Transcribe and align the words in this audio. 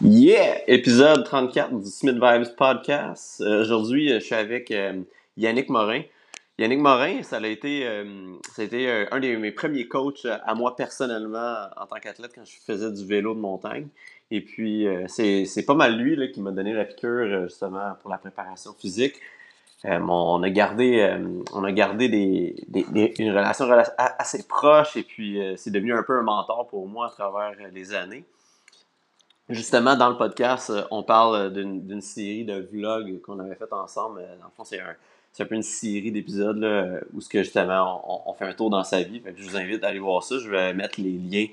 Yeah! 0.00 0.58
Épisode 0.66 1.24
34 1.24 1.80
du 1.80 1.88
Smith 1.88 2.16
Vibes 2.16 2.56
Podcast. 2.56 3.40
Euh, 3.40 3.62
Aujourd'hui, 3.62 4.12
euh, 4.12 4.18
je 4.18 4.24
suis 4.24 4.34
avec 4.34 4.72
euh, 4.72 5.00
Yannick 5.36 5.68
Morin. 5.68 6.02
Yannick 6.58 6.80
Morin, 6.80 7.22
ça 7.22 7.36
a 7.36 7.46
été, 7.46 7.84
ça 8.54 8.62
a 8.62 8.64
été 8.64 8.88
un 9.10 9.18
de 9.18 9.36
mes 9.36 9.50
premiers 9.50 9.88
coachs 9.88 10.24
à 10.24 10.54
moi 10.54 10.76
personnellement 10.76 11.66
en 11.76 11.86
tant 11.86 11.96
qu'athlète 11.96 12.32
quand 12.34 12.44
je 12.44 12.56
faisais 12.64 12.92
du 12.92 13.04
vélo 13.04 13.34
de 13.34 13.40
montagne. 13.40 13.88
Et 14.30 14.40
puis, 14.40 14.86
c'est 15.08 15.66
pas 15.66 15.74
mal 15.74 15.96
lui 15.96 16.14
là, 16.14 16.28
qui 16.28 16.40
m'a 16.40 16.52
donné 16.52 16.72
la 16.72 16.84
piqûre 16.84 17.48
justement 17.48 17.94
pour 18.00 18.08
la 18.08 18.18
préparation 18.18 18.72
physique. 18.72 19.16
On 19.82 20.40
a 20.44 20.50
gardé, 20.50 21.16
on 21.52 21.64
a 21.64 21.72
gardé 21.72 22.08
des, 22.08 22.54
une 23.18 23.30
relation 23.30 23.68
assez 23.96 24.46
proche 24.46 24.96
et 24.96 25.02
puis 25.02 25.40
c'est 25.56 25.72
devenu 25.72 25.92
un 25.92 26.04
peu 26.04 26.16
un 26.16 26.22
mentor 26.22 26.68
pour 26.68 26.86
moi 26.86 27.06
à 27.06 27.10
travers 27.10 27.50
les 27.72 27.94
années. 27.94 28.24
Justement, 29.50 29.94
dans 29.94 30.08
le 30.08 30.16
podcast, 30.16 30.70
euh, 30.70 30.84
on 30.90 31.02
parle 31.02 31.36
euh, 31.36 31.50
d'une 31.50 32.00
série 32.00 32.46
de 32.46 32.66
vlogs 32.72 33.20
qu'on 33.20 33.38
avait 33.40 33.54
fait 33.54 33.70
ensemble. 33.72 34.20
Euh, 34.20 34.36
Dans 34.38 34.46
le 34.46 34.50
fond, 34.56 34.64
c'est 34.64 34.80
un, 34.80 35.44
peu 35.44 35.54
une 35.54 35.62
série 35.62 36.10
d'épisodes 36.10 36.64
où 37.12 37.20
ce 37.20 37.28
que 37.28 37.42
justement 37.42 38.30
on, 38.30 38.32
fait 38.32 38.46
un 38.46 38.54
tour 38.54 38.70
dans 38.70 38.84
sa 38.84 39.02
vie. 39.02 39.20
Je 39.36 39.42
vous 39.42 39.56
invite 39.56 39.84
à 39.84 39.88
aller 39.88 39.98
voir 39.98 40.22
ça. 40.22 40.38
Je 40.38 40.48
vais 40.48 40.72
mettre 40.72 40.98
les 41.00 41.10
liens 41.10 41.46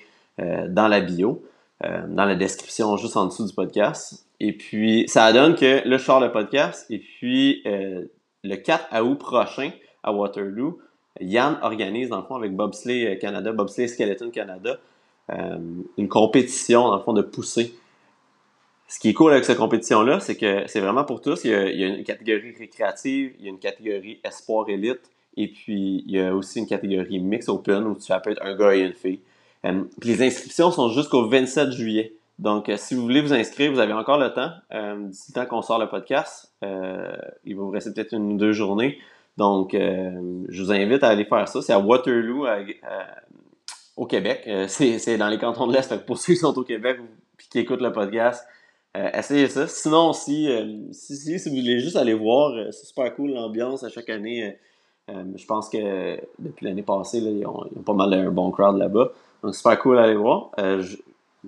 dans 0.69 0.87
la 0.87 1.01
bio, 1.01 1.43
dans 1.83 2.25
la 2.25 2.35
description 2.35 2.95
juste 2.97 3.17
en 3.17 3.25
dessous 3.25 3.47
du 3.47 3.53
podcast. 3.53 4.23
Et 4.39 4.53
puis, 4.53 5.05
ça 5.07 5.33
donne 5.33 5.55
que 5.55 5.87
là, 5.87 5.97
je 5.97 6.03
sors 6.03 6.19
le 6.19 6.31
podcast. 6.31 6.85
Et 6.91 6.99
puis, 6.99 7.63
le 7.65 8.55
4 8.55 9.01
août 9.01 9.17
prochain, 9.17 9.71
à 10.03 10.13
Waterloo, 10.13 10.79
Yann 11.19 11.57
organise, 11.63 12.09
dans 12.09 12.17
le 12.17 12.23
fond, 12.23 12.35
avec 12.35 12.55
Bobsleigh 12.55 13.17
Canada, 13.17 13.51
Bobsleigh 13.51 13.87
Skeleton 13.87 14.29
Canada, 14.29 14.77
une 15.27 16.07
compétition, 16.07 16.87
dans 16.87 16.97
le 16.97 17.01
fond, 17.01 17.13
de 17.13 17.23
poussée. 17.23 17.73
Ce 18.91 18.99
qui 18.99 19.07
est 19.07 19.13
cool 19.13 19.31
avec 19.31 19.45
cette 19.45 19.57
compétition-là, 19.57 20.19
c'est 20.19 20.35
que 20.35 20.67
c'est 20.67 20.81
vraiment 20.81 21.05
pour 21.05 21.21
tous. 21.21 21.45
Il 21.45 21.51
y, 21.51 21.53
a, 21.53 21.87
une 21.87 22.03
catégorie 22.03 22.53
récréative, 22.59 23.33
il 23.39 23.45
y 23.45 23.47
a 23.47 23.49
une 23.49 23.57
catégorie 23.57 24.19
espoir 24.21 24.67
élite, 24.67 24.99
et 25.37 25.47
puis 25.47 26.03
il 26.05 26.11
y 26.11 26.19
a 26.19 26.35
aussi 26.35 26.59
une 26.59 26.67
catégorie 26.67 27.19
mix 27.19 27.47
open 27.47 27.87
où 27.87 27.95
tu 27.95 28.11
être 28.11 28.43
un 28.43 28.53
gars 28.53 28.75
et 28.75 28.81
une 28.81 28.93
fille. 28.93 29.21
Euh, 29.65 29.85
les 30.03 30.21
inscriptions 30.21 30.71
sont 30.71 30.89
jusqu'au 30.89 31.29
27 31.29 31.71
juillet. 31.71 32.15
Donc, 32.37 32.67
euh, 32.67 32.75
si 32.75 32.93
vous 32.93 33.03
voulez 33.03 33.21
vous 33.21 33.31
inscrire, 33.31 33.71
vous 33.71 33.79
avez 33.79 33.93
encore 33.93 34.17
le 34.17 34.33
temps. 34.33 34.51
Euh, 34.73 35.07
D'ici 35.07 35.31
le 35.33 35.41
temps 35.41 35.45
qu'on 35.45 35.61
sort 35.61 35.79
le 35.79 35.87
podcast, 35.87 36.51
il 36.61 37.55
va 37.55 37.61
vous 37.61 37.69
rester 37.69 37.93
peut-être 37.93 38.13
une 38.13 38.33
ou 38.33 38.37
deux 38.37 38.51
journées. 38.51 38.99
Donc, 39.37 39.71
je 39.71 40.63
vous 40.63 40.73
invite 40.73 41.01
à 41.05 41.07
aller 41.07 41.23
faire 41.23 41.47
ça. 41.47 41.61
C'est 41.61 41.71
à 41.71 41.79
Waterloo, 41.79 42.45
au 43.95 44.05
Québec. 44.05 44.49
C'est 44.67 45.17
dans 45.17 45.29
les 45.29 45.37
cantons 45.37 45.67
de 45.67 45.71
l'Est. 45.71 46.05
Pour 46.05 46.17
ceux 46.17 46.33
qui 46.33 46.39
sont 46.39 46.57
au 46.57 46.63
Québec 46.65 46.99
puis 47.37 47.47
qui 47.49 47.59
écoutent 47.59 47.81
le 47.81 47.93
podcast, 47.93 48.45
euh, 48.97 49.09
essayez 49.13 49.47
ça. 49.47 49.67
Sinon, 49.67 50.13
si, 50.13 50.49
euh, 50.49 50.91
si, 50.91 51.15
si, 51.15 51.39
si 51.39 51.49
vous 51.49 51.55
voulez 51.55 51.79
juste 51.79 51.95
aller 51.95 52.13
voir, 52.13 52.51
euh, 52.51 52.71
c'est 52.71 52.85
super 52.85 53.13
cool 53.15 53.31
l'ambiance 53.31 53.83
à 53.83 53.89
chaque 53.89 54.09
année. 54.09 54.57
Euh, 55.09 55.23
je 55.35 55.45
pense 55.45 55.69
que 55.69 56.19
depuis 56.39 56.65
l'année 56.65 56.83
passée, 56.83 57.19
là, 57.21 57.29
ils, 57.29 57.45
ont, 57.45 57.65
ils 57.71 57.79
ont 57.79 57.83
pas 57.83 57.93
mal 57.93 58.13
un 58.13 58.31
bon 58.31 58.51
crowd 58.51 58.77
là-bas. 58.77 59.11
Donc, 59.43 59.55
super 59.55 59.79
cool 59.79 59.97
à 59.97 60.03
aller 60.03 60.15
voir. 60.15 60.51
Je, 60.57 60.97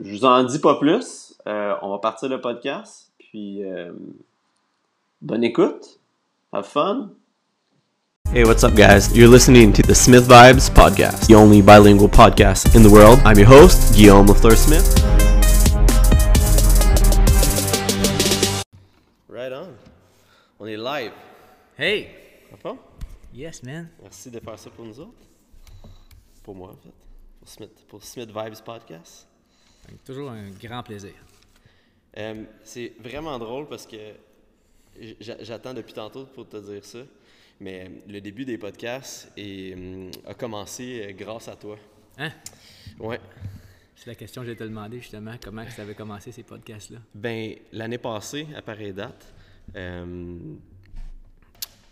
je 0.02 0.12
vous 0.12 0.26
en 0.26 0.44
dis 0.44 0.60
pas 0.60 0.76
plus. 0.76 1.36
On 1.46 1.90
va 1.90 2.00
partir 2.02 2.30
le 2.30 2.42
podcast. 2.42 3.12
Puis, 3.20 3.62
bonne 5.22 5.44
écoute. 5.44 6.00
Have 6.52 6.66
fun. 6.66 7.12
Hey, 8.34 8.44
what's 8.46 8.64
up, 8.64 8.74
guys? 8.74 9.16
You're 9.16 9.30
listening 9.30 9.74
to 9.74 9.84
the 9.84 9.94
Smith 9.94 10.28
Vibes 10.28 10.70
Podcast, 10.70 11.28
the 11.28 11.36
only 11.36 11.62
bilingual 11.62 12.10
podcast 12.10 12.76
in 12.76 12.82
the 12.82 12.90
world. 12.90 13.20
I'm 13.26 13.38
your 13.38 13.48
host, 13.48 13.94
Guillaume 13.96 14.26
Lafleur 14.26 14.58
Smith. 14.58 15.23
On 20.64 20.66
est 20.66 20.78
live. 20.78 21.12
Hey! 21.78 22.08
D'accord? 22.50 22.78
Yes, 23.34 23.62
man. 23.64 23.90
Merci 24.02 24.32
de 24.32 24.40
faire 24.40 24.58
ça 24.58 24.70
pour 24.70 24.86
nous 24.86 24.98
autres. 24.98 25.28
Pour 26.42 26.56
moi, 26.56 26.70
en 26.70 26.78
fait. 26.78 26.94
Pour 27.38 27.50
Smith, 27.50 27.86
pour 27.90 28.02
Smith 28.02 28.30
Vibes 28.30 28.64
Podcast. 28.64 29.28
Toujours 30.06 30.32
un 30.32 30.52
grand 30.52 30.82
plaisir. 30.82 31.16
Euh, 32.18 32.46
c'est 32.64 32.94
vraiment 32.98 33.38
drôle 33.38 33.68
parce 33.68 33.86
que 33.86 34.14
j'attends 35.20 35.74
depuis 35.74 35.92
tantôt 35.92 36.28
pour 36.28 36.48
te 36.48 36.56
dire 36.56 36.86
ça, 36.86 37.00
mais 37.60 37.92
le 38.08 38.22
début 38.22 38.46
des 38.46 38.58
podcasts 38.58 39.34
est, 39.36 39.74
hum, 39.74 40.12
a 40.26 40.34
commencé 40.34 41.10
euh, 41.10 41.12
grâce 41.12 41.50
à 41.50 41.58
toi. 41.58 41.78
Hein? 42.18 42.32
Ouais. 43.02 43.20
C'est 43.98 44.08
la 44.08 44.16
question 44.16 44.44
que 44.44 44.48
j'ai 44.48 44.56
te 44.56 44.64
demander 44.64 45.02
justement, 45.02 45.36
comment 45.44 45.70
ça 45.70 45.82
avait 45.82 45.94
commencé 45.94 46.32
ces 46.32 46.44
podcasts-là? 46.44 47.00
Ben, 47.14 47.54
l'année 47.74 47.98
passée, 47.98 48.48
à 48.56 48.62
pareille 48.62 48.94
date, 48.94 49.26
euh, 49.26 49.43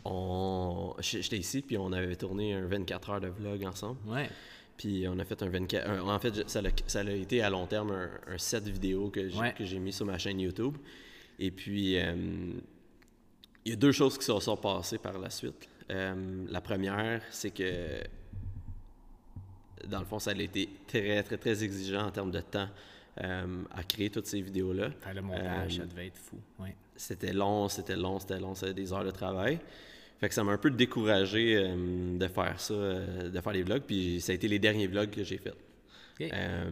on... 0.06 0.96
j'- 1.00 1.22
j'étais 1.22 1.38
ici, 1.38 1.62
puis 1.62 1.78
on 1.78 1.92
avait 1.92 2.16
tourné 2.16 2.54
un 2.54 2.66
24 2.66 3.10
heures 3.10 3.22
de 3.22 3.28
vlog 3.28 3.64
ensemble. 3.66 3.98
Ouais. 4.08 4.30
Puis 4.78 5.06
on 5.08 5.20
a 5.20 5.26
fait 5.26 5.42
un 5.44 5.50
24... 5.50 5.90
un- 5.90 6.02
en 6.08 6.20
fait, 6.20 6.50
ça 6.50 6.60
a, 6.60 6.64
ça 6.88 7.00
a 7.02 7.12
été 7.12 7.42
à 7.42 7.50
long 7.50 7.68
terme 7.68 7.92
un, 7.92 8.10
un 8.34 8.38
set 8.38 8.68
vidéo 8.68 9.10
que 9.10 9.30
j'ai 9.30 9.38
Ouais. 9.38 9.54
que 9.54 9.64
j'ai 9.64 9.80
mis 9.80 9.94
sur 9.94 10.06
ma 10.06 10.18
chaîne 10.18 10.40
YouTube. 10.40 10.78
Et 11.40 11.52
puis, 11.52 11.98
euh, 12.00 12.16
il 13.66 13.70
y 13.70 13.74
a 13.74 13.76
deux 13.76 13.92
choses 13.92 14.18
qui 14.18 14.26
se 14.26 14.40
sont 14.40 14.58
passées 14.58 14.98
par 14.98 15.18
la 15.20 15.30
suite. 15.30 15.68
Euh, 15.90 16.46
la 16.50 16.62
première, 16.62 17.22
c'est 17.32 17.52
que, 17.52 18.02
dans 19.88 20.00
le 20.00 20.06
fond, 20.06 20.20
ça 20.20 20.32
a 20.32 20.34
été 20.36 20.70
très, 20.88 21.22
très, 21.24 21.38
très 21.38 21.64
exigeant 21.64 22.08
en 22.08 22.12
termes 22.12 22.32
de 22.32 22.42
temps 22.42 22.70
euh, 23.24 23.64
à 23.76 23.84
créer 23.84 24.10
toutes 24.10 24.28
ces 24.28 24.42
vidéos-là. 24.42 24.90
Faire 25.02 25.14
le 25.14 25.22
montage, 25.22 25.76
Euh, 25.80 25.82
ça 25.82 25.86
devait 25.86 26.08
être 26.08 26.18
fou. 26.18 26.38
Ouais. 26.60 26.76
c'était 26.96 27.34
long, 27.34 27.68
c'était 27.68 27.96
long, 27.96 28.20
c'était 28.20 28.40
long, 28.40 28.56
c'était 28.56 28.74
des 28.74 28.94
heures 28.94 29.04
de 29.06 29.12
travail. 29.12 29.60
Fait 30.20 30.30
que 30.30 30.36
ça 30.36 30.44
m'a 30.44 30.52
un 30.52 30.58
peu 30.58 30.70
découragé 30.70 31.56
euh, 31.58 32.18
de 32.18 32.28
faire 32.28 32.60
ça, 32.60 32.74
euh, 32.74 33.30
de 33.30 33.42
faire 33.42 33.54
les 33.54 33.64
vlogs, 33.64 33.82
puis 33.84 34.22
ça 34.22 34.32
a 34.32 34.36
été 34.36 34.48
les 34.48 34.60
derniers 34.60 34.88
vlogs 34.88 35.10
que 35.10 35.24
j'ai 35.24 35.38
faits. 35.38 35.56
Euh, 36.22 36.70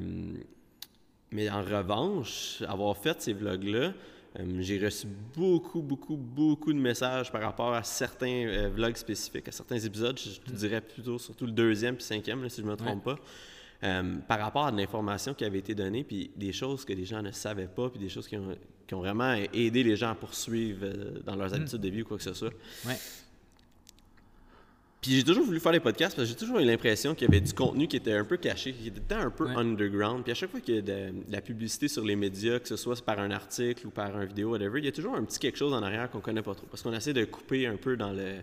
mais 1.31 1.49
en 1.49 1.63
revanche, 1.63 2.61
avoir 2.67 2.95
fait 2.97 3.19
ces 3.21 3.33
vlogs-là, 3.33 3.93
euh, 4.39 4.57
j'ai 4.59 4.77
reçu 4.83 5.07
beaucoup, 5.35 5.81
beaucoup, 5.81 6.15
beaucoup 6.15 6.71
de 6.71 6.77
messages 6.77 7.31
par 7.31 7.41
rapport 7.41 7.73
à 7.73 7.81
certains 7.83 8.45
euh, 8.47 8.69
vlogs 8.69 8.95
spécifiques, 8.97 9.47
à 9.47 9.51
certains 9.51 9.79
épisodes. 9.79 10.19
Je 10.19 10.39
te 10.39 10.51
dirais 10.55 10.81
plutôt 10.81 11.17
surtout 11.17 11.47
le 11.47 11.51
deuxième 11.51 11.95
puis 11.95 12.03
cinquième, 12.05 12.43
là, 12.43 12.49
si 12.49 12.61
je 12.61 12.65
ne 12.67 12.71
me 12.71 12.75
trompe 12.77 13.03
pas. 13.03 13.17
Euh, 13.81 14.15
par 14.27 14.39
rapport 14.39 14.65
à 14.65 14.71
de 14.73 14.77
l'information 14.77 15.33
qui 15.33 15.45
avait 15.45 15.59
été 15.59 15.73
donnée, 15.73 16.03
puis 16.03 16.31
des 16.35 16.51
choses 16.51 16.83
que 16.83 16.91
les 16.91 17.05
gens 17.05 17.21
ne 17.21 17.31
savaient 17.31 17.69
pas, 17.69 17.89
puis 17.89 17.97
des 17.99 18.09
choses 18.09 18.27
qui 18.27 18.35
ont, 18.35 18.53
qui 18.85 18.93
ont 18.93 18.99
vraiment 18.99 19.33
aidé 19.53 19.83
les 19.83 19.95
gens 19.95 20.09
à 20.09 20.15
poursuivre 20.15 20.81
euh, 20.83 21.19
dans 21.25 21.37
leurs 21.37 21.53
habitudes 21.53 21.79
de 21.79 21.87
vie 21.89 22.01
ou 22.01 22.05
quoi 22.05 22.17
que 22.17 22.23
ce 22.23 22.33
soit. 22.33 22.51
Ouais. 22.85 22.97
Puis 25.01 25.11
j'ai 25.11 25.23
toujours 25.23 25.45
voulu 25.45 25.61
faire 25.61 25.71
des 25.71 25.79
podcasts 25.79 26.13
parce 26.17 26.27
que 26.27 26.33
j'ai 26.33 26.37
toujours 26.37 26.59
eu 26.59 26.65
l'impression 26.65 27.15
qu'il 27.15 27.25
y 27.25 27.31
avait 27.31 27.39
du 27.39 27.53
contenu 27.53 27.87
qui 27.87 27.95
était 27.95 28.11
un 28.11 28.25
peu 28.25 28.35
caché, 28.35 28.73
qui 28.73 28.89
était 28.89 29.15
un 29.15 29.29
peu 29.29 29.45
Ouais. 29.45 29.55
underground. 29.55 30.23
Puis 30.23 30.33
à 30.33 30.35
chaque 30.35 30.51
fois 30.51 30.59
qu'il 30.59 30.75
y 30.75 30.77
a 30.79 30.81
de, 30.81 31.11
de 31.25 31.31
la 31.31 31.39
publicité 31.39 31.87
sur 31.87 32.03
les 32.03 32.17
médias, 32.17 32.59
que 32.59 32.67
ce 32.67 32.75
soit 32.75 33.01
par 33.05 33.17
un 33.19 33.31
article 33.31 33.87
ou 33.87 33.91
par 33.91 34.13
un 34.17 34.25
vidéo, 34.25 34.49
whatever, 34.51 34.77
il 34.79 34.83
y 34.85 34.89
a 34.89 34.91
toujours 34.91 35.15
un 35.15 35.23
petit 35.23 35.39
quelque 35.39 35.57
chose 35.57 35.71
en 35.71 35.81
arrière 35.83 36.11
qu'on 36.11 36.19
connaît 36.19 36.41
pas 36.41 36.53
trop. 36.53 36.67
Parce 36.67 36.81
qu'on 36.83 36.91
essaie 36.91 37.13
de 37.13 37.23
couper 37.23 37.65
un 37.65 37.77
peu 37.77 37.95
dans, 37.95 38.11
le, 38.11 38.39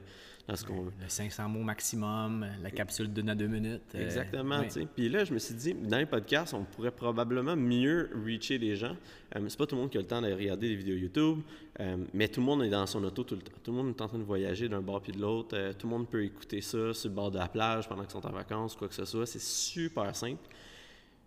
dans 0.49 0.55
ce 0.57 0.65
qu'on 0.65 0.83
veut. 0.83 0.93
Le 1.01 1.09
500 1.09 1.49
mots 1.49 1.63
maximum, 1.63 2.47
la 2.63 2.71
capsule 2.71 3.13
d'une 3.13 3.29
à 3.31 3.35
deux 3.35 3.49
minutes. 3.49 3.83
euh, 3.97 4.05
Exactement, 4.05 4.63
tu 4.63 4.71
sais. 4.71 4.87
Puis 4.95 5.09
là, 5.09 5.25
je 5.25 5.35
me 5.35 5.39
suis 5.39 5.55
dit, 5.55 5.75
dans 5.75 5.99
les 5.99 6.07
podcasts, 6.07 6.55
on 6.55 6.63
pourrait 6.65 6.93
probablement 6.93 7.57
mieux 7.57 8.11
reacher 8.25 8.57
les 8.59 8.77
gens. 8.77 8.97
Euh, 9.35 9.45
c'est 9.49 9.59
pas 9.59 9.67
tout 9.67 9.75
le 9.75 9.81
monde 9.81 9.91
qui 9.91 9.99
a 9.99 10.01
le 10.03 10.07
temps 10.07 10.23
de 10.23 10.31
regarder 10.33 10.69
des 10.69 10.77
vidéos 10.77 10.95
YouTube, 10.97 11.41
euh, 11.81 11.97
mais 12.15 12.29
tout 12.29 12.41
le 12.41 12.47
monde 12.47 12.63
est 12.63 12.71
dans 12.71 12.87
son 12.87 13.03
auto 13.03 13.25
tout 13.25 13.35
le 13.35 13.43
temps. 13.43 13.53
Tout 13.65 13.73
le 13.73 13.77
monde 13.79 13.89
est 13.89 14.01
en 14.01 14.07
train 14.07 14.19
de 14.19 14.23
voyager 14.23 14.69
d'un 14.69 14.81
bord 14.83 15.03
puis 15.03 15.13
de 15.13 15.21
l'autre. 15.21 15.57
Euh, 15.57 15.73
tout 15.73 15.89
le 15.89 15.93
monde 15.95 16.09
peut 16.09 16.23
écouter 16.23 16.61
ça 16.61 16.95
sur 16.95 17.09
le 17.11 17.15
bord 17.17 17.31
de 17.33 17.39
la 17.39 17.49
plage 17.49 17.89
pendant 17.89 18.03
qu'ils 18.03 18.13
sont 18.13 18.25
en 18.27 18.33
vacances, 18.33 18.77
quoi 18.77 18.87
que 18.89 18.95
ce 18.95 19.05
soit. 19.05 19.27
C'est 19.27 19.43
super 19.43 20.15
simple. 20.15 20.43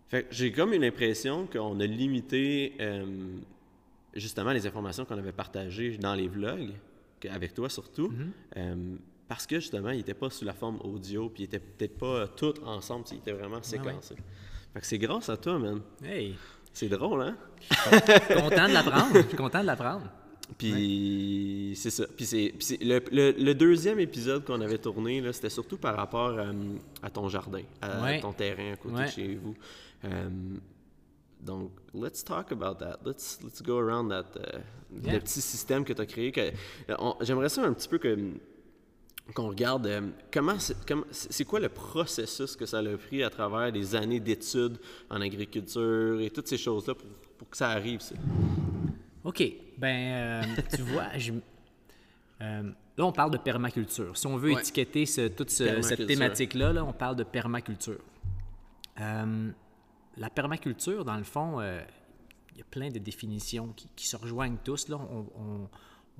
Fait 0.08 0.22
que 0.22 0.28
j'ai 0.34 0.50
comme 0.50 0.72
une 0.72 0.82
impression 0.84 1.46
qu'on 1.46 1.78
a 1.78 1.86
limité 1.86 2.72
euh, 2.80 3.04
justement 4.14 4.52
les 4.52 4.66
informations 4.66 5.04
qu'on 5.04 5.18
avait 5.18 5.30
partagées 5.30 5.96
dans 5.98 6.14
les 6.14 6.26
vlogs, 6.26 6.70
avec 7.30 7.52
toi 7.54 7.68
surtout, 7.68 8.10
euh, 8.56 8.96
parce 9.30 9.46
que 9.46 9.60
justement, 9.60 9.90
ils 9.90 9.98
n'étaient 9.98 10.12
pas 10.12 10.28
sous 10.28 10.44
la 10.44 10.52
forme 10.54 10.80
audio, 10.82 11.28
puis 11.30 11.44
ils 11.44 11.46
n'étaient 11.46 11.60
peut-être 11.60 11.96
pas 11.98 12.26
tous 12.26 12.54
ensemble, 12.66 13.04
tu 13.04 13.10
sais, 13.10 13.14
ils 13.14 13.18
étaient 13.20 13.32
vraiment 13.32 13.62
séquencés. 13.62 14.16
Fait 14.74 14.80
que 14.80 14.86
c'est 14.86 14.98
grâce 14.98 15.28
à 15.28 15.36
toi, 15.36 15.56
man. 15.58 15.80
Hey! 16.04 16.34
C'est 16.72 16.88
drôle, 16.88 17.22
hein? 17.22 17.36
Content 18.28 18.68
de 18.68 18.72
l'apprendre. 18.74 19.14
Je 19.14 19.28
suis 19.28 19.36
content 19.36 19.60
de 19.60 19.66
l'apprendre. 19.66 20.06
Puis 20.58 21.74
c'est 21.76 21.90
ça. 21.90 22.06
Puis 22.16 22.24
c'est, 22.26 22.54
le, 22.80 23.00
le- 23.12 23.32
le 23.38 23.54
deuxième 23.54 23.98
épisode 24.00 24.44
qu'on 24.44 24.60
avait 24.60 24.78
tourné, 24.78 25.22
c'était 25.32 25.48
surtout 25.50 25.78
par 25.78 25.96
rapport 25.96 26.30
euh, 26.38 26.52
à 27.02 27.10
ton 27.10 27.28
jardin, 27.28 27.62
à 27.80 28.02
Ouais. 28.02 28.20
ton 28.20 28.32
terrain 28.32 28.72
à 28.72 28.76
côté 28.76 28.94
Ouais. 28.96 29.06
de 29.06 29.10
chez 29.10 29.34
vous. 29.36 29.54
Euh, 30.04 30.28
donc, 31.40 31.70
let's 31.94 32.22
talk 32.24 32.52
about 32.52 32.74
that. 32.84 32.98
Let's, 33.04 33.38
let's 33.42 33.62
go 33.62 33.78
around 33.78 34.10
that, 34.10 34.26
euh, 34.38 34.58
Yeah. 35.04 35.12
le 35.14 35.20
petit 35.20 35.40
système 35.40 35.84
que 35.84 35.92
tu 35.92 36.02
as 36.02 36.06
créé. 36.06 36.32
euh, 36.88 37.12
j'aimerais 37.20 37.48
ça 37.48 37.62
un 37.64 37.72
petit 37.72 37.88
peu 37.88 37.98
que 37.98 38.18
qu'on 39.32 39.48
regarde 39.48 39.86
euh, 39.86 40.00
comment 40.32 40.56
c'est, 40.58 41.44
quoi 41.44 41.60
le 41.60 41.68
processus 41.68 42.56
que 42.56 42.66
ça 42.66 42.78
a 42.78 42.96
pris 42.96 43.22
à 43.22 43.30
travers 43.30 43.70
des 43.72 43.94
années 43.94 44.20
d'études 44.20 44.78
en 45.08 45.20
agriculture 45.20 46.20
et 46.20 46.30
toutes 46.30 46.48
ces 46.48 46.58
choses-là 46.58 46.94
pour, 46.94 47.06
pour 47.38 47.48
que 47.50 47.56
ça 47.56 47.70
arrive. 47.70 48.00
ça? 48.00 48.14
OK. 49.24 49.42
Ben, 49.78 49.96
euh, 49.96 50.42
tu 50.76 50.82
vois, 50.82 51.16
je- 51.18 51.32
euh, 52.42 52.62
là, 52.96 53.04
on 53.04 53.12
parle 53.12 53.30
de 53.30 53.38
permaculture. 53.38 54.16
Si 54.16 54.26
on 54.26 54.36
veut 54.36 54.52
Ouais. 54.54 54.60
étiqueter 54.60 55.06
ce- 55.06 55.28
toute 55.28 55.50
ce- 55.50 55.80
cette 55.82 56.06
thématique-là, 56.06 56.72
là, 56.72 56.84
on 56.84 56.92
parle 56.92 57.16
de 57.16 57.24
permaculture. 57.24 58.00
La 60.16 60.28
permaculture, 60.28 61.04
dans 61.04 61.16
le 61.16 61.22
fond, 61.24 61.60
il 61.62 62.58
y 62.58 62.60
a 62.60 62.64
plein 62.70 62.90
de 62.90 62.98
définitions 62.98 63.72
qui, 63.74 63.88
qui 63.96 64.06
se 64.06 64.16
rejoignent 64.16 64.58
tous. 64.62 64.88
Là. 64.88 64.98
On 64.98 65.68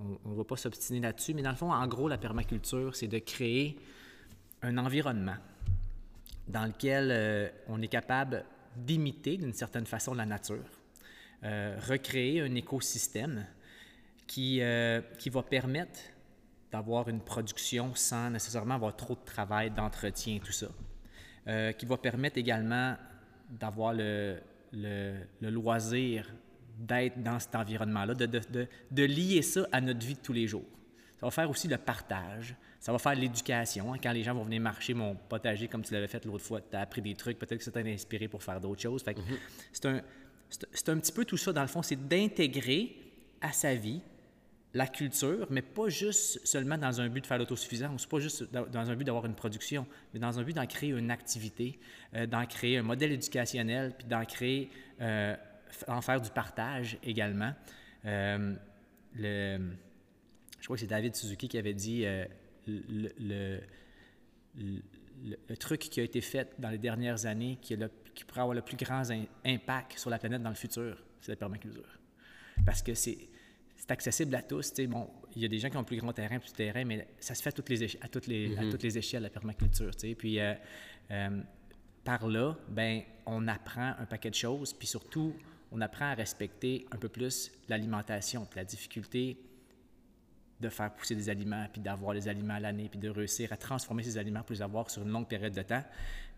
ne 0.00 0.34
va 0.34 0.44
pas 0.44 0.56
s'obstiner 0.56 1.00
là-dessus, 1.00 1.34
mais 1.34 1.42
dans 1.42 1.50
le 1.50 1.56
fond, 1.56 1.72
en 1.72 1.86
gros, 1.86 2.08
la 2.08 2.18
permaculture, 2.18 2.94
c'est 2.96 3.08
de 3.08 3.18
créer 3.18 3.78
un 4.62 4.78
environnement 4.78 5.36
dans 6.48 6.64
lequel 6.64 7.10
euh, 7.10 7.48
on 7.68 7.80
est 7.82 7.88
capable 7.88 8.44
d'imiter 8.76 9.36
d'une 9.36 9.52
certaine 9.52 9.86
façon 9.86 10.14
la 10.14 10.26
nature, 10.26 10.64
euh, 11.44 11.78
recréer 11.88 12.40
un 12.40 12.54
écosystème 12.54 13.46
qui, 14.26 14.60
euh, 14.60 15.00
qui 15.18 15.30
va 15.30 15.42
permettre 15.42 16.00
d'avoir 16.72 17.08
une 17.08 17.20
production 17.20 17.94
sans 17.94 18.30
nécessairement 18.30 18.74
avoir 18.74 18.96
trop 18.96 19.14
de 19.14 19.24
travail, 19.24 19.70
d'entretien, 19.70 20.38
tout 20.44 20.52
ça. 20.52 20.68
Qui 21.76 21.84
va 21.84 21.96
permettre 21.96 22.38
également 22.38 22.94
d'avoir 23.48 23.92
le, 23.92 24.38
le 24.72 25.50
loisir 25.50 26.30
d'être 26.80 27.22
dans 27.22 27.38
cet 27.38 27.54
environnement-là, 27.54 28.14
de, 28.14 28.26
de, 28.26 28.40
de, 28.50 28.66
de 28.90 29.02
lier 29.04 29.42
ça 29.42 29.66
à 29.70 29.80
notre 29.80 30.04
vie 30.04 30.14
de 30.14 30.20
tous 30.20 30.32
les 30.32 30.46
jours. 30.48 30.64
Ça 31.18 31.26
va 31.26 31.30
faire 31.30 31.50
aussi 31.50 31.68
le 31.68 31.76
partage, 31.76 32.54
ça 32.80 32.92
va 32.92 32.98
faire 32.98 33.14
l'éducation. 33.14 33.92
hein. 33.92 33.98
Quand 34.02 34.12
les 34.12 34.22
gens 34.22 34.34
vont 34.34 34.42
venir 34.42 34.60
marcher 34.62 34.94
mon 34.94 35.14
potager 35.14 35.68
comme 35.68 35.82
tu 35.82 35.92
l'avais 35.92 36.08
fait 36.08 36.24
l'autre 36.24 36.44
fois, 36.44 36.60
tu 36.62 36.74
as 36.74 36.80
appris 36.80 37.02
des 37.02 37.14
trucs, 37.14 37.38
peut-être 37.38 37.58
que 37.58 37.64
ça 37.64 37.70
t'a 37.70 37.80
inspiré 37.80 38.26
pour 38.26 38.42
faire 38.42 38.58
d'autres 38.60 38.80
choses. 38.80 39.02
Fait 39.02 39.12
que 39.14 39.20
c'est 39.72 39.84
un, 39.86 40.00
c'est- 40.72 40.88
un 40.88 40.98
petit 40.98 41.12
peu 41.12 41.26
tout 41.26 41.36
ça, 41.36 41.52
dans 41.52 41.60
le 41.62 41.68
fond, 41.68 41.82
c'est 41.82 42.08
d'intégrer 42.08 42.96
à 43.42 43.52
sa 43.52 43.74
vie 43.74 44.00
la 44.72 44.86
culture, 44.86 45.46
mais 45.50 45.62
pas 45.62 45.88
juste 45.88 46.46
seulement 46.46 46.78
dans 46.78 47.00
un 47.00 47.08
but 47.08 47.20
de 47.22 47.26
faire 47.26 47.38
l'autosuffisance, 47.38 48.06
pas 48.06 48.20
juste 48.20 48.44
dans 48.52 48.88
un 48.90 48.94
but 48.94 49.04
d'avoir 49.04 49.26
une 49.26 49.34
production, 49.34 49.84
mais 50.14 50.20
dans 50.20 50.38
un 50.38 50.42
but 50.44 50.54
d'en 50.54 50.66
créer 50.66 50.90
une 50.90 51.10
activité, 51.10 51.78
euh, 52.14 52.26
d'en 52.26 52.46
créer 52.46 52.78
un 52.78 52.82
modèle 52.82 53.10
éducationnel, 53.12 53.92
puis 53.98 54.06
d'en 54.06 54.24
créer, 54.24 54.70
euh, 55.00 55.34
en 55.88 56.00
faire 56.00 56.20
du 56.20 56.30
partage 56.30 56.98
également. 57.02 57.52
Euh, 58.04 58.54
le, 59.14 59.58
je 60.58 60.64
crois 60.64 60.76
que 60.76 60.80
c'est 60.80 60.86
David 60.86 61.14
Suzuki 61.16 61.48
qui 61.48 61.58
avait 61.58 61.74
dit 61.74 62.04
euh, 62.04 62.24
le, 62.66 62.82
le- 63.18 63.60
le- 64.56 64.82
le- 65.22 65.36
le 65.48 65.56
truc 65.56 65.80
qui 65.80 66.00
a 66.00 66.02
été 66.02 66.20
fait 66.20 66.54
dans 66.58 66.70
les 66.70 66.78
dernières 66.78 67.26
années 67.26 67.58
qui, 67.60 67.74
est 67.74 67.76
le- 67.76 67.90
qui 68.14 68.24
pourrait 68.24 68.40
avoir 68.40 68.54
le 68.54 68.62
plus 68.62 68.76
grand 68.76 69.10
in- 69.10 69.24
impact 69.44 69.98
sur 69.98 70.08
la 70.10 70.18
planète 70.18 70.42
dans 70.42 70.48
le 70.48 70.54
futur, 70.54 70.96
c'est 71.20 71.32
la 71.32 71.36
permaculture. 71.36 71.98
Parce 72.64 72.82
que 72.82 72.94
c'est 72.94 73.28
accessible 73.88 74.34
à 74.34 74.42
tous. 74.42 74.72
Bon, 74.88 75.10
il 75.34 75.42
y 75.42 75.44
a 75.44 75.48
des 75.48 75.58
gens 75.58 75.68
qui 75.68 75.76
ont 75.76 75.84
plus 75.84 75.96
grand 75.98 76.12
terrain, 76.12 76.38
plus 76.38 76.52
de 76.52 76.56
terrain, 76.56 76.84
mais 76.84 77.06
ça 77.18 77.34
se 77.34 77.42
fait 77.42 77.48
à 77.48 77.52
toutes 77.52 77.68
les, 77.68 77.96
à 78.00 78.08
toutes 78.08 78.26
les, 78.28 78.56
à 78.56 78.70
toutes 78.70 78.82
les 78.82 78.96
échelles, 78.98 79.22
la 79.24 79.30
permaculture. 79.30 79.94
tu 79.96 80.08
sais. 80.08 80.14
Puis 80.14 80.38
euh, 80.38 80.54
par 82.04 82.26
là, 82.28 82.56
ben, 82.68 83.02
on 83.26 83.46
apprend 83.48 83.94
un 83.98 84.06
paquet 84.06 84.30
de 84.30 84.34
choses, 84.36 84.72
puis 84.72 84.86
surtout, 84.86 85.34
on 85.72 85.80
apprend 85.80 86.06
à 86.06 86.14
respecter 86.14 86.86
un 86.90 86.96
peu 86.96 87.08
plus 87.08 87.50
l'alimentation, 87.68 88.46
la 88.56 88.64
difficulté 88.64 89.38
de 90.60 90.68
faire 90.68 90.92
pousser 90.92 91.14
des 91.14 91.28
aliments, 91.30 91.66
puis 91.72 91.80
d'avoir 91.80 92.12
les 92.12 92.28
aliments 92.28 92.54
à 92.54 92.60
l'année, 92.60 92.88
puis 92.90 92.98
de 92.98 93.08
réussir 93.08 93.50
à 93.52 93.56
transformer 93.56 94.02
ces 94.02 94.18
aliments 94.18 94.42
pour 94.42 94.52
les 94.52 94.60
avoir 94.62 94.90
sur 94.90 95.02
une 95.02 95.08
longue 95.08 95.26
période 95.28 95.54
de 95.54 95.62
temps. 95.62 95.82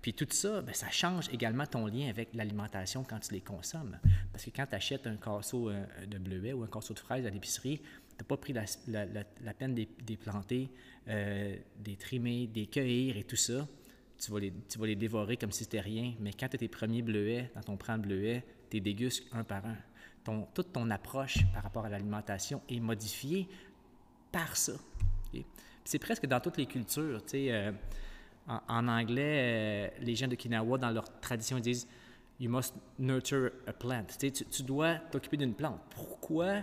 Puis 0.00 0.14
tout 0.14 0.26
ça, 0.30 0.62
ben, 0.62 0.74
ça 0.74 0.90
change 0.90 1.28
également 1.32 1.66
ton 1.66 1.86
lien 1.86 2.08
avec 2.08 2.28
l'alimentation 2.34 3.04
quand 3.04 3.18
tu 3.20 3.32
les 3.32 3.40
consommes. 3.40 3.98
Parce 4.32 4.44
que 4.44 4.50
quand 4.50 4.66
tu 4.66 4.74
achètes 4.76 5.06
un 5.06 5.16
casseau 5.16 5.70
euh, 5.70 5.84
de 6.06 6.18
bleuets 6.18 6.52
ou 6.52 6.62
un 6.62 6.68
casseau 6.68 6.94
de 6.94 6.98
fraises 7.00 7.26
à 7.26 7.30
l'épicerie, 7.30 7.78
tu 7.78 8.16
n'as 8.18 8.24
pas 8.24 8.36
pris 8.36 8.52
la, 8.52 8.64
la- 8.86 9.54
peine 9.54 9.74
de 9.74 9.86
les 10.08 10.16
planter, 10.16 10.70
euh, 11.08 11.56
des 11.78 11.96
trimer, 11.96 12.46
des 12.46 12.66
cueillir 12.66 13.16
et 13.16 13.24
tout 13.24 13.36
ça. 13.36 13.66
Tu 14.18 14.30
vas, 14.30 14.38
les, 14.38 14.52
tu 14.68 14.78
vas 14.78 14.86
les 14.86 14.96
dévorer 14.96 15.36
comme 15.36 15.50
si 15.50 15.64
c'était 15.64 15.80
rien. 15.80 16.14
Mais 16.20 16.32
quand 16.32 16.48
tu 16.48 16.56
as 16.56 16.58
tes 16.58 16.68
premiers 16.68 17.02
bleuets 17.02 17.50
dans 17.56 17.62
ton 17.62 17.76
prend 17.76 17.96
de 17.98 18.02
bleuets, 18.02 18.44
tu 18.76 18.80
dégustes 18.80 19.24
un 19.32 19.44
par 19.44 19.64
un. 19.66 19.76
Ton, 20.24 20.46
toute 20.54 20.72
ton 20.72 20.88
approche 20.90 21.38
par 21.52 21.62
rapport 21.62 21.84
à 21.84 21.88
l'alimentation 21.88 22.62
est 22.68 22.80
modifiée 22.80 23.48
par 24.30 24.56
ça. 24.56 24.72
C'est 25.84 25.98
presque 25.98 26.26
dans 26.26 26.38
toutes 26.40 26.56
les 26.58 26.66
cultures. 26.66 27.20
euh, 27.34 27.72
en, 28.46 28.86
anglais, 28.88 29.90
euh, 29.98 30.00
les 30.00 30.14
gens 30.14 30.28
de 30.28 30.36
Kinawa, 30.36 30.78
dans 30.78 30.90
leur 30.90 31.20
tradition, 31.20 31.58
disent 31.58 31.88
You 32.40 32.50
must 32.50 32.74
nurture 32.98 33.50
a 33.66 33.72
plant. 33.72 34.04
Tu, 34.18 34.30
tu- 34.32 34.62
dois 34.62 34.94
t'occuper 35.10 35.36
d'une 35.36 35.54
plante. 35.54 35.80
Pourquoi 35.90 36.62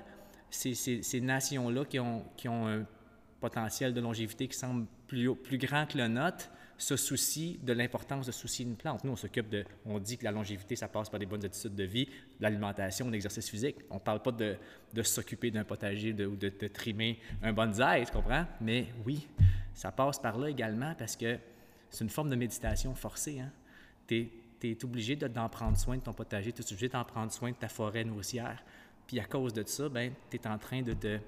ces, 0.49 0.73
ces- 0.73 1.01
nations-là 1.21 1.85
qui 1.85 1.99
ont, 1.99 2.25
qui 2.35 2.47
ont 2.49 2.67
un 2.67 2.85
potentiel 3.39 3.93
de 3.93 4.01
longévité 4.01 4.47
qui 4.47 4.57
semble 4.57 4.87
plus, 5.07 5.33
plus 5.35 5.57
grand 5.57 5.85
que 5.85 5.97
le 5.97 6.07
nôtre 6.07 6.49
se 6.79 6.95
soucient 6.95 7.55
de 7.61 7.73
l'importance 7.73 8.25
de 8.25 8.31
soucier 8.31 8.65
une 8.65 8.75
plante. 8.77 9.03
Nous, 9.03 9.11
on 9.11 9.15
s'occupe 9.15 9.49
de, 9.49 9.65
on 9.85 9.99
dit 9.99 10.17
que 10.17 10.23
la 10.23 10.31
longévité, 10.31 10.75
ça 10.77 10.87
passe 10.87 11.09
par 11.09 11.19
des 11.19 11.25
bonnes 11.25 11.43
attitudes 11.43 11.75
de 11.75 11.83
vie, 11.83 12.07
l'alimentation, 12.39 13.09
l'exercice 13.09 13.49
physique. 13.49 13.75
On 13.89 13.95
ne 13.95 13.99
parle 13.99 14.21
pas 14.21 14.31
de, 14.31 14.55
de 14.93 15.03
s'occuper 15.03 15.51
d'un 15.51 15.65
potager 15.65 16.13
ou 16.25 16.35
de, 16.37 16.49
de 16.49 16.67
trimer 16.67 17.19
un 17.43 17.51
bonsaï, 17.53 18.05
tu 18.05 18.11
comprends? 18.13 18.45
Mais 18.61 18.87
oui, 19.05 19.27
ça 19.73 19.91
passe 19.91 20.19
par 20.19 20.37
là 20.37 20.49
également 20.49 20.95
parce 20.97 21.15
que 21.17 21.37
c'est 21.89 22.03
une 22.03 22.09
forme 22.09 22.29
de 22.29 22.35
méditation 22.35 22.95
forcée. 22.95 23.41
Hein? 23.41 23.51
Tu 24.07 24.29
es, 24.63 24.83
obligé 24.85 25.17
de- 25.17 25.27
d'en 25.27 25.49
prendre 25.49 25.77
soin 25.77 25.97
de 25.97 26.01
ton 26.01 26.13
potager, 26.13 26.53
tu 26.53 26.61
es 26.61 26.65
obligé 26.71 26.87
d'en 26.87 27.03
prendre 27.03 27.31
soin 27.31 27.51
de 27.51 27.55
ta 27.57 27.67
forêt 27.67 28.05
nourricière. 28.05 28.63
Puis 29.05 29.19
à 29.19 29.25
cause 29.25 29.53
de 29.53 29.63
ça, 29.67 29.89
ben, 29.89 30.13
tu 30.31 30.37
es 30.37 30.47
en 30.47 30.57
train 30.57 30.81
de 30.81 30.93
te 30.93 31.19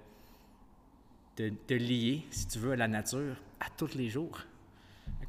de, 1.37 1.51
de 1.67 1.75
lier, 1.75 2.23
si 2.29 2.47
tu 2.47 2.59
veux, 2.59 2.71
à 2.71 2.75
la 2.75 2.87
nature 2.87 3.35
à 3.59 3.69
tous 3.75 3.95
les 3.95 4.09
jours 4.09 4.39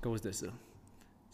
cause 0.02 0.20
de 0.20 0.32
ça. 0.32 0.48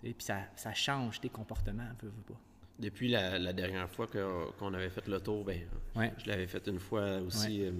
Puis 0.02 0.14
ça, 0.20 0.42
ça 0.54 0.72
change 0.74 1.20
tes 1.20 1.28
comportements, 1.28 1.88
veux, 2.02 2.08
veux 2.10 2.22
pas. 2.34 2.38
Depuis 2.78 3.08
la, 3.08 3.38
la 3.40 3.52
dernière 3.52 3.90
fois 3.90 4.06
qu'on 4.06 4.72
avait 4.74 4.90
fait 4.90 5.08
le 5.08 5.20
tour, 5.20 5.44
ben, 5.44 5.58
Ouais. 5.96 6.12
je 6.18 6.28
l'avais 6.28 6.46
fait 6.46 6.64
une 6.68 6.78
fois 6.78 7.16
aussi 7.18 7.64
euh, 7.64 7.72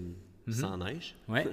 sans 0.50 0.76
neige. 0.79 1.14
Ouais. 1.29 1.46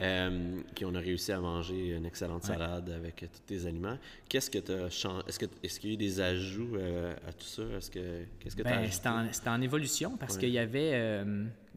Euh, 0.00 0.60
puis 0.74 0.84
on 0.84 0.94
a 0.96 0.98
réussi 0.98 1.30
à 1.30 1.38
manger 1.38 1.94
une 1.94 2.06
excellente 2.06 2.42
salade 2.42 2.90
avec 2.90 3.16
tous 3.32 3.40
tes 3.46 3.66
aliments. 3.66 3.96
Qu'est-ce 4.28 4.50
que 4.50 4.58
tu 4.58 4.72
as 4.72 4.90
changé? 4.90 5.22
Est-ce 5.28 5.78
qu'il 5.78 5.90
y 5.90 5.92
a 5.92 5.94
eu 5.94 5.96
des 5.96 6.20
ajouts 6.20 6.74
euh, 6.74 7.14
à 7.28 7.32
tout 7.32 7.46
ça? 7.46 7.62
Est-ce 7.76 7.90
que 7.92 8.24
qu'est-ce 8.40 8.56
que 8.56 8.64
Ben, 8.64 8.90
c'était 8.90 9.48
en, 9.50 9.60
évolution 9.60 10.16
parce 10.16 10.36
qu'il 10.36 10.50
y 10.50 10.58
avait 10.58 11.24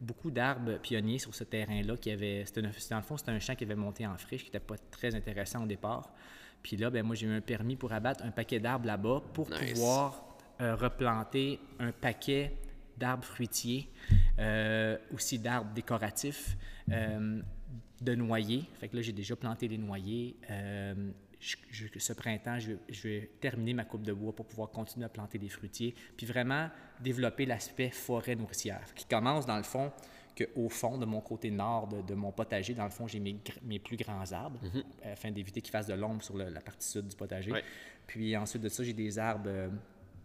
beaucoup 0.00 0.32
d'arbres 0.32 0.78
pionniers 0.78 1.20
sur 1.20 1.32
ce 1.32 1.44
terrain-là. 1.44 1.96
qui 1.96 2.10
avait, 2.10 2.44
une- 2.56 2.70
dans 2.90 2.96
le 2.96 3.02
fond, 3.02 3.16
c'était 3.16 3.30
un 3.30 3.38
champ 3.38 3.54
qui 3.54 3.62
avait 3.62 3.76
monté 3.76 4.04
en 4.04 4.16
friche, 4.18 4.40
qui 4.40 4.48
n'était 4.48 4.58
pas 4.58 4.76
très 4.90 5.14
intéressant 5.14 5.62
au 5.62 5.66
départ. 5.66 6.12
Puis 6.62 6.76
là, 6.76 6.90
ben, 6.90 7.04
moi, 7.04 7.14
j'ai 7.16 7.26
eu 7.26 7.32
un 7.32 7.40
permis 7.40 7.76
pour 7.76 7.92
abattre 7.92 8.24
un 8.24 8.30
paquet 8.30 8.60
d'arbres 8.60 8.86
là-bas 8.86 9.22
pour 9.34 9.50
Nice. 9.50 9.72
pouvoir 9.72 10.24
euh, 10.60 10.74
replanter 10.76 11.58
un 11.80 11.92
paquet 11.92 12.54
d'arbres 12.96 13.24
fruitiers, 13.24 13.88
euh, 14.38 14.96
aussi 15.12 15.38
d'arbres 15.38 15.72
décoratifs, 15.72 16.56
euh, 16.90 17.40
de 18.00 18.14
noyers. 18.14 18.64
Fait 18.78 18.88
que 18.88 18.96
là, 18.96 19.02
j'ai 19.02 19.12
déjà 19.12 19.34
planté 19.34 19.66
les 19.68 19.78
noyers. 19.78 20.36
Je- 21.40 21.56
je- 21.70 21.98
ce 21.98 22.12
printemps, 22.12 22.60
je 22.60 22.72
vais, 22.72 22.78
je 22.88 23.08
vais 23.08 23.30
terminer 23.40 23.74
ma 23.74 23.84
coupe 23.84 24.02
de 24.04 24.12
bois 24.12 24.32
pour 24.32 24.46
pouvoir 24.46 24.70
continuer 24.70 25.04
à 25.06 25.08
planter 25.08 25.38
des 25.38 25.48
fruitiers, 25.48 25.92
puis 26.16 26.24
vraiment 26.24 26.68
développer 27.00 27.46
l'aspect 27.46 27.90
forêt 27.90 28.36
nourricière, 28.36 28.94
qui 28.94 29.04
commence 29.06 29.44
dans 29.46 29.56
le 29.56 29.64
fond 29.64 29.90
qu'au 30.36 30.68
fond, 30.68 30.98
de 30.98 31.04
mon 31.04 31.20
côté 31.20 31.50
nord 31.50 31.88
de, 31.88 32.02
de 32.02 32.14
mon 32.14 32.32
potager, 32.32 32.74
dans 32.74 32.84
le 32.84 32.90
fond, 32.90 33.06
j'ai 33.06 33.20
mes, 33.20 33.36
mes 33.62 33.78
plus 33.78 33.96
grands 33.96 34.30
arbres, 34.32 34.60
afin 35.04 35.30
d'éviter 35.30 35.60
qu'ils 35.60 35.70
fassent 35.72 35.86
de 35.86 35.94
l'ombre 35.94 36.22
sur 36.22 36.36
le- 36.36 36.48
la 36.48 36.60
partie 36.60 36.88
sud 36.88 37.06
du 37.08 37.16
potager. 37.16 37.52
Ouais. 37.52 37.64
Puis 38.06 38.36
ensuite 38.36 38.62
de 38.62 38.68
ça, 38.68 38.82
j'ai 38.84 38.92
des 38.92 39.18
arbres 39.18 39.44
euh, 39.48 39.68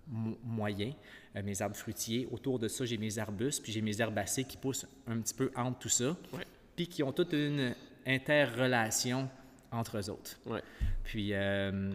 mo- 0.07 0.37
moyens, 0.43 0.93
euh, 1.35 1.43
mes 1.43 1.61
arbres 1.61 1.75
fruitiers. 1.75 2.27
Autour 2.31 2.59
de 2.59 2.67
ça, 2.67 2.85
j'ai 2.85 2.97
mes 2.97 3.17
arbustes, 3.19 3.61
puis 3.63 3.71
j'ai 3.71 3.81
mes 3.81 3.99
herbacées 4.01 4.43
qui 4.45 4.57
poussent 4.57 4.87
un 5.07 5.19
petit 5.19 5.33
peu 5.33 5.51
entre 5.55 5.79
tout 5.79 5.89
ça, 5.89 6.15
Ouais. 6.33 6.45
puis 6.75 6.87
qui 6.87 7.03
ont 7.03 7.11
toute 7.11 7.33
une 7.33 7.73
interrelation 8.05 9.29
entre 9.71 9.97
eux 9.97 10.09
autres. 10.09 10.37
Ouais. 10.45 10.61
Puis, 11.03 11.33
euh, 11.33 11.93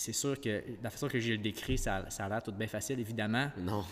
c'est 0.00 0.12
sûr 0.12 0.40
que 0.40 0.62
la 0.82 0.90
façon 0.90 1.08
que 1.08 1.18
je 1.18 1.32
le 1.32 1.38
décris, 1.38 1.76
ça, 1.76 2.06
ça 2.08 2.24
a 2.24 2.28
l'air 2.28 2.42
tout 2.42 2.52
bien 2.52 2.68
facile, 2.68 3.00
évidemment. 3.00 3.50
Non. 3.58 3.84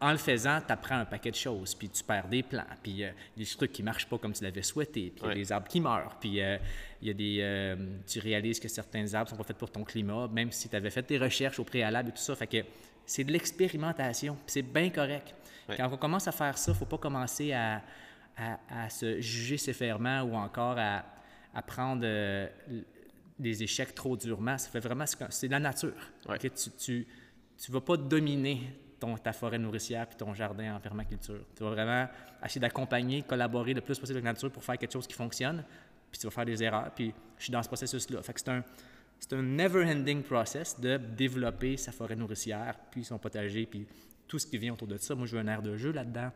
En 0.00 0.10
le 0.10 0.18
faisant, 0.18 0.60
tu 0.66 0.72
apprends 0.72 0.96
un 0.98 1.04
paquet 1.04 1.30
de 1.30 1.36
choses, 1.36 1.74
puis 1.74 1.88
tu 1.88 2.02
perds 2.02 2.28
des 2.28 2.42
plans, 2.42 2.64
puis 2.82 3.04
euh, 3.04 3.10
il 3.36 3.42
y 3.42 3.46
a 3.46 3.48
des 3.48 3.56
trucs 3.56 3.72
qui 3.72 3.82
ne 3.82 3.86
marchent 3.86 4.06
pas 4.08 4.18
comme 4.18 4.32
tu 4.32 4.42
l'avais 4.42 4.62
souhaité, 4.62 5.12
puis 5.14 5.22
il 5.24 5.28
y 5.28 5.30
a 5.30 5.34
des 5.34 5.52
arbres 5.52 5.68
qui 5.68 5.80
meurent, 5.80 6.16
puis 6.20 6.40
euh, 6.42 6.58
il 7.00 7.08
y 7.08 7.10
a 7.10 7.14
des, 7.14 7.38
euh, 7.40 7.76
tu 8.06 8.18
réalises 8.18 8.58
que 8.58 8.68
certains 8.68 9.14
arbres 9.14 9.30
sont 9.30 9.36
pas 9.36 9.44
faits 9.44 9.56
pour 9.58 9.70
ton 9.70 9.84
climat, 9.84 10.26
même 10.28 10.50
si 10.50 10.68
tu 10.68 10.74
avais 10.76 10.90
fait 10.90 11.02
tes 11.04 11.18
recherches 11.18 11.58
au 11.60 11.64
préalable 11.64 12.08
et 12.08 12.12
tout 12.12 12.18
ça. 12.18 12.34
Fait 12.34 12.46
que 12.48 12.58
c'est 13.06 13.24
de 13.24 13.32
l'expérimentation, 13.32 14.34
puis 14.34 14.42
c'est 14.48 14.62
bien 14.62 14.90
correct. 14.90 15.34
Ouais. 15.68 15.76
Quand 15.76 15.88
on 15.92 15.96
commence 15.96 16.26
à 16.26 16.32
faire 16.32 16.58
ça, 16.58 16.72
il 16.72 16.74
ne 16.74 16.78
faut 16.78 16.86
pas 16.86 16.98
commencer 16.98 17.52
à, 17.52 17.82
à- 18.36 18.58
à 18.84 18.90
se 18.90 19.20
juger 19.20 19.58
sévèrement 19.58 20.22
ou 20.22 20.34
encore 20.34 20.76
à, 20.78 21.04
à 21.54 21.62
prendre 21.62 22.04
les 23.38 23.62
échecs 23.62 23.94
trop 23.94 24.16
durement. 24.16 24.58
Ça 24.58 24.70
fait 24.70 24.80
vraiment, 24.80 25.04
c'est 25.30 25.48
la 25.48 25.58
nature. 25.58 25.92
Ouais. 26.28 26.38
Tu, 26.38 26.50
tu, 26.78 27.06
tu 27.58 27.72
vas 27.72 27.80
pas 27.80 27.96
dominer 27.96 28.62
ton, 28.98 29.16
ta 29.16 29.32
forêt 29.32 29.58
nourricière 29.58 30.06
puis 30.06 30.16
ton 30.16 30.32
jardin 30.34 30.76
en 30.76 30.80
permaculture. 30.80 31.44
Tu 31.56 31.62
vas 31.64 31.70
vraiment 31.70 32.08
essayer 32.44 32.60
d'accompagner, 32.60 33.22
collaborer 33.22 33.74
le 33.74 33.80
plus 33.80 33.98
possible 33.98 34.18
avec 34.18 34.24
la 34.24 34.32
nature 34.32 34.50
pour 34.50 34.62
faire 34.62 34.78
quelque 34.78 34.92
chose 34.92 35.06
qui 35.06 35.14
fonctionne, 35.14 35.64
puis 36.10 36.20
tu 36.20 36.26
vas 36.26 36.30
faire 36.30 36.46
des 36.46 36.62
erreurs. 36.62 36.90
Puis 36.94 37.12
je 37.38 37.44
suis 37.44 37.52
dans 37.52 37.62
ce 37.62 37.68
processus-là. 37.68 38.22
Fait 38.22 38.32
que 38.32 38.40
c'est 38.40 38.50
un, 38.50 38.64
c'est 39.18 39.32
un 39.34 39.42
never-ending 39.42 40.22
process 40.22 40.78
de 40.78 40.96
développer 40.96 41.76
sa 41.76 41.92
forêt 41.92 42.16
nourricière, 42.16 42.76
puis 42.90 43.04
son 43.04 43.18
potager, 43.18 43.66
puis 43.66 43.86
tout 44.28 44.38
ce 44.38 44.46
qui 44.46 44.58
vient 44.58 44.72
autour 44.72 44.88
de 44.88 44.96
ça. 44.96 45.14
Moi, 45.14 45.26
je 45.26 45.36
veux 45.36 45.42
un 45.42 45.48
air 45.48 45.62
de 45.62 45.76
jeu 45.76 45.92
là-dedans. 45.92 46.30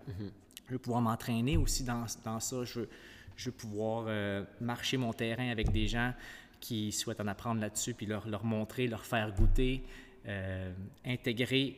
Je 0.67 0.73
veux 0.73 0.79
pouvoir 0.79 1.01
m'entraîner 1.01 1.57
aussi 1.57 1.85
dans, 1.85 2.05
dans 2.25 2.41
ça. 2.41 2.65
Je 2.65 2.81
veux, 2.81 2.89
je 3.37 3.47
veux 3.47 3.57
pouvoir 3.57 4.07
euh, 4.09 4.45
marcher 4.61 4.97
mon 4.97 5.13
terrain 5.13 5.51
avec 5.51 5.71
des 5.71 5.87
gens 5.87 6.13
qui 6.61 6.93
souhaitent 6.93 7.21
en 7.21 7.27
apprendre 7.27 7.61
là-dessus, 7.61 7.95
puis 7.95 8.07
leur, 8.07 8.29
leur 8.29 8.45
montrer, 8.45 8.87
leur 8.87 9.05
faire 9.05 9.33
goûter, 9.35 9.83
euh, 10.27 10.73
intégrer 11.05 11.77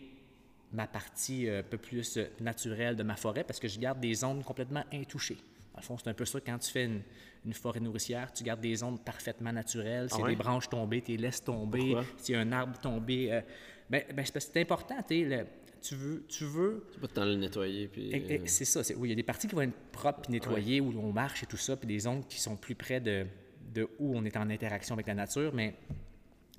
ma 0.73 0.87
partie 0.87 1.49
euh, 1.49 1.61
un 1.61 1.63
peu 1.63 1.79
plus 1.79 2.19
naturelle 2.41 2.97
de 2.97 3.03
ma 3.03 3.17
forêt 3.17 3.45
parce 3.45 3.59
que 3.59 3.69
je 3.69 3.79
garde 3.79 4.01
des 4.01 4.15
zones 4.15 4.43
complètement 4.43 4.85
intouchées. 4.93 5.39
Dans 5.75 5.81
le 5.81 5.83
fond, 5.83 5.97
c'est 5.99 6.09
un 6.09 6.15
peu 6.15 6.25
ça 6.25 6.41
quand 6.41 6.59
tu 6.59 6.71
fais 6.71 6.85
une, 6.87 7.03
une 7.47 7.53
forêt 7.55 7.81
nourricière, 7.81 8.33
tu 8.33 8.43
gardes 8.45 8.61
des 8.61 8.75
zones 8.75 8.99
parfaitement 8.99 9.53
naturelles. 9.53 10.11
S'il 10.11 10.21
y 10.21 10.23
a 10.25 10.29
des 10.29 10.37
branches 10.37 10.69
tombées, 10.69 11.03
tu 11.03 11.13
les 11.13 11.19
laisses 11.19 11.43
tomber. 11.43 11.95
S'il 12.19 12.35
y 12.35 12.39
a 12.39 12.41
un 12.41 12.53
arbre 12.53 12.79
tombé, 12.81 13.33
euh, 13.33 13.41
ben, 13.89 14.03
ben, 14.15 14.25
c'est 14.27 14.57
important. 14.61 14.97
tu 15.09 15.25
le- 15.25 15.47
veux, 15.93 16.25
tu 16.29 16.45
veux 16.45 16.85
C'est 16.93 17.01
pas 17.01 17.07
de 17.07 17.13
temps 17.13 17.25
de 17.25 17.31
le 17.31 17.37
nettoyer. 17.37 17.87
Puis, 17.89 18.11
et- 18.11 18.35
et 18.35 18.39
euh, 18.41 18.43
C'est 18.47 18.65
ça. 18.65 18.81
Oui, 18.97 19.09
il 19.09 19.11
y 19.11 19.13
a 19.13 19.17
des 19.17 19.23
parties 19.23 19.47
qui 19.47 19.55
vont 19.55 19.63
être 19.63 19.77
propres 19.93 20.29
et 20.29 20.33
nettoyées, 20.33 20.81
où 20.81 20.93
on 20.99 21.13
marche 21.13 21.45
et 21.45 21.47
tout 21.47 21.57
ça, 21.57 21.77
puis 21.77 21.87
des 21.87 22.01
zones 22.01 22.25
qui 22.29 22.41
sont 22.41 22.57
plus 22.57 22.75
près 22.75 23.01
de, 23.01 23.25
de 23.73 23.89
où 23.99 24.17
on 24.17 24.25
est 24.25 24.37
en 24.37 24.49
interaction 24.51 24.95
avec 24.95 25.07
la 25.07 25.15
nature. 25.15 25.53
Mais, 25.55 25.75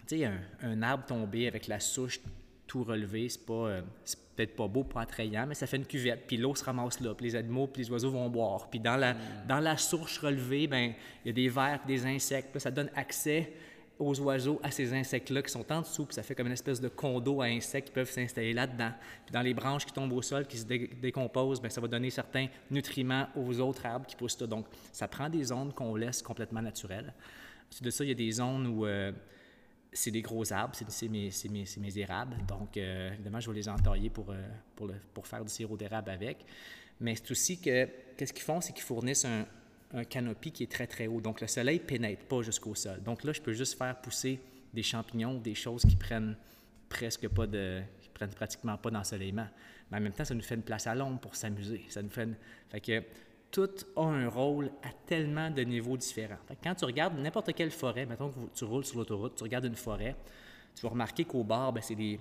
tu 0.07 0.17
sais, 0.17 0.25
un, 0.25 0.39
un 0.61 0.81
arbre 0.81 1.05
tombé 1.05 1.47
avec 1.47 1.67
la 1.67 1.79
souche 1.79 2.19
tout 2.67 2.83
relevée, 2.83 3.29
c'est 3.29 3.45
pas... 3.45 3.53
euh, 3.53 3.81
c'est 4.05 4.19
peut-être 4.35 4.55
pas 4.55 4.69
beau, 4.69 4.85
pas 4.85 5.01
attrayant, 5.01 5.45
mais 5.45 5.53
ça 5.53 5.67
fait 5.67 5.75
une 5.75 5.85
cuvette, 5.85 6.25
puis 6.25 6.37
l'eau 6.37 6.55
se 6.55 6.63
ramasse 6.63 7.01
là, 7.01 7.13
puis 7.13 7.25
les 7.25 7.35
animaux, 7.35 7.67
puis 7.67 7.83
les 7.83 7.91
oiseaux 7.91 8.09
vont 8.09 8.29
boire. 8.29 8.69
Puis 8.69 8.79
dans 8.79 8.95
la, 8.95 9.13
dans 9.45 9.59
la 9.59 9.75
souche 9.75 10.17
relevée, 10.19 10.65
ben 10.65 10.93
il 11.25 11.27
y 11.27 11.29
a 11.29 11.33
des 11.33 11.49
vers, 11.49 11.81
puis 11.83 11.93
des 11.93 12.05
insectes, 12.05 12.47
puis 12.47 12.55
là, 12.55 12.59
ça 12.61 12.71
donne 12.71 12.89
accès 12.95 13.51
aux 13.99 14.17
oiseaux, 14.21 14.59
à 14.63 14.71
ces 14.71 14.93
insectes-là 14.93 15.41
qui 15.41 15.51
sont 15.51 15.69
en 15.71 15.81
dessous, 15.81 16.05
puis 16.05 16.15
ça 16.15 16.23
fait 16.23 16.33
comme 16.33 16.47
une 16.47 16.53
espèce 16.53 16.79
de 16.79 16.87
condo 16.87 17.41
à 17.41 17.45
insectes 17.45 17.89
qui 17.89 17.93
peuvent 17.93 18.09
s'installer 18.09 18.53
là-dedans. 18.53 18.91
Puis 19.25 19.33
dans 19.33 19.41
les 19.41 19.53
branches 19.53 19.85
qui 19.85 19.91
tombent 19.91 20.13
au 20.13 20.21
sol, 20.21 20.47
qui 20.47 20.57
se 20.57 20.63
dé- 20.65 20.89
décomposent, 21.01 21.59
bien, 21.59 21.69
ça 21.69 21.81
va 21.81 21.87
donner 21.89 22.09
certains 22.09 22.47
nutriments 22.71 23.27
aux 23.35 23.59
autres 23.59 23.85
arbres 23.85 24.05
qui 24.05 24.15
poussent 24.15 24.39
là. 24.39 24.47
Donc, 24.47 24.65
ça 24.93 25.07
prend 25.07 25.29
des 25.29 25.43
zones 25.43 25.73
qu'on 25.73 25.95
laisse 25.95 26.21
complètement 26.21 26.61
naturelles. 26.61 27.13
Ensuite 27.69 27.83
de 27.83 27.89
ça, 27.91 28.03
il 28.05 28.07
y 28.07 28.11
a 28.11 28.15
des 28.15 28.31
zones 28.31 28.65
où 28.67 28.85
euh, 28.85 29.11
c'est 29.91 30.11
des 30.11 30.21
gros 30.21 30.51
arbres, 30.53 30.75
c'est 30.87 31.07
mes, 31.09 31.29
mes, 31.51 31.65
mes 31.77 31.97
érables. 31.99 32.37
Donc, 32.47 32.77
euh, 32.77 33.13
évidemment, 33.13 33.41
je 33.41 33.49
vais 33.51 33.57
les 33.57 33.67
entailler 33.67 34.09
pour, 34.09 34.31
euh, 34.31 34.87
pour 35.13 35.27
faire 35.27 35.43
du 35.43 35.51
sirop 35.51 35.75
d'érable 35.75 36.09
avec. 36.09 36.45
Mais 37.01 37.15
c'est 37.15 37.31
aussi 37.31 37.59
que, 37.59 37.87
qu'est-ce 38.15 38.33
qu'ils 38.33 38.43
font, 38.43 38.61
c'est 38.61 38.73
qu'ils 38.73 38.83
fournissent 38.83 39.25
un, 39.25 39.45
un 39.93 40.03
canopy 40.03 40.51
qui 40.51 40.63
est 40.63 40.72
très, 40.72 40.88
très 40.88 41.08
haut. 41.08 41.22
Donc, 41.22 41.41
le 41.41 41.48
soleil 41.48 41.79
pénètre 41.79 42.25
pas 42.25 42.41
jusqu'au 42.41 42.75
sol. 42.75 43.01
Donc 43.03 43.24
là, 43.24 43.34
je 43.34 43.41
peux 43.41 43.53
juste 43.53 43.77
faire 43.77 44.00
pousser 44.00 44.39
des 44.74 44.84
champignons, 44.84 45.36
des 45.36 45.55
choses 45.55 45.84
qui 45.84 45.96
prennent 45.96 46.38
presque 46.89 47.27
pas 47.27 47.48
de... 47.48 47.81
qui 48.01 48.10
prennent 48.10 48.34
pratiquement 48.34 48.77
pas 48.77 48.91
d'ensoleillement. 48.91 49.48
Mais 49.89 49.98
en 49.98 50.01
même 50.01 50.13
temps, 50.13 50.25
ça 50.25 50.36
nous 50.36 50.41
fait 50.41 50.55
une 50.55 50.63
place 50.63 50.86
à 50.88 50.93
l'ombre 50.93 51.19
pour 51.19 51.36
s'amuser. 51.36 51.86
Ça 51.89 52.01
nous 52.01 52.10
fait 52.10 52.24
une... 52.24 52.36
Fait 52.69 52.81
que 52.81 53.03
tout 53.51 53.69
a 53.96 54.03
un 54.03 54.29
rôle 54.29 54.72
à 54.84 54.89
tellement 55.08 55.50
de 55.50 55.63
niveaux 55.63 55.98
différents. 55.98 56.38
Quand 56.63 56.75
tu 56.75 56.86
regardes 56.86 57.17
n'importe 57.17 57.53
quelle 57.53 57.72
forêt, 57.72 58.05
mettons 58.05 58.29
que 58.29 58.39
tu 58.53 58.63
roules 58.63 58.86
sur 58.86 59.00
l'autoroute, 59.00 59.36
tu 59.36 59.43
regardes 59.43 59.65
une 59.65 59.75
forêt, 59.75 60.15
tu 60.75 60.84
vas 60.84 60.89
remarquer 60.89 61.25
qu'au 61.25 61.43
bord, 61.43 61.74
ben, 61.74 61.81
c'est 61.81 61.96
des 61.96 62.19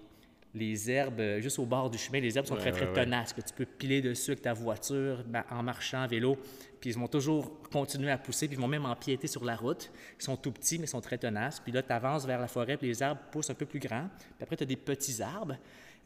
les 0.55 0.91
herbes, 0.91 1.21
euh, 1.21 1.41
juste 1.41 1.59
au 1.59 1.67
bord 1.67 1.91
du 1.91 1.99
chemin, 1.99 2.21
les 2.21 2.37
herbes 2.37 2.47
sont 2.47 2.55
Ouais, 2.55 2.61
très, 2.61 2.73
très 2.73 2.83
ouais, 2.83 2.89
ouais. 2.89 3.05
tenaces, 3.05 3.33
que 3.33 3.41
tu 3.41 3.53
peux 3.55 3.67
piler 3.67 4.01
dessus 4.01 4.31
avec 4.31 4.43
ta 4.43 4.53
voiture, 4.53 5.23
ben, 5.27 5.45
en 5.51 5.63
marchant, 5.63 6.05
en 6.05 6.07
vélo, 6.07 6.37
puis 6.81 6.91
ils 6.91 6.99
vont 6.99 7.09
toujours 7.09 7.61
continuer 7.71 8.11
à 8.11 8.19
pousser, 8.19 8.49
puis 8.49 8.57
ils 8.57 8.61
vont 8.61 8.69
même 8.69 8.87
empiéter 8.87 9.27
sur 9.27 9.45
la 9.45 9.57
route. 9.57 9.91
Ils 10.19 10.25
sont 10.25 10.37
tout 10.37 10.53
petits, 10.53 10.79
mais 10.79 10.85
ils 10.85 10.89
sont 10.89 11.01
très 11.01 11.19
tenaces. 11.19 11.61
Puis 11.61 11.73
là, 11.73 11.83
tu 11.83 11.93
avances 11.93 12.25
vers 12.27 12.41
la 12.41 12.49
forêt, 12.49 12.77
puis 12.77 12.87
les 12.89 13.03
arbres 13.03 13.21
poussent 13.31 13.51
un 13.51 13.55
peu 13.55 13.67
plus 13.67 13.81
grands. 13.81 14.09
Puis 14.19 14.43
après, 14.43 14.57
tu 14.57 14.63
as 14.63 14.67
des 14.67 14.77
petits 14.77 15.21
arbres 15.23 15.57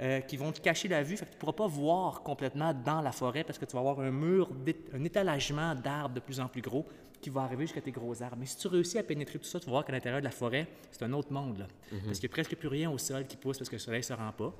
euh, 0.01 0.21
qui 0.21 0.37
vont 0.37 0.51
te 0.51 0.61
cacher 0.61 0.89
la 0.89 1.03
vue, 1.03 1.17
fait 1.17 1.27
que 1.27 1.31
tu 1.31 1.37
ne 1.37 1.41
pourras 1.41 1.53
pas 1.53 1.67
voir 1.67 2.23
complètement 2.23 2.73
dans 2.75 3.01
la 3.01 3.13
forêt 3.13 3.45
parce 3.45 3.59
que 3.59 3.65
tu 3.65 3.75
vas 3.75 3.81
avoir 3.81 4.01
un 4.01 4.11
mur, 4.11 4.51
un 4.95 5.05
étalagement 5.05 5.75
d'arbres 5.75 6.15
de 6.15 6.21
plus 6.21 6.41
en 6.41 6.49
plus 6.49 6.63
gros 6.63 6.87
qui 7.23 7.31
va 7.31 7.43
arriver 7.43 7.65
jusqu'à 7.65 7.81
tes 7.81 7.93
gros 7.93 8.23
arbres. 8.23 8.37
Mais 8.39 8.45
si 8.47 8.59
tu 8.59 8.67
réussis 8.69 8.99
à 8.99 9.03
pénétrer 9.03 9.39
tout 9.39 9.47
ça, 9.47 9.59
tu 9.61 9.67
vas 9.67 9.73
voir 9.73 9.85
qu'à 9.87 9.93
l'intérieur 9.93 10.21
de 10.21 10.25
la 10.25 10.31
forêt, 10.31 10.67
c'est 10.91 11.03
un 11.05 11.13
autre 11.15 11.33
monde. 11.33 11.59
Là. 11.59 11.69
Parce 12.05 12.19
qu'il 12.19 12.29
n'y 12.29 12.33
a 12.33 12.35
presque 12.35 12.57
plus 12.57 12.69
rien 12.69 12.91
au 12.91 12.99
sol 12.99 13.27
qui 13.27 13.37
pousse 13.39 13.57
parce 13.59 13.71
que 13.71 13.77
le 13.77 13.81
soleil 13.81 14.01
ne 14.01 14.05
se 14.05 14.13
rend 14.13 14.33
pas. 14.33 14.53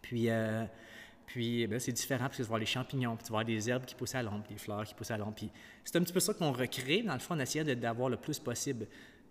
Puis, 0.00 0.30
euh, 0.30 0.64
puis 1.26 1.66
ben, 1.66 1.78
c'est 1.78 1.92
différent 1.92 2.24
parce 2.24 2.32
que 2.32 2.36
tu 2.38 2.42
vas 2.42 2.48
voir 2.48 2.60
les 2.60 2.66
champignons, 2.66 3.16
puis 3.16 3.24
tu 3.24 3.28
vas 3.32 3.36
voir 3.38 3.44
des 3.44 3.68
herbes 3.68 3.84
qui 3.84 3.94
poussent 3.94 4.14
à 4.14 4.22
l'ombre, 4.22 4.44
des 4.48 4.56
fleurs 4.58 4.84
qui 4.84 4.94
poussent 4.94 5.10
à 5.10 5.18
l'ombre. 5.18 5.34
C'est 5.84 5.96
un 5.96 6.02
petit 6.02 6.12
peu 6.12 6.20
ça 6.20 6.34
qu'on 6.34 6.52
recrée, 6.52 7.02
dans 7.02 7.14
le 7.14 7.18
fond, 7.20 7.34
en 7.34 7.38
essayant 7.40 7.64
de- 7.64 7.74
d'avoir 7.74 8.08
le 8.08 8.16
plus 8.16 8.38
possible 8.38 8.86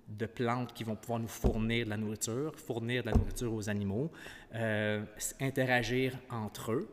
de 0.08 0.26
plantes 0.26 0.74
qui 0.74 0.84
vont 0.84 0.96
pouvoir 0.96 1.20
nous 1.20 1.28
fournir 1.28 1.86
de 1.86 1.90
la 1.92 1.98
nourriture, 1.98 2.54
fournir 2.60 3.04
de 3.04 3.10
la 3.12 3.16
nourriture 3.16 3.54
aux 3.54 3.70
animaux, 3.70 4.12
euh, 4.56 5.04
interagir 5.40 6.18
entre 6.30 6.74
eux. 6.74 6.90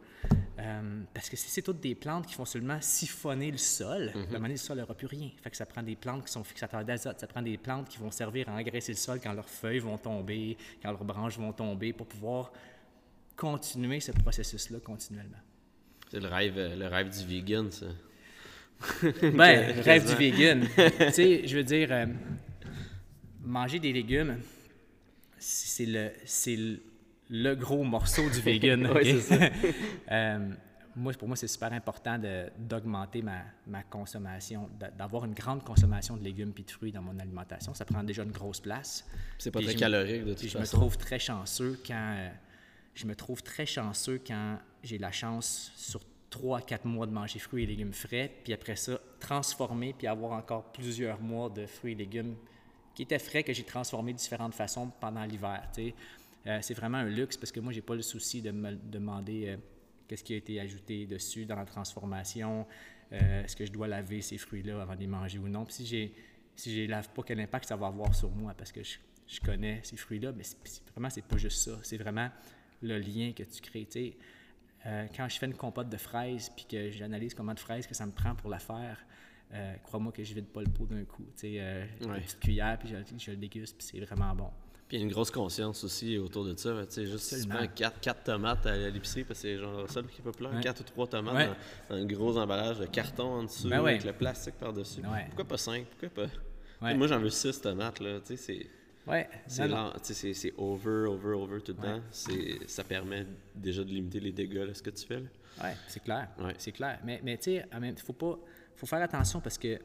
Euh, 0.58 1.02
parce 1.14 1.28
que 1.28 1.36
si 1.36 1.48
c'est 1.48 1.62
toutes 1.62 1.80
des 1.80 1.94
plantes 1.94 2.26
qui 2.26 2.34
font 2.34 2.44
seulement 2.44 2.80
siphonner 2.80 3.50
le 3.50 3.58
sol, 3.58 4.10
à 4.12 4.18
un 4.18 4.22
moment 4.22 4.38
donné, 4.40 4.54
le 4.54 4.56
sol 4.56 4.78
n'aura 4.78 4.94
plus 4.94 5.06
rien. 5.06 5.30
Fait 5.40 5.50
que 5.50 5.56
ça 5.56 5.66
prend 5.66 5.82
des 5.82 5.94
plantes 5.94 6.24
qui 6.26 6.32
sont 6.32 6.42
fixateurs 6.42 6.84
d'azote, 6.84 7.20
ça 7.20 7.28
prend 7.28 7.42
des 7.42 7.56
plantes 7.56 7.88
qui 7.88 7.98
vont 7.98 8.10
servir 8.10 8.48
à 8.48 8.52
engraisser 8.52 8.92
le 8.92 8.98
sol 8.98 9.20
quand 9.22 9.32
leurs 9.32 9.48
feuilles 9.48 9.78
vont 9.78 9.98
tomber, 9.98 10.56
quand 10.82 10.90
leurs 10.90 11.04
branches 11.04 11.38
vont 11.38 11.52
tomber, 11.52 11.92
pour 11.92 12.06
pouvoir 12.06 12.52
continuer 13.36 14.00
ce 14.00 14.10
processus-là 14.10 14.80
continuellement. 14.80 15.38
C'est 16.10 16.20
le 16.20 16.28
rêve, 16.28 16.58
euh, 16.58 16.74
le 16.74 16.86
rêve 16.88 17.10
du 17.10 17.24
vegan, 17.24 17.70
ça. 17.70 17.86
Ben, 19.22 19.76
le 19.76 19.82
rêve 19.82 20.08
du 20.08 20.14
vegan. 20.16 20.66
tu 20.76 21.12
sais, 21.12 21.46
je 21.46 21.56
veux 21.56 21.64
dire, 21.64 21.92
euh, 21.92 22.06
manger 23.42 23.78
des 23.78 23.92
légumes, 23.92 24.40
c'est 25.38 25.86
le, 25.86 26.10
c'est 26.24 26.56
le, 26.56 26.80
le 27.30 27.54
gros 27.54 27.84
morceau 27.84 28.28
du 28.30 28.40
vegan. 28.40 28.86
Ouais, 28.86 29.00
ok? 29.14 29.20
c'est 29.20 29.20
ça. 29.38 29.48
Euh, 30.10 30.50
moi, 30.96 31.12
pour 31.12 31.28
moi, 31.28 31.36
c'est 31.36 31.46
super 31.46 31.72
important 31.72 32.18
d'augmenter 32.58 33.22
ma, 33.22 33.42
ma 33.68 33.82
consommation, 33.84 34.68
d'a- 34.80 34.90
d'avoir 34.90 35.24
une 35.26 35.34
grande 35.34 35.62
consommation 35.62 36.16
de 36.16 36.24
légumes 36.24 36.52
et 36.58 36.62
de 36.62 36.70
fruits 36.70 36.90
dans 36.90 37.02
mon 37.02 37.16
alimentation. 37.20 37.72
Ça 37.74 37.84
prend 37.84 38.02
déjà 38.02 38.24
une 38.24 38.32
grosse 38.32 38.58
place. 38.60 39.06
C'est 39.38 39.50
pas 39.52 39.60
Puis 39.60 39.68
très 39.68 39.76
calorique, 39.76 40.24
de 40.24 40.30
toute 40.30 40.38
puis 40.40 40.48
je 40.48 40.58
me 40.58 40.64
façon. 40.64 40.78
trouve 40.78 40.96
très 40.98 41.18
chanceux 41.20 41.78
quand 41.86 42.14
euh, 42.18 42.28
je 42.94 43.06
me 43.06 43.14
trouve 43.14 43.42
très 43.44 43.66
chanceux 43.66 44.20
quand 44.26 44.58
j'ai 44.82 44.98
la 44.98 45.12
chance 45.12 45.70
sur 45.76 46.00
3 46.30 46.58
à 46.58 46.62
4 46.62 46.84
mois 46.86 47.06
de 47.06 47.12
manger 47.12 47.38
fruits 47.38 47.62
et 47.62 47.66
légumes 47.66 47.92
frais, 47.92 48.32
puis 48.42 48.52
après 48.52 48.74
ça, 48.76 48.98
transformer, 49.20 49.94
puis 49.96 50.06
avoir 50.08 50.32
encore 50.32 50.72
plusieurs 50.72 51.20
mois 51.20 51.48
de 51.48 51.64
fruits 51.66 51.92
et 51.92 51.96
légumes 51.96 52.34
qui 52.94 53.02
étaient 53.02 53.18
frais, 53.20 53.44
que 53.44 53.52
j'ai 53.52 53.62
transformés 53.62 54.12
de 54.14 54.18
différentes 54.18 54.54
façons 54.54 54.90
pendant 55.00 55.24
l'hiver. 55.24 55.62
Euh, 56.48 56.58
c'est 56.62 56.74
vraiment 56.74 56.98
un 56.98 57.08
luxe 57.08 57.36
parce 57.36 57.52
que 57.52 57.60
moi, 57.60 57.72
j'ai 57.72 57.82
pas 57.82 57.94
le 57.94 58.02
souci 58.02 58.42
de 58.42 58.50
me 58.50 58.74
demander 58.74 59.48
euh, 59.48 59.56
qu'est-ce 60.06 60.24
qui 60.24 60.32
a 60.32 60.36
été 60.36 60.58
ajouté 60.60 61.06
dessus 61.06 61.44
dans 61.44 61.56
la 61.56 61.66
transformation, 61.66 62.66
euh, 63.12 63.44
est-ce 63.44 63.54
que 63.54 63.66
je 63.66 63.72
dois 63.72 63.86
laver 63.86 64.22
ces 64.22 64.38
fruits-là 64.38 64.80
avant 64.80 64.94
de 64.94 65.00
les 65.00 65.06
manger 65.06 65.38
ou 65.38 65.48
non. 65.48 65.64
Puis 65.64 65.74
si 65.74 65.86
j'ai 65.86 66.14
si 66.56 66.72
je 66.72 66.76
les 66.80 66.86
lave 66.88 67.08
pas, 67.10 67.22
quel 67.22 67.38
impact 67.38 67.68
ça 67.68 67.76
va 67.76 67.86
avoir 67.86 68.12
sur 68.14 68.30
moi 68.32 68.52
parce 68.52 68.72
que 68.72 68.82
je, 68.82 68.98
je 69.28 69.38
connais 69.40 69.78
ces 69.84 69.96
fruits-là, 69.96 70.32
mais 70.32 70.42
c'est, 70.42 70.82
vraiment, 70.92 71.08
c'est 71.08 71.24
pas 71.24 71.36
juste 71.36 71.58
ça. 71.58 71.78
C'est 71.82 71.98
vraiment 71.98 72.30
le 72.82 72.98
lien 72.98 73.32
que 73.32 73.44
tu 73.44 73.60
crées. 73.60 73.86
quand 74.84 75.28
je 75.28 75.38
fais 75.38 75.46
une 75.46 75.54
compote 75.54 75.88
de 75.88 75.96
fraises 75.96 76.50
puis 76.50 76.66
que 76.68 76.90
j'analyse 76.90 77.32
comment 77.34 77.54
de 77.54 77.60
fraises 77.60 77.86
que 77.86 77.94
ça 77.94 78.06
me 78.06 78.10
prend 78.10 78.34
pour 78.34 78.50
la 78.50 78.58
faire, 78.58 78.98
euh, 79.52 79.74
crois-moi 79.82 80.12
que 80.12 80.22
je 80.22 80.34
vide 80.34 80.46
pas 80.46 80.62
le 80.62 80.70
pot 80.70 80.86
d'un 80.86 81.04
coup. 81.04 81.24
Tu 81.36 81.40
sais, 81.40 81.56
euh, 81.58 81.86
Ouais. 82.00 82.16
Une 82.16 82.22
petite 82.22 82.40
cuillère, 82.40 82.78
puis 82.78 82.88
je, 82.88 82.96
je 83.18 83.30
le 83.30 83.36
déguste, 83.36 83.76
puis 83.78 83.86
c'est 83.86 84.00
vraiment 84.00 84.34
bon. 84.34 84.50
Puis 84.88 84.96
il 84.96 85.00
y 85.00 85.02
a 85.02 85.06
une 85.06 85.12
grosse 85.12 85.30
conscience 85.30 85.84
aussi 85.84 86.16
autour 86.16 86.44
de 86.46 86.56
ça. 86.56 86.74
Tu 86.86 86.92
sais, 86.94 87.06
juste 87.06 87.18
si 87.24 87.28
tu 87.30 87.34
Absolument. 87.42 87.58
prends 87.66 87.74
4, 87.74 88.00
quatre 88.00 88.22
tomates 88.24 88.64
à 88.66 88.74
l'épicerie, 88.88 89.24
parce 89.24 89.40
que 89.42 89.48
c'est 89.48 89.58
genre 89.58 89.88
ça 89.90 90.00
qui 90.02 90.20
est 90.20 90.24
populaire, 90.24 90.54
Ouais. 90.54 90.62
4 90.62 90.80
ou 90.80 90.84
3 90.84 91.06
tomates 91.08 91.34
Ouais. 91.34 91.46
dans, 91.90 91.96
dans 91.96 92.02
un 92.02 92.06
gros 92.06 92.38
emballage 92.38 92.78
de 92.78 92.86
carton 92.86 93.24
en 93.24 93.42
dessous, 93.44 93.68
Ben 93.68 93.82
ouais. 93.82 93.90
avec 93.90 94.04
le 94.04 94.14
plastique 94.14 94.54
par-dessus. 94.54 95.02
Pourquoi 95.26 95.44
pas 95.44 95.58
5? 95.58 95.84
Pourquoi 95.86 96.08
pas... 96.80 96.94
Moi, 96.94 97.06
j'en 97.06 97.18
veux 97.18 97.28
6 97.28 97.60
tomates, 97.60 98.00
là. 98.00 98.20
Tu 98.20 98.36
sais, 98.36 98.36
c'est... 98.36 98.66
Ouais, 99.06 99.28
C'est 99.46 100.52
over, 100.58 101.06
over, 101.08 101.32
over 101.34 101.60
tout 101.60 101.74
le 101.78 101.82
temps. 101.82 102.00
Ça 102.66 102.84
permet 102.84 103.26
déjà 103.54 103.82
de 103.84 103.88
limiter 103.90 104.20
les 104.20 104.32
dégâts, 104.32 104.64
là, 104.66 104.72
ce 104.74 104.82
que 104.82 104.90
tu 104.90 105.04
fais. 105.06 105.16
Ouais, 105.62 105.74
c'est 105.86 106.02
clair. 106.02 106.28
Ouais. 106.38 106.54
C'est 106.56 106.72
clair. 106.72 106.98
Mais, 107.04 107.20
mais 107.22 107.36
tu 107.36 107.56
sais, 107.56 107.66
il 107.82 107.94
faut 107.98 108.12
pas. 108.14 108.38
faut 108.76 108.86
faire 108.86 109.02
attention 109.02 109.40
parce 109.40 109.58
que 109.58 109.78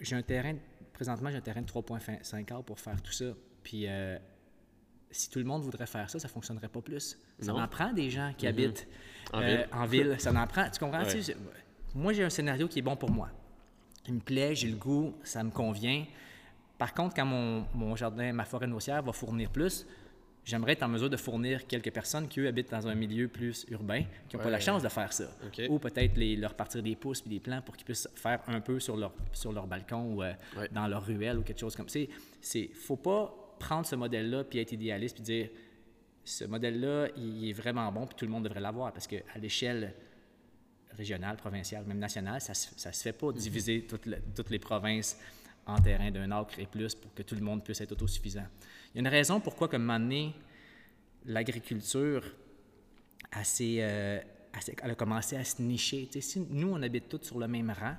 j'ai 0.00 0.16
un 0.16 0.22
terrain. 0.22 0.54
Présentement, 0.92 1.30
j'ai 1.30 1.36
un 1.38 1.40
terrain 1.40 1.62
de 1.62 1.66
3,5 1.70 2.40
acres 2.40 2.62
pour 2.62 2.78
faire 2.78 3.00
tout 3.02 3.12
ça. 3.12 3.32
Puis 3.64 3.86
euh, 3.88 4.16
si 5.10 5.28
tout 5.30 5.40
le 5.40 5.44
monde 5.44 5.62
voudrait 5.62 5.86
faire 5.86 6.08
ça, 6.08 6.18
ça 6.20 6.28
ne 6.28 6.32
fonctionnerait 6.32 6.68
pas 6.68 6.80
plus. 6.82 7.18
Ça 7.40 7.52
Non. 7.52 7.60
en 7.60 7.66
prend 7.68 7.92
des 7.92 8.10
gens 8.10 8.32
qui 8.38 8.46
habitent 8.46 8.86
En 9.32 9.42
euh, 9.42 9.46
ville. 9.46 9.68
en 9.72 9.86
ville. 9.86 10.16
Ça 10.20 10.32
en 10.32 10.46
prend. 10.46 10.70
Tu 10.70 10.78
comprends? 10.78 11.00
Ouais. 11.02 11.10
Tu 11.12 11.22
sais, 11.22 11.32
je- 11.32 11.98
moi, 11.98 12.12
j'ai 12.12 12.22
un 12.24 12.30
scénario 12.30 12.68
qui 12.68 12.78
est 12.78 12.82
bon 12.82 12.94
pour 12.96 13.10
moi. 13.10 13.28
Il 14.06 14.14
me 14.14 14.20
plaît, 14.20 14.54
j'ai 14.54 14.68
le 14.68 14.76
goût, 14.76 15.14
ça 15.24 15.42
me 15.42 15.50
convient. 15.50 16.04
Par 16.78 16.92
contre, 16.92 17.14
quand 17.14 17.24
mon, 17.24 17.64
mon 17.74 17.96
jardin, 17.96 18.32
ma 18.32 18.44
forêt 18.44 18.66
nourricière 18.66 19.02
va 19.02 19.12
fournir 19.12 19.48
plus, 19.50 19.86
j'aimerais 20.44 20.72
être 20.72 20.82
en 20.82 20.88
mesure 20.88 21.08
de 21.08 21.16
fournir 21.16 21.66
quelques 21.66 21.92
personnes 21.92 22.28
qui, 22.28 22.40
eux, 22.40 22.48
habitent 22.48 22.70
dans 22.72 22.86
un 22.88 22.94
milieu 22.96 23.28
plus 23.28 23.64
urbain, 23.70 24.02
qui 24.28 24.36
n'ont 24.36 24.42
pas 24.42 24.50
la 24.50 24.60
chance 24.60 24.82
de 24.82 24.88
faire 24.88 25.12
ça. 25.12 25.24
Ou 25.70 25.78
peut-être 25.78 26.18
leur 26.38 26.54
partir 26.54 26.82
des 26.82 26.96
pouces 26.96 27.20
puis 27.22 27.30
des 27.30 27.40
plans 27.40 27.62
pour 27.62 27.76
qu'ils 27.76 27.86
puissent 27.86 28.08
faire 28.16 28.42
un 28.48 28.60
peu 28.60 28.78
sur 28.80 28.96
leur, 28.96 29.14
sur 29.32 29.52
leur 29.52 29.66
balcon 29.68 30.12
ou 30.14 30.22
euh, 30.22 30.32
Ouais. 30.58 30.68
dans 30.72 30.86
leur 30.88 31.06
ruelle 31.06 31.38
ou 31.38 31.42
quelque 31.42 31.60
chose 31.60 31.76
comme 31.76 31.88
ça. 31.88 32.00
Il 32.00 32.08
ne 32.56 32.74
faut 32.74 32.96
pas 32.96 33.32
prendre 33.58 33.86
ce 33.86 33.96
modèle-là 33.96 34.44
puis 34.44 34.58
être 34.58 34.72
idéaliste 34.72 35.16
puis 35.16 35.24
dire 35.24 35.48
ce 36.24 36.44
modèle-là, 36.44 37.08
il 37.16 37.48
est 37.48 37.52
vraiment 37.52 37.90
bon 37.92 38.06
puis 38.06 38.16
tout 38.16 38.24
le 38.24 38.30
monde 38.30 38.44
devrait 38.44 38.60
l'avoir 38.60 38.92
parce 38.92 39.06
qu'à 39.06 39.18
l'échelle 39.40 39.94
régionale, 40.92 41.36
provinciale, 41.36 41.84
même 41.86 41.98
nationale, 41.98 42.40
ça 42.40 42.54
ça 42.54 42.92
se 42.92 43.02
fait 43.02 43.12
pas 43.12 43.32
diviser 43.32 43.82
toutes, 43.86 44.06
le- 44.06 44.22
toutes 44.34 44.50
les 44.50 44.58
provinces 44.60 45.18
en 45.66 45.78
terrain 45.80 46.10
d'un 46.10 46.30
acre 46.30 46.58
et 46.58 46.66
plus 46.66 46.94
pour 46.94 47.12
que 47.14 47.22
tout 47.22 47.34
le 47.34 47.40
monde 47.40 47.64
puisse 47.64 47.80
être 47.80 47.92
autosuffisant. 47.92 48.46
Il 48.92 48.96
y 48.96 48.98
a 48.98 49.00
une 49.00 49.08
raison 49.08 49.40
pourquoi, 49.40 49.68
comme 49.68 49.86
donné, 49.88 50.34
l'agriculture 51.24 52.22
euh, 53.60 54.20
elle 54.82 54.90
a 54.90 54.94
commencé 54.94 55.36
à 55.36 55.42
se 55.44 55.60
nicher. 55.60 56.08
Si 56.20 56.40
nous, 56.48 56.68
on 56.72 56.82
habite 56.82 57.08
tous 57.08 57.22
sur 57.26 57.38
le 57.38 57.48
même 57.48 57.70
rang, 57.70 57.96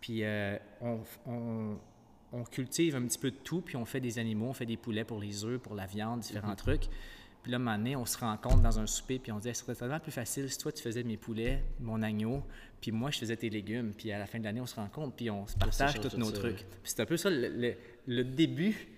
puis 0.00 0.22
euh, 0.22 0.56
on, 0.80 1.00
on- 1.26 1.78
on 2.32 2.44
cultive 2.44 2.94
un 2.96 3.02
petit 3.02 3.18
peu 3.18 3.30
de 3.30 3.36
tout, 3.36 3.60
puis 3.62 3.76
on 3.76 3.84
fait 3.84 4.00
des 4.00 4.18
animaux, 4.18 4.46
on 4.48 4.52
fait 4.52 4.66
des 4.66 4.76
poulets 4.76 5.04
pour 5.04 5.18
les 5.20 5.44
œufs, 5.44 5.58
pour 5.60 5.74
la 5.74 5.86
viande, 5.86 6.20
différents 6.20 6.56
trucs. 6.56 6.88
Puis 7.42 7.52
là, 7.52 7.56
un 7.56 7.60
moment 7.60 7.78
donné, 7.78 7.96
on 7.96 8.04
se 8.04 8.18
rencontre 8.18 8.60
dans 8.60 8.78
un 8.80 8.86
souper, 8.86 9.18
puis 9.18 9.32
on 9.32 9.38
se 9.38 9.44
dit, 9.48 9.54
ce 9.54 9.62
serait 9.62 9.74
tellement 9.74 10.00
plus 10.00 10.12
facile 10.12 10.50
si 10.50 10.58
toi, 10.58 10.72
tu 10.72 10.82
faisais 10.82 11.02
mes 11.04 11.16
poulets, 11.16 11.62
mon 11.80 12.02
agneau, 12.02 12.42
puis 12.80 12.90
moi, 12.92 13.10
je 13.10 13.18
faisais 13.18 13.36
tes 13.36 13.48
légumes. 13.48 13.92
Puis 13.96 14.12
à 14.12 14.18
la 14.18 14.26
fin 14.26 14.38
de 14.38 14.44
l'année, 14.44 14.60
on 14.60 14.66
se 14.66 14.74
rencontre, 14.74 15.14
puis 15.16 15.30
on 15.30 15.46
se 15.46 15.56
partage 15.56 16.00
tous 16.00 16.16
nos 16.18 16.26
ça, 16.26 16.32
trucs. 16.32 16.56
Puis 16.56 16.66
c'est 16.84 17.00
un 17.00 17.06
peu 17.06 17.16
ça 17.16 17.30
le, 17.30 17.48
le- 17.48 17.74
le 18.06 18.24
début 18.24 18.88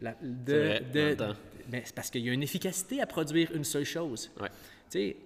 la- 0.00 0.14
de... 0.22 0.80
Vrai, 0.92 1.16
temps. 1.16 1.32
ben, 1.68 1.82
c'est 1.84 1.94
parce 1.94 2.10
qu'il 2.10 2.22
y 2.24 2.28
a 2.30 2.32
une 2.32 2.42
efficacité 2.42 3.00
à 3.00 3.06
produire 3.06 3.50
une 3.54 3.64
seule 3.64 3.84
chose. 3.84 4.30
Ouais. 4.40 4.48
Tu 4.90 4.98
sais, 4.98 5.16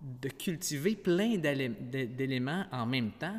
de 0.00 0.28
cultiver 0.28 0.94
plein 0.96 1.36
d'élé- 1.36 1.68
d'é- 1.68 2.06
d'éléments 2.06 2.64
en 2.72 2.86
même 2.86 3.10
temps, 3.12 3.36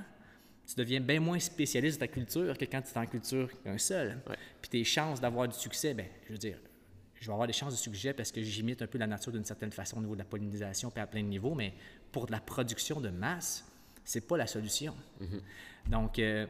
tu 0.70 0.76
deviens 0.76 1.00
bien 1.00 1.20
moins 1.20 1.40
spécialiste 1.40 2.00
de 2.00 2.06
ta 2.06 2.08
culture 2.08 2.56
que 2.56 2.66
quand 2.66 2.82
tu 2.84 2.94
es 2.94 2.98
en 2.98 3.06
culture 3.08 3.50
qu'un 3.64 3.78
seul. 3.80 4.20
Ouais. 4.30 4.36
Puis 4.62 4.70
tes 4.70 4.84
chances 4.84 5.20
d'avoir 5.20 5.48
du 5.48 5.58
succès, 5.58 5.96
ben, 5.96 6.06
je 6.28 6.32
veux 6.32 6.38
dire, 6.38 6.60
je 7.16 7.26
vais 7.26 7.34
avoir 7.34 7.48
des 7.48 7.54
chances 7.54 7.74
de 7.74 7.78
succès 7.78 8.14
parce 8.14 8.32
que 8.32 8.44
j'imite 8.44 8.82
un 8.84 8.88
peu 8.88 9.00
la 9.00 9.08
nature 9.08 9.32
d'une 9.32 9.44
certaine 9.44 9.72
façon 9.72 9.98
au 9.98 10.02
niveau 10.02 10.14
de 10.14 10.20
la 10.20 10.26
pollinisation 10.26 10.92
puis 10.92 11.02
à 11.02 11.08
plein 11.08 11.24
de 11.24 11.28
niveaux, 11.28 11.56
mais 11.56 11.74
pour 12.12 12.28
de 12.28 12.32
la 12.32 12.40
production 12.40 13.02
de 13.02 13.10
masse, 13.10 13.66
c'est 14.04 14.22
pas 14.22 14.38
la 14.38 14.46
solution. 14.46 14.96
Donc, 15.90 16.20
euh, 16.20 16.46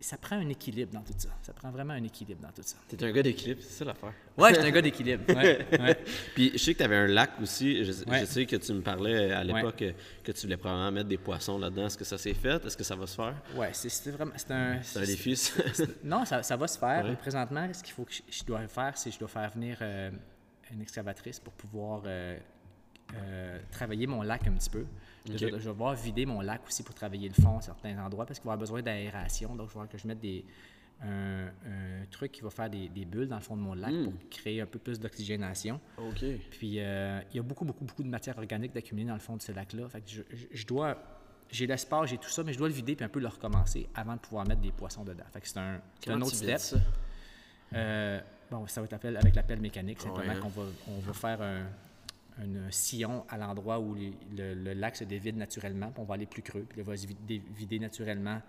ça 0.00 0.18
prend 0.18 0.36
un 0.36 0.48
équilibre 0.48 0.92
dans 0.92 1.02
tout 1.02 1.14
ça. 1.16 1.30
Ça 1.42 1.52
prend 1.52 1.70
vraiment 1.70 1.94
un 1.94 2.02
équilibre 2.04 2.42
dans 2.42 2.52
tout 2.52 2.62
ça. 2.62 2.76
T'es 2.88 3.02
un 3.02 3.12
gars 3.12 3.22
d'équilibre, 3.22 3.60
c'est 3.62 3.78
ça 3.78 3.84
l'affaire. 3.84 4.12
Ouais, 4.36 4.50
je 4.50 4.60
suis 4.60 4.68
un 4.68 4.70
gars 4.70 4.82
d'équilibre. 4.82 5.24
Ouais, 5.28 5.66
ouais. 5.72 5.98
Puis 6.34 6.50
je 6.52 6.58
sais 6.58 6.74
que 6.74 6.78
tu 6.78 6.84
avais 6.84 6.96
un 6.96 7.06
lac 7.06 7.32
aussi. 7.40 7.84
Je, 7.84 7.92
sais 7.92 8.46
que 8.46 8.56
tu 8.56 8.72
me 8.72 8.82
parlais 8.82 9.32
à 9.32 9.42
l'époque 9.42 9.84
que 10.22 10.32
tu 10.32 10.42
voulais 10.42 10.56
probablement 10.56 10.92
mettre 10.92 11.08
des 11.08 11.18
poissons 11.18 11.58
là-dedans. 11.58 11.86
Est-ce 11.86 11.98
que 11.98 12.04
ça 12.04 12.18
s'est 12.18 12.34
fait? 12.34 12.64
Est-ce 12.64 12.76
que 12.76 12.84
ça 12.84 12.96
va 12.96 13.06
se 13.06 13.16
faire? 13.16 13.34
Ouais, 13.56 13.70
c'est 13.72 14.10
vraiment. 14.10 14.32
C'est 14.36 14.50
un. 14.50 14.80
Un 14.96 15.04
défi. 15.04 15.34
Non, 16.04 16.24
ça, 16.24 16.42
ça 16.42 16.56
va 16.56 16.66
se 16.66 16.78
faire. 16.78 17.04
Ouais. 17.04 17.16
Présentement, 17.16 17.68
ce 17.72 17.82
qu'il 17.82 17.92
faut 17.92 18.04
que 18.04 18.12
je, 18.12 18.22
je 18.28 18.44
dois 18.44 18.66
faire, 18.68 18.96
c'est 18.96 19.10
que 19.10 19.14
je 19.14 19.18
dois 19.18 19.28
faire 19.28 19.50
venir 19.50 19.78
euh, 19.80 20.10
une 20.72 20.82
excavatrice 20.82 21.40
pour 21.40 21.52
pouvoir 21.54 22.02
euh, 22.06 22.38
euh, 23.14 23.58
travailler 23.70 24.06
mon 24.06 24.22
lac 24.22 24.46
un 24.46 24.52
petit 24.52 24.70
peu. 24.70 24.84
Je, 25.26 25.38
je 25.38 25.46
vais 25.46 25.50
devoir 25.52 25.94
vider 25.94 26.26
mon 26.26 26.40
lac 26.40 26.60
aussi 26.66 26.82
pour 26.82 26.94
travailler 26.94 27.28
le 27.28 27.34
fond 27.34 27.58
à 27.58 27.60
certains 27.62 27.98
endroits 28.04 28.26
parce 28.26 28.38
qu'il 28.38 28.46
va 28.46 28.52
avoir 28.52 28.60
besoin 28.60 28.82
d'aération. 28.82 29.54
Donc, 29.56 29.68
je 29.68 29.72
vais 29.72 29.78
voir 29.78 29.88
que 29.88 29.96
je 29.98 30.06
mette 30.06 30.20
des, 30.20 30.44
un, 31.02 31.46
un 31.46 32.04
truc 32.10 32.32
qui 32.32 32.42
va 32.42 32.50
faire 32.50 32.68
des, 32.70 32.88
des 32.88 33.04
bulles 33.04 33.28
dans 33.28 33.36
le 33.36 33.42
fond 33.42 33.56
de 33.56 33.62
mon 33.62 33.74
lac 33.74 33.90
pour 34.04 34.12
créer 34.30 34.60
un 34.60 34.66
peu 34.66 34.78
plus 34.78 35.00
d'oxygénation. 35.00 35.80
OK. 35.98 36.24
Puis 36.50 36.78
euh, 36.78 37.20
il 37.30 37.36
y 37.36 37.38
a 37.38 37.42
beaucoup, 37.42 37.64
beaucoup, 37.64 37.84
beaucoup 37.84 38.02
de 38.02 38.08
matière 38.08 38.36
organique 38.38 38.72
d'accumuler 38.74 39.06
dans 39.06 39.14
le 39.14 39.20
fond 39.20 39.36
de 39.36 39.42
ce 39.42 39.52
lac-là. 39.52 39.88
Fait 39.88 40.00
que 40.02 40.10
je, 40.10 40.22
je- 40.30 40.46
je 40.50 40.66
dois. 40.66 40.96
J'ai 41.50 41.66
l'espace, 41.66 42.08
j'ai 42.10 42.18
tout 42.18 42.30
ça, 42.30 42.42
mais 42.42 42.52
je 42.52 42.58
dois 42.58 42.68
le 42.68 42.74
vider 42.74 42.96
puis 42.96 43.04
un 43.04 43.08
peu 43.08 43.20
le 43.20 43.28
recommencer 43.28 43.88
avant 43.94 44.14
de 44.14 44.20
pouvoir 44.20 44.46
mettre 44.46 44.60
des 44.62 44.72
poissons 44.72 45.04
dedans. 45.04 45.24
Fait 45.32 45.40
que 45.40 45.48
c'est 45.48 45.58
un, 45.58 45.80
c'est 46.02 46.10
un 46.10 46.20
autre 46.20 46.34
step. 46.34 46.58
ça? 46.58 46.76
Euh, 47.74 48.20
bon, 48.50 48.66
ça 48.66 48.80
va 48.80 48.86
être 48.86 49.04
avec 49.04 49.34
la 49.34 49.42
pelle 49.42 49.60
mécanique, 49.60 50.00
simplement 50.00 50.32
Ouais, 50.34 50.38
qu'on 50.40 50.48
va, 50.48 50.62
on 50.88 50.98
va 51.00 51.12
faire 51.12 51.42
un, 51.42 51.66
un 52.38 52.70
sillon 52.70 53.24
à 53.28 53.38
l'endroit 53.38 53.78
où 53.78 53.94
les- 53.94 54.12
le, 54.36 54.54
le 54.54 54.72
lac 54.72 54.96
se 54.96 55.04
dévide 55.04 55.36
naturellement, 55.36 55.90
puis 55.92 56.00
on 56.00 56.04
va 56.04 56.14
aller 56.14 56.26
plus 56.26 56.42
creux, 56.42 56.66
puis 56.68 56.80
il 56.80 56.84
va 56.84 56.96
se 56.96 57.06
vider, 57.06 57.78
naturellement 57.78 58.42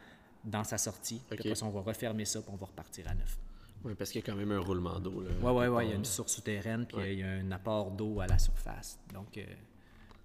dans 0.44 0.64
sa 0.64 0.78
sortie. 0.78 1.22
Puis 1.28 1.36
Ok. 1.38 1.46
après 1.46 1.56
ça, 1.56 1.66
on 1.66 1.70
va 1.70 1.82
refermer 1.82 2.26
ça, 2.26 2.42
puis 2.42 2.50
on 2.52 2.56
va 2.56 2.66
repartir 2.68 3.08
à 3.08 3.14
neuf. 3.16 3.38
Oui, 3.84 3.94
parce 3.96 4.10
qu'il 4.10 4.22
y 4.22 4.24
a 4.24 4.26
quand 4.26 4.36
même 4.38 4.52
un 4.52 4.60
roulement 4.60 5.00
d'eau. 5.00 5.22
là. 5.22 5.30
Oui, 5.42 5.52
oui, 5.52 5.68
oui. 5.68 5.86
Il 5.86 5.90
y 5.92 5.94
a 5.94 5.96
une 5.96 6.06
source 6.06 6.34
souterraine, 6.34 6.86
puis 6.88 6.98
Ouais. 6.98 7.14
il 7.14 7.20
y 7.20 7.24
a 7.24 7.30
un 7.30 7.52
apport 7.52 7.92
d'eau 7.92 8.20
à 8.20 8.26
la 8.28 8.40
surface. 8.40 9.00
Donc, 9.14 9.38
euh, 9.38 9.44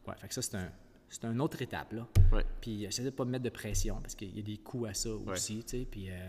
ouais, 0.09 0.14
fait 0.16 0.29
que 0.29 0.35
ça, 0.35 0.40
c'est 0.40 0.55
un, 0.57 0.70
c'est 1.11 1.25
une 1.27 1.40
autre 1.42 1.61
étape, 1.61 1.92
là. 1.92 2.07
Ouais. 2.33 2.44
Puis, 2.62 2.81
j'essaie 2.83 3.03
de 3.05 3.11
pas 3.11 3.27
me 3.27 3.33
mettre 3.33 3.44
de 3.44 3.51
pression, 3.51 4.01
parce 4.01 4.14
qu'il 4.14 4.35
y 4.35 4.38
a 4.38 4.42
des 4.42 4.57
coûts 4.57 4.87
à 4.87 4.94
ça 4.94 5.11
aussi, 5.11 5.62
tu 5.64 5.79
sais. 5.81 5.87
Puis, 5.90 6.09
euh, 6.11 6.29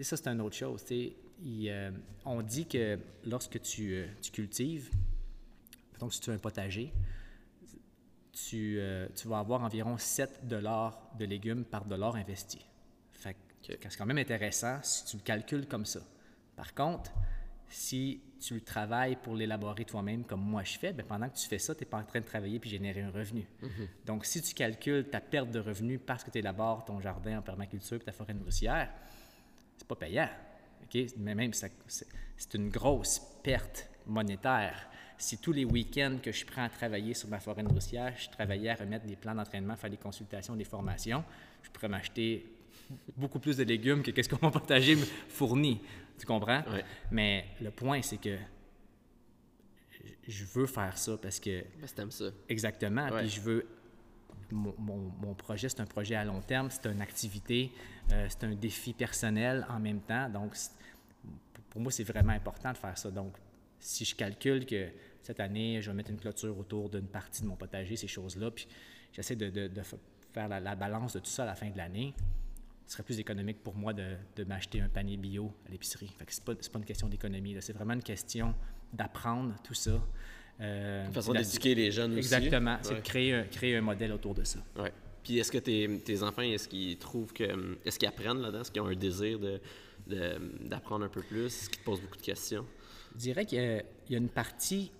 ça, 0.00 0.16
c'est 0.16 0.28
une 0.28 0.40
autre 0.40 0.56
chose, 0.56 0.82
tu 0.82 0.86
sais. 0.94 1.16
Il, 1.44 1.68
euh, 1.68 1.90
on 2.24 2.40
dit 2.40 2.66
que 2.66 2.98
lorsque 3.26 3.60
tu, 3.60 3.94
euh, 3.94 4.06
tu 4.22 4.30
cultives, 4.30 4.90
donc 6.02 6.12
si 6.12 6.20
tu 6.20 6.30
as 6.30 6.34
un 6.34 6.38
potager, 6.38 6.92
tu, 8.32 8.76
euh, 8.80 9.06
tu 9.14 9.28
vas 9.28 9.38
avoir 9.38 9.62
environ 9.62 9.96
7 9.96 10.48
de 10.48 11.24
légumes 11.24 11.64
par 11.64 11.84
dollar 11.84 12.16
investi. 12.16 12.66
Fait 13.12 13.34
que 13.34 13.88
c'est 13.88 13.96
quand 13.96 14.06
même 14.06 14.18
intéressant 14.18 14.80
si 14.82 15.04
tu 15.04 15.16
le 15.16 15.22
calcules 15.22 15.68
comme 15.68 15.86
ça. 15.86 16.00
Par 16.56 16.74
contre, 16.74 17.12
si 17.68 18.20
tu 18.40 18.54
le 18.54 18.62
travailles 18.62 19.14
pour 19.14 19.36
l'élaborer 19.36 19.84
toi-même 19.84 20.24
comme 20.24 20.40
moi 20.40 20.64
je 20.64 20.76
fais, 20.76 20.92
bien, 20.92 21.04
pendant 21.04 21.28
que 21.28 21.36
tu 21.36 21.46
fais 21.46 21.60
ça, 21.60 21.72
tu 21.72 21.84
n'es 21.84 21.86
pas 21.88 21.98
en 21.98 22.04
train 22.04 22.18
de 22.18 22.26
travailler 22.26 22.58
puis 22.58 22.68
générer 22.68 23.02
un 23.02 23.12
revenu. 23.12 23.46
Donc, 24.04 24.24
si 24.24 24.42
tu 24.42 24.54
calcules 24.54 25.08
ta 25.08 25.20
perte 25.20 25.52
de 25.52 25.60
revenus 25.60 26.00
parce 26.04 26.24
que 26.24 26.32
tu 26.32 26.38
élabores 26.38 26.84
ton 26.84 27.00
jardin 27.00 27.38
en 27.38 27.42
permaculture 27.42 27.98
et 27.98 28.04
ta 28.04 28.10
forêt 28.10 28.34
nourricière, 28.34 28.92
c'est 29.76 29.86
pas 29.86 29.94
payant. 29.94 30.28
Mais 31.18 31.36
même, 31.36 31.52
c'est 31.54 32.54
une 32.54 32.70
grosse 32.70 33.22
perte 33.44 33.88
monétaire. 34.04 34.88
Si 35.22 35.38
tous 35.38 35.52
les 35.52 35.64
week-ends 35.64 36.18
que 36.20 36.32
je 36.32 36.44
prends 36.44 36.64
à 36.64 36.68
travailler 36.68 37.14
sur 37.14 37.28
ma 37.28 37.38
forêt 37.38 37.62
nourricière, 37.62 38.12
je 38.18 38.28
travaillais 38.28 38.70
à 38.70 38.74
remettre 38.74 39.06
des 39.06 39.14
plans 39.14 39.34
d'entraînement, 39.36 39.76
faire 39.76 39.88
des 39.90 39.96
consultations, 39.96 40.56
des 40.56 40.64
formations, 40.64 41.22
je 41.62 41.70
pourrais 41.70 41.88
m'acheter 41.88 42.44
beaucoup 43.16 43.38
plus 43.38 43.56
de 43.56 43.62
légumes 43.62 44.02
que 44.02 44.10
qu'est-ce 44.10 44.28
que 44.28 44.34
mon 44.42 44.50
potager 44.50 44.96
me 44.96 45.04
fournit. 45.28 45.80
Tu 46.18 46.26
comprends? 46.26 46.62
Ouais. 46.72 46.84
Mais 47.12 47.44
le 47.60 47.70
point, 47.70 48.02
c'est 48.02 48.16
que 48.20 48.36
je 50.26 50.44
veux 50.44 50.66
faire 50.66 50.98
ça 50.98 51.16
parce 51.16 51.38
que 51.38 51.62
Ben, 51.96 52.10
ça. 52.10 52.24
Exactement. 52.48 53.08
Ouais. 53.08 53.20
Puis 53.20 53.28
je 53.30 53.40
veux. 53.40 53.66
Mon, 54.50 54.74
mon- 54.76 55.12
mon 55.20 55.34
projet, 55.34 55.68
c'est 55.68 55.80
un 55.80 55.86
projet 55.86 56.14
à 56.16 56.24
long 56.24 56.40
terme, 56.42 56.68
c'est 56.70 56.84
une 56.86 57.00
activité, 57.00 57.70
euh, 58.12 58.26
c'est 58.28 58.44
un 58.44 58.54
défi 58.54 58.92
personnel 58.92 59.64
en 59.70 59.78
même 59.78 60.00
temps. 60.00 60.28
Donc, 60.28 60.54
pour 61.70 61.80
moi, 61.80 61.90
c'est 61.92 62.02
vraiment 62.04 62.32
important 62.32 62.72
de 62.72 62.76
faire 62.76 62.98
ça. 62.98 63.10
Donc, 63.10 63.32
si 63.78 64.04
je 64.04 64.14
calcule 64.14 64.66
que 64.66 64.88
cette 65.22 65.40
année, 65.40 65.80
je 65.80 65.90
vais 65.90 65.96
mettre 65.96 66.10
une 66.10 66.18
clôture 66.18 66.58
autour 66.58 66.90
d'une 66.90 67.06
partie 67.06 67.42
de 67.42 67.46
mon 67.46 67.56
potager, 67.56 67.96
ces 67.96 68.08
choses-là, 68.08 68.50
puis 68.50 68.66
j'essaie 69.12 69.36
de, 69.36 69.50
de- 69.50 69.68
de 69.68 69.82
fa- 69.82 69.96
faire 70.32 70.48
la, 70.48 70.60
la 70.60 70.74
balance 70.74 71.12
de 71.14 71.18
tout 71.20 71.30
ça 71.30 71.44
à 71.44 71.46
la 71.46 71.54
fin 71.54 71.70
de 71.70 71.76
l'année, 71.76 72.14
ce 72.86 72.94
serait 72.94 73.02
plus 73.04 73.18
économique 73.20 73.62
pour 73.62 73.74
moi 73.76 73.92
de, 73.92 74.16
de 74.36 74.44
m'acheter 74.44 74.80
un 74.80 74.88
panier 74.88 75.16
bio 75.16 75.52
à 75.66 75.70
l'épicerie. 75.70 76.10
Fait 76.18 76.26
que 76.26 76.32
c'est 76.34 76.44
pas, 76.44 76.54
pas 76.54 76.78
une 76.78 76.84
question 76.84 77.08
d'économie, 77.08 77.56
c'est 77.60 77.72
vraiment 77.72 77.94
une 77.94 78.02
question 78.02 78.54
d'apprendre 78.92 79.54
tout 79.64 79.74
ça. 79.74 80.02
Euh, 80.60 81.06
Une 81.06 81.12
façon 81.12 81.32
d'éduquer 81.32 81.74
les 81.74 81.90
jeunes 81.90 82.10
aussi. 82.12 82.18
Exactement, 82.18 82.78
c'est 82.82 82.90
Ouais. 82.90 82.96
de 82.96 83.00
créer 83.04 83.34
un, 83.34 83.44
créer 83.44 83.76
un 83.76 83.80
modèle 83.80 84.12
autour 84.12 84.34
de 84.34 84.44
ça. 84.44 84.58
Ouais. 84.78 84.92
Puis 85.22 85.38
est-ce 85.38 85.50
que 85.52 85.58
tes, 85.58 86.00
tes 86.04 86.22
enfants, 86.22 86.42
est-ce 86.42 86.68
qu'ils 86.68 86.98
trouvent 86.98 87.32
que. 87.32 87.78
Est-ce 87.84 87.98
qu'ils 87.98 88.08
apprennent 88.08 88.40
là-dedans? 88.40 88.60
Est-ce 88.60 88.70
qu'ils 88.72 88.82
ont 88.82 88.86
un 88.88 88.94
désir 88.96 89.38
de, 89.38 89.60
de- 90.08 90.66
d'apprendre 90.68 91.04
un 91.04 91.08
peu 91.08 91.22
plus? 91.22 91.46
Est-ce 91.46 91.70
qu'ils 91.70 91.78
te 91.78 91.84
posent 91.84 92.00
beaucoup 92.02 92.16
de 92.16 92.22
questions? 92.22 92.66
Je 93.14 93.18
dirais 93.20 93.46
qu'il 93.46 93.82
y 94.10 94.14
a 94.14 94.18
une 94.18 94.28
partie 94.28 94.90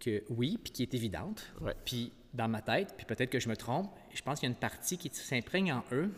que 0.00 0.22
oui, 0.30 0.58
puis 0.62 0.72
qui 0.72 0.82
est 0.82 0.94
évidente, 0.94 1.52
Ouais. 1.60 1.74
puis 1.84 2.12
dans 2.32 2.48
ma 2.48 2.60
tête, 2.62 2.94
puis 2.96 3.06
peut-être 3.06 3.30
que 3.30 3.38
je 3.40 3.48
me 3.48 3.56
trompe, 3.56 3.90
je 4.12 4.20
pense 4.22 4.40
qu'il 4.40 4.48
y 4.48 4.50
a 4.50 4.54
une 4.54 4.58
partie 4.58 4.98
qui 4.98 5.08
s'imprègne 5.12 5.72
en 5.72 5.84
eux 5.92 6.10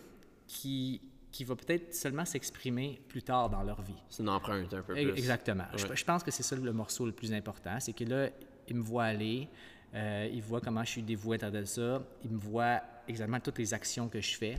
qui, 0.47 1.01
qui 1.31 1.45
va 1.45 1.55
peut-être 1.57 1.95
seulement 1.95 2.25
s'exprimer 2.25 3.01
plus 3.09 3.23
tard 3.23 3.51
dans 3.51 3.63
leur 3.63 3.83
vie. 3.83 4.03
C'est 4.09 4.23
une 4.23 4.29
empreinte 4.31 4.73
un 4.73 4.83
peu 4.83 4.95
plus. 4.95 5.11
Exactement. 5.11 5.65
Je, 5.77 5.87
Ouais. 5.87 5.97
je 5.97 6.05
pense 6.05 6.23
que 6.23 6.31
c'est 6.31 6.43
ça 6.43 6.57
le 6.57 6.73
morceau 6.73 7.05
le 7.07 7.13
plus 7.13 7.33
important. 7.33 7.79
C'est 7.81 7.93
que 7.93 8.05
là, 8.05 8.31
ils 8.69 8.77
me 8.77 8.83
voient 8.83 9.05
aller, 9.05 9.49
euh, 9.95 10.29
ils 10.33 10.43
voient 10.43 10.61
comment 10.61 10.83
je 10.85 10.91
suis 10.91 11.03
dévoué 11.03 11.39
à 11.43 11.65
ça, 11.67 12.03
ils 12.25 12.31
me 12.31 12.39
voient 12.39 12.81
exactement 13.09 13.41
toutes 13.41 13.59
les 13.59 13.75
actions 13.75 14.09
que 14.09 14.21
je 14.21 14.37
fais. 14.37 14.57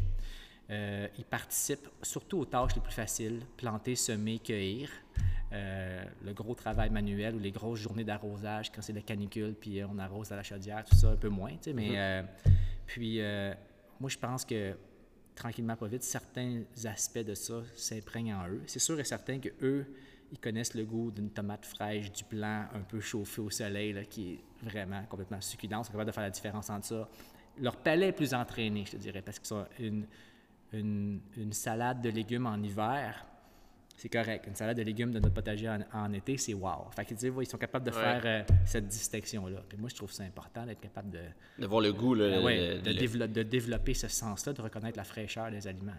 Euh, 0.70 1.08
ils 1.18 1.26
participent 1.26 1.88
surtout 2.04 2.40
aux 2.40 2.46
tâches 2.46 2.76
les 2.76 2.82
plus 2.82 2.94
faciles, 2.94 3.42
planter, 3.56 3.96
semer, 3.96 4.38
cueillir. 4.40 4.90
Euh, 5.54 6.04
le 6.26 6.34
gros 6.34 6.56
travail 6.56 6.90
manuel 6.90 7.36
ou 7.36 7.40
les 7.40 7.52
grosses 7.52 7.80
journées 7.80 8.04
d'arrosage 8.04 8.70
quand 8.70 8.82
c'est 8.82 8.92
la 8.92 9.02
canicule, 9.02 9.54
puis 9.54 9.80
euh, 9.80 9.88
on 9.90 9.98
arrose 9.98 10.30
à 10.34 10.36
la 10.36 10.44
chaudière, 10.44 10.84
tout 10.84 10.96
ça, 10.96 11.12
un 11.12 11.16
peu 11.16 11.30
moins. 11.30 11.54
Mais 11.74 11.92
euh, 11.98 12.24
puis, 12.86 13.22
moi, 14.00 14.10
je 14.10 14.18
pense 14.18 14.44
que 14.44 14.76
tranquillement, 15.36 15.76
pas 15.76 15.88
vite, 15.88 16.04
certains 16.04 16.64
aspects 16.86 17.20
de 17.20 17.34
ça 17.34 17.62
s'imprègnent 17.76 18.34
en 18.34 18.48
eux. 18.50 18.62
C'est 18.66 18.80
sûr 18.80 19.00
et 19.00 19.04
certain 19.04 19.40
que 19.40 19.50
eux, 19.62 19.86
ils 20.32 20.40
connaissent 20.40 20.74
le 20.74 20.84
goût 20.84 21.12
d'une 21.12 21.30
tomate 21.30 21.66
fraîche, 21.66 22.12
du 22.12 22.24
blanc 22.26 22.66
un 22.74 22.82
peu 22.82 23.00
chauffé 23.00 23.40
au 23.40 23.50
soleil, 23.50 23.94
là, 23.94 24.04
qui 24.04 24.34
est 24.34 24.40
vraiment 24.62 25.04
complètement 25.06 25.40
succulent. 25.40 25.80
Ils 25.80 25.86
sont 25.86 25.92
capables 25.92 26.10
de 26.10 26.12
faire 26.12 26.24
la 26.24 26.32
différence 26.32 26.70
entre 26.70 26.88
ça. 26.88 27.10
Leur 27.60 27.78
palais 27.78 28.10
est 28.10 28.14
plus 28.14 28.34
entraîné, 28.34 28.84
je 28.86 28.92
te 28.92 28.98
dirais, 28.98 29.22
parce 29.22 29.40
qu'ils 29.40 29.48
sont 29.48 29.66
une, 29.80 30.06
une, 30.74 31.22
une 31.38 31.54
salade 31.54 32.02
de 32.02 32.10
légumes 32.10 32.46
en 32.46 32.62
hiver, 32.62 33.26
c'est 33.98 34.10
correct. 34.10 34.46
Une 34.48 34.56
salade 34.56 34.78
de 34.78 34.84
légumes 34.84 35.12
de 35.12 35.20
notre 35.20 35.34
potager 35.34 35.68
en, 35.68 35.80
en 35.92 36.14
été, 36.14 36.38
c'est 36.38 36.54
wow. 36.54 36.90
Fait 36.96 37.04
qu'ils 37.04 37.30
ouais, 37.32 37.44
ils 37.44 37.48
sont 37.50 37.58
capables 37.58 37.84
de 37.86 37.92
Ouais. 37.92 37.98
faire 38.02 38.22
euh, 38.26 38.44
cette 38.66 38.88
distinction-là. 38.88 39.64
Puis 39.68 39.78
moi, 39.78 39.90
je 39.90 39.96
trouve 39.96 40.12
ça 40.12 40.24
important 40.24 40.66
d'être 40.66 40.80
capable 40.82 41.10
de, 41.10 41.20
De 41.60 41.66
voir 41.66 41.82
le 41.82 41.92
goût, 41.92 42.14
là. 42.14 42.36
ah 42.38 42.42
ouais, 42.44 42.76
le- 42.76 42.82
de, 42.82 42.90
le- 42.92 42.96
dévelop- 42.96 43.28
de 43.32 43.44
développer 43.44 43.94
ce 43.96 44.08
sens-là, 44.08 44.54
de 44.54 44.62
reconnaître 44.62 44.98
la 44.98 45.04
fraîcheur 45.04 45.50
des 45.52 45.68
aliments. 45.68 45.92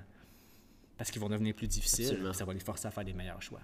Parce 0.96 1.10
qu'ils 1.10 1.20
vont 1.20 1.28
devenir 1.28 1.54
plus 1.54 1.66
difficiles, 1.68 2.18
ça 2.32 2.44
va 2.44 2.52
les 2.54 2.60
forcer 2.60 2.86
à 2.88 2.90
faire 2.92 3.04
des 3.04 3.12
meilleurs 3.12 3.42
choix. 3.42 3.60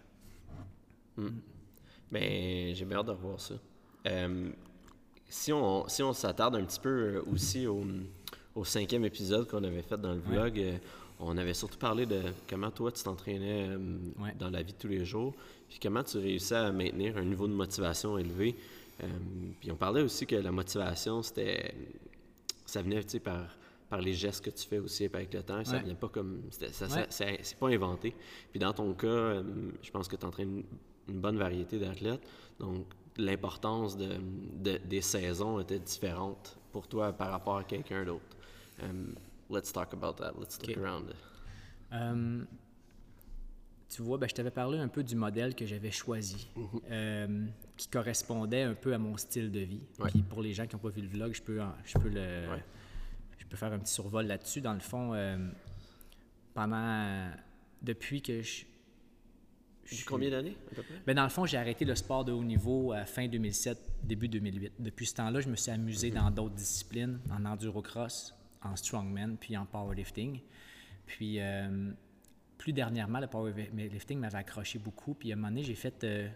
Ben, 2.10 2.74
j'ai 2.74 2.84
hâte 2.92 3.06
de 3.06 3.10
revoir 3.12 3.40
ça. 3.40 3.54
Euh, 4.06 4.50
si 5.28 5.52
on 5.52 5.88
si 5.88 6.02
on 6.02 6.12
s'attarde 6.12 6.56
un 6.56 6.64
petit 6.64 6.78
peu 6.80 6.88
euh, 6.88 7.22
aussi 7.32 7.66
au, 7.66 7.84
au 8.54 8.64
cinquième 8.64 9.04
épisode 9.04 9.48
qu'on 9.48 9.64
avait 9.64 9.82
fait 9.82 9.96
dans 9.96 10.12
le 10.12 10.20
vlog, 10.20 10.58
on 11.20 11.36
avait 11.38 11.54
surtout 11.54 11.78
parlé 11.78 12.06
de 12.06 12.20
comment 12.48 12.70
toi 12.70 12.90
tu 12.92 13.02
t'entraînais 13.02 13.68
euh, 13.68 13.78
Ouais. 14.20 14.34
dans 14.38 14.50
la 14.50 14.62
vie 14.62 14.72
de 14.72 14.78
tous 14.78 14.88
les 14.88 15.04
jours, 15.04 15.34
puis 15.68 15.78
comment 15.82 16.02
tu 16.02 16.18
réussis 16.18 16.54
à 16.54 16.70
maintenir 16.72 17.16
un 17.16 17.24
niveau 17.24 17.46
de 17.46 17.52
motivation 17.52 18.18
élevé. 18.18 18.56
Euh, 19.02 19.06
puis 19.60 19.70
on 19.72 19.76
parlait 19.76 20.02
aussi 20.02 20.26
que 20.26 20.36
la 20.36 20.52
motivation, 20.52 21.22
c'était 21.22 21.74
ça 22.66 22.80
venait 22.82 23.02
par, 23.22 23.46
par 23.90 24.00
les 24.00 24.14
gestes 24.14 24.44
que 24.44 24.50
tu 24.50 24.66
fais 24.66 24.78
aussi 24.78 25.04
avec 25.06 25.32
le 25.34 25.42
temps. 25.42 25.64
Ça 25.64 25.72
Ouais. 25.76 25.82
venait 25.82 25.94
pas 25.94 26.08
comme. 26.08 26.42
ça- 26.50 26.86
Ouais. 26.86 27.06
c'est 27.10 27.58
pas 27.58 27.68
inventé. 27.68 28.14
Puis 28.50 28.58
dans 28.60 28.72
ton 28.72 28.92
cas, 28.94 29.06
euh, 29.06 29.42
je 29.82 29.90
pense 29.90 30.08
que 30.08 30.16
tu 30.16 30.24
entraînes 30.26 30.62
une 31.08 31.20
bonne 31.20 31.36
variété 31.38 31.78
d'athlètes. 31.78 32.22
Donc, 32.58 32.86
l'importance 33.16 33.96
de, 33.96 34.08
de- 34.62 34.78
des 34.84 35.00
saisons 35.02 35.60
était 35.60 35.78
différente 35.78 36.56
pour 36.72 36.88
toi 36.88 37.12
par 37.12 37.30
rapport 37.30 37.58
à 37.58 37.64
quelqu'un 37.64 38.04
d'autre. 38.04 38.24
Let's 39.50 39.72
talk 39.72 39.92
about 39.92 40.14
that. 40.16 40.32
Let's 40.38 40.58
look 40.60 40.76
Ok. 40.76 40.84
around. 40.84 41.12
Euh, 41.92 42.44
tu 43.88 44.02
vois, 44.02 44.18
ben, 44.18 44.28
je 44.28 44.34
t'avais 44.34 44.50
parlé 44.50 44.78
un 44.78 44.88
peu 44.88 45.02
du 45.04 45.14
modèle 45.14 45.54
que 45.54 45.66
j'avais 45.66 45.90
choisi, 45.90 46.48
euh, 46.90 47.46
qui 47.76 47.88
correspondait 47.88 48.62
un 48.62 48.74
peu 48.74 48.92
à 48.94 48.98
mon 48.98 49.16
style 49.16 49.52
de 49.52 49.60
vie. 49.60 49.82
Ouais. 50.00 50.10
Puis 50.10 50.22
pour 50.22 50.42
les 50.42 50.52
gens 50.54 50.66
qui 50.66 50.74
n'ont 50.74 50.80
pas 50.82 50.88
vu 50.88 51.02
le 51.02 51.08
vlog, 51.08 51.34
je 51.34 51.42
peux, 51.42 51.60
je 51.84 51.98
peux, 51.98 52.08
le, 52.08 52.48
Ouais. 52.50 52.64
je 53.38 53.44
peux 53.46 53.56
faire 53.56 53.72
un 53.72 53.78
petit 53.78 53.92
survol 53.92 54.26
là-dessus. 54.26 54.60
Dans 54.60 54.72
le 54.74 54.80
fond, 54.80 55.12
euh, 55.14 55.36
pendant. 56.54 57.30
Depuis 57.82 58.22
que 58.22 58.40
je. 58.42 58.64
je 59.84 59.94
suis- 59.94 60.04
Combien 60.06 60.30
d'années, 60.30 60.56
à 60.72 60.74
peu 60.76 60.82
près? 60.82 60.94
Ben, 61.06 61.14
dans 61.14 61.24
le 61.24 61.28
fond, 61.28 61.44
j'ai 61.44 61.58
arrêté 61.58 61.84
le 61.84 61.94
sport 61.94 62.24
de 62.24 62.32
haut 62.32 62.42
niveau 62.42 62.92
à 62.92 63.04
fin 63.04 63.28
2007, 63.28 63.78
début 64.02 64.26
2008. 64.28 64.72
Depuis 64.78 65.04
ce 65.06 65.14
temps-là, 65.16 65.40
je 65.40 65.48
me 65.50 65.56
suis 65.56 65.70
amusé 65.70 66.10
dans 66.10 66.30
d'autres 66.30 66.54
disciplines, 66.54 67.20
en 67.30 67.44
endurocross, 67.44 68.34
en 68.64 68.76
strongman, 68.76 69.36
puis 69.36 69.56
en 69.56 69.66
powerlifting. 69.66 70.40
Puis, 71.06 71.40
euh, 71.40 71.92
plus 72.58 72.72
dernièrement, 72.72 73.20
le 73.20 73.26
powerlifting 73.26 74.18
m'avait 74.18 74.38
accroché 74.38 74.78
beaucoup. 74.78 75.14
Puis, 75.14 75.30
à 75.30 75.34
un 75.34 75.36
moment 75.36 75.48
donné, 75.48 75.62
j'ai 75.62 75.74
fait, 75.74 76.02
euh, 76.04 76.28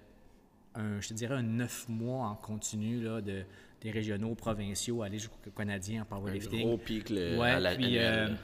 un, 0.75 1.01
je 1.01 1.09
te 1.09 1.15
dirais, 1.15 1.35
un 1.35 1.43
neuf 1.43 1.89
mois 1.89 2.27
en 2.27 2.35
continu 2.35 3.01
là, 3.03 3.21
de, 3.21 3.45
des 3.81 3.91
régionaux, 3.91 4.35
provinciaux, 4.35 5.03
aller 5.03 5.19
jusqu'au 5.19 5.51
Canadien 5.51 6.03
en 6.03 6.03
Un 6.03 6.19
powerlifting. 6.19 6.67
gros 6.67 6.79
pic 6.79 7.11
le, 7.11 7.39
Ouais, 7.39 7.51
à 7.51 7.61
la 7.61 7.75
puis, 7.75 7.87
annuel, 7.87 8.31
euh, 8.31 8.35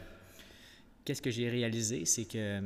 qu'est-ce 1.05 1.23
que 1.23 1.31
j'ai 1.31 1.49
réalisé, 1.49 2.05
c'est 2.05 2.25
que 2.25 2.61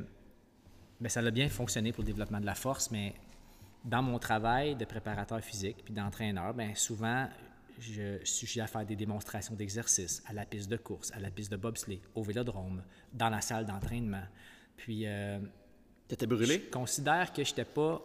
ben, 1.00 1.08
ça 1.08 1.20
a 1.20 1.30
bien 1.30 1.48
fonctionné 1.48 1.92
pour 1.92 2.02
le 2.02 2.06
développement 2.06 2.40
de 2.40 2.46
la 2.46 2.54
force, 2.54 2.90
mais 2.90 3.14
dans 3.84 4.02
mon 4.02 4.18
travail 4.18 4.76
de 4.76 4.84
préparateur 4.84 5.40
physique 5.40 5.78
puis 5.84 5.94
d'entraîneur, 5.94 6.54
ben, 6.54 6.74
souvent, 6.74 7.28
je 7.78 8.18
suis 8.24 8.60
à 8.60 8.66
faire 8.66 8.84
des 8.84 8.96
démonstrations 8.96 9.54
d'exercices 9.54 10.22
à 10.26 10.32
la 10.32 10.44
piste 10.46 10.68
de 10.70 10.76
course, 10.76 11.12
à 11.12 11.20
la 11.20 11.30
piste 11.30 11.50
de 11.52 11.56
bobsleigh, 11.56 12.00
au 12.14 12.22
vélodrome, 12.22 12.82
dans 13.12 13.28
la 13.30 13.40
salle 13.40 13.66
d'entraînement. 13.66 14.24
Puis, 14.76 15.06
euh, 15.06 15.38
T'étais 16.08 16.26
brûlé? 16.26 16.62
je 16.66 16.70
considère 16.70 17.32
que 17.32 17.44
je 17.44 17.50
n'étais 17.50 17.64
pas 17.64 18.00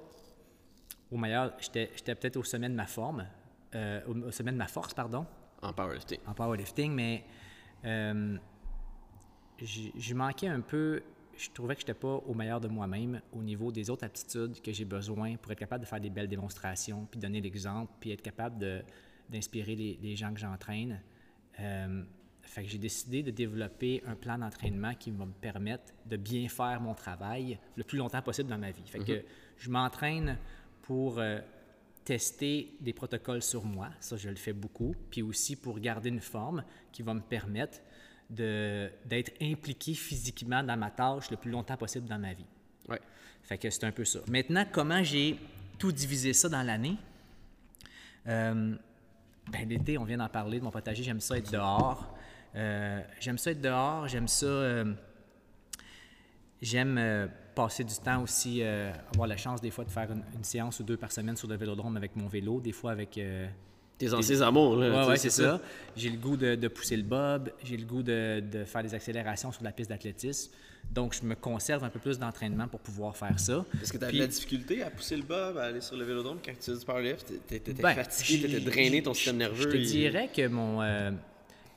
au 1.12 1.18
meilleur, 1.18 1.54
j'étais 1.60 1.92
j'étais 1.96 2.16
peut-être 2.16 2.38
au 2.38 2.44
sommet 2.44 2.70
de 2.70 2.74
ma 2.76 2.86
forme, 2.88 3.26
euh, 3.76 4.02
au, 4.08 4.16
au 4.28 4.32
sommet 4.32 4.52
de 4.52 4.58
ma 4.58 4.68
force, 4.68 4.94
pardon, 4.94 5.26
En 5.62 5.72
powerlifting. 5.74 6.20
en 6.28 6.34
powerlifting, 6.34 6.92
mais 6.92 7.24
euh, 7.86 8.38
j'ai 9.60 10.14
manqué 10.14 10.48
un 10.48 10.62
peu. 10.62 11.02
Je 11.36 11.50
trouvais 11.50 11.74
que 11.76 11.82
je 11.82 11.86
n'étais 11.88 12.00
pas 12.00 12.16
au 12.28 12.34
meilleur 12.36 12.62
de 12.62 12.68
moi-même 12.68 13.20
au 13.32 13.42
niveau 13.42 13.72
des 13.72 13.90
autres 13.90 14.04
aptitudes 14.06 14.62
que 14.62 14.72
j'ai 14.72 14.86
besoin 14.86 15.36
pour 15.38 15.52
être 15.52 15.58
capable 15.60 15.84
de 15.84 15.90
faire 15.90 16.00
des 16.00 16.10
belles 16.12 16.28
démonstrations, 16.28 17.08
puis 17.10 17.20
donner 17.20 17.42
l'exemple, 17.42 17.92
puis 18.00 18.12
être 18.12 18.22
capable 18.22 18.60
de- 18.60 18.84
d'inspirer 19.30 19.76
les, 19.76 20.00
les 20.02 20.16
gens 20.16 20.34
que 20.34 20.40
j'entraîne. 20.40 21.02
Euh, 21.60 22.04
fait 22.42 22.64
que 22.64 22.70
j'ai 22.70 22.78
décidé 22.78 23.24
de 23.24 23.32
développer 23.32 24.04
un 24.06 24.16
plan 24.16 24.38
d'entraînement 24.38 24.94
qui 24.96 25.12
va 25.12 25.26
me 25.26 25.32
permettre 25.32 25.94
de 26.06 26.18
bien 26.18 26.48
faire 26.50 26.82
mon 26.82 26.94
travail 26.94 27.58
le 27.76 27.84
plus 27.84 27.98
longtemps 27.98 28.22
possible 28.22 28.50
dans 28.50 28.58
ma 28.58 28.72
vie. 28.72 28.84
Fait 28.86 29.00
que 29.00 29.24
je 29.58 29.70
m'entraîne 29.70 30.38
pour 30.82 31.20
euh, 31.20 31.40
tester 32.04 32.76
des 32.82 32.92
protocoles 32.94 33.42
sur 33.42 33.64
moi, 33.64 33.90
ça 34.02 34.18
je 34.18 34.30
le 34.30 34.36
fais 34.36 34.52
beaucoup, 34.54 34.94
puis 35.10 35.22
aussi 35.22 35.56
pour 35.56 35.80
garder 35.80 36.10
une 36.10 36.20
forme 36.20 36.64
qui 36.92 37.02
va 37.02 37.14
me 37.14 37.22
permettre 37.22 37.80
de- 38.30 38.90
d'être 39.06 39.32
impliqué 39.42 39.94
physiquement 39.94 40.62
dans 40.64 40.78
ma 40.78 40.92
tâche 40.92 41.32
le 41.32 41.38
plus 41.38 41.50
longtemps 41.52 41.78
possible 41.78 42.08
dans 42.08 42.20
ma 42.20 42.34
vie. 42.34 42.46
Ouais. 42.90 43.00
Fait 43.42 43.58
que 43.58 43.70
c'est 43.70 43.86
un 43.86 43.92
peu 43.92 44.04
ça. 44.06 44.20
Maintenant, 44.30 44.66
comment 44.72 45.02
j'ai 45.02 45.40
tout 45.80 45.92
divisé 45.94 46.34
ça 46.34 46.50
dans 46.50 46.62
l'année? 46.64 46.98
Euh, 48.28 48.76
ben, 49.52 49.68
l'été, 49.68 49.98
on 49.98 50.04
vient 50.04 50.18
d'en 50.18 50.30
parler 50.30 50.60
de 50.60 50.64
mon 50.64 50.72
potager, 50.72 51.04
j'aime 51.04 51.20
ça 51.20 51.38
être 51.38 51.52
dehors. 51.52 52.16
Euh, 52.56 53.02
j'aime 53.20 53.38
ça 53.38 53.52
être 53.52 53.62
dehors, 53.62 54.08
j'aime 54.08 54.28
ça. 54.28 54.46
euh, 54.46 54.94
j'aime 56.62 56.98
euh, 56.98 57.28
passer 57.56 57.84
du 57.84 57.96
temps 57.96 58.22
aussi, 58.24 58.64
avoir 58.64 59.28
la 59.28 59.38
chance 59.38 59.62
des 59.62 59.70
fois 59.72 59.86
de 59.86 59.92
faire 59.92 60.12
une, 60.12 60.24
une 60.36 60.44
séance 60.44 60.80
ou 60.80 60.84
deux 60.84 60.98
par 60.98 61.12
semaine 61.12 61.36
sur 61.36 61.48
le 61.48 61.56
vélodrome 61.56 61.98
avec 61.98 62.16
mon 62.16 62.28
vélo, 62.28 62.62
des 62.62 62.72
fois 62.72 62.92
avec. 62.92 63.20
Tes 64.00 64.12
anciens 64.14 64.42
amours, 64.42 64.76
là. 64.78 65.08
Ouais, 65.08 65.18
c'est 65.18 65.30
ça. 65.30 65.62
J'ai 65.96 66.10
le 66.10 66.18
goût 66.18 66.36
de, 66.36 66.56
de 66.56 66.68
pousser 66.68 66.98
le 66.98 67.04
bob, 67.04 67.52
j'ai 67.64 67.78
le 67.78 67.86
goût 67.86 68.02
de, 68.02 68.40
de 68.40 68.66
faire 68.66 68.82
des 68.82 68.96
accélérations 68.96 69.52
sur 69.52 69.64
la 69.64 69.72
piste 69.72 69.90
d'athlétisme. 69.92 70.52
Donc, 70.92 71.16
je 71.20 71.26
me 71.26 71.34
conserve 71.36 71.84
un 71.84 71.90
peu 71.90 72.00
plus 72.00 72.20
d'entraînement 72.20 72.68
pour 72.68 72.80
pouvoir 72.80 73.18
faire 73.18 73.40
ça. 73.40 73.66
Est-ce 73.82 73.92
que 73.94 73.98
tu 73.98 74.06
Puis- 74.06 74.18
de 74.18 74.22
la 74.24 74.28
difficulté 74.28 74.84
à 74.84 74.92
pousser 74.92 75.18
le 75.18 75.24
bob, 75.24 75.58
à 75.58 75.64
aller 75.64 75.82
sur 75.82 75.98
le 75.98 76.04
vélodrome 76.06 76.38
quand 76.44 76.52
tu 76.54 76.62
faisais 76.62 76.80
du 76.80 76.86
powerlift? 76.86 77.26
T'étais 77.28 77.60
t'étais 77.60 77.82
Ben, 77.82 77.96
fatigué, 77.96 78.38
j'ai- 78.42 78.48
t'étais 78.48 78.70
drainé, 78.70 79.02
ton 79.04 79.14
système 79.16 79.38
nerveux. 79.38 79.56
Je 79.64 79.70
te 79.70 79.78
dirais 79.78 80.30
que 80.36 80.48
mon, 80.48 80.82
euh, 80.84 81.12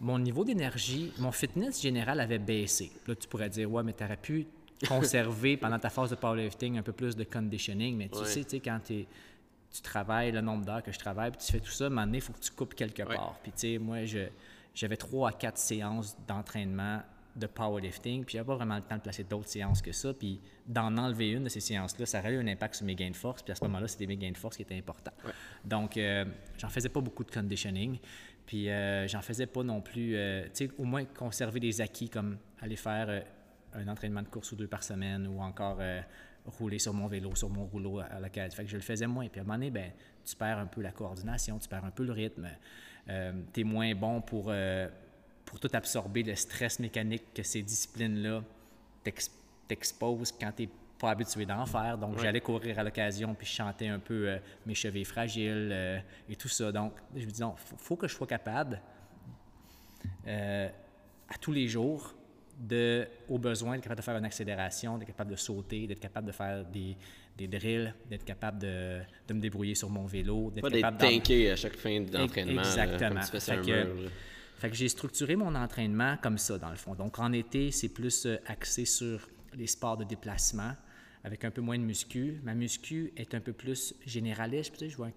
mon 0.01 0.19
niveau 0.19 0.45
d'énergie, 0.45 1.13
mon 1.19 1.33
fitness 1.33 1.81
général 1.81 2.21
avait 2.21 2.39
baissé. 2.39 2.91
Là, 3.07 3.15
tu 3.15 3.27
pourrais 3.27 3.49
dire, 3.49 3.71
ouais, 3.73 3.83
mais 3.83 3.95
tu 3.95 4.05
aurais 4.05 4.19
pu 4.19 4.47
conserver 4.87 5.57
pendant 5.57 5.79
ta 5.79 5.89
phase 5.89 6.11
de 6.11 6.17
powerlifting 6.17 6.77
un 6.77 6.83
peu 6.83 6.93
plus 6.93 7.17
de 7.17 7.25
conditioning. 7.25 7.97
Mais 7.97 8.09
tu 8.11 8.19
Ouais. 8.19 8.25
sais, 8.27 8.45
tu 8.45 8.51
sais, 8.51 8.61
quand 8.61 8.81
tu 8.85 9.07
travailles 9.83 10.33
le 10.33 10.43
nombre 10.43 10.67
d'heures 10.67 10.83
que 10.83 10.93
je 10.93 10.99
travaille, 10.99 11.31
puis 11.31 11.41
tu 11.47 11.53
fais 11.53 11.61
tout 11.61 11.71
ça, 11.71 11.85
à 11.85 11.87
un 11.87 11.91
moment 11.91 12.05
donné, 12.07 12.19
il 12.19 12.21
faut 12.21 12.35
que 12.35 12.41
tu 12.41 12.51
coupes 12.51 12.75
quelque 12.75 13.03
Ouais. 13.03 13.17
part. 13.17 13.39
Puis, 13.43 13.53
tu 13.53 13.61
sais, 13.61 13.79
moi, 13.79 13.99
j'avais 14.75 14.97
trois 14.99 15.31
à 15.31 15.33
quatre 15.33 15.57
séances 15.59 16.15
d'entraînement 16.29 17.01
de 17.37 17.47
powerlifting, 17.47 18.25
puis 18.25 18.35
j'avais 18.35 18.47
pas 18.47 18.57
vraiment 18.57 18.77
le 18.77 18.83
temps 18.83 18.97
de 18.97 19.03
placer 19.03 19.25
d'autres 19.25 19.49
séances 19.49 19.83
que 19.83 19.93
ça. 19.93 20.15
Puis, 20.15 20.41
d'en 20.67 20.97
enlever 20.97 21.31
une 21.31 21.45
de 21.45 21.49
ces 21.49 21.61
séances-là, 21.61 22.07
ça 22.07 22.21
aurait 22.21 22.33
eu 22.33 22.39
un 22.39 22.47
impact 22.49 22.77
sur 22.77 22.87
mes 22.87 22.95
gains 22.95 23.11
de 23.11 23.17
force. 23.17 23.43
Puis, 23.43 23.53
à 23.53 23.55
ce 23.55 23.65
moment-là, 23.65 23.87
c'était 23.89 24.07
mes 24.07 24.17
gains 24.17 24.33
de 24.33 24.39
force 24.39 24.57
qui 24.57 24.63
étaient 24.63 24.79
importants. 24.79 25.13
Donc, 25.65 25.97
euh, 25.97 26.25
j'en 26.57 26.69
faisais 26.69 26.89
pas 26.89 27.01
beaucoup 27.01 27.25
de 27.25 27.31
conditioning. 27.31 27.99
Puis, 28.47 28.71
euh, 28.71 29.09
j'en 29.09 29.21
faisais 29.21 29.47
pas 29.47 29.65
non 29.65 29.81
plus, 29.81 30.15
euh, 30.15 30.45
tu 30.45 30.67
sais, 30.67 30.71
au 30.79 30.85
moins 30.85 31.05
conserver 31.05 31.61
des 31.61 31.81
acquis 31.81 32.09
comme 32.09 32.39
aller 32.61 32.77
faire 32.77 33.07
euh, 33.09 33.21
un 33.75 33.89
entraînement 33.89 34.23
de 34.23 34.29
course 34.29 34.53
ou 34.53 34.57
deux 34.57 34.69
par 34.69 34.85
semaine 34.85 35.27
ou 35.27 35.41
encore 35.41 35.79
euh, 35.81 36.01
rouler 36.47 36.79
sur 36.79 36.95
mon 36.95 37.09
vélo, 37.09 37.35
sur 37.35 37.51
mon 37.51 37.67
rouleau 37.67 37.99
à, 37.99 38.05
à 38.05 38.21
l'occasion. 38.21 38.57
Fait 38.57 38.65
que 38.65 38.71
je 38.71 38.77
le 38.77 38.83
faisais 38.83 39.09
moins. 39.09 39.29
Puis 39.29 39.41
à 39.41 39.43
un 39.43 39.47
moment 39.47 39.59
donné, 39.59 39.71
ben, 39.71 39.91
tu 40.25 40.37
perds 40.37 40.59
un 40.59 40.67
peu 40.67 40.81
la 40.81 40.93
coordination, 40.93 41.59
tu 41.59 41.69
perds 41.69 41.85
un 41.85 41.91
peu 41.91 42.05
le 42.05 42.13
rythme. 42.13 42.49
tu 43.53 43.61
es 43.61 43.65
moins 43.65 43.95
bon 43.95 44.21
pour, 44.21 44.53
pour 45.47 45.59
tout 45.59 45.71
absorber 45.73 46.23
le 46.23 46.35
stress 46.35 46.79
mécanique 46.81 47.33
que 47.35 47.43
ces 47.43 47.63
disciplines-là 47.63 48.43
t'ex- 49.05 49.31
t'exposent 49.69 50.33
quand 50.39 50.53
tu 50.55 50.65
n'es 50.65 50.69
pas 50.99 51.11
habitué 51.11 51.47
d'en 51.47 51.65
faire. 51.67 51.97
Donc, 51.99 52.19
j'allais 52.21 52.41
courir 52.41 52.79
à 52.79 52.83
l'occasion 52.83 53.35
puis 53.35 53.47
je 53.47 53.53
chantais 53.53 53.89
un 53.89 53.99
peu 53.99 54.29
euh, 54.29 54.39
mes 54.67 54.75
chevilles 54.75 55.05
fragiles 55.05 55.71
euh, 55.73 55.99
et 56.29 56.37
tout 56.37 56.49
ça. 56.49 56.71
Donc, 56.73 56.93
je 57.15 57.25
me 57.25 57.31
dis, 57.31 57.41
non, 57.41 57.55
faut, 57.57 57.77
faut 57.79 57.97
que 57.97 58.07
je 58.09 58.15
sois 58.15 58.27
capable 58.27 58.81
euh, 60.27 60.69
à 61.29 61.39
tous 61.39 61.53
les 61.53 61.69
jours 61.69 62.15
de, 62.59 63.07
au 63.29 63.39
besoin, 63.39 63.75
d'être 63.75 63.83
capable 63.85 64.01
de 64.01 64.05
faire 64.05 64.17
une 64.17 64.25
accélération, 64.25 64.97
d'être 64.99 65.09
capable 65.09 65.31
de 65.33 65.37
sauter, 65.37 65.87
d'être 65.87 66.01
capable 66.01 66.27
de 66.27 66.33
faire 66.33 66.65
des, 66.65 66.97
des 67.37 67.47
drills, 67.47 67.93
d'être 68.09 68.25
capable 68.25 68.59
de, 68.59 69.01
de 69.29 69.35
me 69.35 69.41
débrouiller 69.41 69.75
sur 69.75 69.91
mon 69.91 70.07
vélo, 70.07 70.51
d'être 70.51 70.65
d'être 70.71 70.81
capable 70.81 70.97
d'en- 70.99 71.11
tanké 71.11 71.51
à 71.51 71.57
chaque 71.57 71.77
fin 71.77 72.01
d'entraînement. 72.01 72.63
là, 72.63 72.69
Exactement. 72.69 73.11
Comme 73.11 73.21
tu 73.21 73.31
fais 73.31 73.41
sur 73.41 73.55
Fait 73.55 73.61
un 73.61 73.63
que- 73.63 73.85
mur, 73.93 74.03
là. 74.05 74.11
Fait 74.57 74.71
que 74.71 74.77
j'ai 74.77 74.89
structuré 74.89 75.37
mon 75.37 75.55
entraînement 75.55 76.17
comme 76.17 76.39
ça, 76.39 76.59
dans 76.59 76.71
le 76.71 76.77
fond. 76.77 76.95
Donc, 76.95 77.19
en 77.19 77.33
été, 77.33 77.71
c'est 77.71 77.91
plus 77.91 78.27
euh, 78.27 78.39
axé 78.47 78.87
sur 78.87 79.29
les 79.55 79.67
sports 79.67 79.97
de 79.99 80.05
déplacement. 80.05 80.73
avec 81.25 81.45
un 81.45 81.51
peu 81.51 81.61
moins 81.61 81.77
de 81.77 81.83
muscu. 81.83 82.41
Ma 82.45 82.55
muscu 82.55 83.13
est 83.17 83.35
un 83.35 83.41
peu 83.41 83.53
plus 83.53 83.95
généraliste. 84.07 84.89
je 84.89 84.97
vais 84.97 85.13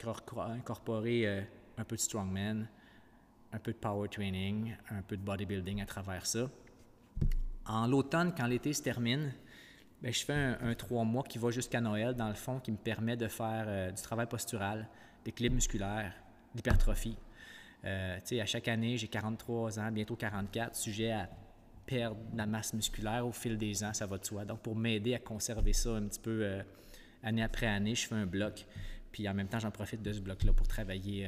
incorporer 0.57 1.27
euh, 1.27 1.41
un 1.77 1.83
peu 1.83 1.95
de 1.95 2.01
strongman, 2.01 2.67
un 3.53 3.59
peu 3.59 3.71
de 3.71 3.77
power 3.77 4.09
training, 4.09 4.75
un 4.89 5.03
peu 5.03 5.15
de 5.15 5.21
bodybuilding 5.21 5.81
à 5.81 5.85
travers 5.85 6.25
ça. 6.25 6.49
En 7.65 7.85
l'automne, 7.87 8.33
quand 8.35 8.47
l'été 8.47 8.73
se 8.73 8.81
termine, 8.81 9.33
ben, 10.01 10.11
je 10.11 10.25
fais 10.25 10.33
un, 10.33 10.73
trois 10.73 11.03
mois 11.03 11.23
qui 11.23 11.37
va 11.37 11.51
jusqu'à 11.51 11.79
Noël, 11.79 12.15
dans 12.15 12.29
le 12.29 12.33
fond, 12.33 12.59
qui 12.59 12.71
me 12.71 12.77
permet 12.77 13.15
de 13.15 13.27
faire 13.27 13.65
euh, 13.67 13.91
du 13.91 14.01
travail 14.01 14.27
postural, 14.27 14.87
d'équilibre 15.23 15.55
musculaire, 15.55 16.13
d'hypertrophie. 16.55 17.17
Euh, 17.85 18.19
à 18.19 18.45
chaque 18.45 18.67
année, 18.67 18.97
j'ai 18.97 19.07
43 19.07 19.79
ans, 19.79 19.91
bientôt 19.91 20.15
44, 20.15 20.75
sujet 20.75 21.11
à 21.11 21.29
perdre 21.85 22.19
de 22.31 22.37
la 22.37 22.45
masse 22.45 22.73
musculaire 22.73 23.25
au 23.25 23.31
fil 23.31 23.57
des 23.57 23.83
ans, 23.83 23.93
ça 23.93 24.05
va 24.05 24.17
de 24.17 24.25
soi. 24.25 24.45
Donc, 24.45 24.61
pour 24.61 24.75
m'aider 24.75 25.15
à 25.15 25.19
conserver 25.19 25.73
ça 25.73 25.95
un 25.95 26.07
petit 26.07 26.19
peu 26.19 26.43
euh, 26.43 26.61
année 27.23 27.43
après 27.43 27.67
année, 27.67 27.95
je 27.95 28.07
fais 28.07 28.15
un 28.15 28.25
bloc. 28.25 28.65
Puis 29.11 29.27
en 29.27 29.33
même 29.33 29.47
temps, 29.47 29.59
j'en 29.59 29.71
profite 29.71 30.01
de 30.01 30.13
ce 30.13 30.19
bloc-là 30.19 30.53
pour 30.53 30.67
travailler 30.67 31.27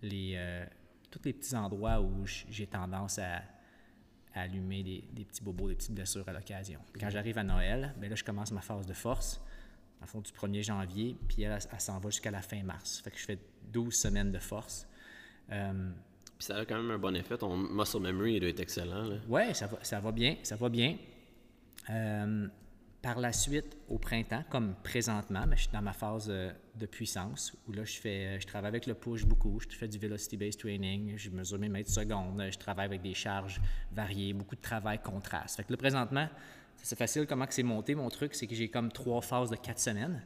les, 0.00 0.64
tous 1.10 1.20
les 1.26 1.34
petits 1.34 1.54
endroits 1.54 2.00
où 2.00 2.24
j'ai 2.24 2.66
tendance 2.66 3.18
à, 3.18 3.42
allumer 4.34 4.82
des, 5.12 5.24
petits 5.24 5.42
bobos, 5.42 5.68
des 5.68 5.74
petites 5.74 5.94
blessures 5.94 6.28
à 6.28 6.32
l'occasion. 6.32 6.80
Quand 6.98 7.10
j'arrive 7.10 7.38
à 7.38 7.44
Noël, 7.44 7.94
bien 7.98 8.08
là, 8.08 8.14
je 8.14 8.24
commence 8.24 8.52
ma 8.52 8.60
phase 8.60 8.86
de 8.86 8.92
force, 8.92 9.40
à 10.00 10.06
fond 10.06 10.20
du 10.20 10.30
1er 10.30 10.62
janvier, 10.62 11.16
puis 11.28 11.42
elle, 11.42 11.58
s'en 11.78 11.98
va 11.98 12.10
jusqu'à 12.10 12.30
la 12.30 12.42
fin 12.42 12.62
mars. 12.62 13.00
Fait 13.00 13.10
que 13.10 13.18
je 13.18 13.24
fais 13.24 13.38
12 13.72 13.94
semaines 13.94 14.32
de 14.32 14.38
force. 14.38 14.87
Euh, 15.50 15.90
puis 16.38 16.46
ça 16.46 16.56
a 16.56 16.64
quand 16.64 16.76
même 16.76 16.90
un 16.90 16.98
bon 16.98 17.14
effet. 17.16 17.36
Ton 17.36 17.56
muscle 17.56 18.00
memory 18.00 18.40
doit 18.40 18.50
être 18.50 18.60
excellent. 18.60 19.08
Oui, 19.28 19.54
ça 19.54 19.66
va, 19.66 19.78
ça 19.82 20.00
va 20.00 20.12
bien. 20.12 20.36
Ça 20.42 20.56
va 20.56 20.68
bien. 20.68 20.96
Euh, 21.90 22.46
par 23.02 23.20
la 23.20 23.32
suite, 23.32 23.76
au 23.88 23.98
printemps, 23.98 24.44
comme 24.50 24.74
présentement, 24.82 25.44
mais 25.46 25.56
je 25.56 25.62
suis 25.62 25.72
dans 25.72 25.82
ma 25.82 25.92
phase 25.92 26.26
euh, 26.28 26.52
de 26.74 26.86
puissance 26.86 27.56
où 27.66 27.72
là, 27.72 27.84
je, 27.84 27.98
fais, 27.98 28.40
je 28.40 28.46
travaille 28.46 28.68
avec 28.68 28.86
le 28.86 28.94
push 28.94 29.24
beaucoup. 29.24 29.58
Je 29.60 29.76
fais 29.76 29.88
du 29.88 29.98
velocity-based 29.98 30.58
training, 30.58 31.16
je 31.16 31.30
mesure 31.30 31.58
mes 31.58 31.68
mètres 31.68 31.90
secondes, 31.90 32.42
je 32.50 32.58
travaille 32.58 32.86
avec 32.86 33.02
des 33.02 33.14
charges 33.14 33.60
variées, 33.92 34.32
beaucoup 34.32 34.56
de 34.56 34.60
travail 34.60 35.00
contraste. 35.00 35.56
Fait 35.56 35.64
que 35.64 35.72
là, 35.72 35.76
présentement, 35.76 36.28
c'est 36.76 36.98
facile 36.98 37.26
comment 37.26 37.46
c'est 37.48 37.62
monté. 37.62 37.94
Mon 37.94 38.08
truc, 38.08 38.34
c'est 38.34 38.46
que 38.46 38.54
j'ai 38.54 38.68
comme 38.68 38.90
trois 38.90 39.22
phases 39.22 39.50
de 39.50 39.56
quatre 39.56 39.80
semaines. 39.80 40.22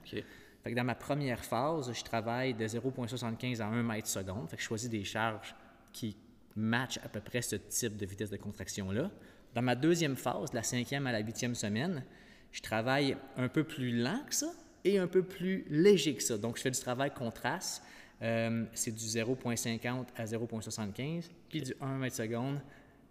Fait 0.62 0.70
que 0.70 0.76
dans 0.76 0.84
ma 0.84 0.94
première 0.94 1.44
phase, 1.44 1.92
je 1.92 2.04
travaille 2.04 2.54
de 2.54 2.66
0,75 2.66 3.60
à 3.60 3.66
1 3.66 3.82
mètre 3.82 4.08
seconde. 4.08 4.48
Fait 4.48 4.56
que 4.56 4.62
je 4.62 4.66
choisis 4.66 4.88
des 4.88 5.04
charges 5.04 5.54
qui 5.92 6.16
matchent 6.54 7.00
à 7.04 7.08
peu 7.08 7.20
près 7.20 7.42
ce 7.42 7.56
type 7.56 7.96
de 7.96 8.06
vitesse 8.06 8.30
de 8.30 8.36
contraction-là. 8.36 9.10
Dans 9.54 9.62
ma 9.62 9.74
deuxième 9.74 10.16
phase, 10.16 10.50
de 10.50 10.56
la 10.56 10.62
cinquième 10.62 11.06
à 11.06 11.12
la 11.12 11.20
huitième 11.20 11.54
semaine, 11.54 12.04
je 12.52 12.60
travaille 12.62 13.16
un 13.36 13.48
peu 13.48 13.64
plus 13.64 13.90
lent 14.02 14.20
que 14.28 14.34
ça 14.34 14.52
et 14.84 14.98
un 14.98 15.06
peu 15.06 15.22
plus 15.22 15.64
léger 15.68 16.14
que 16.14 16.22
ça. 16.22 16.38
Donc, 16.38 16.56
je 16.56 16.62
fais 16.62 16.70
du 16.70 16.80
travail 16.80 17.12
contraste. 17.12 17.82
Euh, 18.22 18.64
c'est 18.72 18.92
du 18.92 19.04
0,50 19.04 20.06
à 20.16 20.24
0,75, 20.24 21.28
puis 21.48 21.62
du 21.62 21.74
1 21.80 21.98
mètre 21.98 22.16
seconde 22.16 22.60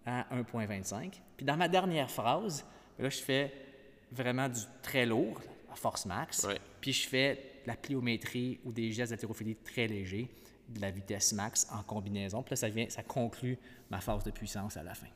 à 0.06 0.26
1,25. 0.36 1.22
Puis 1.36 1.46
dans 1.46 1.58
ma 1.58 1.68
dernière 1.68 2.10
phrase, 2.10 2.66
là, 2.98 3.10
je 3.10 3.18
fais 3.18 3.52
vraiment 4.12 4.48
du 4.48 4.62
très 4.82 5.06
lourd, 5.06 5.42
force 5.76 6.06
max. 6.06 6.48
Puis 6.80 6.94
je 6.94 7.08
fais 7.08 7.36
de 7.64 7.68
la 7.68 7.76
pliométrie 7.76 8.60
ou 8.66 8.72
des 8.72 8.92
gestes 8.92 9.12
d'haltérophilie 9.12 9.56
très 9.56 9.88
légers, 9.88 10.30
de 10.70 10.82
la 10.82 10.92
vitesse 10.92 11.34
max 11.34 11.68
en 11.72 11.84
combinaison. 11.84 12.42
Puis 12.44 12.52
là, 12.52 12.56
ça, 12.56 12.70
vient, 12.70 12.90
ça 12.90 13.04
conclut 13.04 13.58
ma 13.90 14.00
phase 14.00 14.24
de 14.24 14.32
puissance 14.32 14.78
à 14.78 14.84
la 14.84 14.94
fin. 14.94 15.08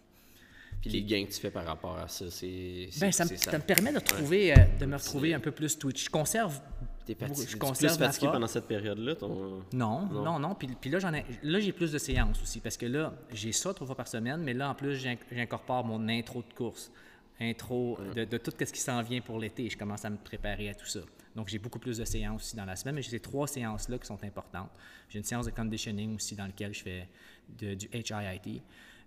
Puis 0.82 0.90
les 0.90 1.04
gains 1.04 1.26
que 1.26 1.32
tu 1.32 1.40
fais 1.40 1.52
par 1.52 1.66
rapport 1.66 1.98
à 1.98 2.08
ça, 2.08 2.30
c'est. 2.30 2.90
Ben, 3.00 3.12
ça, 3.12 3.26
me, 3.26 3.60
permet 3.60 3.92
de, 3.92 4.00
trouver, 4.00 4.54
euh, 4.54 4.56
de 4.80 4.86
me 4.86 4.98
retrouver 4.98 5.34
un 5.34 5.40
peu 5.40 5.52
plus 5.52 5.78
Twitch. 5.78 6.06
Je 6.06 6.10
conserve. 6.10 6.60
T'es 7.06 7.16
fatigué, 7.16 7.48
je 7.48 7.58
conserve 7.58 7.98
plus 7.98 8.04
fatigué 8.04 8.28
pendant 8.32 8.48
cette 8.48 8.66
période-là? 8.66 9.16
Ton... 9.16 9.62
Non, 9.74 10.08
non, 10.08 10.40
non, 10.40 10.56
Puis, 10.56 10.68
puis 10.80 10.90
là, 10.90 10.98
j'en 10.98 11.14
ai, 11.14 11.24
là, 11.44 11.60
j'ai 11.60 11.72
plus 11.72 11.92
de 11.92 12.00
séances 12.00 12.42
aussi 12.42 12.60
parce 12.60 12.78
que 12.78 12.88
là, 12.88 13.14
j'ai 13.32 13.52
ça 13.52 13.74
trois 13.74 13.86
fois 13.86 13.96
par 13.96 14.08
semaine, 14.08 14.42
mais 14.42 14.54
là, 14.54 14.72
en 14.72 14.76
plus, 14.76 14.96
j'incorpore 15.32 15.86
mon 15.86 16.10
intro 16.10 16.42
de 16.42 16.54
course, 16.56 16.92
intro 17.40 17.98
de, 18.16 18.38
tout 18.38 18.52
ce 18.58 18.72
qui 18.72 18.80
s'en 18.80 19.02
vient 19.02 19.22
pour 19.22 19.40
l'été. 19.40 19.70
Je 19.70 19.78
commence 19.78 20.06
à 20.06 20.10
me 20.10 20.18
préparer 20.18 20.70
à 20.70 20.74
tout 20.74 20.86
ça. 20.86 21.02
Donc, 21.36 21.50
j'ai 21.50 21.60
beaucoup 21.60 21.80
plus 21.80 21.98
de 21.98 22.06
séances 22.06 22.44
aussi 22.44 22.56
dans 22.56 22.66
la 22.66 22.76
semaine, 22.76 22.96
mais 22.96 23.02
j'ai 23.02 23.12
ces 23.12 23.20
trois 23.20 23.48
séances-là 23.48 23.98
qui 23.98 24.06
sont 24.06 24.24
importantes. 24.24 24.72
J'ai 25.10 25.20
une 25.20 25.26
séance 25.26 25.46
de 25.46 25.52
conditioning 25.52 26.16
aussi 26.16 26.36
dans 26.36 26.46
laquelle 26.46 26.74
je 26.74 26.82
fais 26.82 27.10
du 27.50 27.90
HIIT. 27.94 28.62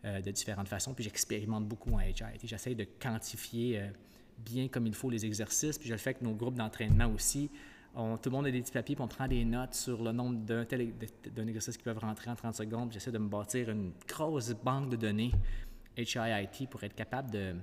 Euh, 0.04 0.20
de 0.20 0.30
différentes 0.30 0.68
façons. 0.68 0.94
Puis 0.94 1.02
j'expérimente 1.02 1.66
beaucoup 1.66 1.92
en 1.92 1.98
HIIT. 1.98 2.38
J'essaie 2.44 2.76
de 2.76 2.84
quantifier 2.84 3.80
euh, 3.80 3.88
bien 4.38 4.68
comme 4.68 4.86
il 4.86 4.94
faut 4.94 5.10
les 5.10 5.26
exercices. 5.26 5.76
Puis 5.76 5.88
je 5.88 5.94
le 5.94 5.98
fais 5.98 6.10
avec 6.10 6.22
nos 6.22 6.34
groupes 6.34 6.54
d'entraînement 6.54 7.12
aussi. 7.12 7.50
On, 7.96 8.16
tout 8.16 8.30
le 8.30 8.36
monde 8.36 8.46
a 8.46 8.52
des 8.52 8.60
petits 8.60 8.70
papiers, 8.70 8.94
puis 8.94 9.02
on 9.02 9.08
prend 9.08 9.26
des 9.26 9.44
notes 9.44 9.74
sur 9.74 10.00
le 10.00 10.12
nombre 10.12 10.36
d'un 10.36 10.64
tel 10.64 10.92
d'un 11.34 11.48
exercice 11.48 11.76
qui 11.76 11.82
peuvent 11.82 11.98
rentrer 11.98 12.30
en 12.30 12.36
30 12.36 12.54
secondes. 12.54 12.92
J'essaie 12.92 13.10
de 13.10 13.18
me 13.18 13.26
bâtir 13.26 13.70
une 13.70 13.90
grosse 14.06 14.50
banque 14.50 14.88
de 14.90 14.94
données 14.94 15.32
HIIT 15.96 16.68
pour 16.70 16.84
être 16.84 16.94
capable 16.94 17.32
de, 17.32 17.56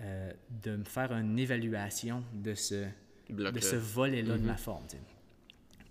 euh, 0.00 0.32
de 0.62 0.76
me 0.76 0.84
faire 0.84 1.12
une 1.12 1.38
évaluation 1.38 2.24
de 2.32 2.54
ce, 2.54 2.86
de 3.28 3.60
ce 3.60 3.76
volet-là 3.76 4.38
de 4.38 4.42
ma 4.42 4.54
mm-hmm. 4.54 4.56
forme. 4.56 4.84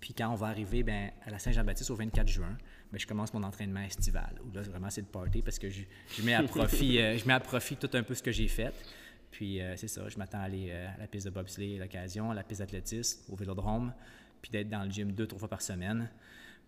Puis 0.00 0.14
quand 0.14 0.30
on 0.30 0.34
va 0.34 0.48
arriver 0.48 0.82
ben, 0.82 1.12
à 1.24 1.30
la 1.30 1.38
Saint-Jean-Baptiste 1.38 1.90
au 1.90 1.94
24 1.94 2.26
juin, 2.26 2.58
ben, 2.90 2.98
je 2.98 3.06
commence 3.06 3.32
mon 3.32 3.42
entraînement 3.44 3.80
estival. 3.80 4.34
Où 4.44 4.52
là, 4.52 4.62
vraiment, 4.62 4.90
c'est 4.90 5.00
le 5.00 5.06
party 5.06 5.42
parce 5.42 5.58
que 5.58 5.70
je, 5.70 5.82
mets 6.24 6.34
à 6.34 6.42
profit, 6.42 6.98
euh, 7.00 7.16
je 7.16 7.26
mets 7.26 7.32
à 7.32 7.40
profit 7.40 7.76
tout 7.76 7.90
un 7.94 8.02
peu 8.02 8.14
ce 8.14 8.22
que 8.22 8.32
j'ai 8.32 8.48
fait. 8.48 8.74
Puis 9.30 9.62
euh, 9.62 9.76
c'est 9.76 9.88
ça, 9.88 10.08
je 10.08 10.18
m'attends 10.18 10.40
à 10.40 10.42
aller 10.42 10.68
euh, 10.70 10.88
à 10.94 10.98
la 10.98 11.06
piste 11.06 11.26
de 11.26 11.30
bobsleigh 11.30 11.78
à 11.78 11.82
l'occasion, 11.82 12.30
à 12.30 12.34
la 12.34 12.42
piste 12.42 12.60
d'athlétisme, 12.60 13.32
au 13.32 13.36
vélodrome, 13.36 13.94
puis 14.42 14.50
d'être 14.50 14.68
dans 14.68 14.82
le 14.84 14.90
gym 14.90 15.12
deux, 15.12 15.26
trois 15.26 15.38
fois 15.38 15.48
par 15.48 15.62
semaine 15.62 16.10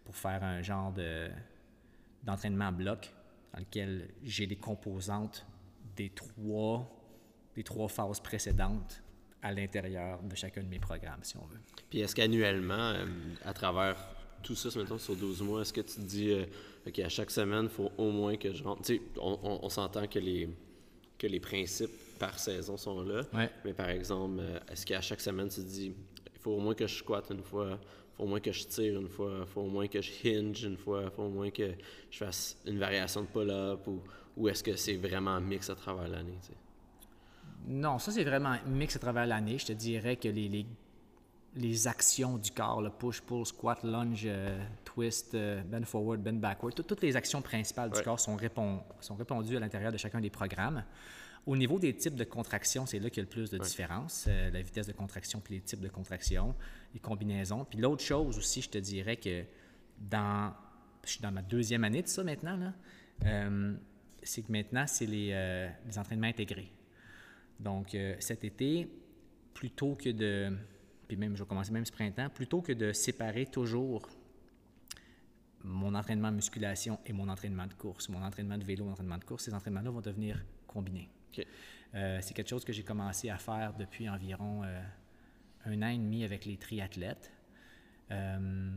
pour 0.04 0.16
faire 0.16 0.42
un 0.42 0.62
genre 0.62 0.92
de, 0.92 1.28
d'entraînement 2.22 2.72
bloc 2.72 3.12
dans 3.52 3.60
lequel 3.60 4.08
j'ai 4.22 4.46
les 4.46 4.56
composantes 4.56 5.44
des 5.96 6.08
trois, 6.08 6.88
des 7.54 7.62
trois 7.62 7.88
phases 7.88 8.20
précédentes 8.20 9.02
à 9.42 9.52
l'intérieur 9.52 10.22
de 10.22 10.34
chacun 10.34 10.62
de 10.62 10.68
mes 10.68 10.78
programmes, 10.78 11.20
si 11.22 11.36
on 11.36 11.44
veut. 11.46 11.60
Puis 11.90 12.00
est-ce 12.00 12.14
qu'annuellement, 12.14 12.94
à 13.44 13.52
travers 13.52 13.96
tout 14.42 14.54
ça, 14.54 14.68
mettons, 14.78 14.98
sur 14.98 15.16
12 15.16 15.42
mois, 15.42 15.62
est-ce 15.62 15.72
que 15.72 15.80
tu 15.80 15.96
te 15.96 16.00
dis, 16.00 16.30
euh, 16.30 16.44
OK, 16.86 16.98
à 17.00 17.08
chaque 17.08 17.30
semaine, 17.30 17.64
il 17.64 17.68
faut 17.68 17.90
au 17.98 18.10
moins 18.10 18.36
que 18.36 18.52
je 18.52 18.62
rentre? 18.62 18.82
Tu 18.82 18.96
sais, 18.96 19.02
on, 19.20 19.68
s'entend 19.68 20.06
que 20.06 20.18
les, 20.18 20.48
que 21.18 21.26
les 21.26 21.40
principes 21.40 21.90
par 22.18 22.38
saison 22.38 22.76
sont 22.76 23.02
là. 23.02 23.22
Mais 23.64 23.72
par 23.72 23.88
exemple, 23.88 24.38
euh, 24.40 24.58
est-ce 24.70 24.86
qu'à 24.86 25.00
chaque 25.00 25.20
semaine, 25.20 25.48
tu 25.48 25.56
te 25.56 25.66
dis, 25.66 25.94
il 26.34 26.40
faut 26.40 26.52
au 26.52 26.60
moins 26.60 26.74
que 26.74 26.86
je 26.86 26.94
squatte 26.94 27.30
une 27.30 27.42
fois, 27.42 27.78
il 27.80 28.16
faut 28.16 28.24
au 28.24 28.26
moins 28.26 28.40
que 28.40 28.52
je 28.52 28.64
tire 28.66 29.00
une 29.00 29.08
fois, 29.08 29.40
il 29.40 29.46
faut 29.46 29.62
au 29.62 29.68
moins 29.68 29.88
que 29.88 30.00
je 30.00 30.10
hinge 30.24 30.64
une 30.64 30.76
fois, 30.76 31.02
il 31.04 31.10
faut 31.10 31.24
au 31.24 31.30
moins 31.30 31.50
que 31.50 31.72
je 32.10 32.18
fasse 32.18 32.56
une 32.66 32.78
variation 32.78 33.22
de 33.22 33.26
pull-up 33.26 33.86
ou, 33.86 34.02
ou 34.36 34.48
est-ce 34.48 34.62
que 34.62 34.76
c'est 34.76 34.96
vraiment 34.96 35.40
mix 35.40 35.68
à 35.70 35.74
travers 35.74 36.08
l'année? 36.08 36.38
Non, 37.66 37.98
ça 37.98 38.12
c'est 38.12 38.24
vraiment 38.24 38.56
mix 38.66 38.96
à 38.96 38.98
travers 38.98 39.26
l'année. 39.26 39.58
Je 39.58 39.66
te 39.66 39.72
dirais 39.72 40.16
que 40.16 40.28
les, 40.28 40.48
les 40.48 40.66
les 41.56 41.86
actions 41.86 42.36
du 42.36 42.50
corps, 42.50 42.82
le 42.82 42.90
push, 42.90 43.20
pull, 43.20 43.46
squat, 43.46 43.82
lunge, 43.84 44.24
euh, 44.26 44.58
twist, 44.84 45.34
euh, 45.34 45.62
bend 45.62 45.84
forward, 45.84 46.20
bend 46.20 46.40
backward, 46.40 46.74
toutes 46.74 47.02
les 47.02 47.16
actions 47.16 47.42
principales 47.42 47.90
du 47.90 48.02
corps 48.02 48.18
sont, 48.18 48.36
sont, 49.00 49.14
répondues 49.14 49.56
à 49.56 49.60
l'intérieur 49.60 49.92
de 49.92 49.96
chacun 49.96 50.20
des 50.20 50.30
programmes. 50.30 50.84
Au 51.46 51.56
niveau 51.56 51.78
des 51.78 51.94
types 51.94 52.14
de 52.14 52.24
contractions, 52.24 52.86
c'est 52.86 52.98
là 52.98 53.10
qu'il 53.10 53.18
y 53.18 53.20
a 53.20 53.24
le 53.24 53.30
plus 53.30 53.50
de 53.50 53.58
différence, 53.58 54.26
euh, 54.28 54.50
la 54.50 54.62
vitesse 54.62 54.86
de 54.86 54.92
contraction 54.92 55.40
puis 55.40 55.54
les 55.54 55.60
types 55.60 55.80
de 55.80 55.88
contraction, 55.88 56.54
les 56.92 57.00
combinaisons. 57.00 57.64
Puis 57.64 57.78
l'autre 57.78 58.02
chose 58.02 58.38
aussi, 58.38 58.62
je 58.62 58.70
te 58.70 58.78
dirais 58.78 59.16
que 59.16 59.44
dans, 59.98 60.52
je 61.04 61.10
suis 61.10 61.20
dans 61.20 61.32
ma 61.32 61.42
deuxième 61.42 61.84
année 61.84 62.02
de 62.02 62.08
ça 62.08 62.24
maintenant, 62.24 62.72
c'est 64.22 64.42
que 64.42 64.50
maintenant, 64.50 64.86
c'est 64.86 65.06
les, 65.06 65.68
les, 65.86 65.98
entraînements 65.98 66.26
intégrés. 66.26 66.72
Donc 67.60 67.96
cet 68.18 68.44
été, 68.44 68.88
plutôt 69.54 69.94
que 69.94 70.10
de 70.10 70.52
puis 71.06 71.16
même, 71.16 71.36
je 71.36 71.42
vais 71.42 71.48
commencer 71.48 71.72
même 71.72 71.84
ce 71.84 71.92
printemps, 71.92 72.28
plutôt 72.28 72.62
que 72.62 72.72
de 72.72 72.92
séparer 72.92 73.46
toujours 73.46 74.08
mon 75.62 75.94
entraînement 75.94 76.30
de 76.30 76.36
musculation 76.36 76.98
et 77.06 77.12
mon 77.12 77.28
entraînement 77.28 77.66
de 77.66 77.74
course, 77.74 78.08
mon 78.08 78.22
entraînement 78.22 78.58
de 78.58 78.64
vélo, 78.64 78.84
mon 78.84 78.92
entraînement 78.92 79.18
de 79.18 79.24
course, 79.24 79.44
ces 79.44 79.54
entraînements-là 79.54 79.90
vont 79.90 80.00
devenir 80.00 80.42
combinés. 80.66 81.08
Euh, 81.94 82.18
c'est 82.20 82.34
quelque 82.34 82.48
chose 82.48 82.64
que 82.64 82.72
j'ai 82.72 82.82
commencé 82.82 83.30
à 83.30 83.38
faire 83.38 83.72
depuis 83.78 84.08
environ 84.08 84.62
euh, 84.64 84.82
un 85.64 85.82
an 85.82 85.88
et 85.88 85.96
demi 85.96 86.24
avec 86.24 86.44
les 86.44 86.56
triathlètes. 86.56 87.32
Euh, 88.10 88.70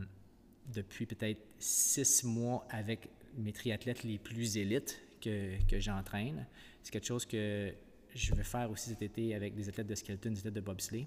depuis 0.72 1.06
peut-être 1.06 1.40
six 1.58 2.24
mois 2.24 2.66
avec 2.70 3.08
mes 3.36 3.52
triathlètes 3.52 4.04
les 4.04 4.18
plus 4.18 4.56
élites 4.56 5.00
que, 5.20 5.62
que 5.66 5.78
j'entraîne. 5.78 6.46
C'est 6.82 6.92
quelque 6.92 7.06
chose 7.06 7.26
que 7.26 7.74
je 8.18 8.34
vais 8.34 8.42
faire 8.44 8.70
aussi 8.70 8.90
cet 8.90 9.02
été 9.02 9.34
avec 9.34 9.54
des 9.54 9.68
athlètes 9.68 9.86
de 9.86 9.94
skeleton, 9.94 10.30
des 10.30 10.38
athlètes 10.38 10.54
de 10.54 10.60
bobsleigh. 10.60 11.06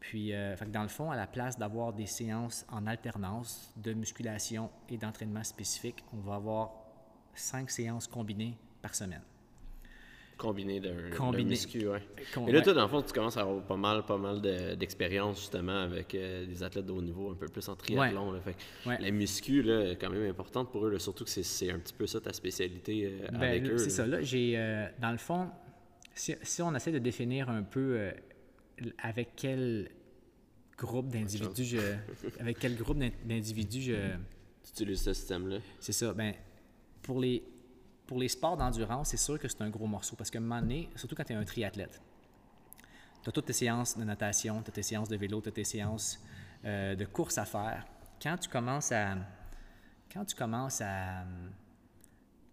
Puis, 0.00 0.32
euh, 0.34 0.56
dans 0.68 0.82
le 0.82 0.88
fond, 0.88 1.10
à 1.10 1.16
la 1.16 1.26
place 1.28 1.56
d'avoir 1.58 1.92
des 1.92 2.06
séances 2.06 2.66
en 2.70 2.86
alternance 2.88 3.72
de 3.76 3.92
musculation 3.92 4.68
et 4.88 4.96
d'entraînement 4.98 5.44
spécifique, 5.44 6.02
on 6.12 6.18
va 6.18 6.34
avoir 6.34 6.72
cinq 7.34 7.70
séances 7.70 8.08
combinées 8.08 8.56
par 8.82 8.94
semaine. 8.94 9.22
Combiné 10.38 10.80
d'un 10.80 11.10
d'un 11.10 11.16
Combiné. 11.16 11.50
muscu, 11.50 11.86
ouais. 11.86 12.02
Com- 12.34 12.48
Et 12.48 12.52
là, 12.52 12.58
ouais. 12.58 12.64
toi, 12.64 12.72
dans 12.72 12.82
le 12.82 12.88
fond, 12.88 13.00
tu 13.02 13.12
commences 13.12 13.36
à 13.36 13.42
avoir 13.42 13.62
pas 13.64 13.76
mal, 13.76 14.04
pas 14.04 14.16
mal 14.18 14.40
de- 14.40 14.74
d'expérience, 14.74 15.38
justement, 15.38 15.82
avec 15.82 16.16
euh, 16.16 16.46
des 16.46 16.62
athlètes 16.64 16.86
de 16.86 16.90
haut 16.90 17.02
niveau, 17.02 17.30
un 17.30 17.34
peu 17.36 17.46
plus 17.46 17.68
en 17.68 17.76
triathlon. 17.76 18.32
là. 18.32 18.40
Fait 18.40 18.54
que 18.54 18.88
Ouais. 18.88 18.98
La 18.98 19.10
muscu, 19.12 19.62
là, 19.62 19.92
est 19.92 19.96
quand 19.96 20.10
même 20.10 20.28
importante 20.28 20.72
pour 20.72 20.84
eux, 20.86 20.90
là, 20.90 20.98
surtout 20.98 21.22
que 21.22 21.30
c'est- 21.30 21.70
un 21.70 21.78
petit 21.78 21.92
peu 21.94 22.08
ça 22.08 22.20
ta 22.20 22.32
spécialité 22.32 23.04
euh, 23.22 23.28
Ben, 23.30 23.42
avec 23.42 23.66
eux. 23.66 23.78
C'est 23.78 23.90
ça. 23.90 24.04
Là, 24.04 24.20
j'ai, 24.22 24.54
dans 25.00 25.12
le 25.12 25.18
fond, 25.18 25.48
si, 26.14 26.34
si 26.42 26.62
on 26.62 26.74
essaie 26.74 26.92
de 26.92 26.98
définir 26.98 27.48
un 27.50 27.62
peu 27.62 27.96
euh, 27.98 28.12
avec 29.02 29.30
quel 29.36 29.90
groupe 30.76 31.08
d'individus 31.08 31.64
je, 31.64 31.78
avec 32.40 32.58
quel 32.58 32.76
groupe 32.76 32.98
d'in- 32.98 33.10
d'individus 33.24 33.82
je, 33.82 33.94
Tu 34.64 34.70
utilises 34.70 35.02
ce 35.02 35.12
système-là? 35.12 35.58
c'est 35.80 35.92
ça. 35.92 36.12
Ben, 36.12 36.34
pour 37.02 37.20
les 37.20 37.42
pour 38.06 38.18
les 38.18 38.28
sports 38.28 38.56
d'endurance, 38.56 39.10
c'est 39.10 39.16
sûr 39.16 39.38
que 39.38 39.48
c'est 39.48 39.62
un 39.62 39.70
gros 39.70 39.86
morceau 39.86 40.16
parce 40.16 40.30
que 40.30 40.36
un 40.36 40.40
moment 40.42 40.60
donné, 40.60 40.90
surtout 40.96 41.14
quand 41.14 41.24
tu 41.24 41.32
es 41.32 41.36
un 41.36 41.44
triathlète, 41.44 42.00
tu 43.22 43.28
as 43.28 43.32
toutes 43.32 43.46
tes 43.46 43.52
séances 43.54 43.96
de 43.96 44.04
natation, 44.04 44.60
tu 44.62 44.68
as 44.70 44.72
tes 44.72 44.82
séances 44.82 45.08
de 45.08 45.16
vélo, 45.16 45.40
tu 45.40 45.48
as 45.48 45.52
tes 45.52 45.64
séances 45.64 46.20
euh, 46.64 46.94
de 46.94 47.04
course 47.06 47.38
à 47.38 47.44
faire. 47.44 47.86
Quand 48.20 48.36
tu 48.36 48.48
commences 48.50 48.92
à 48.92 49.16
quand 50.12 50.24
tu 50.26 50.34
commences 50.36 50.80
à, 50.82 51.24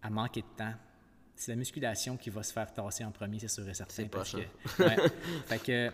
à 0.02 0.08
manquer 0.08 0.40
de 0.42 0.46
temps, 0.56 0.72
c'est 1.40 1.52
la 1.52 1.56
musculation 1.56 2.16
qui 2.16 2.30
va 2.30 2.42
se 2.42 2.52
faire 2.52 2.72
tasser 2.72 3.04
en 3.04 3.10
premier, 3.12 3.38
c'est 3.38 3.48
sûr 3.48 3.68
et 3.68 3.74
certain. 3.74 3.94
C'est 3.94 4.08
que, 4.10 4.82
ouais. 4.84 4.96
fait 5.46 5.58
que 5.62 5.90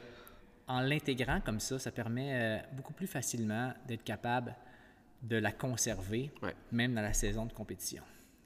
en 0.68 0.80
l'intégrant 0.80 1.40
comme 1.40 1.60
ça, 1.60 1.78
ça 1.78 1.92
permet 1.92 2.30
euh, 2.34 2.58
beaucoup 2.72 2.92
plus 2.92 3.06
facilement 3.06 3.72
d'être 3.86 4.02
capable 4.02 4.56
de 5.22 5.36
la 5.36 5.52
conserver, 5.52 6.32
Ouais. 6.42 6.54
même 6.72 6.94
dans 6.94 7.02
la 7.02 7.12
saison 7.12 7.46
de 7.46 7.52
compétition. 7.52 8.02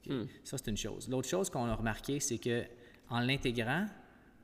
Hmm. 0.07 0.25
Ça, 0.43 0.57
c'est 0.57 0.67
une 0.69 0.77
chose. 0.77 1.09
L'autre 1.09 1.27
chose 1.27 1.49
qu'on 1.49 1.65
a 1.65 1.73
remarqué, 1.75 2.19
c'est 2.19 2.37
que 2.37 2.65
en 3.09 3.19
l'intégrant, 3.19 3.87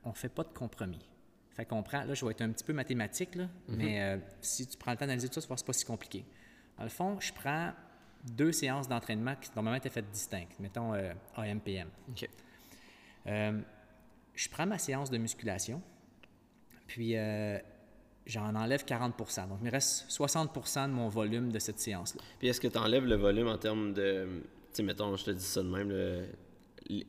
on 0.04 0.10
ne 0.10 0.16
fait 0.16 0.30
pas 0.30 0.44
de 0.44 0.50
compromis. 0.54 1.08
Fait 1.52 1.66
qu'on 1.66 1.82
prend, 1.84 2.04
là, 2.04 2.14
je 2.14 2.26
vais 2.26 2.32
être 2.32 2.42
un 2.42 2.50
petit 2.52 2.64
peu 2.64 2.74
mathématique, 2.74 3.36
là, 3.36 3.44
Mhm. 3.68 3.76
mais 3.78 4.02
euh, 4.02 4.18
si 4.42 4.66
tu 4.68 4.78
prends 4.78 4.92
le 4.92 4.98
temps 4.98 5.06
d'analyser 5.06 5.30
tout 5.30 5.40
ça, 5.42 5.48
c'est 5.56 5.66
pas 5.66 5.74
si 5.74 5.86
compliqué. 5.86 6.26
Dans 6.78 6.84
le 6.84 6.90
fond, 6.90 7.20
je 7.20 7.32
prends 7.34 7.72
deux 8.24 8.52
séances 8.52 8.88
d'entraînement 8.90 9.36
qui 9.36 9.50
normalement 9.56 9.78
étaient 9.78 9.90
faites 9.90 10.10
distinctes, 10.12 10.60
mettons 10.60 10.94
euh, 10.96 11.14
AM-PM. 11.36 11.88
OK. 12.10 12.28
Euh, 13.28 13.60
je 14.36 14.50
prends 14.50 14.66
ma 14.66 14.78
séance 14.78 15.10
de 15.10 15.18
musculation, 15.18 15.82
puis 16.88 17.18
euh, 17.18 17.58
j'en 18.26 18.56
enlève 18.56 18.84
40% 18.86 19.48
Donc, 19.50 19.58
il 19.62 19.66
me 19.66 19.72
reste 19.72 20.10
60% 20.10 20.88
de 20.88 20.94
mon 20.94 21.08
volume 21.10 21.52
de 21.52 21.60
cette 21.60 21.80
séance-là. 21.80 22.22
Puis 22.40 22.48
est-ce 22.48 22.62
que 22.62 22.68
tu 22.68 22.78
enlèves 22.78 23.06
le 23.06 23.16
volume 23.16 23.48
en 23.48 23.58
termes 23.58 23.94
de. 23.94 24.28
Tu 24.44 24.44
sais, 24.74 24.84
mettons, 24.84 25.16
je 25.16 25.26
te 25.26 25.32
dis 25.32 25.44
ça 25.44 25.64
de 25.64 25.70
même, 25.70 25.90
le- 25.90 26.26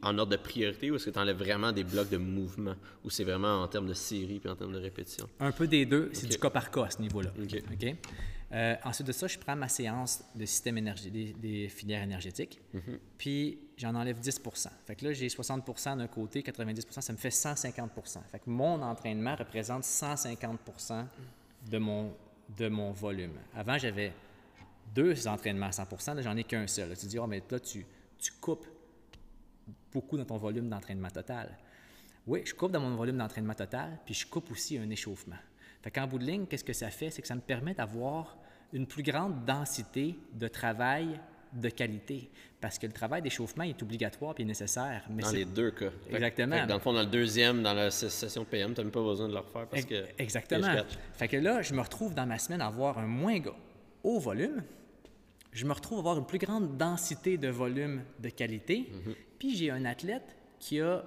en 0.03 0.19
ordre 0.19 0.33
de 0.33 0.37
priorité, 0.37 0.91
ou 0.91 0.97
est-ce 0.97 1.05
que 1.05 1.11
tu 1.11 1.19
enlèves 1.21 1.37
vraiment 1.37 1.71
des 1.71 1.85
blocs 1.85 2.09
de 2.11 2.17
mouvement, 2.17 2.75
ou 3.05 3.11
c'est 3.11 3.23
vraiment 3.25 3.63
en 3.63 3.69
termes 3.69 3.87
de 3.87 3.95
série 3.95 4.41
puis 4.41 4.49
en 4.51 4.57
termes 4.57 4.73
de 4.73 4.79
répétition? 4.81 5.29
Un 5.39 5.53
peu 5.53 5.69
des 5.69 5.87
deux, 5.87 6.11
c'est 6.13 6.27
du 6.27 6.39
cas 6.39 6.51
par 6.51 6.71
cas 6.73 6.85
à 6.87 6.91
ce 6.91 7.01
niveau-là. 7.01 7.31
Ok. 7.41 7.95
Euh, 8.51 8.75
ensuite 8.83 9.07
de 9.07 9.13
ça, 9.13 9.27
je 9.27 9.39
prends 9.39 9.55
ma 9.55 9.69
séance 9.69 10.25
de 10.35 10.47
système 10.47 10.79
énergie, 10.79 11.11
des, 11.11 11.33
des 11.35 11.69
filières 11.69 12.03
énergétiques, 12.03 12.61
puis 13.19 13.59
j'en 13.79 13.95
enlève 13.95 14.21
10% 14.21 14.69
Fait 14.87 14.97
que 14.97 15.07
là, 15.07 15.13
j'ai 15.13 15.29
60% 15.29 15.97
d'un 15.97 16.07
côté, 16.09 16.43
90% 16.43 17.01
ça 17.01 17.13
me 17.13 17.19
fait 17.19 17.31
150% 17.31 18.19
Fait 18.31 18.41
que 18.41 18.51
mon 18.51 18.83
entraînement 18.83 19.37
représente 19.37 19.85
150% 19.85 21.07
de 21.71 21.79
mon, 21.79 22.15
de 22.57 22.69
mon 22.69 22.93
volume. 22.93 23.39
Avant, 23.55 23.79
j'avais 23.79 24.13
deux 24.95 25.27
entraînements 25.29 25.67
à 25.67 25.71
100% 25.71 26.17
là, 26.17 26.23
j'en 26.23 26.37
ai 26.37 26.45
qu'un 26.45 26.67
seul. 26.67 26.97
Tu 26.97 27.07
dis, 27.07 27.19
oh, 27.19 27.27
mais 27.27 27.43
là, 27.51 27.61
tu, 27.61 27.87
tu 28.19 28.33
coupes 28.41 28.67
beaucoup 29.93 30.17
dans 30.17 30.25
ton 30.25 30.37
volume 30.37 30.69
d'entraînement 30.69 31.11
total. 31.11 31.57
Oui, 32.27 32.43
je 32.45 32.55
coupe 32.55 32.73
dans 32.73 32.81
mon 32.81 32.95
volume 32.95 33.17
d'entraînement 33.17 33.55
total, 33.55 33.99
puis 34.05 34.15
je 34.15 34.27
coupe 34.27 34.51
aussi 34.51 34.77
un 34.79 34.91
échauffement. 34.91 35.39
Fait 35.83 35.91
qu'en 35.91 36.07
bout 36.07 36.19
de 36.19 36.25
ligne, 36.25 36.47
qu'est-ce 36.47 36.65
que 36.65 36.73
ça 36.73 36.91
fait? 36.91 37.11
C'est 37.11 37.23
que 37.23 37.29
ça 37.29 37.35
me 37.35 37.41
permet 37.41 37.75
d'avoir 37.75 38.37
une 38.73 38.87
plus 38.87 39.03
grande 39.03 39.45
densité 39.45 40.19
de 40.35 40.49
travail 40.49 41.21
de 41.53 41.69
qualité. 41.69 42.31
Parce 42.61 42.79
que 42.79 42.87
le 42.87 42.93
travail 42.93 43.23
d'échauffement 43.23 43.63
est 43.65 43.81
obligatoire 43.83 44.35
et 44.39 44.45
nécessaire. 44.45 45.05
Mais 45.11 45.23
Dans 45.23 45.29
c'est- 45.29 45.37
les 45.37 45.45
deux 45.45 45.71
cas. 45.71 45.91
Fait 45.91 46.11
que- 46.11 46.15
Exactement. 46.17 46.57
fait 46.57 46.63
que 46.63 46.69
dans 46.69 46.75
le 46.75 46.81
fond, 46.81 46.93
dans 46.93 47.01
le 47.03 47.07
deuxième, 47.07 47.63
dans 47.63 47.73
la 47.75 47.91
session 47.91 48.45
PM, 48.45 48.75
tu 48.75 48.81
n'as 48.81 48.85
même 48.85 48.93
pas 48.93 49.03
besoin 49.03 49.29
de 49.29 49.33
le 49.35 49.39
refaire 49.39 49.67
parce 49.69 49.85
que. 49.85 49.95
Ex- 49.95 50.15
Exactement. 50.19 50.67
Fait 51.15 51.29
que 51.29 51.37
là, 51.37 51.63
je 51.63 51.73
me 51.75 51.81
retrouve 51.81 52.15
dans 52.15 52.27
ma 52.27 52.39
semaine 52.39 52.61
à 52.61 52.67
avoir 52.67 52.99
un 52.99 53.07
moins 53.07 53.39
haut 54.03 54.19
volume. 54.19 54.63
Je 55.53 55.65
me 55.65 55.73
retrouve 55.73 55.99
à 55.99 56.01
avoir 56.01 56.19
une 56.19 56.27
plus 56.27 56.39
grande 56.39 56.77
densité 56.77 57.39
de 57.39 57.49
volume 57.49 58.03
de 58.21 58.29
qualité. 58.29 58.91
Mhm. 59.07 59.15
Puis 59.39 59.57
j'ai 59.57 59.71
un 59.71 59.85
athlète 59.85 60.37
qui 60.59 60.81
a 60.81 61.05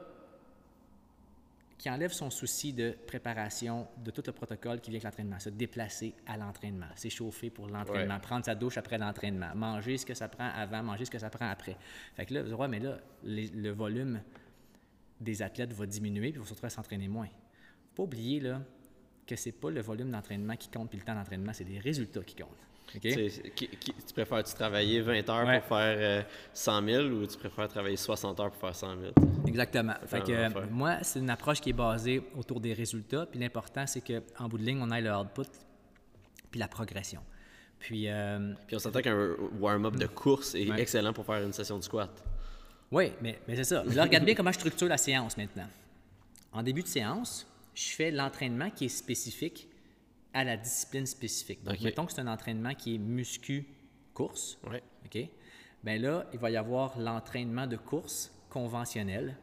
qui 1.81 1.89
enlève 1.89 2.11
son 2.11 2.29
souci 2.29 2.73
de 2.73 2.95
préparation 3.07 3.87
de 4.05 4.11
tout 4.11 4.21
le 4.23 4.31
protocole 4.33 4.79
qui 4.81 4.91
vient 4.91 4.99
avec 4.99 5.03
l'entraînement, 5.05 5.39
se 5.39 5.49
déplacer 5.49 6.13
à 6.27 6.37
l'entraînement, 6.37 6.85
s'échauffer 6.93 7.49
pour 7.49 7.65
l'entraînement, 7.67 8.13
Ouais. 8.13 8.21
prendre 8.21 8.45
sa 8.45 8.53
douche 8.53 8.77
après 8.77 8.99
l'entraînement, 8.99 9.55
manger 9.55 9.97
ce 9.97 10.05
que 10.05 10.13
ça 10.13 10.29
prend 10.29 10.47
avant, 10.47 10.83
manger 10.83 11.05
ce 11.05 11.09
que 11.09 11.17
ça 11.17 11.31
prend 11.31 11.49
après. 11.49 11.75
Fait 12.15 12.27
que 12.27 12.35
là, 12.35 12.43
vous 12.43 12.53
ouais, 12.53 12.67
mais 12.67 12.79
là, 12.79 12.99
les- 13.23 13.47
le 13.47 13.71
volume 13.71 14.21
des 15.19 15.41
athlètes 15.41 15.73
va 15.73 15.87
diminuer 15.87 16.29
puis 16.29 16.35
ils 16.35 16.39
vont 16.39 16.45
se 16.45 16.51
retrouver 16.51 16.67
à 16.67 16.69
s'entraîner 16.69 17.07
moins. 17.07 17.25
Faut 17.27 17.95
pas 17.95 18.03
oublier 18.03 18.39
là, 18.41 18.61
que 19.25 19.35
c'est 19.35 19.51
pas 19.51 19.71
le 19.71 19.81
volume 19.81 20.11
d'entraînement 20.11 20.55
qui 20.57 20.69
compte 20.69 20.87
puis 20.91 20.99
le 20.99 21.03
temps 21.03 21.15
d'entraînement, 21.15 21.51
c'est 21.51 21.63
les 21.63 21.79
résultats 21.79 22.21
qui 22.23 22.35
comptent. 22.35 22.67
Tu 22.99 23.11
sais, 23.29 23.51
qui- 23.55 23.67
qui- 23.67 23.93
tu 23.93 24.13
préfères-tu 24.13 24.53
travailler 24.53 25.01
20 25.01 25.29
heures 25.29 25.45
Ouais. 25.47 25.59
pour 25.59 25.69
faire 25.77 25.95
euh, 25.97 26.23
100 26.53 26.83
000 26.85 27.03
ou 27.05 27.25
tu 27.27 27.37
préfères 27.37 27.67
travailler 27.67 27.95
60 27.97 28.39
heures 28.39 28.51
pour 28.51 28.59
faire 28.59 28.75
100 28.75 28.95
000? 28.99 29.13
Exactement. 29.47 29.93
Fait 30.07 30.21
que, 30.21 30.31
euh, 30.31 30.49
moi, 30.69 30.97
c'est 31.03 31.19
une 31.19 31.29
approche 31.29 31.61
qui 31.61 31.69
est 31.69 31.73
basée 31.73 32.21
autour 32.35 32.59
des 32.59 32.73
résultats. 32.73 33.25
Puis 33.25 33.39
l'important, 33.39 33.85
c'est 33.87 34.01
qu'en 34.01 34.47
bout 34.49 34.57
de 34.57 34.63
ligne, 34.63 34.79
on 34.81 34.91
ait 34.91 35.01
le 35.01 35.11
output 35.13 35.43
puis 36.49 36.59
la 36.59 36.67
progression. 36.67 37.21
Puis, 37.79 38.09
euh, 38.09 38.53
Puis 38.67 38.75
on 38.75 38.79
s'entend 38.79 39.01
qu'un 39.01 39.35
warm-up 39.59 39.95
de 39.95 40.05
course 40.07 40.53
est 40.55 40.69
Ouais. 40.69 40.81
excellent 40.81 41.13
pour 41.13 41.25
faire 41.25 41.41
une 41.43 41.53
session 41.53 41.77
de 41.77 41.83
squat. 41.83 42.11
oui, 42.91 43.13
mais, 43.21 43.39
mais 43.47 43.55
c'est 43.55 43.63
ça. 43.63 43.83
Là, 43.85 44.03
regarde 44.03 44.25
bien 44.25 44.35
comment 44.35 44.51
je 44.51 44.59
structure 44.59 44.87
la 44.89 44.97
séance 44.97 45.37
maintenant. 45.37 45.67
En 46.51 46.61
début 46.61 46.83
de 46.83 46.87
séance, 46.87 47.47
je 47.73 47.89
fais 47.91 48.11
l'entraînement 48.11 48.69
qui 48.69 48.85
est 48.85 48.89
spécifique 48.89 49.69
à 50.33 50.43
la 50.43 50.57
discipline 50.57 51.05
spécifique. 51.05 51.63
Donc, 51.63 51.81
mettons 51.81 52.05
que 52.05 52.13
c'est 52.13 52.21
un 52.21 52.27
entraînement 52.27 52.73
qui 52.73 52.95
est 52.95 52.97
muscu-course. 52.97 54.59
Ouais. 54.69 54.83
OK? 55.05 55.27
Bien 55.83 55.97
là, 55.97 56.27
il 56.33 56.39
va 56.39 56.51
y 56.51 56.57
avoir 56.57 56.97
l'entraînement 56.99 57.67
de 57.67 57.77
course 57.77 58.31
conventionnel 58.49 59.35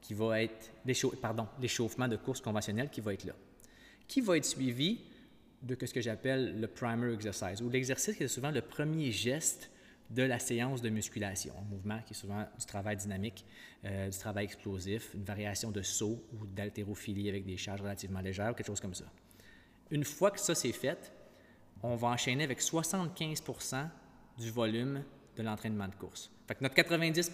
qui 0.00 0.12
va 0.12 0.42
être, 0.42 0.72
pardon, 1.20 1.46
l'échauffement 1.60 2.08
de 2.08 2.16
course 2.16 2.40
conventionnel 2.40 2.90
qui 2.90 3.00
va 3.00 3.14
être 3.14 3.24
là. 3.24 3.32
Qui 4.06 4.20
va 4.20 4.36
être 4.36 4.44
suivi 4.44 5.00
de 5.62 5.76
ce 5.86 5.94
que 5.94 6.00
j'appelle 6.00 6.60
le 6.60 6.66
primer 6.66 7.12
exercise, 7.12 7.62
ou 7.62 7.70
l'exercice 7.70 8.16
qui 8.16 8.24
est 8.24 8.28
souvent 8.28 8.50
le 8.50 8.60
premier 8.60 9.10
geste 9.10 9.70
de 10.10 10.22
la 10.22 10.38
séance 10.38 10.82
de 10.82 10.90
musculation, 10.90 11.54
un 11.58 11.64
mouvement 11.64 11.98
qui 12.06 12.12
est 12.12 12.16
souvent 12.16 12.46
du 12.58 12.66
travail 12.66 12.96
dynamique, 12.96 13.46
euh, 13.84 14.10
du 14.10 14.18
travail 14.18 14.44
explosif, 14.44 15.14
une 15.14 15.24
variation 15.24 15.70
de 15.70 15.80
saut 15.80 16.22
ou 16.34 16.46
d'haltérophilie 16.46 17.30
avec 17.30 17.46
des 17.46 17.56
charges 17.56 17.80
relativement 17.80 18.20
légères 18.20 18.50
ou 18.50 18.54
quelque 18.54 18.66
chose 18.66 18.80
comme 18.80 18.94
ça. 18.94 19.06
Une 19.90 20.04
fois 20.04 20.30
que 20.30 20.40
ça 20.40 20.54
c'est 20.54 20.72
fait, 20.72 21.12
on 21.82 21.96
va 21.96 22.08
enchaîner 22.08 22.44
avec 22.44 22.60
75% 22.60 23.88
du 24.38 24.50
volume 24.50 25.02
de 25.36 25.42
l'entraînement 25.42 25.88
de 25.88 25.94
course. 25.94 26.30
Fait 26.46 26.54
que 26.54 26.62
notre 26.62 26.74
90 26.74 27.30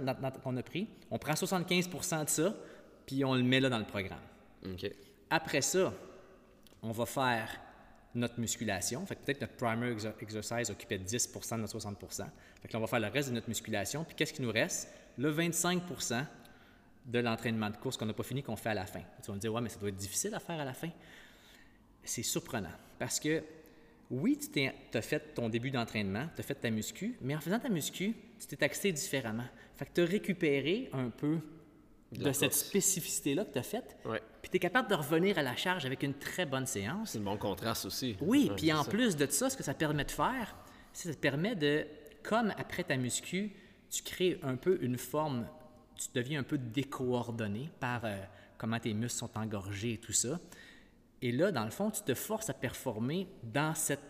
notre- 0.00 0.20
notre- 0.20 0.40
qu'on 0.40 0.56
a 0.56 0.62
pris, 0.62 0.88
on 1.10 1.18
prend 1.18 1.34
75% 1.34 2.24
de 2.24 2.28
ça, 2.28 2.54
puis 3.06 3.24
on 3.24 3.34
le 3.34 3.42
met 3.42 3.60
là 3.60 3.68
dans 3.68 3.78
le 3.78 3.84
programme. 3.84 4.20
Après 5.30 5.60
ça, 5.62 5.92
on 6.82 6.92
va 6.92 7.06
faire 7.06 7.48
notre 8.14 8.40
musculation. 8.40 9.04
Fait 9.06 9.14
que 9.16 9.20
peut-être 9.24 9.40
notre 9.42 9.54
primer 9.54 9.92
exer- 9.94 10.12
exercise 10.20 10.70
occupait 10.70 10.98
10% 10.98 11.56
de 11.56 11.60
notre 11.62 11.72
60% 11.72 12.24
Fait 12.60 12.68
que 12.68 12.72
là, 12.72 12.78
on 12.78 12.82
va 12.82 12.86
faire 12.88 13.00
le 13.00 13.06
reste 13.08 13.28
de 13.30 13.34
notre 13.34 13.48
musculation. 13.48 14.04
Puis 14.04 14.14
qu'est-ce 14.16 14.32
qui 14.32 14.42
nous 14.42 14.50
reste? 14.52 14.92
Le 15.16 15.30
25% 15.30 16.24
de 17.06 17.18
l'entraînement 17.20 17.70
de 17.70 17.76
course 17.76 17.96
qu'on 17.96 18.06
n'a 18.06 18.12
pas 18.12 18.22
fini, 18.24 18.42
qu'on 18.42 18.56
fait 18.56 18.70
à 18.70 18.74
la 18.74 18.86
fin. 18.86 19.00
Tu 19.22 19.28
vas 19.28 19.34
me 19.34 19.40
dire, 19.40 19.52
ouais, 19.52 19.60
mais 19.60 19.68
ça 19.68 19.78
doit 19.78 19.88
être 19.88 19.96
difficile 19.96 20.34
à 20.34 20.40
faire 20.40 20.58
à 20.60 20.64
la 20.64 20.74
fin. 20.74 20.90
C'est 22.10 22.24
surprenant. 22.24 22.72
Parce 22.98 23.20
que, 23.20 23.40
oui, 24.10 24.36
tu 24.36 24.68
as 24.98 25.02
fait 25.02 25.32
ton 25.32 25.48
début 25.48 25.70
d'entraînement, 25.70 26.26
tu 26.34 26.40
as 26.40 26.42
fait 26.42 26.56
ta 26.56 26.68
muscu, 26.68 27.16
mais 27.20 27.36
en 27.36 27.40
faisant 27.40 27.60
ta 27.60 27.68
muscu, 27.68 28.16
tu 28.36 28.46
t'es 28.48 28.64
axé 28.64 28.90
différemment. 28.90 29.46
Fait 29.76 29.86
que 29.86 29.90
tu 29.94 30.00
as 30.00 30.06
récupéré 30.06 30.90
un 30.92 31.10
peu 31.10 31.38
de, 32.10 32.32
cette 32.32 32.52
spécificité-là 32.52 33.44
que 33.44 33.52
tu 33.52 33.58
as 33.60 33.62
faite. 33.62 33.96
Ouais. 34.04 34.20
Puis 34.42 34.50
tu 34.50 34.56
es 34.56 34.58
capable 34.58 34.90
de 34.90 34.96
revenir 34.96 35.38
à 35.38 35.42
la 35.42 35.54
charge 35.54 35.86
avec 35.86 36.02
une 36.02 36.14
très 36.14 36.46
bonne 36.46 36.66
séance. 36.66 37.12
C'est 37.12 37.18
un 37.18 37.22
bon 37.22 37.36
contraste 37.36 37.84
aussi. 37.84 38.16
Oui, 38.20 38.48
Ouais, 38.48 38.56
puis 38.56 38.72
en 38.72 38.82
ça. 38.82 38.90
plus 38.90 39.14
de 39.14 39.26
ça, 39.26 39.48
ce 39.48 39.56
que 39.56 39.62
ça 39.62 39.74
permet 39.74 40.04
de 40.04 40.10
faire, 40.10 40.56
c'est 40.92 41.04
que 41.04 41.08
ça 41.10 41.14
te 41.14 41.20
permet 41.20 41.54
de, 41.54 41.86
comme 42.24 42.52
après 42.58 42.82
ta 42.82 42.96
muscu, 42.96 43.52
tu 43.88 44.02
crées 44.02 44.40
un 44.42 44.56
peu 44.56 44.82
une 44.82 44.98
forme, 44.98 45.46
tu 45.94 46.08
deviens 46.12 46.40
un 46.40 46.44
peu 46.44 46.58
décoordonné 46.58 47.70
par 47.78 48.04
euh, 48.04 48.16
comment 48.58 48.80
tes 48.80 48.94
muscles 48.94 49.20
sont 49.20 49.38
engorgés 49.38 49.92
et 49.92 49.98
tout 49.98 50.12
ça. 50.12 50.40
Et 51.22 51.32
là, 51.32 51.52
dans 51.52 51.64
le 51.64 51.70
fond, 51.70 51.90
tu 51.90 52.02
te 52.02 52.14
forces 52.14 52.50
à 52.50 52.54
performer 52.54 53.28
dans 53.42 53.74
cette 53.74 54.00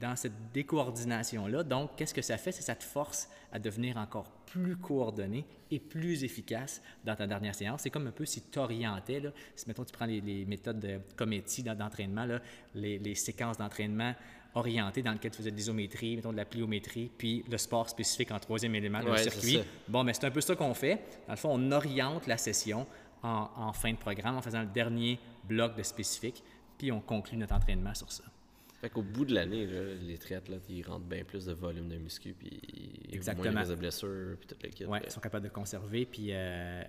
dans 0.00 0.16
cette 0.16 0.52
décoordination-là. 0.52 1.62
Donc, 1.62 1.96
qu'est-ce 1.96 2.14
que 2.14 2.22
ça 2.22 2.36
fait? 2.36 2.52
C'est 2.52 2.60
que 2.60 2.64
ça 2.64 2.74
te 2.74 2.84
force 2.84 3.28
à 3.52 3.58
devenir 3.58 3.96
encore 3.96 4.30
plus 4.46 4.76
coordonné 4.76 5.44
et 5.70 5.78
plus 5.78 6.24
efficace 6.24 6.82
dans 7.04 7.14
ta 7.14 7.26
dernière 7.26 7.54
séance. 7.54 7.82
C'est 7.82 7.90
comme 7.90 8.06
un 8.06 8.12
peu 8.12 8.24
si 8.24 8.42
tu 8.42 8.58
orientais, 8.58 9.20
là, 9.20 9.30
si 9.54 9.66
mettons 9.68 9.84
tu 9.84 9.92
prends 9.92 10.06
les, 10.06 10.44
méthodes 10.46 10.80
de 10.80 11.00
comédie 11.16 11.62
d'entraînement, 11.62 12.26
les, 12.74 12.98
les 12.98 13.14
séquences 13.14 13.58
d'entraînement 13.58 14.14
orientées 14.54 15.02
dans 15.02 15.12
lesquelles 15.12 15.32
tu 15.32 15.38
faisais 15.38 15.50
de 15.50 15.56
l'isométrie, 15.56 16.16
mettons 16.16 16.32
de 16.32 16.36
la 16.36 16.44
pliométrie, 16.44 17.10
puis 17.16 17.44
le 17.50 17.58
sport 17.58 17.88
spécifique 17.88 18.30
en 18.30 18.38
troisième 18.38 18.74
élément, 18.74 19.00
le 19.00 19.16
circuit. 19.16 19.60
Bon, 19.88 20.04
mais 20.04 20.14
c'est 20.14 20.24
un 20.24 20.30
peu 20.30 20.40
ça 20.40 20.54
qu'on 20.54 20.74
fait. 20.74 21.00
Dans 21.26 21.32
le 21.32 21.38
fond, 21.38 21.50
on 21.52 21.72
oriente 21.72 22.26
la 22.26 22.36
session 22.36 22.86
en, 23.24 23.50
en 23.56 23.72
fin 23.72 23.92
de 23.92 23.98
programme 23.98 24.36
en 24.36 24.42
faisant 24.42 24.60
le 24.60 24.68
dernier 24.68 25.18
bloc 25.44 25.76
de 25.76 25.82
spécifique, 25.82 26.42
puis 26.78 26.92
on 26.92 27.00
conclut 27.00 27.36
notre 27.36 27.54
entraînement 27.54 27.94
sur 27.94 28.12
ça. 28.12 28.24
Fait 28.80 28.90
qu'au 28.90 29.02
bout 29.02 29.24
de 29.24 29.34
l'année, 29.34 29.66
les 29.66 30.18
triathlètes, 30.18 30.68
ils 30.68 30.82
rentrent 30.82 31.06
bien 31.06 31.24
plus 31.24 31.46
de 31.46 31.52
volume 31.52 31.88
de 31.88 31.96
muscu, 31.96 32.34
puis 32.34 32.60
Exactement. 33.10 33.52
moins 33.52 33.66
de 33.66 33.74
blessures, 33.74 34.36
puis 34.38 34.46
tout 34.46 34.56
le 34.62 34.68
kit. 34.68 34.84
Oui, 34.84 34.98
ils 35.02 35.10
sont 35.10 35.20
capables 35.20 35.44
de 35.44 35.52
conserver, 35.52 36.04
puis 36.04 36.28
euh, 36.30 36.82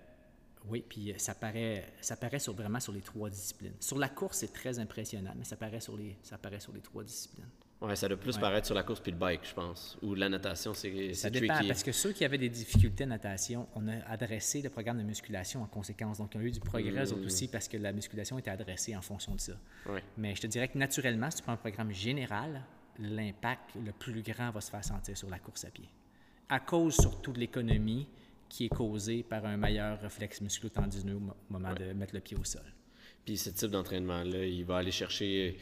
oui, 0.68 0.84
puis 0.88 1.14
ça 1.18 1.34
paraît, 1.36 1.94
ça 2.02 2.18
paraît 2.18 2.40
sur, 2.40 2.54
vraiment 2.54 2.80
sur 2.82 2.92
les 2.92 3.02
trois 3.02 3.30
disciplines. 3.30 3.76
Sur 3.80 3.98
la 3.98 4.10
course, 4.10 4.40
c'est 4.40 4.52
très 4.52 4.78
impressionnant, 4.78 5.34
mais 5.38 5.46
ça 5.46 5.56
paraît 5.56 5.80
sur 5.80 5.96
les, 5.96 6.18
ça 6.22 6.38
paraît 6.38 6.60
sur 6.60 6.74
les 6.74 6.82
trois 6.82 7.04
disciplines. 7.04 7.48
Ça 7.94 8.08
doit 8.08 8.18
plus 8.18 8.38
paraître 8.38 8.66
sur 8.66 8.76
la 8.76 8.84
course 8.84 9.00
puis 9.00 9.12
le 9.12 9.18
bike, 9.18 9.42
je 9.44 9.54
pense. 9.54 9.98
Ou 10.02 10.16
la 10.16 10.30
natation, 10.30 10.74
c'est 10.74 11.14
Ça 11.14 11.30
dépend, 11.30 11.60
parce 11.68 11.84
que 11.84 11.92
ceux 11.92 12.12
qui 12.12 12.26
avaient 12.26 12.38
des 12.38 12.50
difficultés 12.50 13.04
en 13.04 13.08
natation, 13.08 13.68
on 13.76 13.88
a 13.88 13.98
adressé 14.08 14.62
le 14.62 14.70
programme 14.70 14.98
de 14.98 15.04
musculation 15.04 15.62
en 15.62 15.68
conséquence. 15.68 16.18
Donc, 16.18 16.32
ils 16.34 16.38
ont 16.38 16.42
eu 16.42 16.52
du 16.52 16.60
progrès, 16.60 17.06
mmh. 17.06 17.26
aussi, 17.26 17.48
parce 17.48 17.68
que 17.68 17.78
la 17.78 17.92
musculation 17.92 18.40
était 18.40 18.52
adressée 18.52 18.96
en 18.96 19.02
fonction 19.02 19.36
de 19.36 19.40
ça. 19.40 19.54
Mais 20.18 20.36
je 20.36 20.42
te 20.42 20.48
dirais 20.48 20.68
que 20.68 20.78
naturellement, 20.78 21.30
si 21.30 21.38
tu 21.38 21.44
prends 21.44 21.54
un 21.54 21.58
programme 21.58 21.92
général, 21.92 22.64
l'impact 23.00 23.76
le 23.84 23.92
plus 23.92 24.22
grand 24.22 24.52
va 24.52 24.62
se 24.62 24.72
faire 24.72 24.84
sentir 24.84 25.18
sur 25.18 25.30
la 25.30 25.40
course 25.40 25.66
à 25.66 25.70
pied. 25.70 25.90
À 26.50 26.60
cause 26.60 26.96
surtout 26.96 27.34
de 27.34 27.40
l'économie 27.40 28.08
qui 28.48 28.66
est 28.66 28.70
causée 28.70 29.24
par 29.24 29.46
un 29.46 29.58
meilleur 29.58 30.00
réflexe 30.00 30.42
musculo-tendineux 30.42 31.16
au 31.16 31.54
moment 31.54 31.74
de 31.74 31.94
mettre 31.94 32.14
le 32.14 32.22
pied 32.22 32.38
au 32.38 32.44
sol. 32.44 32.64
Puis 33.26 33.38
ce 33.38 33.50
type 33.50 33.72
d'entraînement-là, 33.72 34.46
il 34.46 34.64
va 34.66 34.78
aller 34.78 34.92
chercher 34.92 35.58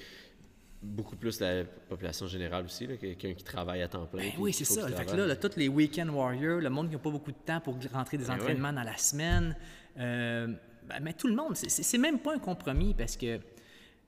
beaucoup 0.84 1.16
plus 1.16 1.40
la 1.40 1.64
population 1.64 2.28
générale 2.28 2.66
aussi, 2.66 2.88
quelqu'un 3.00 3.34
qui 3.34 3.44
travaille 3.44 3.82
à 3.82 3.88
temps 3.88 4.06
plein. 4.06 4.24
Ben 4.24 4.32
oui, 4.38 4.54
c'est 4.54 4.66
ça. 4.66 4.88
Fait 4.90 5.06
que 5.06 5.16
là, 5.16 5.36
tous 5.36 5.56
les 5.58 5.70
week-end 5.70 6.10
warriors, 6.10 6.60
le 6.60 6.70
monde 6.70 6.88
qui 6.88 6.94
n'a 6.94 7.00
pas 7.00 7.10
beaucoup 7.10 7.32
de 7.32 7.38
temps 7.38 7.62
pour 7.62 7.78
rentrer 7.94 8.18
des 8.18 8.26
ben 8.26 8.36
entraînements 8.36 8.74
dans 8.74 8.84
la 8.84 8.98
semaine, 8.98 9.56
euh, 9.98 10.48
ben, 10.88 11.00
mais 11.02 11.14
tout 11.14 11.28
le 11.28 11.36
monde, 11.36 11.56
c'est 11.56 11.98
même 11.98 12.20
pas 12.20 12.36
un 12.36 12.40
compromis 12.40 12.94
parce 12.94 13.16
que 13.16 13.40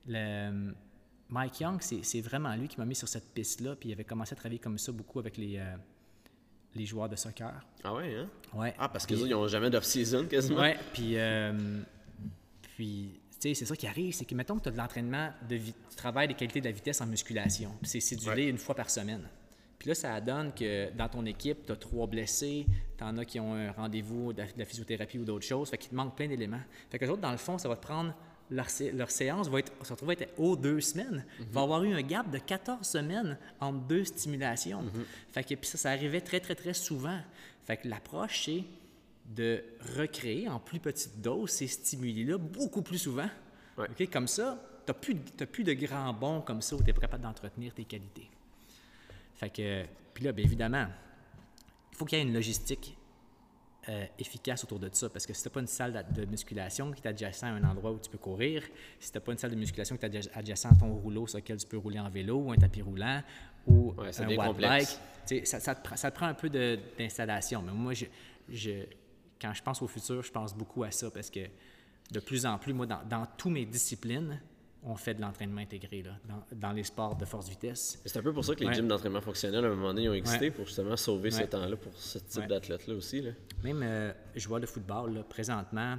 le, 0.06 0.72
Mike 1.28 1.60
Young, 1.60 1.80
c'est 1.80 2.20
vraiment 2.20 2.54
lui 2.54 2.68
qui 2.68 2.78
m'a 2.78 2.84
mis 2.84 2.94
sur 2.94 3.08
cette 3.08 3.32
piste-là, 3.32 3.74
puis 3.76 3.88
il 3.88 3.92
avait 3.92 4.04
commencé 4.04 4.34
à 4.34 4.36
travailler 4.36 4.60
comme 4.60 4.78
ça 4.78 4.92
beaucoup 4.92 5.18
avec 5.18 5.36
les, 5.36 5.56
euh, 5.56 5.76
les 6.74 6.86
joueurs 6.86 7.08
de 7.08 7.16
soccer. 7.16 7.64
Ah 7.82 7.94
ouais, 7.94 8.14
hein? 8.14 8.28
Ouais. 8.54 8.74
Ah, 8.78 8.88
parce 8.88 9.06
qu'ils 9.06 9.26
n'ont 9.26 9.48
jamais 9.48 9.70
d'off-season 9.70 10.26
quasiment. 10.26 10.60
Ouais, 10.60 10.76
puis, 10.92 11.18
euh, 11.18 11.80
puis 12.76 13.20
c'est 13.38 13.54
ça 13.54 13.76
qui 13.76 13.86
arrive, 13.86 14.14
c'est 14.14 14.24
que 14.24 14.34
mettons 14.34 14.56
que 14.56 14.64
tu 14.64 14.68
as 14.68 14.72
de 14.72 14.76
l'entraînement, 14.76 15.30
de 15.48 15.58
tu 15.58 15.96
travailles 15.96 16.28
des 16.28 16.34
qualités 16.34 16.60
de 16.60 16.66
la 16.66 16.72
vitesse 16.72 17.00
en 17.00 17.06
musculation, 17.06 17.72
puis 17.80 17.90
c'est 17.90 18.00
cédulé 18.00 18.44
une 18.44 18.58
fois 18.58 18.74
par 18.74 18.90
semaine. 18.90 19.28
Puis 19.78 19.88
là, 19.88 19.94
ça 19.94 20.20
donne 20.20 20.52
que 20.54 20.90
dans 20.96 21.08
ton 21.08 21.24
équipe, 21.26 21.66
tu 21.66 21.72
as 21.72 21.76
trois 21.76 22.06
blessés, 22.06 22.66
tu 22.96 23.04
en 23.04 23.18
as 23.18 23.24
qui 23.24 23.38
ont 23.38 23.54
un 23.54 23.72
rendez-vous 23.72 24.32
de 24.32 24.42
la 24.56 24.64
physiothérapie 24.64 25.18
ou 25.18 25.24
d'autres 25.24 25.44
choses, 25.44 25.68
fait 25.68 25.78
qu'il 25.78 25.90
te 25.90 25.94
manque 25.94 26.16
plein 26.16 26.28
d'éléments. 26.28 26.62
Fait 26.90 26.98
que 26.98 27.04
les 27.04 27.10
autres, 27.10 27.20
dans 27.20 27.30
le 27.30 27.36
fond, 27.36 27.58
ça 27.58 27.68
va 27.68 27.76
te 27.76 27.82
prendre 27.82 28.14
leur, 28.50 29.10
séance 29.10 29.48
va 29.48 29.58
être, 29.58 29.72
se 29.84 29.92
retrouver 29.92 30.16
être 30.20 30.32
aux 30.38 30.56
deux 30.56 30.80
semaines. 30.80 31.24
Il 31.40 31.46
va 31.46 31.62
avoir 31.62 31.82
eu 31.82 31.92
un 31.94 32.02
gap 32.02 32.30
de 32.30 32.38
14 32.38 32.86
semaines 32.86 33.38
entre 33.60 33.80
deux 33.80 34.04
stimulations. 34.04 34.82
Mm-hmm. 34.82 35.32
Fait 35.32 35.44
que 35.44 35.54
puis 35.54 35.68
ça, 35.68 35.78
ça 35.78 35.90
arrivait 35.90 36.20
très, 36.20 36.40
très, 36.40 36.54
très 36.54 36.74
souvent. 36.74 37.18
Fait 37.64 37.76
que 37.76 37.88
l'approche, 37.88 38.44
c'est 38.44 38.64
de 39.34 39.62
recréer 39.96 40.48
en 40.48 40.58
plus 40.58 40.80
petite 40.80 41.20
dose 41.20 41.50
ces 41.50 41.66
stimuli-là 41.66 42.38
beaucoup 42.38 42.82
plus 42.82 42.98
souvent. 42.98 43.28
Comme 44.12 44.28
ça, 44.28 44.62
tu 44.86 44.92
n'as 44.92 44.94
plus, 44.94 45.14
plus, 45.46 45.64
de 45.64 45.72
grands 45.72 46.12
bons 46.12 46.40
comme 46.40 46.62
ça 46.62 46.76
où 46.76 46.82
tu 46.82 46.90
es 46.90 46.92
capable 46.92 47.22
d'entretenir 47.22 47.74
tes 47.74 47.84
qualités. 47.84 48.30
Fait 49.34 49.50
que, 49.50 49.84
puis 50.14 50.24
là, 50.24 50.32
bien 50.32 50.44
évidemment, 50.44 50.86
il 51.92 51.96
faut 51.96 52.04
qu'il 52.04 52.18
y 52.18 52.20
ait 52.20 52.24
une 52.24 52.32
logistique 52.32 52.96
euh, 53.88 54.04
efficace 54.18 54.64
autour 54.64 54.78
de 54.78 54.88
ça. 54.92 55.08
Parce 55.10 55.26
que 55.26 55.32
si 55.32 55.42
tu 55.42 55.48
n'as 55.48 55.52
pas 55.52 55.60
une 55.60 55.66
salle 55.66 56.04
de 56.14 56.24
musculation 56.24 56.90
qui 56.90 57.02
est 57.02 57.08
adjacente 57.08 57.50
à 57.50 57.54
un 57.54 57.64
endroit 57.64 57.92
où 57.92 57.98
tu 57.98 58.10
peux 58.10 58.18
courir, 58.18 58.62
si 58.98 59.12
tu 59.12 59.18
n'as 59.18 59.22
pas 59.22 59.32
une 59.32 59.38
salle 59.38 59.50
de 59.50 59.56
musculation 59.56 59.96
qui 59.96 60.06
est 60.06 60.30
adjacente 60.34 60.72
à 60.72 60.76
ton 60.76 60.94
rouleau 60.94 61.26
sur 61.26 61.38
lequel 61.38 61.58
tu 61.58 61.66
peux 61.66 61.76
rouler 61.76 62.00
en 62.00 62.08
vélo 62.08 62.36
ou 62.36 62.52
un 62.52 62.56
tapis 62.56 62.82
roulant 62.82 63.22
ou 63.66 63.94
un 63.98 64.36
watt 64.36 64.56
bike, 64.56 64.88
ça, 65.44 65.60
ça, 65.60 65.74
te, 65.74 65.96
ça, 65.96 66.10
te, 66.10 66.16
prend 66.16 66.26
un 66.26 66.34
peu 66.34 66.48
d'installation. 66.48 67.62
Mais 67.62 67.72
moi, 67.72 67.94
je, 67.94 68.06
je 68.48 68.86
quand 69.40 69.52
je 69.54 69.62
pense 69.62 69.82
au 69.82 69.86
futur, 69.86 70.22
je 70.22 70.32
pense 70.32 70.54
beaucoup 70.54 70.84
à 70.84 70.90
ça 70.90 71.10
parce 71.10 71.30
que 71.30 71.40
de 72.12 72.20
plus 72.20 72.46
en 72.46 72.58
plus, 72.58 72.72
moi, 72.72 72.86
dans, 72.86 73.02
dans 73.04 73.26
toutes 73.36 73.52
mes 73.52 73.66
disciplines, 73.66 74.40
on 74.86 74.94
fait 74.94 75.14
de 75.14 75.20
l'entraînement 75.20 75.60
intégré 75.60 76.02
là, 76.02 76.12
dans, 76.52 76.72
les 76.72 76.84
sports 76.84 77.16
de 77.16 77.24
force 77.24 77.48
vitesse. 77.48 78.00
C'est 78.04 78.18
un 78.18 78.22
peu 78.22 78.32
pour 78.32 78.44
ça 78.44 78.54
que 78.54 78.62
les 78.62 78.72
gyms 78.72 78.86
d'entraînement 78.86 79.20
fonctionnel, 79.20 79.64
à 79.64 79.68
un 79.68 79.74
moment 79.74 79.92
donné, 79.92 80.08
ont 80.08 80.14
existé 80.14 80.52
pour 80.52 80.66
justement 80.66 80.96
sauver 80.96 81.32
ce 81.32 81.42
temps-là 81.42 81.76
pour 81.76 81.92
ce 81.98 82.18
type 82.18 82.46
d'athlète-là 82.46 82.94
aussi. 82.94 83.20
Là. 83.20 83.32
Même, 83.64 83.82
euh, 83.82 84.12
je 84.36 84.46
vois 84.46 84.60
le 84.60 84.66
football, 84.66 85.14
là, 85.14 85.22
présentement, 85.24 85.98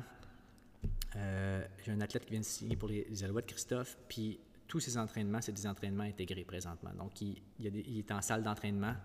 euh, 1.17 1.65
j'ai 1.83 1.91
un 1.91 1.99
athlète 1.99 2.25
qui 2.25 2.31
vient 2.31 2.39
de 2.39 2.45
signer 2.45 2.77
pour 2.77 2.87
les, 2.87 3.05
les 3.09 3.23
Alouettes, 3.25 3.47
Christophe, 3.47 3.97
puis 4.07 4.39
tous 4.67 4.79
ses 4.79 4.97
entraînements, 4.97 5.41
c'est 5.41 5.51
des 5.51 5.67
entraînements 5.67 6.03
intégrés 6.03 6.45
présentement. 6.45 6.91
Donc, 6.97 7.19
il, 7.21 7.41
il, 7.59 7.99
est 7.99 8.11
en 8.11 8.21
salle 8.21 8.43
d'entraînement, 8.43 8.95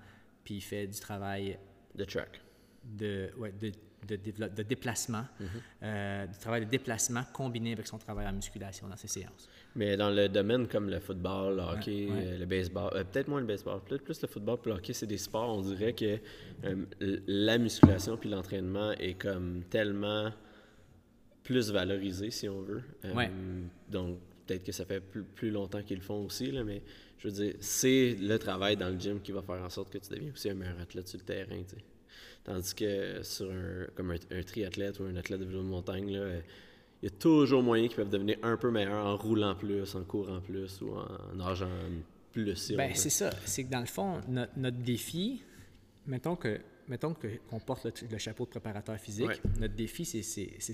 puis 0.44 0.56
il 0.56 0.60
fait 0.60 0.86
du 0.86 0.98
travail... 1.00 1.58
De 1.94 2.04
track. 2.04 2.40
De, 2.84 3.30
ouais, 3.36 3.52
de 4.06 4.16
de, 4.16 4.62
déplacement, 4.62 5.24
euh, 5.82 6.26
du 6.26 6.38
travail 6.38 6.64
de 6.64 6.70
déplacement 6.70 7.22
combiné 7.32 7.72
avec 7.72 7.86
son 7.86 7.98
travail 7.98 8.26
en 8.26 8.32
musculation 8.32 8.88
dans 8.88 8.96
ses 8.96 9.08
séances. 9.08 9.48
Mais 9.74 9.96
dans 9.96 10.10
le 10.10 10.28
domaine 10.28 10.66
comme 10.66 10.90
le 10.90 11.00
football, 11.00 11.56
le 11.56 11.62
hockey, 11.62 12.08
euh, 12.10 12.38
le 12.38 12.46
baseball, 12.46 12.90
euh, 12.94 13.04
peut-être 13.04 13.28
moins 13.28 13.40
le 13.40 13.46
baseball, 13.46 13.80
peut-être 13.86 14.02
plus 14.02 14.20
le 14.20 14.28
football, 14.28 14.58
puis 14.60 14.70
le 14.70 14.76
hockey, 14.76 14.92
c'est 14.92 15.06
des 15.06 15.18
sports, 15.18 15.56
on 15.56 15.62
dirait 15.62 15.92
que 15.92 16.18
la 17.26 17.58
musculation 17.58 18.16
puis 18.16 18.28
l'entraînement 18.28 18.92
est 18.92 19.14
comme 19.14 19.62
tellement 19.70 20.30
plus 21.42 21.70
valorisé, 21.70 22.30
si 22.30 22.48
on 22.48 22.60
veut. 22.60 22.82
donc, 23.88 24.18
peut-être 24.46 24.64
que 24.64 24.72
ça 24.72 24.84
fait 24.84 25.00
plus, 25.00 25.50
longtemps 25.50 25.82
qu'ils 25.82 25.98
le 25.98 26.02
font 26.02 26.24
aussi, 26.24 26.50
là, 26.50 26.64
mais 26.64 26.82
je 27.18 27.28
veux 27.28 27.34
dire, 27.34 27.54
c'est 27.60 28.16
le 28.20 28.36
travail 28.38 28.76
dans 28.76 28.88
le 28.88 28.98
gym 28.98 29.20
qui 29.20 29.30
va 29.30 29.42
faire 29.42 29.62
en 29.62 29.70
sorte 29.70 29.92
que 29.92 29.98
tu 29.98 30.12
deviens 30.12 30.32
aussi 30.32 30.50
un 30.50 30.54
meilleur 30.54 30.80
athlète 30.80 31.06
sur 31.06 31.18
le 31.18 31.24
terrain, 31.24 31.62
tu 31.62 31.76
sais. 31.76 31.84
Tandis 32.44 32.74
que 32.74 33.22
sur 33.22 33.50
un, 33.50 33.86
comme 33.94 34.10
un, 34.10 34.42
triathlète 34.42 34.98
ou 35.00 35.04
un 35.04 35.16
athlète 35.16 35.40
de 35.40 35.44
vélo 35.44 35.62
de 35.62 35.68
montagne, 35.68 36.08
il 37.02 37.06
y 37.06 37.06
a 37.06 37.10
toujours 37.10 37.62
moyen 37.62 37.88
qu'ils 37.88 37.96
peuvent 37.96 38.10
devenir 38.10 38.38
un 38.42 38.56
peu 38.56 38.70
meilleurs 38.70 39.06
en 39.06 39.16
roulant 39.16 39.54
plus, 39.54 39.94
en 39.94 40.04
courant 40.04 40.40
plus 40.40 40.80
ou 40.80 40.94
en 40.96 41.34
nageant 41.34 41.68
plus. 42.32 42.72
ben, 42.72 42.92
c'est 42.94 43.10
ça. 43.10 43.30
C'est 43.44 43.64
que 43.64 43.70
dans 43.70 43.80
le 43.80 43.86
fond, 43.86 44.20
notre, 44.28 44.78
défi, 44.78 45.42
mettons 46.06 46.36
que 46.36 46.60
mettons 46.88 47.14
qu'on 47.14 47.60
porte 47.60 48.02
le, 48.10 48.18
chapeau 48.18 48.44
de 48.44 48.50
préparateur 48.50 48.98
physique, 48.98 49.40
notre 49.58 49.74
défi, 49.74 50.04
c'est 50.04 50.22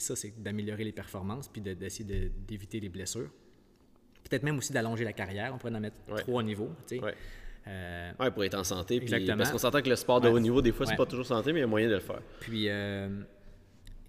ça, 0.01 0.17
c'est 0.17 0.43
d'améliorer 0.43 0.85
les 0.85 0.93
performances 0.93 1.49
puis 1.49 1.61
d'essayer 1.61 2.31
d'éviter 2.47 2.81
les 2.81 2.89
blessures. 2.89 3.31
Peut-être 4.25 4.43
même 4.43 4.59
aussi 4.59 4.73
d'allonger 4.73 5.05
la 5.05 5.13
carrière. 5.13 5.55
On 5.55 5.59
pourrait 5.59 5.75
en 5.75 5.81
mettre 5.81 5.97
trois 6.19 6.43
niveaux. 6.43 6.71
Euh, 7.67 8.13
oui, 8.19 8.31
pour 8.31 8.45
être 8.45 8.55
en 8.55 8.65
santé. 8.65 9.01
parce 9.37 9.51
qu'on 9.51 9.59
s'entend 9.59 9.83
que 9.83 9.89
le 9.89 9.97
sport 9.97 10.21
de 10.21 10.29
haut 10.29 10.41
niveau, 10.41 10.63
des 10.63 10.73
fois, 10.73 10.87
c'est 10.87 10.97
pas 10.97 11.07
toujours 11.07 11.27
santé, 11.27 11.53
mais 11.53 11.61
il 11.61 11.63
y 11.63 11.65
a 11.65 11.69
moyen 11.69 11.89
de 11.89 11.95
le 11.95 12.01
faire. 12.01 12.21
Puis, 12.41 12.69
euh, 12.69 13.09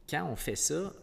quand 0.09 0.27
on 0.31 0.35
fait 0.35 0.55
ça, 0.55 0.93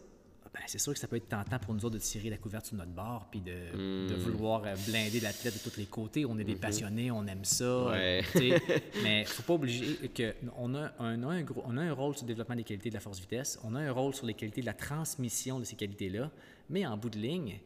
ben, 0.57 0.62
c'est 0.66 0.78
sûr 0.78 0.94
que 0.94 0.99
ça 0.99 1.07
peut 1.07 1.16
être 1.16 1.28
tentant 1.28 1.59
pour 1.59 1.74
nous 1.74 1.84
autres 1.84 1.97
de 1.97 2.01
tirer 2.01 2.30
la 2.30 2.38
couverture 2.38 2.72
de 2.72 2.78
notre 2.78 2.92
bord 2.92 3.26
puis 3.30 3.40
de, 3.40 4.09
de 4.09 4.16
hmm. 4.16 4.18
vouloir 4.20 4.62
euh, 4.64 4.74
blinder 4.88 5.20
l'athlète 5.20 5.53
de 5.53 5.70
tous 5.70 5.76
les 5.76 5.84
côtés. 5.84 6.24
On 6.24 6.38
est 6.38 6.44
des 6.44 6.55
mhm. 6.55 6.61
passionnés, 6.61 7.11
on 7.11 7.26
aime 7.26 7.44
ça. 7.44 7.90
mais 7.92 8.22
il 8.34 9.20
ne 9.20 9.24
faut 9.26 9.42
pas 9.42 9.53
obliger 9.53 10.09
que 10.09 10.34
on 10.57 10.74
a, 10.74 10.92
un, 10.99 11.22
un 11.24 11.42
gros, 11.42 11.62
on 11.66 11.76
a 11.76 11.82
un 11.82 11.92
rôle 11.92 12.14
sur 12.14 12.24
le 12.24 12.28
développement 12.28 12.57
des 12.57 12.64
qualités 12.64 12.88
de 12.88 12.94
la 12.94 13.01
force-vitesse, 13.01 13.59
on 13.64 13.74
a 13.74 13.80
un 13.80 13.92
rôle 13.92 14.14
sur 14.14 14.24
les 14.24 14.32
qualités 14.32 14.62
de 14.62 14.66
la 14.66 14.72
transmission 14.72 15.59
de 15.61 15.64
ces 15.64 15.76
qualités-là, 15.76 16.30
mais 16.70 16.86
en 16.86 16.97
bout 16.97 17.11
de 17.11 17.18
ligne, 17.18 17.59
il 17.59 17.61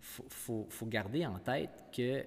faut, 0.00 0.26
faut, 0.28 0.66
faut, 0.70 0.86
garder 0.86 1.24
en 1.24 1.38
tête 1.38 1.70
que 1.96 2.24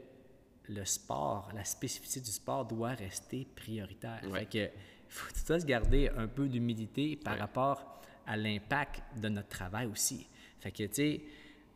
le 0.73 0.85
sport, 0.85 1.49
la 1.53 1.63
spécificité 1.63 2.21
du 2.21 2.31
sport 2.31 2.65
doit 2.65 2.91
rester 2.91 3.47
prioritaire. 3.55 4.21
Fait 4.33 4.45
que 4.45 4.69
faut 5.09 5.27
tout 5.31 5.59
se 5.59 5.65
garder 5.65 6.09
un 6.17 6.27
peu 6.27 6.47
d'humilité 6.47 7.17
par 7.17 7.37
rapport 7.37 8.01
à 8.25 8.37
l'impact 8.37 9.01
de 9.19 9.29
notre 9.29 9.49
travail 9.49 9.87
aussi. 9.87 10.27
Fait 10.59 10.71
que, 10.71 10.83
tu 10.83 10.93
sais, 10.93 11.21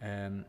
euh, 0.04 0.42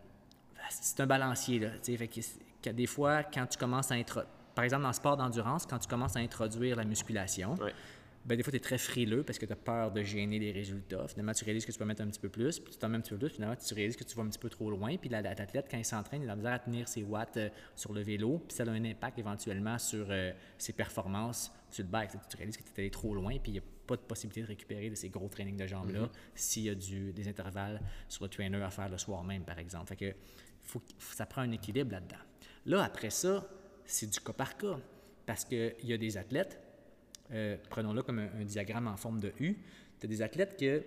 c'est 0.71 1.01
un 1.01 1.07
balancier, 1.07 1.59
là. 1.59 1.71
Fait 1.83 2.09
que, 2.09 2.71
des 2.71 2.87
fois, 2.87 3.25
quand 3.25 3.47
tu 3.47 3.59
commences 3.59 3.91
à 3.91 3.95
introduire, 3.95 4.31
par 4.55 4.65
exemple, 4.65 4.83
dans 4.83 4.89
le 4.89 4.95
sport 4.95 5.17
d'endurance, 5.17 5.67
quand 5.67 5.79
tu 5.79 5.89
commences 5.89 6.17
à 6.17 6.21
introduire 6.21 6.77
la 6.77 6.85
musculation, 6.85 7.57
ben, 8.27 8.37
des 8.37 8.43
fois, 8.43 8.51
tu 8.51 8.57
es 8.57 8.61
très 8.61 8.79
frileux 8.79 9.23
parce 9.23 9.39
que 9.39 9.47
tu 9.47 9.53
as 9.53 9.57
peur 9.57 9.93
de 9.93 10.03
gêner 10.03 10.39
les 10.39 10.53
résultats. 10.53 11.07
Finalement, 11.09 11.33
tu 11.33 11.45
réalises 11.45 11.65
que 11.65 11.73
tu 11.73 11.79
peux 11.79 11.85
mettre 11.85 12.03
un 12.03 12.09
petit 12.09 12.21
peu 12.21 12.29
plus, 12.29 12.59
puis 12.59 12.73
tu 12.73 12.79
t'en 12.79 12.89
mets 12.89 12.97
un 12.97 13.01
petit 13.01 13.11
peu 13.11 13.19
plus, 13.19 13.31
finalement, 13.31 13.57
tu 13.57 13.75
réalises 13.75 13.97
que 13.97 14.05
tu 14.05 14.17
vas 14.17 14.23
un 14.23 14.29
petit 14.29 14.39
peu 14.39 14.49
trop 14.49 14.71
loin. 14.71 14.97
Puis 14.97 15.09
l'athlète, 15.09 15.67
quand 15.71 15.79
il 15.79 15.85
s'entraîne, 15.85 16.23
il 16.23 16.31
a 16.31 16.35
besoin 16.35 16.53
à 16.53 16.59
tenir 16.59 16.89
ses 16.89 17.03
watts 17.03 17.37
euh, 17.37 17.49
sur 17.75 17.93
le 17.93 18.03
vélo, 18.03 18.43
puis 18.47 18.57
ça 18.57 18.65
a 18.65 18.71
un 18.71 18.85
impact 18.85 19.19
éventuellement 19.19 19.79
sur 19.79 20.07
euh, 20.11 20.33
ses 20.59 20.73
performances 20.73 21.53
sur 21.71 21.85
le 21.85 21.91
bike. 21.91 22.11
Tu 22.29 22.37
réalises 22.37 22.57
que 22.57 22.63
tu 22.63 22.71
es 22.77 22.81
allé 22.81 22.91
trop 22.91 23.15
loin, 23.15 23.39
puis 23.39 23.53
il 23.53 23.55
n'y 23.55 23.59
a 23.59 23.65
pas 23.87 23.97
de 23.97 24.03
possibilité 24.03 24.43
de 24.43 24.47
récupérer 24.47 24.91
de 24.91 24.97
ces 24.97 25.09
gros 25.09 25.29
trainings 25.29 25.57
de 25.57 25.67
jambes-là 25.67 25.97
Mm-hmm. 25.97 26.11
s'il 26.35 26.63
y 26.65 26.71
a 26.71 26.75
du, 26.75 27.13
des 27.13 27.29
intervalles 27.29 27.81
sur 28.09 28.25
le 28.25 28.31
trainer 28.31 28.63
à 28.63 28.71
faire 28.71 28.89
le 28.89 28.99
soir 28.99 29.25
même, 29.25 29.45
par 29.45 29.59
exemple. 29.59 29.89
Fait 29.89 29.97
que 29.97 30.17
faut, 30.63 30.83
ça 30.99 31.27
prend 31.27 31.43
un 31.43 31.53
équilibre 31.53 31.93
là-dedans. 31.93 32.17
Là, 32.67 32.83
après 32.83 33.11
ça, 33.11 33.47
c'est 33.85 34.11
du 34.11 34.21
cas 34.21 34.33
par 34.33 34.57
cas. 34.57 34.79
Parce 35.25 35.45
qu'il 35.45 35.75
y 35.83 35.93
a 35.93 35.99
des 35.99 36.17
athlètes, 36.17 36.61
euh, 37.33 37.57
prenons-le 37.71 38.03
comme 38.03 38.19
un, 38.19 38.45
diagramme 38.45 38.89
en 38.89 38.97
forme 38.97 39.21
de 39.21 39.33
U, 39.41 39.59
tu 39.99 40.07
as 40.07 40.09
des 40.09 40.23
athlètes 40.23 40.59
que, 40.59 40.83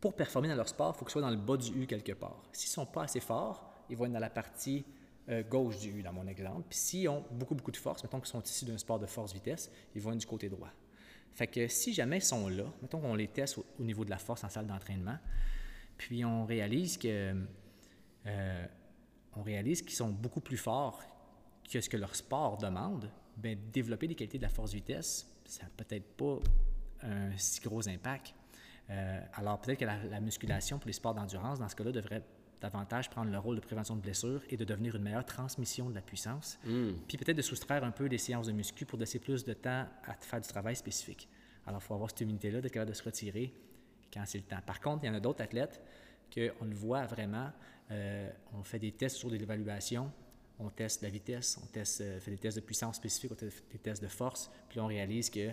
pour 0.00 0.14
performer 0.14 0.48
dans 0.48 0.56
leur 0.56 0.68
sport, 0.68 0.92
il 0.94 0.98
faut 0.98 1.04
qu'ils 1.04 1.12
soient 1.12 1.22
dans 1.22 1.30
le 1.30 1.36
bas 1.36 1.56
du 1.56 1.70
U 1.82 1.86
quelque 1.86 2.12
part. 2.12 2.42
S'ils 2.52 2.70
ne 2.70 2.86
sont 2.86 2.86
pas 2.86 3.04
assez 3.04 3.20
forts, 3.20 3.72
ils 3.88 3.96
vont 3.96 4.06
être 4.06 4.12
dans 4.12 4.18
la 4.18 4.30
partie 4.30 4.84
euh, 5.28 5.42
gauche 5.42 5.78
du 5.78 5.90
U, 5.98 6.02
dans 6.02 6.12
mon 6.12 6.26
exemple. 6.26 6.64
Puis 6.68 6.78
s'ils 6.78 7.08
ont 7.08 7.24
beaucoup, 7.30 7.54
beaucoup 7.54 7.70
de 7.70 7.76
force, 7.76 8.02
mettons 8.02 8.20
qu'ils 8.20 8.28
sont 8.28 8.42
issus 8.42 8.64
d'un 8.66 8.78
sport 8.78 8.98
de 8.98 9.06
force-vitesse, 9.06 9.70
ils 9.94 10.02
vont 10.02 10.12
être 10.12 10.18
du 10.18 10.26
côté 10.26 10.48
droit. 10.48 10.70
Fait 11.32 11.46
que 11.46 11.66
si 11.68 11.92
jamais 11.92 12.18
ils 12.18 12.24
sont 12.24 12.48
là, 12.48 12.64
mettons 12.82 13.00
qu'on 13.00 13.14
les 13.14 13.28
teste 13.28 13.58
au, 13.58 13.66
au 13.80 13.82
niveau 13.82 14.04
de 14.04 14.10
la 14.10 14.18
force 14.18 14.44
en 14.44 14.48
salle 14.48 14.66
d'entraînement, 14.66 15.18
puis 15.96 16.24
on 16.24 16.44
réalise 16.44 16.98
que 16.98 17.34
euh, 18.26 18.66
on 19.36 19.42
réalise 19.42 19.82
qu'ils 19.82 19.94
sont 19.94 20.08
beaucoup 20.08 20.40
plus 20.40 20.56
forts 20.56 21.02
que 21.70 21.80
ce 21.80 21.88
que 21.88 21.96
leur 21.96 22.14
sport 22.14 22.56
demande, 22.58 23.10
bien, 23.36 23.56
développer 23.72 24.08
des 24.08 24.14
qualités 24.14 24.38
de 24.38 24.42
la 24.42 24.48
force-vitesse, 24.48 25.26
ça 25.44 25.64
n'a 25.64 25.70
peut-être 25.76 26.06
pas 26.16 26.38
un 27.02 27.36
si 27.36 27.60
gros 27.60 27.88
impact. 27.88 28.34
Euh, 28.90 29.20
alors 29.34 29.60
peut-être 29.60 29.78
que 29.80 29.84
la, 29.84 30.02
la 30.04 30.20
musculation 30.20 30.78
pour 30.78 30.86
les 30.86 30.92
sports 30.92 31.14
d'endurance, 31.14 31.58
dans 31.58 31.68
ce 31.68 31.76
cas-là, 31.76 31.92
devrait 31.92 32.22
davantage 32.60 33.10
prendre 33.10 33.30
le 33.30 33.38
rôle 33.38 33.56
de 33.56 33.60
prévention 33.60 33.94
de 33.96 34.00
blessures 34.00 34.42
et 34.48 34.56
de 34.56 34.64
devenir 34.64 34.96
une 34.96 35.02
meilleure 35.02 35.24
transmission 35.26 35.90
de 35.90 35.94
la 35.94 36.00
puissance. 36.00 36.58
Puis 37.08 37.18
peut-être 37.18 37.36
de 37.36 37.42
soustraire 37.42 37.84
un 37.84 37.90
peu 37.90 38.08
des 38.08 38.16
séances 38.18 38.46
de 38.46 38.52
muscu 38.52 38.86
pour 38.86 38.98
laisser 38.98 39.18
plus 39.18 39.44
de 39.44 39.52
temps 39.52 39.86
à 40.04 40.14
faire 40.20 40.40
du 40.40 40.48
travail 40.48 40.74
spécifique. 40.76 41.28
Alors 41.66 41.80
il 41.82 41.84
faut 41.84 41.94
avoir 41.94 42.08
cette 42.10 42.22
humilité-là 42.22 42.60
d'être 42.62 42.72
capable 42.72 42.90
de 42.92 42.96
se 42.96 43.02
retirer 43.02 43.52
quand 44.12 44.22
c'est 44.24 44.38
le 44.38 44.44
temps. 44.44 44.60
Par 44.64 44.80
contre, 44.80 45.04
il 45.04 45.08
y 45.08 45.10
en 45.10 45.14
a 45.14 45.20
d'autres 45.20 45.42
athlètes 45.42 45.82
qu'on 46.34 46.64
le 46.64 46.74
voit 46.74 47.04
vraiment. 47.04 47.50
euh, 47.90 48.30
on 48.54 48.62
fait 48.62 48.78
des 48.78 48.92
tests 48.92 49.16
sur 49.16 49.30
de 49.30 49.36
l'évaluation, 49.36 50.10
on 50.58 50.70
teste 50.70 51.02
la 51.02 51.08
vitesse, 51.08 51.58
on 51.62 51.66
teste, 51.66 52.00
euh, 52.00 52.20
fait 52.20 52.30
des 52.30 52.38
tests 52.38 52.56
de 52.56 52.62
puissance 52.62 52.96
spécifique, 52.96 53.32
on 53.32 53.36
fait 53.36 53.52
des 53.72 53.78
tests 53.78 54.02
de 54.02 54.08
force, 54.08 54.50
puis 54.68 54.80
on 54.80 54.86
réalise 54.86 55.30
que 55.30 55.50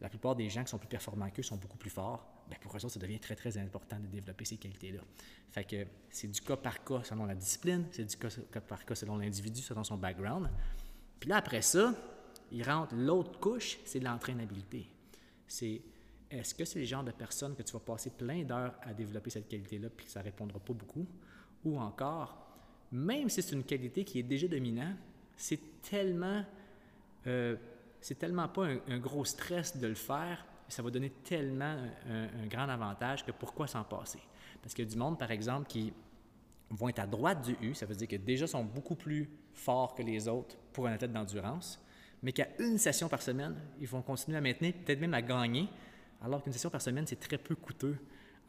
la 0.00 0.08
plupart 0.08 0.34
des 0.34 0.48
gens 0.48 0.64
qui 0.64 0.70
sont 0.70 0.78
plus 0.78 0.88
performants 0.88 1.30
qu'eux 1.30 1.42
sont 1.42 1.56
beaucoup 1.56 1.76
plus 1.76 1.90
forts. 1.90 2.26
Bien, 2.48 2.58
pour 2.60 2.74
eux 2.74 2.78
ça 2.80 2.98
devient 2.98 3.20
très, 3.20 3.36
très 3.36 3.56
important 3.58 3.98
de 4.00 4.06
développer 4.06 4.44
ces 4.44 4.56
qualités-là. 4.56 5.02
Fait 5.50 5.88
c'est 6.10 6.28
du 6.28 6.40
cas 6.40 6.56
par 6.56 6.82
cas 6.82 7.02
selon 7.04 7.26
la 7.26 7.34
discipline, 7.34 7.86
c'est 7.92 8.04
du 8.04 8.16
cas, 8.16 8.28
cas 8.50 8.60
par 8.60 8.84
cas 8.84 8.94
selon 8.94 9.18
l'individu, 9.18 9.60
selon 9.60 9.84
son 9.84 9.96
background. 9.98 10.50
Puis 11.20 11.28
là, 11.28 11.36
après 11.36 11.62
ça, 11.62 11.94
il 12.50 12.62
rentre 12.62 12.94
l'autre 12.94 13.38
couche, 13.38 13.78
c'est 13.84 14.00
l'entraînabilité. 14.00 14.88
C'est 15.46 15.82
est-ce 16.30 16.54
que 16.54 16.64
c'est 16.64 16.78
le 16.78 16.84
genre 16.84 17.04
de 17.04 17.10
personne 17.10 17.54
que 17.54 17.62
tu 17.62 17.72
vas 17.72 17.80
passer 17.80 18.10
plein 18.10 18.42
d'heures 18.44 18.74
à 18.82 18.94
développer 18.94 19.30
cette 19.30 19.48
qualité-là 19.48 19.90
puis 19.90 20.06
que 20.06 20.12
ça 20.12 20.20
ne 20.20 20.24
répondra 20.24 20.58
pas 20.58 20.72
beaucoup? 20.72 21.06
Ou 21.64 21.78
encore, 21.78 22.49
même 22.92 23.28
si 23.28 23.42
c'est 23.42 23.54
une 23.54 23.64
qualité 23.64 24.04
qui 24.04 24.18
est 24.18 24.24
déjà 24.24 24.48
dominante, 24.48 24.96
c'est 25.36 25.80
tellement, 25.82 26.44
euh, 27.26 27.56
c'est 28.00 28.18
tellement 28.18 28.48
pas 28.48 28.66
un, 28.88 28.98
gros 28.98 29.24
stress 29.24 29.76
de 29.76 29.86
le 29.86 29.94
faire, 29.94 30.44
ça 30.68 30.82
va 30.82 30.90
donner 30.90 31.10
tellement 31.24 31.76
un, 32.08 32.24
un 32.42 32.46
grand 32.46 32.68
avantage 32.68 33.24
que 33.24 33.32
pourquoi 33.32 33.66
s'en 33.66 33.84
passer? 33.84 34.20
Parce 34.62 34.74
qu'il 34.74 34.84
y 34.84 34.88
a 34.88 34.90
du 34.90 34.98
monde, 34.98 35.18
par 35.18 35.30
exemple, 35.30 35.66
qui 35.66 35.92
vont 36.70 36.88
être 36.88 37.00
à 37.00 37.06
droite 37.06 37.42
du 37.44 37.56
U, 37.66 37.74
ça 37.74 37.86
veut 37.86 37.94
dire 37.94 38.08
que 38.08 38.16
déjà 38.16 38.46
sont 38.46 38.64
beaucoup 38.64 38.94
plus 38.94 39.28
forts 39.52 39.94
que 39.94 40.02
les 40.02 40.28
autres 40.28 40.56
pour 40.72 40.86
un 40.86 40.92
athlète 40.92 41.12
d'endurance, 41.12 41.82
mais 42.22 42.32
qu'à 42.32 42.48
une 42.58 42.78
session 42.78 43.08
par 43.08 43.22
semaine, 43.22 43.56
ils 43.80 43.88
vont 43.88 44.02
continuer 44.02 44.38
à 44.38 44.40
maintenir, 44.40 44.74
peut-être 44.84 45.00
même 45.00 45.14
à 45.14 45.22
gagner, 45.22 45.68
alors 46.22 46.42
qu'une 46.42 46.52
session 46.52 46.70
par 46.70 46.82
semaine, 46.82 47.06
c'est 47.06 47.18
très 47.18 47.38
peu 47.38 47.54
coûteux 47.54 47.98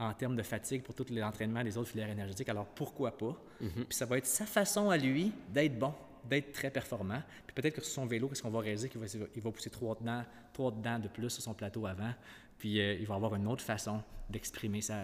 en 0.01 0.13
termes 0.13 0.35
de 0.35 0.41
fatigue 0.41 0.81
pour 0.81 0.95
tous 0.95 1.11
les 1.11 1.21
entraînements 1.21 1.63
des 1.63 1.77
autres 1.77 1.89
filières 1.89 2.09
énergétiques. 2.09 2.49
Alors 2.49 2.65
pourquoi 2.65 3.15
pas? 3.17 3.39
Puis 3.59 3.85
ça 3.91 4.05
va 4.05 4.17
être 4.17 4.25
sa 4.25 4.45
façon 4.45 4.89
à 4.89 4.97
lui 4.97 5.31
d'être 5.49 5.77
bon, 5.77 5.93
d'être 6.27 6.51
très 6.51 6.71
performant. 6.71 7.21
Puis 7.45 7.53
peut-être 7.53 7.75
que 7.75 7.81
sur 7.81 7.93
son 7.93 8.05
vélo, 8.07 8.27
qu'est-ce 8.27 8.41
qu'on 8.41 8.49
va 8.49 8.61
réaliser? 8.61 8.89
Qu'il 8.89 8.99
va, 8.99 9.05
il 9.35 9.41
va 9.41 9.51
pousser 9.51 9.69
trois 9.69 9.95
dents, 10.01 10.23
trois 10.53 10.71
dents 10.71 10.97
de 10.97 11.07
plus 11.07 11.29
sur 11.29 11.43
son 11.43 11.53
plateau 11.53 11.85
avant. 11.85 12.13
Puis 12.57 12.81
euh, 12.81 12.95
il 12.95 13.05
va 13.05 13.15
avoir 13.15 13.35
une 13.35 13.47
autre 13.47 13.63
façon 13.63 14.01
d'exprimer 14.27 14.81
sa, 14.81 15.03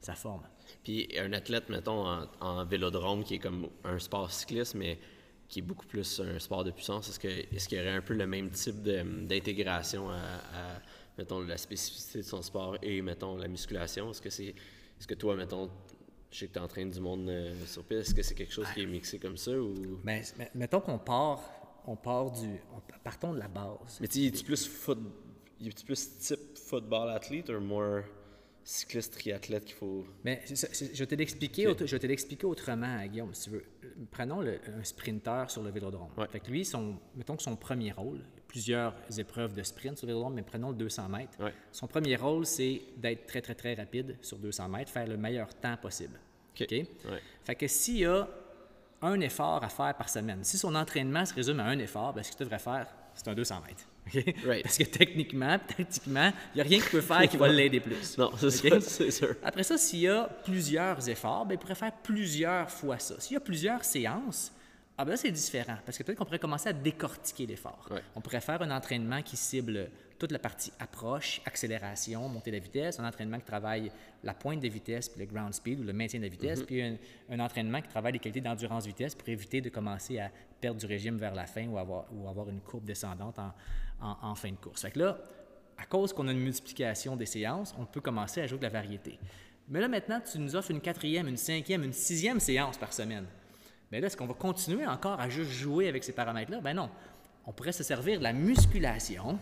sa 0.00 0.14
forme. 0.14 0.42
Puis 0.84 1.08
un 1.18 1.32
athlète, 1.32 1.68
mettons, 1.68 2.06
en, 2.06 2.26
en 2.40 2.64
vélodrome, 2.64 3.24
qui 3.24 3.34
est 3.34 3.38
comme 3.40 3.68
un 3.82 3.98
sport 3.98 4.30
cycliste, 4.30 4.76
mais 4.76 5.00
qui 5.48 5.60
est 5.60 5.62
beaucoup 5.62 5.86
plus 5.86 6.20
un 6.20 6.38
sport 6.38 6.62
de 6.62 6.70
puissance, 6.70 7.08
est-ce 7.08 7.18
que 7.18 7.28
est-ce 7.28 7.68
qu'il 7.68 7.78
y 7.78 7.80
aurait 7.80 7.90
un 7.90 8.02
peu 8.02 8.14
le 8.14 8.26
même 8.26 8.50
type 8.50 8.82
d'intégration 8.82 10.10
à, 10.10 10.14
à, 10.16 10.80
mettons, 11.18 11.40
la 11.40 11.58
spécificité 11.58 12.18
de 12.20 12.24
son 12.24 12.40
sport 12.42 12.76
et, 12.82 13.02
mettons, 13.02 13.36
la 13.36 13.48
musculation? 13.48 14.10
Est-ce 14.10 14.22
que 14.22 14.30
c'est 14.30 14.54
est-ce 14.98 15.06
que 15.06 15.14
toi, 15.14 15.36
mettons, 15.36 15.70
je 16.30 16.38
sais 16.38 16.48
que 16.48 16.54
tu 16.54 16.58
entraînes 16.58 16.90
du 16.90 17.00
monde 17.00 17.28
euh, 17.28 17.54
sur 17.66 17.84
piste, 17.84 18.00
est-ce 18.00 18.14
que 18.14 18.22
c'est 18.22 18.34
quelque 18.34 18.52
chose 18.52 18.66
qui 18.74 18.82
est 18.82 18.86
mixé 18.86 19.18
comme 19.18 19.36
ça 19.36 19.52
ou... 19.52 19.74
Mais, 20.04 20.22
mais- 20.38 20.50
mettons 20.54 20.80
qu'on 20.80 20.98
part, 20.98 21.40
on 21.86 21.94
part 21.96 22.30
du, 22.32 22.46
on- 22.74 22.82
partons 23.04 23.32
de 23.32 23.38
la 23.38 23.48
base. 23.48 23.98
Mais 24.00 24.08
tu 24.08 24.24
es 24.26 24.30
plus 24.30 24.66
foot, 24.66 24.98
es 25.64 25.70
plus 25.84 26.18
type 26.18 26.58
football 26.58 27.10
athlète 27.10 27.48
ou 27.50 27.60
more 27.60 28.02
cycliste 28.64 29.14
triathlète 29.14 29.64
qu'il 29.64 29.76
faut? 29.76 30.04
Mais 30.24 30.42
je 30.46 30.98
vais 30.98 31.06
te 31.06 31.14
l'expliquer, 31.14 31.66
Ok. 31.68 31.72
autre- 31.74 31.86
je 31.86 31.92
vais 31.96 32.00
te 32.00 32.06
l'expliquer 32.06 32.46
autrement, 32.46 33.06
Guillaume, 33.06 33.32
si 33.34 33.44
tu 33.44 33.50
veux. 33.50 33.64
Prenons 34.10 34.40
le- 34.40 34.60
un 34.76 34.84
sprinter 34.84 35.48
sur 35.48 35.62
le 35.62 35.70
vélodrome. 35.70 36.10
Ouais. 36.18 36.26
Fait 36.28 36.40
que 36.40 36.50
lui, 36.50 36.64
son, 36.64 36.98
mettons 37.16 37.36
que 37.36 37.42
son 37.42 37.56
premier 37.56 37.92
rôle, 37.92 38.20
plusieurs 38.48 38.94
épreuves 39.18 39.52
de 39.52 39.62
sprint 39.62 39.98
sur 39.98 40.06
vélodrome, 40.06 40.34
mais 40.34 40.42
prenons 40.42 40.70
le 40.70 40.76
200 40.76 41.08
mètres. 41.08 41.38
Ouais. 41.38 41.52
Son 41.70 41.86
premier 41.86 42.16
rôle, 42.16 42.46
c'est 42.46 42.80
d'être 42.96 43.26
très, 43.26 43.42
très, 43.42 43.54
très 43.54 43.74
rapide 43.74 44.16
sur 44.22 44.38
200 44.38 44.68
mètres, 44.70 44.90
faire 44.90 45.06
le 45.06 45.16
meilleur 45.16 45.54
temps 45.54 45.76
possible. 45.76 46.18
Ok. 46.58 46.70
Ouais. 46.70 46.88
Fait 47.44 47.54
que 47.54 47.68
s'il 47.68 47.98
y 47.98 48.06
a 48.06 48.26
un 49.02 49.20
effort 49.20 49.62
à 49.62 49.68
faire 49.68 49.94
par 49.94 50.08
semaine, 50.08 50.42
si 50.42 50.58
son 50.58 50.74
entraînement 50.74 51.24
se 51.24 51.34
résume 51.34 51.60
à 51.60 51.64
un 51.64 51.78
effort, 51.78 52.12
ben, 52.12 52.24
ce 52.24 52.30
qu'il 52.30 52.40
devrait 52.40 52.58
faire, 52.58 52.88
c'est 53.14 53.28
un 53.28 53.34
200 53.34 53.62
mètres. 53.66 53.84
OK? 54.08 54.34
Right. 54.46 54.62
Parce 54.62 54.78
que 54.78 54.84
techniquement, 54.84 55.58
tactiquement, 55.76 56.32
il 56.54 56.56
n'y 56.56 56.60
a 56.62 56.64
rien 56.64 56.78
qu'il 56.80 56.90
peut 56.90 57.00
faire 57.02 57.28
qui 57.28 57.36
va 57.36 57.48
l'aider 57.48 57.80
plus. 57.80 58.16
Non, 58.16 58.32
c'est 58.36 59.10
sûr. 59.10 59.34
Après 59.44 59.62
ça, 59.62 59.76
s'il 59.76 60.00
y 60.00 60.08
a 60.08 60.24
plusieurs 60.44 61.06
efforts, 61.08 61.44
ben, 61.46 61.54
il 61.54 61.58
pourrait 61.58 61.74
faire 61.74 61.92
plusieurs 62.02 62.70
fois 62.70 62.98
ça. 62.98 63.20
S'il 63.20 63.34
y 63.34 63.36
a 63.36 63.40
plusieurs 63.40 63.84
séances, 63.84 64.52
ah 64.98 65.04
ben 65.04 65.12
là, 65.12 65.16
c'est 65.16 65.30
différent. 65.30 65.76
Parce 65.86 65.96
que 65.96 66.02
peut-être 66.02 66.18
qu'on 66.18 66.24
pourrait 66.24 66.38
commencer 66.40 66.68
à 66.68 66.72
décortiquer 66.72 67.46
l'effort. 67.46 67.86
Ouais. 67.90 68.02
On 68.16 68.20
pourrait 68.20 68.40
faire 68.40 68.60
un 68.62 68.70
entraînement 68.70 69.22
qui 69.22 69.36
cible 69.36 69.90
toute 70.18 70.32
la 70.32 70.40
partie 70.40 70.72
approche, 70.80 71.40
accélération, 71.46 72.28
montée 72.28 72.50
de 72.50 72.56
la 72.56 72.62
vitesse, 72.62 72.98
un 72.98 73.06
entraînement 73.06 73.38
qui 73.38 73.44
travaille 73.44 73.92
la 74.24 74.34
pointe 74.34 74.58
de 74.60 74.66
vitesse, 74.68 75.08
puis 75.08 75.20
le 75.20 75.26
ground 75.26 75.54
speed 75.54 75.78
ou 75.78 75.84
le 75.84 75.92
maintien 75.92 76.18
de 76.18 76.24
la 76.24 76.30
vitesse, 76.30 76.62
puis 76.64 76.82
un, 76.82 76.96
un 77.30 77.38
entraînement 77.38 77.80
qui 77.80 77.86
travaille 77.88 78.14
les 78.14 78.18
qualités 78.18 78.40
d'endurance-vitesse 78.40 79.14
pour 79.14 79.28
éviter 79.28 79.60
de 79.60 79.68
commencer 79.68 80.18
à 80.18 80.30
perdre 80.60 80.80
du 80.80 80.86
régime 80.86 81.16
vers 81.16 81.34
la 81.36 81.46
fin 81.46 81.68
ou 81.68 81.78
avoir, 81.78 82.06
ou 82.12 82.28
avoir 82.28 82.48
une 82.48 82.60
courbe 82.60 82.84
descendante 82.84 83.38
en, 83.38 83.52
en- 84.02 84.16
en 84.22 84.34
fin 84.34 84.50
de 84.50 84.56
course. 84.56 84.82
Fait 84.82 84.90
que 84.90 84.98
là, 84.98 85.18
à 85.76 85.86
cause 85.86 86.12
qu'on 86.12 86.26
a 86.26 86.32
une 86.32 86.40
multiplication 86.40 87.14
des 87.14 87.26
séances, 87.26 87.72
on 87.78 87.84
peut 87.86 88.00
commencer 88.00 88.40
à 88.40 88.48
jouer 88.48 88.58
de 88.58 88.64
la 88.64 88.68
variété. 88.70 89.16
Mais 89.68 89.80
là, 89.80 89.86
maintenant, 89.86 90.20
tu 90.20 90.40
nous 90.40 90.56
offres 90.56 90.72
une 90.72 90.80
quatrième, 90.80 91.28
une 91.28 91.36
cinquième, 91.36 91.84
une 91.84 91.92
sixième 91.92 92.40
séance 92.40 92.76
par 92.76 92.92
semaine. 92.92 93.26
Mais 93.90 94.00
là, 94.00 94.06
est-ce 94.06 94.16
qu'on 94.16 94.26
va 94.26 94.34
continuer 94.34 94.86
encore 94.86 95.20
à 95.20 95.28
juste 95.28 95.50
jouer 95.50 95.88
avec 95.88 96.04
ces 96.04 96.12
paramètres-là? 96.12 96.60
Ben 96.60 96.74
non. 96.74 96.90
On 97.46 97.52
pourrait 97.52 97.72
se 97.72 97.82
servir 97.82 98.18
de 98.18 98.24
la 98.24 98.32
musculation 98.32 99.38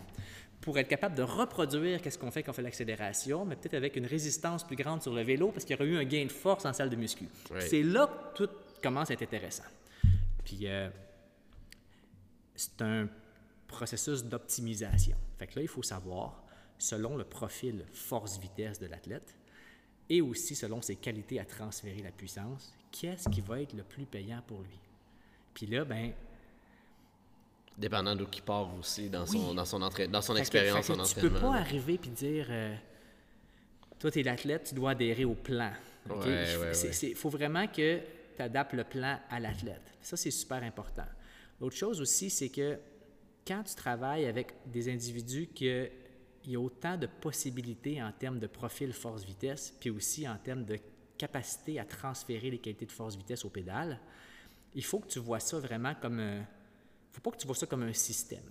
pour 0.61 0.78
être 0.78 0.88
capable 0.88 1.14
de 1.14 1.22
reproduire 1.22 2.01
qu'est-ce 2.01 2.18
qu'on 2.18 2.30
fait 2.30 2.42
quand 2.42 2.53
on 2.53 2.55
fait 2.55 2.62
l'accélération, 2.62 3.44
mais 3.44 3.57
peut-être 3.57 3.74
avec 3.74 3.97
une 3.97 4.07
résistance 4.07 4.64
plus 4.64 4.76
grande 4.76 5.03
sur 5.03 5.12
le 5.12 5.22
vélo 5.22 5.51
parce 5.51 5.64
qu'il 5.64 5.76
y 5.76 5.80
aurait 5.80 5.88
eu 5.88 5.97
un 5.97 6.05
gain 6.05 6.24
de 6.24 6.32
force 6.32 6.64
en 6.64 6.72
salle 6.72 6.90
de 6.90 6.97
muscu. 6.97 7.28
C'est 7.61 7.82
là 7.82 8.07
que 8.07 8.44
tout 8.44 8.53
commence 8.82 9.11
à 9.11 9.14
être 9.14 9.22
intéressant. 9.22 9.64
Puis, 10.44 10.61
euh, 10.66 10.88
c'est 12.55 12.80
un 12.82 13.09
processus 13.66 14.24
d'optimisation. 14.24 15.16
Fait 15.38 15.47
que 15.47 15.57
là, 15.57 15.62
il 15.62 15.68
faut 15.68 15.82
savoir, 15.82 16.44
selon 16.78 17.16
le 17.16 17.24
profil 17.24 17.84
force-vitesse 17.92 18.78
de 18.78 18.86
l'athlète 18.86 19.34
et 20.09 20.20
aussi 20.20 20.55
selon 20.55 20.80
ses 20.80 20.97
qualités 20.97 21.40
à 21.40 21.44
transférer 21.44 22.03
la 22.03 22.12
puissance, 22.12 22.72
qu'est-ce 22.93 23.28
qui 23.28 23.41
va 23.41 23.61
être 23.62 23.72
le 23.74 23.82
plus 23.82 24.05
payant 24.07 24.41
pour 24.47 24.61
lui. 24.61 24.78
Puis 25.55 25.66
là, 25.66 25.84
ben, 25.84 26.12
Dépendant 27.78 28.16
d'où 28.16 28.26
qui 28.26 28.41
part 28.41 28.74
aussi 28.78 29.11
dans 29.11 29.26
son, 29.26 29.53
dans 29.53 29.66
son, 29.66 29.82
entraîne- 29.82 30.11
dans 30.11 30.22
son 30.22 30.32
fait 30.34 30.41
expérience 30.41 30.87
que 30.87 30.93
en 30.95 31.05
tu 31.05 31.14
peux 31.16 31.26
entraînement. 31.26 31.41
pas 31.51 31.55
là. 31.57 31.61
arriver 31.61 31.99
puis 31.99 32.09
dire, 32.11 32.47
euh, 32.49 32.74
toi, 33.99 34.11
tu 34.11 34.20
es 34.20 34.22
l'athlète, 34.22 34.64
tu 34.68 34.74
dois 34.74 34.93
adhérer 34.93 35.26
au 35.26 35.34
plan. 35.34 35.72
Ouais, 36.09 36.16
Il 36.53 36.59
ouais, 36.59 36.72
ouais. 36.91 37.14
faut 37.14 37.28
vraiment 37.28 37.66
que 37.66 37.99
tu 38.34 38.43
adaptes 38.43 38.72
le 38.72 38.84
plan 38.84 39.18
à 39.28 39.41
l'athlète. 39.41 39.82
Ça, 40.01 40.16
c'est 40.16 40.30
super 40.30 40.62
important. 40.62 41.05
L'autre 41.61 41.76
chose 41.76 42.01
aussi, 42.01 42.30
c'est 42.30 42.49
que 42.49 42.78
quand 43.47 43.62
tu 43.64 43.74
travailles 43.74 44.24
avec 44.24 44.55
des 44.66 44.89
individus 44.91 45.49
qui 45.49 45.66
il 45.68 46.53
y 46.53 46.57
a 46.57 46.61
autant 46.61 46.97
de 46.97 47.07
possibilités 47.07 48.03
en 48.03 48.12
termes 48.12 48.39
de 48.39 48.47
profil 48.47 48.93
force-vitesse, 48.95 49.74
puis 49.80 49.91
aussi 49.91 50.26
en 50.28 50.37
termes 50.39 50.64
de 50.64 50.78
capacité 51.17 51.79
à 51.79 51.85
transférer 51.85 52.51
les 52.51 52.59
qualités 52.59 52.87
de 52.87 52.93
force-vitesse 52.93 53.45
au 53.45 53.51
pédale. 53.51 54.01
Il 54.75 54.85
faut 54.85 54.99
que 55.01 55.09
tu 55.09 55.19
vois 55.19 55.41
ça 55.41 55.59
vraiment 55.59 55.95
comme 55.95 56.21
un... 56.21 56.45
faut 57.12 57.21
pas 57.21 57.31
que 57.31 57.39
tu 57.39 57.47
vois 57.47 57.57
ça 57.57 57.67
comme 57.67 57.83
un 57.83 57.93
système. 57.93 58.45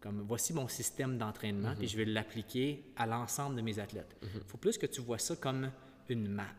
Comme 0.00 0.22
voici 0.22 0.54
mon 0.54 0.66
système 0.66 1.18
d'entraînement, 1.18 1.74
puis 1.76 1.86
je 1.86 1.96
vais 1.96 2.06
l'appliquer 2.06 2.84
à 2.96 3.06
l'ensemble 3.06 3.56
de 3.56 3.60
mes 3.60 3.78
athlètes. 3.78 4.16
Il 4.22 4.40
faut 4.46 4.56
plus 4.56 4.78
que 4.78 4.86
tu 4.86 5.00
vois 5.02 5.18
ça 5.18 5.36
comme 5.36 5.70
une 6.08 6.28
map. 6.28 6.54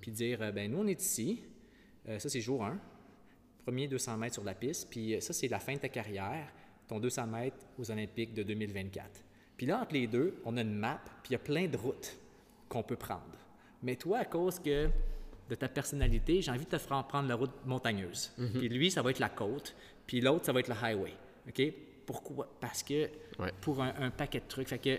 Puis 0.00 0.12
dire, 0.12 0.42
euh, 0.42 0.52
ben 0.52 0.70
nous, 0.70 0.78
on 0.78 0.86
est 0.86 1.00
ici, 1.00 1.42
euh, 2.08 2.18
ça 2.18 2.28
c'est 2.28 2.40
jour 2.40 2.64
1, 2.64 2.78
premier 3.64 3.88
200 3.88 4.16
mètres 4.16 4.34
sur 4.34 4.44
la 4.44 4.54
piste, 4.54 4.88
puis 4.88 5.14
euh, 5.14 5.20
ça 5.20 5.32
c'est 5.32 5.48
la 5.48 5.58
fin 5.58 5.74
de 5.74 5.80
ta 5.80 5.88
carrière, 5.88 6.46
ton 6.86 7.00
200 7.00 7.26
mètres 7.26 7.56
aux 7.78 7.90
Olympiques 7.90 8.32
de 8.32 8.44
2024. 8.44 9.24
Puis 9.56 9.66
là, 9.66 9.80
entre 9.80 9.94
les 9.94 10.06
deux, 10.06 10.40
on 10.44 10.56
a 10.56 10.60
une 10.60 10.74
map, 10.74 11.00
puis 11.22 11.30
il 11.30 11.32
y 11.32 11.36
a 11.36 11.40
plein 11.40 11.66
de 11.66 11.76
routes 11.76 12.16
qu'on 12.68 12.82
peut 12.82 12.96
prendre. 12.96 13.36
Mais 13.82 13.96
toi, 13.96 14.18
à 14.18 14.24
cause 14.24 14.58
que 14.58 14.88
de 15.48 15.54
ta 15.54 15.68
personnalité, 15.68 16.42
j'ai 16.42 16.50
envie 16.50 16.64
de 16.64 16.70
te 16.70 16.78
faire 16.78 17.04
prendre 17.06 17.28
la 17.28 17.34
route 17.36 17.52
montagneuse. 17.64 18.32
Puis 18.54 18.68
lui, 18.68 18.90
ça 18.90 19.02
va 19.02 19.10
être 19.10 19.18
la 19.20 19.28
côte, 19.28 19.74
puis 20.06 20.20
l'autre, 20.20 20.46
ça 20.46 20.52
va 20.52 20.60
être 20.60 20.68
le 20.68 20.74
highway. 20.82 21.12
OK? 21.48 21.62
Pourquoi? 22.04 22.48
Parce 22.60 22.82
que 22.82 23.08
Ouais. 23.38 23.52
pour 23.60 23.82
un, 23.82 23.92
un 24.00 24.10
paquet 24.10 24.40
de 24.40 24.44
trucs. 24.48 24.68
Fait 24.68 24.78
que 24.78 24.98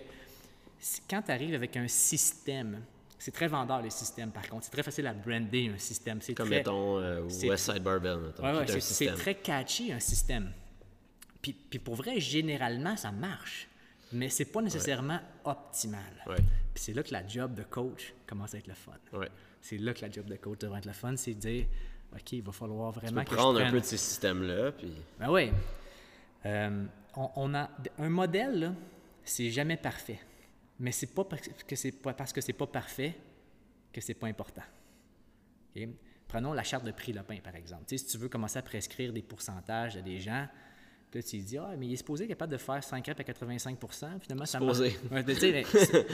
quand 1.09 1.21
tu 1.23 1.31
arrives 1.31 1.55
avec 1.55 1.75
un 1.75 1.87
système, 1.87 2.81
c'est 3.17 3.31
très 3.31 3.47
vendeur 3.47 3.81
les 3.81 3.89
systèmes 3.89 4.29
par 4.31 4.47
contre. 4.47 4.65
C'est 4.65 4.71
très 4.71 4.83
facile 4.83 5.07
à 5.07 5.13
brander 5.13 5.71
un 5.73 5.77
système. 5.79 6.21
C'est 6.21 6.33
Comme 6.35 6.47
très, 6.49 6.57
mettons 6.57 6.99
euh, 6.99 7.21
West 7.23 7.71
Side 7.71 7.81
Barbell. 7.83 8.19
Ouais, 8.41 8.79
c'est- 8.79 9.13
très 9.15 9.35
catchy 9.35 9.91
un 9.91 9.99
système. 9.99 10.51
Puis, 11.41 11.53
puis 11.53 11.79
pour 11.79 11.95
vrai, 11.95 12.19
généralement, 12.19 12.95
ça 12.95 13.11
marche. 13.11 13.67
Mais 14.13 14.29
c'est 14.29 14.45
pas 14.45 14.61
nécessairement 14.61 15.19
optimal. 15.43 16.01
Puis 16.77 16.83
c'est 16.83 16.93
là 16.93 17.01
que 17.01 17.11
la 17.11 17.27
job 17.27 17.55
de 17.55 17.63
coach 17.63 18.13
commence 18.27 18.53
à 18.53 18.59
être 18.59 18.67
le 18.67 18.75
fun. 18.75 18.91
Ouais. 19.11 19.31
C'est 19.61 19.79
là 19.79 19.95
que 19.95 20.01
la 20.05 20.11
job 20.11 20.27
de 20.27 20.35
coach 20.35 20.59
devrait 20.59 20.77
être 20.77 20.85
le 20.85 20.93
fun, 20.93 21.15
c'est 21.17 21.33
de 21.33 21.39
dire, 21.39 21.65
OK, 22.13 22.33
il 22.33 22.43
va 22.43 22.51
falloir 22.51 22.91
vraiment 22.91 23.23
Tu 23.23 23.31
que 23.31 23.35
prendre 23.35 23.59
je 23.59 23.63
un 23.65 23.71
peu 23.71 23.79
de 23.79 23.85
ces 23.85 23.97
systèmes-là, 23.97 24.73
puis 24.73 24.93
Ben 25.17 25.31
oui. 25.31 25.51
Euh, 26.45 26.85
on, 27.15 27.31
on 27.35 27.55
a 27.55 27.71
un 27.97 28.09
modèle, 28.09 28.75
c'est 29.23 29.49
jamais 29.49 29.75
parfait. 29.75 30.19
Mais 30.79 30.91
c'est 30.91 31.15
pas 31.15 31.23
parce 31.23 31.47
que 31.47 31.75
c'est 31.75 31.93
pas 31.93 32.13
parce 32.13 32.31
que 32.31 32.41
c'est 32.41 32.53
pas 32.53 32.67
parfait 32.67 33.17
que 33.91 33.99
c'est 33.99 34.13
pas 34.13 34.27
important. 34.27 34.61
Prenons 36.27 36.53
la 36.53 36.63
charte 36.63 36.85
de 36.85 36.91
prix 36.91 37.11
Lopin, 37.11 37.37
par 37.43 37.55
exemple. 37.55 37.85
Si 37.87 38.05
tu 38.05 38.19
veux 38.19 38.29
commencer 38.29 38.59
à 38.59 38.61
prescrire 38.61 39.11
des 39.11 39.23
pourcentages 39.23 39.97
à 39.97 40.01
des 40.01 40.19
gens, 40.19 40.47
puis 41.09 41.19
là, 41.19 41.23
tu 41.23 41.39
te 41.39 41.43
dis, 41.45 41.57
ah, 41.57 41.69
mais 41.77 41.85
il 41.87 41.93
est 41.93 41.97
supposé 41.97 42.23
être 42.25 42.29
capable 42.29 42.51
de 42.51 42.57
faire 42.57 42.83
5 42.83 43.05
reps 43.07 43.19
à 43.19 43.23
85% 43.23 44.19
Finalement, 44.21 44.45
ça 44.45 44.59
marche. 44.59 44.77
Supposé. 44.77 44.97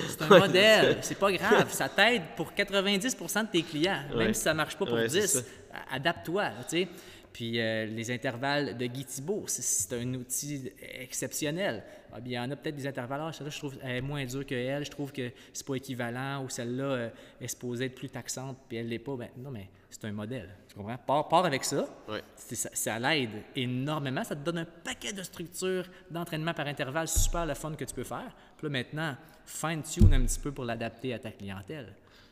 C'est 0.10 0.22
un 0.22 0.28
modèle, 0.39 0.98
c'est 1.02 1.18
pas 1.18 1.32
grave. 1.32 1.72
Ça 1.72 1.89
t'aide 1.89 2.22
pour 2.36 2.52
90% 2.54 3.46
de 3.46 3.52
tes 3.52 3.64
clients, 3.64 4.04
même 4.10 4.18
Ouais. 4.18 4.34
si 4.34 4.41
ça 4.41 4.54
marche 4.54 4.78
pas 4.78 4.86
pour 4.86 4.96
Ouais, 4.96 5.10
c'est 5.10 5.22
10. 5.22 5.28
ça. 5.28 5.39
A- 5.74 5.96
Adapte-toi, 5.96 6.44
là, 6.44 6.56
tu 6.64 6.78
sais. 6.84 6.88
Puis 7.32 7.60
euh, 7.60 7.86
les 7.88 8.12
intervalles 8.12 8.78
de 8.78 8.86
Guy 8.86 9.06
Thibault, 9.06 9.46
c'est- 9.48 9.64
c'est 9.64 9.96
un 10.00 10.14
outil 10.14 10.72
exceptionnel. 11.02 11.84
Ah, 12.12 12.20
bien, 12.20 12.41
il 12.41 12.44
y 12.44 12.48
en 12.48 12.52
a 12.52 12.56
peut-être 12.56 12.76
des 12.76 12.86
intervalles, 12.86 13.22
ah, 13.24 13.34
celle-là, 13.34 13.50
je 13.50 13.58
trouve 13.58 13.76
elle 13.82 13.96
est 13.96 14.02
moins 14.02 14.24
dure 14.26 14.46
que 14.46 14.54
elle, 14.54 14.86
je 14.86 14.91
trouve 14.91 15.12
que 15.12 15.32
c'est 15.52 15.66
pas 15.66 15.74
équivalent, 15.76 16.44
ou 16.46 16.50
celle-là 16.50 16.84
euh, 16.84 17.10
est 17.41 17.48
supposée 17.48 17.86
être 17.86 17.96
plus 17.96 18.10
taxante, 18.10 18.58
puis 18.68 18.78
elle 18.78 18.88
l'est 18.88 19.00
pas. 19.00 19.16
Ben, 19.16 19.30
non, 19.38 19.50
mais 19.50 19.68
c'est 19.94 20.06
un 20.08 20.12
modèle. 20.12 20.50
Tu 20.70 20.76
comprends? 20.76 20.98
Pars, 20.98 21.28
pars 21.28 21.46
avec 21.46 21.64
ça. 21.64 21.88
C'est- 22.36 22.56
Ça, 22.56 22.70
ça 22.74 23.00
l'aide 23.00 23.30
énormément. 23.56 24.24
Ça 24.24 24.36
te 24.36 24.44
donne 24.44 24.60
un 24.60 24.66
paquet 24.66 25.14
de 25.14 25.22
structures 25.24 25.86
d'entraînement 26.10 26.54
par 26.54 26.68
intervalle 26.68 27.08
super 27.08 27.46
le 27.46 27.54
fun 27.54 27.74
que 27.74 27.86
tu 27.86 27.94
peux 27.94 28.04
faire. 28.04 28.32
Puis 28.58 28.66
là, 28.68 28.70
maintenant, 28.70 29.16
fine-tune 29.46 30.14
un 30.14 30.22
petit 30.26 30.39
peu 30.39 30.52
pour 30.52 30.66
l'adapter 30.66 31.14
à 31.14 31.20
ta 31.20 31.32
clientèle. 31.32 31.86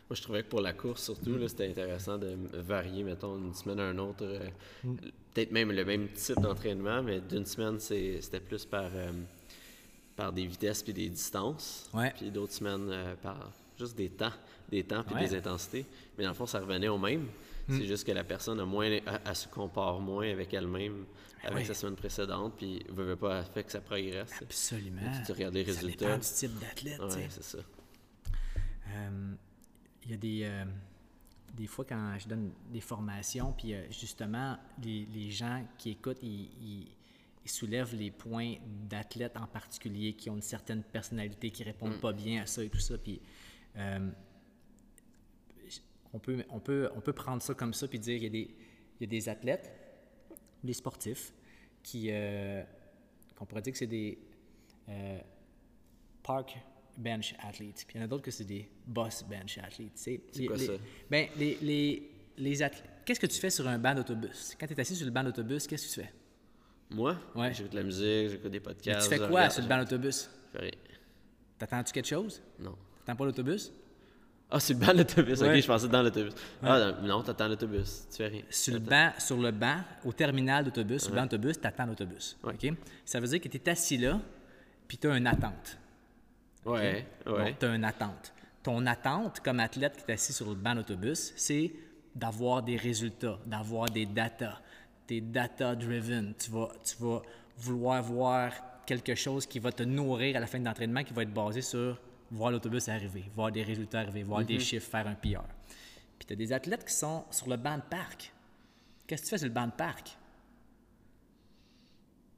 Moi, 0.09 0.15
je 0.15 0.21
trouvais 0.21 0.43
que 0.43 0.49
pour 0.49 0.61
la 0.61 0.73
course, 0.73 1.03
surtout, 1.03 1.47
c'était 1.47 1.69
intéressant 1.69 2.17
de 2.17 2.35
varier, 2.53 3.03
mettons, 3.03 3.37
d'une 3.37 3.53
semaine 3.53 3.79
à 3.79 3.91
une 3.91 3.99
autre. 3.99 4.23
euh, 4.23 4.49
Peut-être 5.33 5.51
même 5.51 5.71
le 5.71 5.85
même 5.85 6.09
type 6.09 6.41
d'entraînement, 6.41 7.01
mais 7.01 7.21
d'une 7.21 7.45
semaine, 7.45 7.79
c'était 7.79 8.41
plus 8.41 8.65
par, 8.65 8.89
euh, 8.93 9.11
par 10.15 10.33
des 10.33 10.45
vitesses 10.45 10.83
puis 10.83 10.91
des 10.93 11.07
distances. 11.09 11.89
Ouais. 11.93 12.11
Puis 12.17 12.29
d'autres 12.31 12.51
semaines, 12.53 12.89
euh, 12.91 13.15
par 13.21 13.51
juste 13.79 13.95
des 13.95 14.09
temps, 14.09 14.33
des 14.69 14.83
temps 14.83 15.03
puis 15.03 15.15
Ouais. 15.15 15.21
des 15.27 15.35
intensités. 15.35 15.85
Mais 16.17 16.25
dans 16.25 16.31
le 16.31 16.35
fond, 16.35 16.45
ça 16.45 16.59
revenait 16.59 16.89
au 16.89 16.97
même. 16.97 17.27
C'est 17.77 17.85
juste 17.85 18.05
que 18.05 18.11
la 18.11 18.23
personne 18.23 18.59
a 18.59 18.65
moins, 18.65 18.85
elle, 18.85 19.01
elle 19.25 19.35
se 19.35 19.47
compare 19.47 19.99
moins 19.99 20.29
avec 20.29 20.53
elle-même, 20.53 21.05
avec 21.43 21.59
ouais. 21.59 21.65
sa 21.65 21.73
semaine 21.73 21.95
précédente, 21.95 22.53
puis 22.57 22.83
veut, 22.89 23.05
veut 23.05 23.15
pas, 23.15 23.43
fait 23.43 23.63
que 23.63 23.71
ça 23.71 23.81
progresse. 23.81 24.31
Absolument. 24.41 25.01
Tu- 25.19 25.25
tu 25.25 25.31
regardes 25.31 25.53
les 25.55 25.65
Ça 25.65 25.71
résultats. 25.81 26.17
du 26.17 26.21
type 26.27 26.59
d'athlète. 26.59 26.99
Ouais, 26.99 27.27
c'est 27.29 27.43
ça. 27.43 27.57
Euh, 28.93 29.33
Il 30.05 30.11
y 30.11 30.13
a 30.13 30.17
des, 30.17 30.41
euh, 30.43 30.65
des 31.53 31.67
fois 31.67 31.85
quand 31.85 32.17
je 32.19 32.27
donne 32.27 32.51
des 32.71 32.81
formations, 32.81 33.53
puis 33.53 33.73
euh, 33.73 33.83
justement, 33.91 34.57
les, 34.83 35.05
les 35.13 35.29
gens 35.31 35.63
qui 35.77 35.91
écoutent, 35.91 36.21
ils, 36.23 36.49
ils- 36.61 36.87
ils 37.43 37.49
soulèvent 37.49 37.95
les 37.95 38.11
points 38.11 38.55
d'athlètes 38.87 39.35
en 39.35 39.47
particulier 39.47 40.13
qui 40.13 40.29
ont 40.29 40.35
une 40.35 40.43
certaine 40.43 40.83
personnalité, 40.83 41.49
qui 41.49 41.63
répondent 41.63 41.99
pas 41.99 42.13
bien 42.13 42.43
à 42.43 42.45
ça 42.45 42.63
et 42.63 42.69
tout 42.69 42.79
ça. 42.79 42.97
Puis 42.99 43.19
euh, 43.77 44.09
on, 46.13 46.19
peut, 46.19 46.43
on, 46.49 46.59
peut, 46.59 46.89
on 46.95 47.01
peut 47.01 47.13
prendre 47.13 47.41
ça 47.41 47.53
comme 47.53 47.73
ça 47.73 47.87
puis 47.87 47.99
dire 47.99 48.15
qu'il 48.19 48.23
y 48.23 48.27
a 48.27 48.29
des, 48.29 48.55
il 48.99 49.01
y 49.01 49.03
a 49.05 49.07
des 49.07 49.29
athlètes, 49.29 49.71
des 50.63 50.73
sportifs, 50.73 51.33
qui, 51.83 52.09
euh, 52.11 52.63
qu'on 53.35 53.45
pourrait 53.45 53.61
dire 53.61 53.73
que 53.73 53.79
c'est 53.79 53.87
des 53.87 54.17
euh, 54.89 55.19
park 56.23 56.57
bench 56.97 57.33
athletes. 57.39 57.85
Puis 57.87 57.95
il 57.95 57.99
y 57.99 58.01
en 58.01 58.05
a 58.05 58.07
d'autres 58.07 58.23
que 58.23 58.31
c'est 58.31 58.43
des 58.45 58.69
boss 58.85 59.23
bench 59.23 59.57
athletes. 59.57 59.91
C'est 59.95 60.19
quoi 60.45 60.57
ça? 60.57 60.73
Ben, 61.09 61.27
les, 61.37 61.57
les, 61.61 62.11
les 62.37 62.61
athlètes. 62.61 62.89
Qu'est-ce 63.05 63.19
que 63.19 63.25
tu 63.27 63.39
fais 63.39 63.49
sur 63.49 63.67
un 63.67 63.79
banc 63.79 63.95
d'autobus? 63.95 64.55
Quand 64.59 64.67
tu 64.67 64.73
es 64.73 64.79
assis 64.79 64.95
sur 64.95 65.05
le 65.05 65.11
banc 65.11 65.23
d'autobus, 65.23 65.65
qu'est-ce 65.65 65.87
que 65.87 65.93
tu 66.01 66.05
fais? 66.07 66.13
Moi, 66.91 67.17
Ouais. 67.35 67.53
j'écoute 67.53 67.71
de 67.71 67.77
la 67.77 67.83
musique, 67.83 68.29
j'écoute 68.29 68.51
des 68.51 68.59
Mais 68.59 68.63
podcasts. 68.63 69.03
tu 69.09 69.13
fais 69.13 69.17
quoi 69.17 69.27
regarde- 69.27 69.51
sur 69.53 69.61
le 69.63 69.67
banc 69.69 69.79
d'autobus? 69.79 70.29
je 70.53 70.57
fais 70.59 70.63
rien. 70.65 70.71
T'attends-tu 71.57 71.93
quelque 71.93 72.07
chose? 72.07 72.41
Non. 72.59 72.75
T'attends 73.05 73.15
pas 73.17 73.25
l'autobus? 73.25 73.71
Ah, 74.53 74.59
c'est 74.59 74.73
le 74.73 74.79
banc 74.79 74.91
de 74.91 74.97
l'autobus. 74.99 75.39
Ouais. 75.41 75.55
Ok, 75.55 75.61
je 75.61 75.67
pensais 75.67 75.87
dans 75.87 76.01
l'autobus. 76.03 76.33
Ah, 76.61 76.91
dans- 76.91 77.01
non, 77.07 77.23
t'attends 77.23 77.47
l'autobus. 77.47 78.05
Tu 78.11 78.17
fais 78.17 78.27
rien. 78.27 78.41
Sur 78.49 78.73
le, 78.73 78.79
T'attends. 78.81 79.13
banc, 79.13 79.19
sur 79.19 79.37
le 79.37 79.51
banc, 79.51 79.77
au 80.03 80.11
terminal 80.11 80.65
d'autobus, 80.65 81.01
sur 81.03 81.11
le 81.11 81.15
banc 81.15 81.23
d'autobus, 81.23 81.59
tu 81.61 81.65
attends 81.67 81.85
l'autobus. 81.85 82.37
Ouais. 82.43 82.53
OK? 82.53 82.73
Ça 83.05 83.19
veut 83.21 83.27
dire 83.27 83.39
que 83.39 83.47
tu 83.47 83.57
es 83.57 83.69
assis 83.69 83.97
là, 83.97 84.19
puis 84.87 84.97
tu 84.97 85.07
as 85.09 85.15
une 85.17 85.27
attente. 85.27 85.77
Ouais, 86.65 87.05
ouais. 87.25 87.55
tu 87.59 87.65
as 87.65 87.73
une 87.75 87.85
attente. 87.85 88.33
Ton 88.61 88.85
attente 88.85 89.39
comme 89.39 89.59
athlète 89.59 90.03
qui 90.05 90.11
est 90.11 90.13
assis 90.13 90.33
sur 90.33 90.47
le 90.49 90.55
banc 90.55 90.75
d'autobus, 90.75 91.33
c'est 91.35 91.71
d'avoir 92.13 92.61
des 92.61 92.75
résultats, 92.77 93.39
d'avoir 93.45 93.89
des 93.89 94.05
data. 94.05 94.59
Tu 95.07 95.15
es 95.15 95.21
data-driven. 95.21 96.33
Tu 96.37 96.51
vas, 96.51 96.69
tu 96.83 96.95
vas 96.99 97.21
vouloir 97.57 98.03
voir 98.03 98.51
quelque 98.85 99.15
chose 99.15 99.45
qui 99.45 99.59
va 99.59 99.71
te 99.71 99.83
nourrir 99.83 100.35
à 100.35 100.39
la 100.41 100.45
fin 100.47 100.59
de 100.59 100.65
l'entraînement, 100.65 101.03
qui 101.03 101.13
va 101.13 101.23
être 101.23 101.33
basé 101.33 101.61
sur 101.61 101.97
voir 102.31 102.51
l'autobus 102.51 102.87
arriver, 102.89 103.25
voir 103.35 103.51
des 103.51 103.63
résultats 103.63 103.99
arriver, 103.99 104.23
voir 104.23 104.43
des 104.43 104.59
chiffres, 104.59 104.89
faire 104.89 105.07
un 105.07 105.15
PR. 105.15 105.43
Puis 106.17 106.25
tu 106.27 106.33
as 106.33 106.35
des 106.35 106.53
athlètes 106.53 106.85
qui 106.85 106.93
sont 106.93 107.25
sur 107.29 107.49
le 107.49 107.57
banc 107.57 107.77
de 107.77 107.83
parc. 107.83 108.31
Qu'est-ce 109.05 109.23
que 109.23 109.27
tu 109.27 109.29
fais 109.31 109.37
sur 109.39 109.47
le 109.47 109.53
banc 109.53 109.67
de 109.67 109.71
parc? 109.71 110.17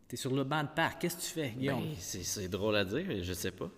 Tu 0.07 0.15
es 0.15 0.17
sur 0.17 0.33
le 0.33 0.43
banc 0.43 0.63
de 0.63 0.69
parc. 0.69 1.01
Qu'est-ce 1.01 1.17
que 1.17 1.21
tu 1.21 1.29
fais, 1.29 1.49
Guillaume? 1.51 1.81
Ben, 1.81 1.95
c'est 1.99 2.23
c'est 2.23 2.47
drôle 2.47 2.75
à 2.75 2.85
dire, 2.85 3.05
mais 3.07 3.23
je 3.23 3.33
sais 3.33 3.51
pas. 3.51 3.69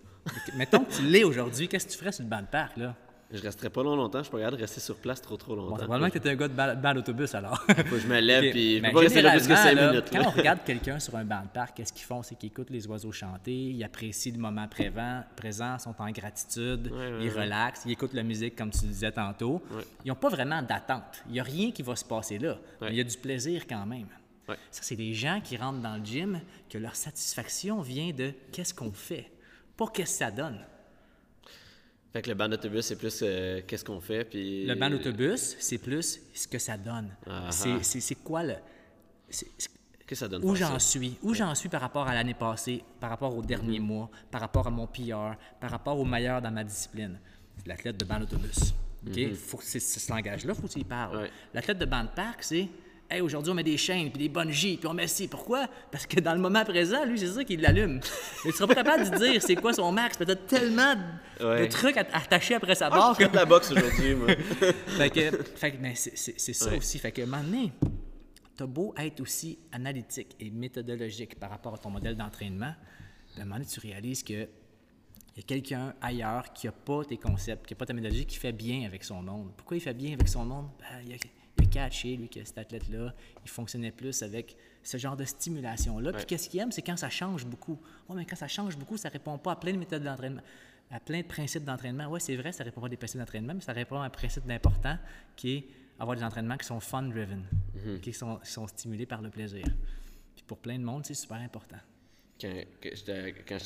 Mettons 0.54 0.84
que 0.84 0.92
tu 0.92 1.02
l'es 1.02 1.24
aujourd'hui, 1.24 1.68
qu'est-ce 1.68 1.86
que 1.86 1.92
tu 1.92 1.98
ferais 1.98 2.12
sur 2.12 2.24
le 2.24 2.30
banc 2.30 2.40
de 2.40 2.46
parc, 2.46 2.76
là? 2.76 2.96
Je 3.32 3.42
resterai 3.42 3.70
pas 3.70 3.82
long 3.82 3.96
longtemps. 3.96 4.22
Je 4.22 4.30
capable 4.30 4.56
de 4.56 4.60
rester 4.60 4.80
sur 4.80 4.96
place 4.96 5.20
trop 5.20 5.36
trop 5.36 5.56
Bon, 5.56 5.62
longtemps. 5.62 5.76
probablement 5.78 6.10
que 6.10 6.18
tu 6.18 6.28
es 6.28 6.30
un 6.30 6.36
gars 6.36 6.46
de 6.46 6.52
ban 6.54 6.76
ban 6.76 6.94
d'autobus 6.94 7.34
alors. 7.34 7.58
Faut 7.58 7.72
que 7.74 7.98
je 7.98 8.06
me 8.06 8.20
lève 8.20 8.44
Ok, 8.44 8.50
puis 8.52 8.76
je 8.78 8.82
peux 8.82 8.92
pas 8.92 9.00
rester 9.00 9.22
là 9.22 9.30
plus 9.32 9.38
que 9.40 9.44
généralement, 9.56 9.70
5 9.70 9.74
là, 9.74 9.90
minutes. 9.90 10.04
Quand 10.12 10.26
on 10.26 10.30
regarde 10.30 10.58
quelqu'un 10.64 10.98
sur 11.00 11.16
un 11.16 11.24
banc 11.24 11.42
de 11.42 11.48
parc, 11.48 11.76
qu'est-ce 11.76 11.92
qu'ils 11.92 12.04
font? 12.04 12.22
C'est 12.22 12.36
qu'ils 12.36 12.48
écoutent 12.50 12.70
les 12.70 12.86
oiseaux 12.86 13.10
chanter, 13.10 13.52
ils 13.70 13.82
apprécient 13.82 14.32
le 14.32 14.38
moment 14.38 14.68
prévent, 14.68 15.24
présent, 15.34 15.76
sont 15.80 15.94
en 15.98 16.10
gratitude, 16.12 16.86
Ouais, 16.92 16.98
ouais, 16.98 17.24
ils 17.24 17.30
relaxent, 17.30 17.82
ils 17.84 17.92
écoutent 17.92 18.14
la 18.14 18.22
musique 18.22 18.54
comme 18.54 18.70
tu 18.70 18.82
le 18.82 18.88
disais 18.92 19.10
tantôt. 19.10 19.60
Ouais. 19.72 19.82
Ils 20.04 20.08
n'ont 20.08 20.14
pas 20.14 20.28
vraiment 20.28 20.62
d'attente. 20.62 21.24
Il 21.26 21.32
n'y 21.32 21.40
a 21.40 21.44
rien 21.44 21.72
qui 21.72 21.82
va 21.82 21.96
se 21.96 22.04
passer 22.04 22.38
là. 22.38 22.56
Mais 22.80 22.90
il 22.90 22.96
y 22.96 23.00
a 23.00 23.04
du 23.04 23.16
plaisir 23.16 23.66
quand 23.66 23.84
même. 23.86 24.06
Ça, 24.70 24.82
c'est 24.82 24.94
des 24.94 25.12
gens 25.12 25.40
qui 25.42 25.56
rentrent 25.56 25.80
dans 25.80 25.96
le 25.96 26.04
gym, 26.04 26.40
que 26.70 26.78
leur 26.78 26.94
satisfaction 26.94 27.80
vient 27.80 28.12
de 28.12 28.32
qu'est-ce 28.52 28.72
qu'on 28.72 28.92
fait, 28.92 29.32
pas 29.76 29.86
qu'est-ce 29.92 30.12
que 30.12 30.24
ça 30.24 30.30
donne. 30.30 30.60
Fait 32.16 32.22
que 32.22 32.30
le 32.30 32.34
banc 32.34 32.48
d'autobus, 32.48 32.86
c'est 32.86 32.96
plus 32.96 33.20
euh, 33.22 33.60
qu'est-ce 33.66 33.84
qu'on 33.84 34.00
fait. 34.00 34.24
Puis... 34.24 34.64
Le 34.64 34.74
banc 34.74 34.88
d'autobus, 34.88 35.54
c'est 35.58 35.76
plus 35.76 36.18
ce 36.32 36.48
que 36.48 36.58
ça 36.58 36.78
donne. 36.78 37.14
Ah, 37.28 37.50
C'est- 37.50 38.14
ah. 38.14 38.18
Quoi 38.24 38.42
le. 38.42 38.54
que 40.06 40.14
ça 40.14 40.26
donne 40.26 40.42
Où 40.42 40.54
j'en 40.54 40.78
suis, 40.78 41.18
où 41.22 41.34
j'en 41.34 41.54
suis 41.54 41.68
par 41.68 41.82
rapport 41.82 42.08
à 42.08 42.14
l'année 42.14 42.32
passée, 42.32 42.82
par 43.00 43.10
rapport 43.10 43.36
au 43.36 43.42
dernier 43.42 43.80
mois, 43.80 44.08
par 44.30 44.40
rapport 44.40 44.66
à 44.66 44.70
mon 44.70 44.86
PR, 44.86 45.36
par 45.60 45.70
rapport 45.70 45.98
au 45.98 46.06
meilleur 46.06 46.40
dans 46.40 46.50
ma 46.50 46.64
discipline? 46.64 47.20
L'athlète 47.66 47.98
de 47.98 48.06
banc 48.06 48.18
d'autobus. 48.18 48.72
OK? 49.06 49.34
Faut 49.34 49.58
que 49.58 49.64
c'est 49.64 49.78
ce 49.78 50.10
langage-là, 50.10 50.54
il 50.56 50.58
faut 50.58 50.68
que 50.68 50.72
tu 50.72 50.80
y 50.80 50.84
parles. 50.84 51.18
Ouais. 51.18 51.30
L'athlète 51.52 51.78
de 51.78 51.84
banc 51.84 52.04
de 52.04 52.08
parc, 52.08 52.44
c'est 52.44 52.66
Hey, 53.08 53.20
aujourd'hui, 53.20 53.52
on 53.52 53.54
met 53.54 53.62
des 53.62 53.76
chaînes, 53.76 54.10
puis 54.10 54.18
des 54.18 54.28
bungees, 54.28 54.78
puis 54.78 54.86
on 54.88 54.92
met 54.94 55.06
ci. 55.06 55.28
Pourquoi? 55.28 55.68
Parce 55.92 56.06
que 56.06 56.18
dans 56.18 56.34
le 56.34 56.40
moment 56.40 56.64
présent, 56.64 57.04
lui, 57.04 57.16
c'est 57.18 57.28
ça 57.28 57.44
qui 57.44 57.56
l'allume. 57.56 58.00
Mais 58.44 58.50
tu 58.50 58.56
seras 58.56 58.66
pas 58.66 58.74
capable 58.74 59.08
de 59.08 59.16
dire 59.16 59.40
c'est 59.40 59.54
quoi 59.54 59.72
son 59.72 59.92
max. 59.92 60.16
Peut-être 60.16 60.46
tellement 60.46 60.94
de 61.38 61.66
trucs 61.68 61.96
à- 61.96 62.06
attachés 62.12 62.54
après 62.54 62.74
sa 62.74 62.86
Ah, 62.86 62.90
barre. 62.90 63.14
je 63.14 63.24
fais 63.24 63.30
de 63.30 63.36
la 63.36 63.44
boxe 63.44 63.70
aujourd'hui, 63.70 64.14
moi. 64.16 64.26
fait 64.98 65.10
que, 65.10 65.30
fait 65.54 65.72
que, 65.72 65.76
mais 65.80 65.94
c'est 65.94 66.16
c'est- 66.16 66.52
ça 66.52 66.70
Ouais. 66.70 66.78
aussi. 66.78 66.98
Fait 66.98 67.12
que, 67.12 67.22
donné, 67.22 67.72
t'as 68.56 68.66
beau 68.66 68.92
être 68.98 69.20
aussi 69.20 69.60
analytique 69.70 70.34
et 70.40 70.50
méthodologique 70.50 71.38
par 71.38 71.50
rapport 71.50 71.74
à 71.74 71.78
ton 71.78 71.90
modèle 71.90 72.16
d'entraînement, 72.16 72.74
ben, 73.36 73.38
à 73.38 73.42
un 73.42 73.44
moment 73.44 73.54
donné, 73.56 73.66
tu 73.66 73.78
réalises 73.78 74.24
que 74.24 74.48
il 75.36 75.40
y 75.40 75.40
a 75.40 75.46
quelqu'un 75.46 75.94
ailleurs 76.00 76.52
qui 76.54 76.66
n'a 76.66 76.72
pas 76.72 77.04
tes 77.04 77.18
concepts, 77.18 77.66
qui 77.66 77.74
n'a 77.74 77.78
pas 77.78 77.84
ta 77.86 77.92
méthodologie, 77.92 78.24
qui 78.26 78.38
fait 78.38 78.52
bien 78.52 78.84
avec 78.86 79.04
son 79.04 79.22
monde. 79.22 79.52
Pourquoi 79.56 79.76
il 79.76 79.80
fait 79.80 79.92
bien 79.94 80.14
avec 80.14 80.26
son 80.28 80.44
monde? 80.46 80.70
Ben, 80.80 81.02
il, 81.06 81.12
a, 81.12 81.16
il 81.58 81.64
a 81.64 81.66
catché, 81.68 82.16
lui, 82.16 82.28
que 82.28 82.44
cet 82.44 82.58
athlète-là, 82.58 83.14
il 83.44 83.48
fonctionnait 83.50 83.92
plus 83.92 84.22
avec 84.22 84.56
ce 84.82 84.96
genre 84.98 85.16
de 85.16 85.24
stimulation-là. 85.24 86.12
Puis 86.18 86.26
qu'est-ce 86.26 86.48
qu'il 86.48 86.60
aime, 86.60 86.72
c'est 86.72 86.82
quand 86.82 86.96
ça 86.96 87.10
change 87.10 87.46
beaucoup. 87.46 87.78
Oui, 88.08 88.16
mais 88.16 88.24
quand 88.26 88.36
ça 88.36 88.48
change 88.48 88.76
beaucoup, 88.76 88.96
ça 88.96 89.08
répond 89.08 89.38
pas 89.38 89.52
à 89.52 89.56
plein 89.56 89.72
de 89.72 89.78
méthodes 89.78 90.02
d'entraînement, 90.02 90.42
à 90.90 91.00
plein 91.00 91.20
de 91.20 91.26
principes 91.26 91.64
d'entraînement. 91.64 92.06
Oui, 92.08 92.20
c'est 92.20 92.36
vrai, 92.36 92.52
ça 92.52 92.64
répond 92.64 92.80
pas 92.80 92.86
à 92.86 92.90
des 92.90 92.96
principes 92.96 93.20
d'entraînement, 93.20 93.54
mais 93.54 93.60
ça 93.60 93.72
répond 93.72 94.00
à 94.00 94.04
un 94.04 94.10
principe 94.10 94.46
d'important 94.46 94.98
qui 95.34 95.54
est 95.56 95.68
avoir 95.98 96.16
des 96.16 96.22
entraînements 96.22 96.58
qui 96.58 96.66
sont 96.66 96.78
fun-driven, 96.78 97.44
qui, 98.02 98.12
sont, 98.12 98.36
qui 98.36 98.50
sont 98.50 98.66
stimulés 98.66 99.06
par 99.06 99.22
le 99.22 99.30
plaisir. 99.30 99.64
Puis 100.34 100.44
pour 100.46 100.58
plein 100.58 100.78
de 100.78 100.84
monde, 100.84 101.06
c'est 101.06 101.14
super 101.14 101.38
important. 101.38 101.78
Quand, 102.38 102.52
j'étais- 102.82 103.34
quand 103.48 103.56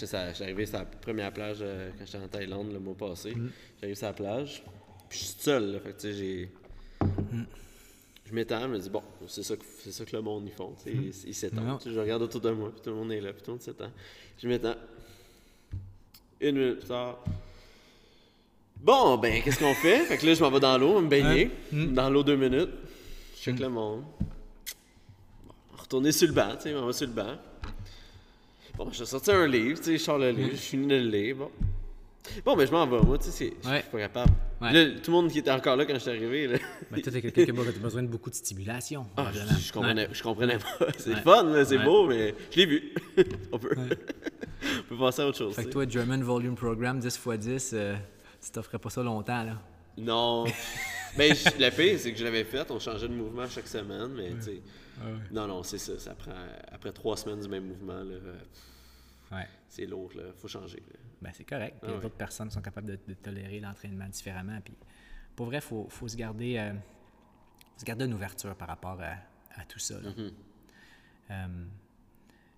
arrivé 0.41 0.64
sur 0.66 0.78
la 0.78 0.84
première 0.84 1.32
plage, 1.32 1.59
euh, 1.61 1.91
quand 1.99 2.07
j'étais 2.07 2.18
en 2.18 2.28
Thaïlande 2.28 2.72
le 2.72 2.78
mois 2.78 2.97
passé, 2.97 3.34
j'arrive 3.80 3.97
sur 3.97 4.07
la 4.07 4.12
plage, 4.12 4.62
puis 5.09 5.18
je 5.18 5.24
suis 5.24 5.34
seul, 5.41 5.72
là, 5.72 5.80
fait 5.80 5.91
que 5.93 5.97
tu 6.01 6.12
sais, 6.12 6.12
j'ai... 6.14 6.53
Je 8.31 8.35
m'étends, 8.37 8.61
je 8.61 8.66
me 8.68 8.78
dis, 8.78 8.89
bon, 8.91 9.03
c'est 9.26 9.43
ça, 9.43 9.57
que- 9.57 9.64
c'est 9.83 9.91
ça 9.91 10.05
que 10.05 10.14
le 10.14 10.22
monde, 10.22 10.45
ils 10.47 10.53
font, 10.53 10.72
ils 10.87 11.07
Non. 11.07 11.33
s'étendent. 11.33 11.81
Je 11.85 11.99
regarde 11.99 12.22
autour 12.22 12.41
de 12.41 12.51
moi, 12.53 12.70
puis 12.70 12.81
tout 12.81 12.91
le 12.91 12.97
monde 12.97 13.11
est 13.12 13.20
là, 13.20 13.33
puis 13.33 13.43
tout 13.43 13.51
le 13.51 13.55
monde 13.55 13.62
s'étend. 13.62 13.91
Je 14.39 14.47
m'étends. 14.49 14.76
Une 16.41 16.57
minute 16.57 16.78
plus 16.78 16.89
tard. 16.89 17.18
Bon, 18.76 19.18
ben, 19.18 19.43
qu'est-ce 19.43 19.59
qu'on 19.59 19.74
fait? 19.74 19.99
Fait 20.05 20.16
que 20.16 20.24
là, 20.26 20.35
je 20.35 20.43
m'en 20.43 20.51
vais 20.51 20.61
dans 20.61 20.78
l'eau, 20.78 21.01
me 21.01 21.09
baigner. 21.09 21.51
Dans 21.72 22.09
l'eau 22.09 22.22
deux 22.22 22.37
minutes. 22.37 22.70
Je 23.37 23.41
check 23.43 23.59
le 23.59 23.68
monde. 23.68 24.05
Bon, 25.47 25.53
retourner 25.76 26.12
sur 26.12 26.28
le 26.28 26.35
banc, 26.35 26.55
tu 26.57 26.62
sais, 26.70 26.74
on 26.74 26.87
va 26.87 26.93
sur 26.93 27.09
le 27.09 27.12
banc. 27.12 27.35
Bon, 28.76 28.91
je 28.93 29.05
sorti 29.05 29.31
un 29.33 29.47
livre, 29.49 29.78
tu 29.78 29.87
sais, 29.87 29.99
je 29.99 30.03
sors 30.05 30.18
le 30.18 30.31
livre, 30.31 30.51
je 30.53 30.57
finis 30.57 30.87
de 30.87 30.95
le 30.95 31.09
lire, 31.11 31.37
bon. 31.37 31.51
Bon, 32.45 32.55
mais 32.57 32.66
je 32.66 32.70
m'en 32.72 32.87
vais, 32.87 33.01
moi, 33.03 33.18
tu 33.18 33.31
sais, 33.31 33.53
je 33.62 33.68
suis 33.68 33.83
pas 33.91 33.99
capable. 33.99 34.33
Ouais. 34.61 34.72
Là, 34.72 34.98
tout 35.02 35.11
le 35.11 35.16
monde 35.16 35.30
qui 35.30 35.38
était 35.38 35.50
encore 35.50 35.76
là 35.76 35.86
quand 35.86 35.94
je 35.94 36.00
suis 36.00 36.11
arrivé, 36.11 36.46
là. 36.46 36.58
Ben, 36.90 37.00
toi, 37.00 37.11
t'es 37.12 37.22
quelqu'un 37.22 37.44
qui 37.46 37.50
a 37.50 37.72
besoin 37.80 38.02
de 38.02 38.08
beaucoup 38.08 38.28
de 38.28 38.34
stimulation. 38.34 39.06
Ah, 39.16 39.30
je, 39.32 39.38
je 39.66 39.72
comprenais, 39.72 40.08
je 40.12 40.22
comprenais 40.22 40.58
pas. 40.58 40.86
C'est 40.98 41.14
Ouais. 41.14 41.20
fun, 41.22 41.64
c'est 41.64 41.78
beau, 41.78 42.06
mais 42.06 42.34
je 42.50 42.56
l'ai 42.58 42.66
vu. 42.66 42.92
on, 43.52 43.58
peut... 43.58 43.70
on 43.76 44.82
peut 44.88 44.98
passer 44.98 45.22
à 45.22 45.26
autre 45.28 45.38
chose. 45.38 45.54
Fait 45.54 45.64
que 45.64 45.70
toi, 45.70 45.86
German 45.88 46.22
Volume 46.22 46.56
Program 46.56 46.98
10 47.00 47.06
x 47.06 47.38
10, 47.38 47.70
euh, 47.72 47.96
tu 48.44 48.50
t'offrais 48.50 48.78
pas 48.78 48.90
ça 48.90 49.02
longtemps, 49.02 49.44
là? 49.44 49.58
Non. 49.96 50.44
ben, 51.16 51.34
je- 51.34 51.62
le 51.62 51.70
pire, 51.70 51.98
c'est 51.98 52.12
que 52.12 52.18
je 52.18 52.24
l'avais 52.24 52.44
fait. 52.44 52.70
On 52.70 52.78
changeait 52.78 53.08
de 53.08 53.14
mouvement 53.14 53.46
chaque 53.48 53.66
semaine, 53.68 54.08
mais 54.14 54.30
tu 54.34 54.42
sais. 54.42 54.61
Non, 55.32 55.46
non, 55.46 55.62
c'est 55.62 55.78
ça. 55.78 55.98
Ça 55.98 56.14
prend. 56.14 56.32
Après 56.70 56.92
trois 56.92 57.16
semaines 57.16 57.40
du 57.40 57.48
même 57.48 57.64
mouvement, 57.64 58.02
là, 58.02 58.14
euh, 59.32 59.36
c'est 59.68 59.86
lourd, 59.86 60.11
là. 60.14 60.24
Faut 60.36 60.48
changer. 60.48 60.82
là. 60.92 60.98
Ben, 61.23 61.31
c'est 61.35 61.45
correct. 61.45 61.77
Puis 61.83 61.93
Ah 61.95 62.01
d'autres 62.01 62.16
personnes 62.16 62.51
sont 62.51 62.62
capables 62.62 62.87
de, 62.89 62.99
de 63.07 63.14
tolérer 63.14 63.61
l'entraînement 63.61 64.09
différemment. 64.09 64.59
Puis, 64.64 64.75
pour 65.37 65.47
vrai, 65.47 65.59
il 65.59 65.62
faut, 65.62 65.87
faut 65.89 66.09
se 66.09 66.16
garder 66.16 66.57
euh, 66.59 66.73
se 67.77 67.85
garder 67.85 68.05
une 68.07 68.14
ouverture 68.14 68.55
par 68.57 68.68
rapport 68.68 69.01
à, 69.01 69.16
à 69.61 69.64
tout 69.66 69.79
ça. 69.79 70.01
là. 70.01 70.11
Mm-hmm. 70.11 70.33
Euh, 71.31 71.66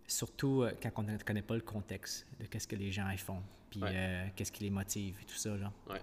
surtout 0.06 0.62
euh, 0.62 0.72
quand 0.82 0.90
on 0.96 1.02
ne 1.02 1.18
connaît 1.18 1.42
pas 1.42 1.54
le 1.54 1.60
contexte 1.60 2.26
de 2.40 2.46
qu'est-ce 2.46 2.66
que 2.68 2.76
les 2.76 2.90
gens 2.92 3.08
y 3.10 3.18
font, 3.18 3.42
puis 3.70 3.80
Ouais. 3.82 3.90
euh, 3.92 4.26
qu'est-ce 4.36 4.52
qui 4.52 4.64
les 4.64 4.70
motive 4.70 5.18
et 5.20 5.24
tout 5.24 5.34
ça. 5.36 5.56
Là. 5.56 5.72
Ouais. 5.90 6.00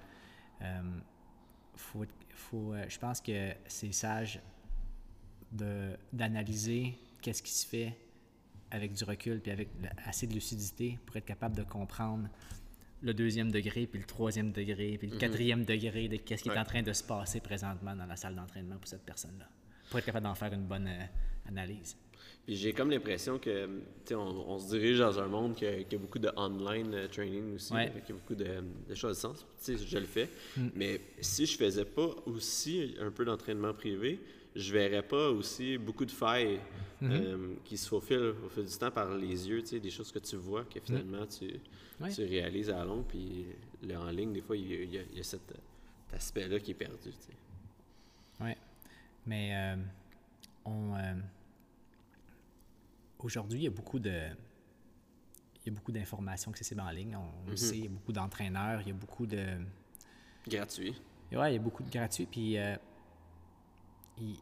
Faut, 1.76 2.06
faut, 2.34 2.74
je 2.90 3.00
pense 3.00 3.22
que 3.22 3.54
c'est 3.68 3.92
sage 3.94 4.42
d'analyser 6.12 6.98
qu'est-ce 7.22 7.42
qui 7.42 7.54
se 7.54 7.66
fait 7.66 7.96
avec 8.72 8.94
du 8.94 9.04
recul 9.04 9.40
puis 9.40 9.52
avec 9.52 9.70
assez 10.06 10.28
de 10.28 10.34
lucidité 10.34 11.00
pour 11.06 11.16
être 11.18 11.26
capable 11.26 11.56
de 11.56 11.64
comprendre 11.64 12.28
le 13.02 13.14
deuxième 13.14 13.50
degré, 13.52 13.88
puis 13.88 14.00
le 14.00 14.06
troisième 14.06 14.52
degré, 14.52 14.98
puis 14.98 15.08
le 15.08 15.18
quatrième 15.18 15.64
degré 15.64 16.10
de 16.10 16.18
qu'est-ce 16.18 16.44
qui 16.44 16.50
est 16.50 16.58
en 16.58 16.66
train 16.66 16.82
de 16.82 16.92
se 16.92 17.04
passer 17.04 17.40
présentement 17.40 17.96
dans 17.96 18.06
la 18.06 18.16
salle 18.18 18.36
d'entraînement 18.36 18.76
pour 18.78 18.88
cette 18.90 19.04
personne-là. 19.06 19.48
Pour 19.90 20.00
être 20.00 20.06
capable 20.06 20.26
d'en 20.26 20.36
faire 20.36 20.52
une 20.54 20.66
bonne 20.68 20.88
euh, 20.88 21.06
analyse. 21.48 21.96
Puis 22.46 22.58
j'ai 22.58 22.74
comme 22.74 22.92
l'impression 22.92 23.40
que, 23.40 23.68
tu 23.68 23.72
sais, 24.06 24.16
on, 24.16 24.50
on 24.52 24.60
se 24.60 24.68
dirige 24.70 25.00
dans 25.00 25.18
un 25.18 25.28
monde 25.28 25.56
qui 25.56 25.66
a, 25.66 25.82
qui 25.84 25.96
a 25.96 25.98
beaucoup 25.98 26.20
de 26.20 26.30
online 26.36 26.94
euh, 26.94 27.08
training 27.08 27.56
aussi, 27.56 27.74
Ouais. 27.74 27.92
qui 28.06 28.12
a 28.12 28.16
beaucoup 28.16 28.36
de, 28.36 28.64
de 28.90 28.96
choses 28.96 29.16
de 29.16 29.22
sens. 29.22 29.46
Tu 29.64 29.78
sais, 29.78 29.86
je 29.88 29.98
le 29.98 30.06
fais. 30.06 30.30
Mais 30.76 31.00
si 31.22 31.46
je 31.46 31.58
faisais 31.58 31.86
pas 31.86 32.10
aussi 32.26 32.96
un 33.00 33.12
peu 33.12 33.24
d'entraînement 33.24 33.74
privé, 33.74 34.20
je 34.56 34.74
verrais 34.74 35.04
pas 35.04 35.30
aussi 35.30 35.78
beaucoup 35.78 36.06
de 36.06 36.12
failles 36.12 36.60
euh, 37.04 37.56
qui 37.64 37.78
se 37.78 37.88
faufilent 37.88 38.34
au 38.46 38.50
fil 38.50 38.66
du 38.66 38.78
temps 38.78 38.92
par 38.92 39.16
les 39.16 39.48
yeux, 39.48 39.62
tu 39.62 39.68
sais, 39.68 39.80
des 39.80 39.90
choses 39.92 40.12
que 40.12 40.20
tu 40.20 40.36
vois 40.36 40.66
que 40.66 40.80
finalement 40.80 41.26
tu, 41.26 41.60
Ouais. 42.00 42.12
tu 42.12 42.24
réalises 42.24 42.70
à 42.70 42.84
long, 42.86 43.04
puis 43.04 43.46
là, 43.84 44.00
en 44.00 44.10
ligne, 44.10 44.32
des 44.32 44.42
fois, 44.42 44.56
il 44.56 44.68
y 44.72 44.98
a, 44.98 45.02
y 45.02 45.20
y 45.20 45.24
cet, 45.24 45.54
aspect-là 46.14 46.60
qui 46.60 46.72
est 46.72 46.76
perdu, 46.76 47.12
tu 47.12 47.12
sais. 47.12 47.34
Oui. 48.40 48.52
Mais 49.26 49.52
euh, 49.54 49.76
on, 50.66 50.96
euh, 50.96 51.14
aujourd'hui, 53.20 53.60
il 53.60 53.64
y 53.64 53.68
a 53.68 53.72
beaucoup 53.72 54.00
de. 54.00 54.30
Il 55.58 55.68
y 55.68 55.70
a 55.70 55.72
beaucoup 55.76 55.92
d'informations 55.92 56.52
accessibles 56.52 56.82
en 56.82 56.90
ligne. 56.90 57.16
On, 57.18 57.48
on 57.48 57.50
le 57.50 57.58
sait, 57.58 57.78
il 57.78 57.84
y 57.84 57.88
a 57.88 57.90
beaucoup 57.90 58.14
d'entraîneurs, 58.14 58.82
il 58.82 58.88
y 58.88 58.92
a 58.92 58.94
beaucoup 58.94 59.26
de. 59.28 59.46
Gratuit. 60.48 60.96
Ouais, 61.34 61.52
il 61.52 61.56
y 61.56 61.60
a 61.60 61.62
beaucoup 61.62 61.84
de 61.84 61.90
gratuits. 61.92 62.26
Puis, 62.26 62.58
il- 64.22 64.40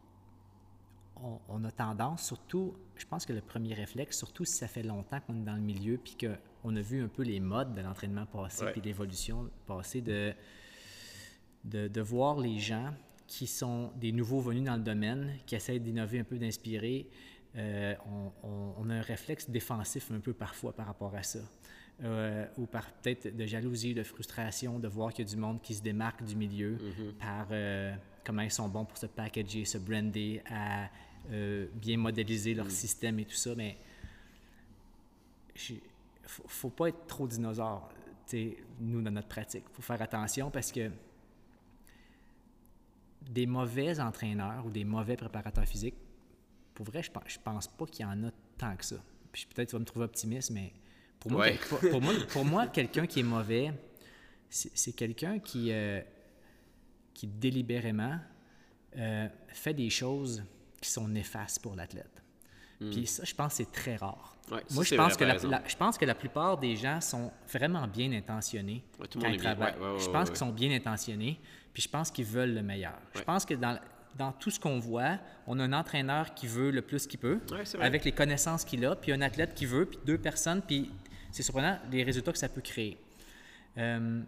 on, 1.22 1.38
on 1.48 1.64
a 1.64 1.70
tendance, 1.72 2.24
surtout, 2.26 2.74
je 2.96 3.04
pense 3.04 3.26
que 3.26 3.32
le 3.32 3.40
premier 3.40 3.74
réflexe, 3.74 4.16
surtout 4.18 4.44
si 4.44 4.54
ça 4.54 4.68
fait 4.68 4.84
longtemps 4.84 5.18
qu'on 5.20 5.34
est 5.40 5.44
dans 5.44 5.54
le 5.56 5.60
milieu, 5.60 5.98
puis 5.98 6.16
qu'on 6.16 6.76
a 6.76 6.80
vu 6.80 7.02
un 7.02 7.08
peu 7.08 7.22
les 7.24 7.40
modes 7.40 7.74
de 7.74 7.80
l'entraînement 7.80 8.24
passé, 8.26 8.64
Ouais. 8.64 8.72
puis 8.72 8.80
l'évolution 8.80 9.50
passée, 9.66 10.00
de, 10.00 10.32
de, 11.64 11.88
de 11.88 12.00
voir 12.00 12.38
les 12.38 12.58
gens 12.58 12.92
qui 13.26 13.46
sont 13.46 13.90
des 13.96 14.12
nouveaux 14.12 14.40
venus 14.40 14.64
dans 14.64 14.76
le 14.76 14.82
domaine, 14.82 15.34
qui 15.44 15.54
essaient 15.56 15.78
d'innover 15.80 16.20
un 16.20 16.24
peu, 16.24 16.38
d'inspirer. 16.38 17.08
euh, 17.56 17.94
on, 18.06 18.30
on- 18.46 18.74
on 18.78 18.90
a 18.90 18.94
un 18.94 19.00
réflexe 19.02 19.48
défensif 19.50 20.10
un 20.12 20.20
peu 20.20 20.32
parfois 20.34 20.72
par 20.72 20.86
rapport 20.86 21.14
à 21.16 21.22
ça. 21.22 21.40
Euh, 22.04 22.46
ou 22.58 22.66
par 22.66 22.92
peut-être 22.92 23.34
de 23.36 23.44
jalousie, 23.46 23.92
de 23.92 24.04
frustration, 24.04 24.78
de 24.78 24.86
voir 24.86 25.12
qu'il 25.12 25.26
y 25.26 25.28
a 25.28 25.30
du 25.34 25.36
monde 25.40 25.60
qui 25.60 25.74
se 25.74 25.82
démarque 25.82 26.22
du 26.24 26.36
milieu 26.36 26.78
par 27.18 27.48
euh, 27.50 27.92
comment 28.28 28.42
ils 28.42 28.50
sont 28.50 28.68
bons 28.68 28.84
pour 28.84 28.98
se 28.98 29.06
packager, 29.06 29.64
se 29.64 29.78
brander, 29.78 30.42
à 30.50 30.90
euh, 31.30 31.66
bien 31.72 31.96
modéliser 31.96 32.52
leur 32.52 32.70
système 32.70 33.18
et 33.20 33.24
tout 33.24 33.34
ça. 33.36 33.54
Mais 33.56 33.78
il 35.70 35.80
faut, 36.24 36.42
faut 36.46 36.68
pas 36.68 36.88
être 36.90 37.06
trop 37.06 37.26
dinosaure, 37.26 37.88
nous, 38.80 39.00
dans 39.00 39.10
notre 39.10 39.28
pratique. 39.28 39.64
Il 39.70 39.74
faut 39.76 39.80
faire 39.82 40.02
attention 40.02 40.50
parce 40.50 40.70
que 40.70 40.90
des 43.22 43.46
mauvais 43.46 43.98
entraîneurs 43.98 44.66
ou 44.66 44.70
des 44.70 44.84
mauvais 44.84 45.16
préparateurs 45.16 45.64
physiques, 45.66 45.96
pour 46.74 46.84
vrai, 46.84 47.02
je 47.02 47.10
pense, 47.10 47.22
je 47.26 47.38
pense 47.42 47.66
pas 47.66 47.86
qu'il 47.86 48.04
y 48.04 48.08
en 48.08 48.24
a 48.24 48.30
tant 48.58 48.76
que 48.76 48.84
ça. 48.84 48.96
Puis 49.32 49.46
peut-être 49.52 49.70
tu 49.70 49.72
vas 49.76 49.80
me 49.80 49.84
trouver 49.86 50.04
optimiste, 50.04 50.50
mais 50.50 50.74
pour 51.18 51.32
moi, 51.32 51.46
Ouais. 51.46 51.58
pour, 51.68 51.78
pour 51.80 52.02
moi, 52.02 52.12
pour 52.28 52.44
moi, 52.44 52.66
quelqu'un 52.66 53.06
qui 53.06 53.20
est 53.20 53.24
mauvais, 53.24 53.72
c'est 54.50 54.70
c'est 54.76 54.92
quelqu'un 54.92 55.38
qui, 55.38 55.72
euh, 55.72 56.00
qui 57.18 57.26
délibérément 57.26 58.16
euh, 58.96 59.26
fait 59.48 59.74
des 59.74 59.90
choses 59.90 60.44
qui 60.80 60.88
sont 60.88 61.08
néfastes 61.08 61.60
pour 61.60 61.74
l'athlète. 61.74 62.22
Puis 62.78 63.08
ça, 63.08 63.24
je 63.24 63.34
pense 63.34 63.54
que 63.58 63.64
c'est 63.64 63.72
très 63.72 63.96
rare. 63.96 64.36
Hmm. 64.48 64.54
Ouais, 64.54 64.62
Moi, 64.70 64.84
je 64.84 64.94
pense, 64.94 65.14
vrai, 65.14 65.36
que 65.36 65.46
la, 65.48 65.62
je 65.66 65.74
pense 65.74 65.98
que 65.98 66.04
la 66.04 66.14
plupart 66.14 66.58
des 66.58 66.76
gens 66.76 67.00
sont 67.00 67.32
vraiment 67.52 67.88
bien 67.88 68.12
intentionnés 68.12 68.84
Ouais, 69.00 69.08
tout 69.08 69.18
quand 69.18 69.26
ils 69.26 69.40
travaillent. 69.40 69.74
Ouais, 69.80 69.98
je 69.98 70.08
pense 70.08 70.28
qu'ils 70.28 70.38
sont 70.38 70.52
bien 70.52 70.70
intentionnés, 70.70 71.40
puis 71.74 71.82
je 71.82 71.88
pense 71.88 72.12
qu'ils 72.12 72.24
veulent 72.24 72.54
le 72.54 72.62
meilleur. 72.62 73.00
Je 73.16 73.22
pense 73.22 73.44
que 73.44 73.54
dans, 73.54 73.80
dans 74.16 74.30
tout 74.30 74.50
ce 74.50 74.60
qu'on 74.60 74.78
voit, 74.78 75.18
on 75.48 75.58
a 75.58 75.64
un 75.64 75.72
entraîneur 75.72 76.34
qui 76.34 76.46
veut 76.46 76.70
le 76.70 76.82
plus 76.82 77.08
qu'il 77.08 77.18
peut, 77.18 77.40
avec 77.80 78.04
les 78.04 78.12
connaissances 78.12 78.64
qu'il 78.64 78.86
a, 78.86 78.94
puis 78.94 79.10
un 79.10 79.22
athlète 79.22 79.54
qui 79.54 79.66
veut, 79.66 79.86
puis 79.86 79.98
deux 80.06 80.18
personnes, 80.18 80.62
puis 80.62 80.92
c'est 81.32 81.42
surprenant 81.42 81.80
les 81.90 82.04
résultats 82.04 82.30
que 82.30 82.38
ça 82.38 82.48
peut 82.48 82.60
créer. 82.60 82.96
Euh, 83.76 84.22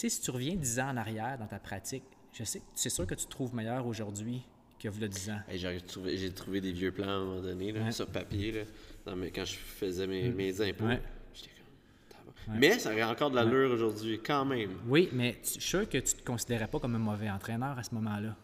sais, 0.00 0.08
si 0.08 0.20
tu 0.20 0.30
reviens 0.30 0.54
10 0.54 0.80
ans 0.80 0.90
en 0.90 0.96
arrière 0.96 1.38
dans 1.38 1.46
ta 1.46 1.58
pratique, 1.58 2.04
je 2.32 2.44
sais, 2.44 2.62
c'est 2.74 2.90
sûr 2.90 3.06
que 3.06 3.14
tu 3.14 3.24
te 3.24 3.30
trouves 3.30 3.54
meilleur 3.54 3.86
aujourd'hui 3.86 4.42
que 4.78 4.88
vous 4.88 5.00
le 5.00 5.08
10 5.08 5.30
ans. 5.30 5.40
Hey, 5.48 5.58
j'ai, 5.58 5.80
trouvé, 5.80 6.16
j'ai 6.18 6.30
trouvé 6.32 6.60
des 6.60 6.72
vieux 6.72 6.92
plans 6.92 7.08
à 7.08 7.12
un 7.12 7.24
moment 7.24 7.40
donné, 7.40 7.72
là, 7.72 7.82
Ouais. 7.82 7.92
sur 7.92 8.06
papier, 8.06 8.52
là, 8.52 8.60
dans 9.06 9.16
mes- 9.16 9.30
quand 9.30 9.44
je 9.44 9.54
faisais 9.54 10.06
mes, 10.06 10.28
mes 10.30 10.60
impôts. 10.60 10.84
Ouais. 10.84 11.00
J'étais 11.32 11.48
comme, 11.56 12.14
tabarnak. 12.44 12.60
Mais 12.60 12.78
ça 12.78 12.92
aurait 12.92 13.02
encore 13.04 13.30
de 13.30 13.36
l'allure 13.36 13.70
aujourd'hui, 13.70 14.20
quand 14.22 14.44
même. 14.44 14.72
Oui, 14.86 15.08
mais 15.12 15.32
tu- 15.42 15.54
je 15.54 15.60
suis 15.60 15.60
sûr 15.62 15.88
que 15.88 15.96
tu 15.98 16.14
ne 16.14 16.20
te 16.20 16.24
considérais 16.26 16.68
pas 16.68 16.78
comme 16.78 16.94
un 16.94 16.98
mauvais 16.98 17.30
entraîneur 17.30 17.78
à 17.78 17.82
ce 17.82 17.94
moment-là. 17.94 18.36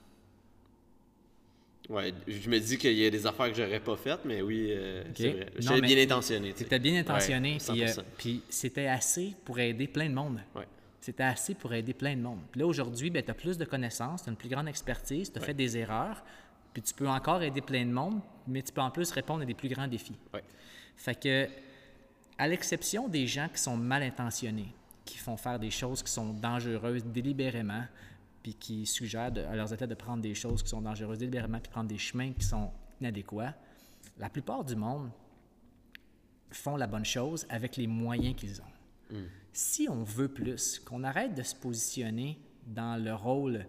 Ouais, 1.88 2.14
je 2.28 2.48
me 2.48 2.58
dis 2.60 2.78
qu'il 2.78 2.92
y 2.94 3.04
a 3.04 3.10
des 3.10 3.26
affaires 3.26 3.48
que 3.50 3.54
j'aurais 3.56 3.80
pas 3.80 3.96
faites, 3.96 4.24
mais 4.24 4.40
oui, 4.40 4.68
euh, 4.70 5.02
c'est 5.14 5.30
vrai. 5.32 5.46
J'étais 5.58 5.80
bien 5.80 5.98
intentionné. 6.04 6.52
C'était 6.56 6.78
bien 6.78 7.00
intentionné, 7.00 7.58
puis, 7.58 7.82
euh, 7.82 7.86
100%. 7.88 8.02
puis 8.16 8.42
c'était 8.48 8.86
assez 8.86 9.34
pour 9.44 9.58
aider 9.58 9.88
plein 9.88 10.08
de 10.08 10.14
monde. 10.14 10.40
Ouais. 10.54 10.66
C'était 11.02 11.24
assez 11.24 11.54
pour 11.54 11.74
aider 11.74 11.92
plein 11.94 12.14
de 12.16 12.22
monde. 12.22 12.38
Puis 12.52 12.60
là, 12.60 12.66
aujourd'hui, 12.66 13.10
ben, 13.10 13.22
tu 13.24 13.30
as 13.30 13.34
plus 13.34 13.58
de 13.58 13.64
connaissances, 13.64 14.22
tu 14.22 14.28
as 14.28 14.30
une 14.30 14.36
plus 14.38 14.48
grande 14.48 14.68
expertise, 14.68 15.32
tu 15.32 15.38
as 15.38 15.42
fait 15.42 15.52
des 15.52 15.76
erreurs, 15.76 16.22
puis 16.72 16.80
tu 16.80 16.94
peux 16.94 17.08
encore 17.08 17.42
aider 17.42 17.60
plein 17.60 17.84
de 17.84 17.90
monde, 17.90 18.20
mais 18.46 18.62
tu 18.62 18.72
peux 18.72 18.80
en 18.80 18.90
plus 18.90 19.10
répondre 19.10 19.42
à 19.42 19.44
des 19.44 19.52
plus 19.54 19.68
grands 19.68 19.88
défis. 19.88 20.16
Ouais. 20.32 20.44
Fait 20.96 21.14
que, 21.20 21.48
à 22.38 22.46
l'exception 22.46 23.08
des 23.08 23.26
gens 23.26 23.48
qui 23.52 23.60
sont 23.60 23.76
mal 23.76 24.02
intentionnés, 24.04 24.72
qui 25.04 25.18
font 25.18 25.36
faire 25.36 25.58
des 25.58 25.70
choses 25.70 26.02
qui 26.04 26.10
sont 26.12 26.32
dangereuses 26.32 27.04
délibérément, 27.04 27.82
puis 28.42 28.54
qui 28.54 28.86
suggèrent 28.86 29.32
de- 29.32 29.40
à 29.42 29.56
leurs 29.56 29.72
athlètes 29.72 29.90
de 29.90 29.94
prendre 29.96 30.22
des 30.22 30.34
choses 30.34 30.62
qui 30.62 30.68
sont 30.68 30.80
dangereuses 30.80 31.18
délibérément, 31.18 31.58
puis 31.58 31.70
prendre 31.70 31.88
des 31.88 31.98
chemins 31.98 32.32
qui 32.32 32.44
sont 32.46 32.70
inadéquats, 33.00 33.54
la 34.18 34.30
plupart 34.30 34.64
du 34.64 34.76
monde 34.76 35.10
font 36.52 36.76
la 36.76 36.86
bonne 36.86 37.04
chose 37.04 37.44
avec 37.48 37.76
les 37.76 37.88
moyens 37.88 38.36
qu'ils 38.36 38.60
ont. 38.60 39.16
Si 39.52 39.86
on 39.90 40.02
veut 40.02 40.28
plus, 40.28 40.78
qu'on 40.78 41.04
arrête 41.04 41.34
de 41.34 41.42
se 41.42 41.54
positionner 41.54 42.38
dans 42.66 43.02
le 43.02 43.14
rôle 43.14 43.66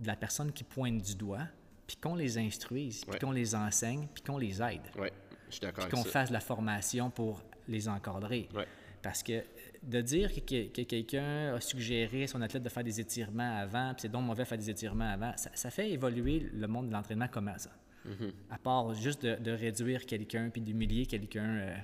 de 0.00 0.06
la 0.06 0.16
personne 0.16 0.52
qui 0.52 0.64
pointe 0.64 1.00
du 1.02 1.14
doigt, 1.14 1.46
puis 1.86 1.96
qu'on 1.96 2.14
les 2.14 2.38
instruise, 2.38 3.02
puis 3.04 3.12
Ouais. 3.12 3.18
qu'on 3.18 3.32
les 3.32 3.54
enseigne, 3.54 4.06
puis 4.12 4.22
qu'on 4.22 4.38
les 4.38 4.62
aide 4.62 4.82
Ouais, 4.98 5.12
je 5.48 5.52
suis 5.54 5.60
d'accord 5.60 5.86
puis 5.88 5.96
qu'on 5.96 6.04
fasse 6.04 6.30
la 6.30 6.40
formation 6.40 7.10
pour 7.10 7.42
les 7.68 7.88
encadrer. 7.88 8.48
Ouais. 8.54 8.66
Parce 9.02 9.22
que 9.22 9.42
de 9.82 10.00
dire 10.02 10.32
que, 10.34 10.40
que- 10.40 10.68
que 10.68 10.82
quelqu'un 10.82 11.54
a 11.54 11.60
suggéré 11.60 12.24
à 12.24 12.26
son 12.26 12.40
athlète 12.42 12.62
de 12.62 12.68
faire 12.68 12.84
des 12.84 13.00
étirements 13.00 13.56
avant, 13.58 13.92
puis 13.94 14.02
c'est 14.02 14.08
donc 14.10 14.24
mauvais 14.24 14.42
de 14.42 14.48
faire 14.48 14.58
des 14.58 14.68
étirements 14.70 15.08
avant, 15.10 15.32
ça, 15.36 15.50
ça 15.54 15.70
fait 15.70 15.90
évoluer 15.90 16.50
le 16.52 16.66
monde 16.66 16.88
de 16.88 16.92
l'entraînement 16.92 17.28
comment 17.30 17.56
ça? 17.56 17.70
Mm-hmm. 18.06 18.32
À 18.50 18.58
part 18.58 18.94
juste 18.94 19.22
de, 19.24 19.36
de 19.36 19.50
réduire 19.52 20.04
quelqu'un 20.06 20.50
puis 20.50 20.60
d'humilier 20.60 21.06
quelqu'un, 21.06 21.44
euh, 21.56 21.76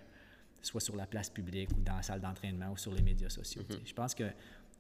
soit 0.67 0.81
sur 0.81 0.97
la 0.97 1.07
place 1.07 1.31
publique 1.31 1.71
ou 1.77 1.81
dans 1.83 1.97
la 1.97 2.03
salle 2.03 2.21
d'entraînement 2.21 2.71
ou 2.73 2.77
sur 2.77 2.93
les 2.93 3.03
médias 3.03 3.29
sociaux. 3.29 3.63
Sais. 3.69 3.81
Je 3.85 3.95
pense 3.95 4.15
que 4.15 4.25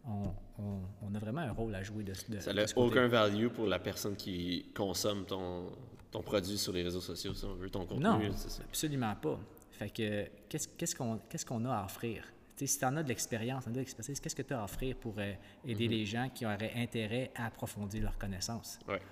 on, 0.04 0.22
on- 0.58 0.80
on 1.02 1.14
a 1.14 1.18
vraiment 1.18 1.40
un 1.40 1.52
rôle 1.52 1.74
à 1.74 1.82
jouer 1.82 2.04
de, 2.04 2.12
de, 2.28 2.38
Ça 2.40 2.52
n'a 2.52 2.64
aucun 2.76 3.08
value 3.08 3.48
pour 3.48 3.66
la 3.66 3.78
personne 3.78 4.14
qui 4.16 4.66
consomme 4.74 5.24
ton, 5.26 5.66
ton 6.10 6.22
produit 6.22 6.58
sur 6.58 6.72
les 6.72 6.82
réseaux 6.82 7.00
sociaux, 7.00 7.34
si 7.34 7.44
on 7.44 7.54
veut, 7.54 7.70
ton 7.70 7.86
contenu. 7.86 8.04
Non, 8.04 8.32
ça. 8.36 8.62
absolument 8.62 9.14
pas. 9.16 9.38
Fait 9.72 9.90
que 9.90 10.26
qu'est-ce 10.48 11.44
qu'on 11.44 11.64
a 11.66 11.74
à 11.76 11.84
offrir? 11.84 12.24
Si 12.56 12.78
tu 12.78 12.84
en 12.86 12.96
as 12.96 13.02
de 13.02 13.08
l'expérience, 13.08 13.68
de 13.68 13.74
l'expertise, 13.78 14.18
qu'est-ce 14.20 14.34
que 14.36 14.42
tu 14.42 14.54
as 14.54 14.60
à 14.60 14.64
offrir 14.64 14.96
pour 14.96 15.14
euh, 15.18 15.34
aider 15.66 15.88
les 15.88 16.06
gens 16.06 16.30
qui 16.34 16.46
auraient 16.46 16.72
intérêt 16.76 17.30
à 17.34 17.46
approfondir 17.46 18.02
leurs 18.04 18.16
connaissances? 18.16 18.78
Ouais, 18.88 19.02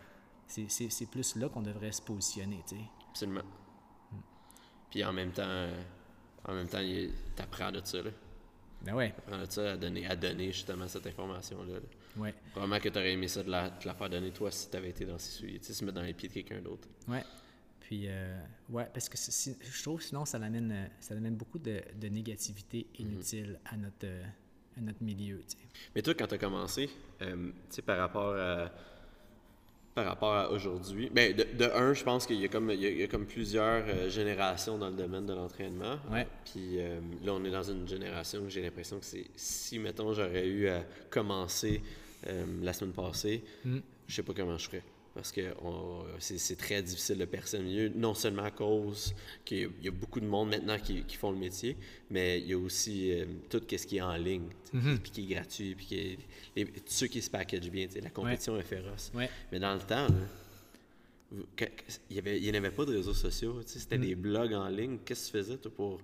C'est- 0.46 1.06
plus 1.10 1.36
là 1.36 1.48
qu'on 1.48 1.60
devrait 1.62 1.92
se 1.92 2.00
positionner. 2.00 2.60
absolument. 3.10 3.42
Puis 4.90 5.04
en 5.04 5.12
même 5.12 5.32
temps, 5.32 5.42
euh, 5.44 5.82
en 6.44 6.54
même 6.54 6.68
temps, 6.68 6.80
tu 6.80 7.10
apprends 7.42 7.72
de 7.72 7.80
ça. 7.84 8.02
Là. 8.02 8.10
Ben 8.82 8.94
ouais, 8.94 9.10
T'apprends 9.12 9.38
de 9.40 9.50
ça 9.50 9.72
à 9.72 9.76
donner, 9.76 10.06
à 10.06 10.14
donner 10.16 10.52
justement 10.52 10.86
cette 10.88 11.06
information-là. 11.06 11.74
là. 11.74 11.80
ouais, 12.22 12.34
Probablement 12.52 12.80
que 12.80 12.88
tu 12.90 12.98
aurais 12.98 13.12
aimé 13.12 13.28
ça 13.28 13.42
de 13.42 13.50
la, 13.50 13.70
te 13.70 13.86
la 13.88 13.94
faire 13.94 14.10
donner 14.10 14.30
toi 14.30 14.50
si 14.50 14.68
tu 14.70 14.76
avais 14.76 14.90
été 14.90 15.04
dans 15.06 15.18
ces 15.18 15.30
souliers. 15.30 15.58
Tu 15.58 15.66
sais, 15.66 15.72
se 15.74 15.84
mettre 15.84 15.94
dans 15.96 16.02
les 16.02 16.12
pieds 16.14 16.28
de 16.28 16.34
quelqu'un 16.34 16.60
d'autre. 16.60 16.88
ouais. 17.08 17.22
Puis, 17.80 18.04
euh, 18.08 18.40
ouais, 18.70 18.88
parce 18.94 19.10
que 19.10 19.18
si- 19.18 19.58
je 19.60 19.82
trouve 19.82 20.00
sinon 20.00 20.24
ça 20.24 20.38
amène, 20.38 20.72
euh, 20.72 20.86
ça 21.00 21.12
amène 21.14 21.36
beaucoup 21.36 21.58
de, 21.58 21.82
de 22.00 22.08
négativité 22.08 22.86
inutile 22.98 23.60
à, 23.66 23.76
notre, 23.76 24.04
euh, 24.06 24.24
à 24.78 24.80
notre 24.80 25.02
milieu. 25.02 25.36
tu 25.46 25.50
sais. 25.50 25.56
Mais 25.94 26.00
toi, 26.00 26.14
quand 26.14 26.26
tu 26.26 26.34
as 26.34 26.38
commencé, 26.38 26.88
euh, 27.20 27.50
tu 27.68 27.76
sais, 27.76 27.82
par 27.82 27.98
rapport 27.98 28.34
à, 28.36 28.70
par 29.94 30.06
rapport 30.06 30.34
à 30.34 30.50
aujourd'hui, 30.50 31.08
ben, 31.12 31.34
de, 31.34 31.44
de 31.56 31.70
un, 31.72 31.94
je 31.94 32.02
pense 32.02 32.26
qu'il 32.26 32.40
y 32.40 32.44
a 32.44 32.48
comme, 32.48 32.70
il 32.70 32.80
y 32.80 32.86
a, 32.86 32.90
il 32.90 32.98
y 32.98 33.02
a 33.02 33.06
comme 33.06 33.26
plusieurs 33.26 33.84
euh, 33.86 34.10
générations 34.10 34.76
dans 34.76 34.88
le 34.88 34.96
domaine 34.96 35.24
de 35.24 35.32
l'entraînement. 35.32 35.98
Ouais. 36.10 36.26
Puis 36.44 36.78
euh, 36.80 36.98
là, 37.24 37.32
on 37.32 37.44
est 37.44 37.50
dans 37.50 37.62
une 37.62 37.86
génération 37.86 38.42
que 38.42 38.50
j'ai 38.50 38.62
l'impression 38.62 38.98
que 38.98 39.04
c'est, 39.04 39.26
si, 39.36 39.78
mettons, 39.78 40.12
j'aurais 40.12 40.46
eu 40.46 40.68
à 40.68 40.82
commencer 41.10 41.80
euh, 42.26 42.44
la 42.62 42.72
semaine 42.72 42.92
passée, 42.92 43.44
je 43.64 44.14
sais 44.14 44.22
pas 44.22 44.32
comment 44.34 44.58
je 44.58 44.66
ferais. 44.66 44.82
Parce 45.14 45.30
que 45.30 45.54
on- 45.62 46.02
c'est, 46.18 46.56
très 46.56 46.82
difficile 46.82 47.18
de 47.18 47.24
percer 47.24 47.58
le 47.58 47.64
milieu, 47.64 47.88
non 47.94 48.14
seulement 48.14 48.42
à 48.42 48.50
cause 48.50 49.14
qu'il 49.44 49.58
y 49.58 49.64
a, 49.64 49.68
il 49.78 49.84
y 49.84 49.88
a 49.88 49.92
beaucoup 49.92 50.18
de 50.18 50.26
monde 50.26 50.48
maintenant 50.50 50.76
qui, 50.76 51.04
qui 51.04 51.16
font 51.16 51.30
le 51.30 51.38
métier, 51.38 51.76
mais 52.10 52.40
il 52.40 52.48
y 52.48 52.52
a 52.52 52.58
aussi 52.58 53.12
euh, 53.12 53.24
tout 53.48 53.62
ce 53.70 53.86
qui 53.86 53.98
est 53.98 54.02
en 54.02 54.16
ligne, 54.16 54.48
sais, 54.64 54.78
puis 55.00 55.10
qui 55.12 55.20
est 55.22 55.34
gratuit, 55.36 55.74
puis 55.76 55.86
qui 55.86 55.94
est, 55.98 56.18
les- 56.56 56.66
ceux 56.86 57.06
qui 57.06 57.22
se 57.22 57.30
packagent 57.30 57.70
bien. 57.70 57.86
La 58.02 58.10
compétition 58.10 58.58
est 58.58 58.62
féroce. 58.64 59.12
Ouais. 59.14 59.30
Mais 59.52 59.60
dans 59.60 59.74
le 59.74 59.80
temps, 59.80 60.08
là, 60.08 61.66
il 62.10 62.18
avait- 62.18 62.40
n'y 62.40 62.48
avait 62.56 62.70
pas 62.70 62.84
de 62.84 62.92
réseaux 62.96 63.14
sociaux. 63.14 63.60
C'était 63.66 63.98
des 63.98 64.14
blogs 64.16 64.52
en 64.54 64.68
ligne. 64.68 64.98
Qu'est-ce 65.04 65.30
que 65.32 65.38
tu 65.38 65.44
faisais 65.44 65.56
toi, 65.58 65.70
pour 65.74 66.00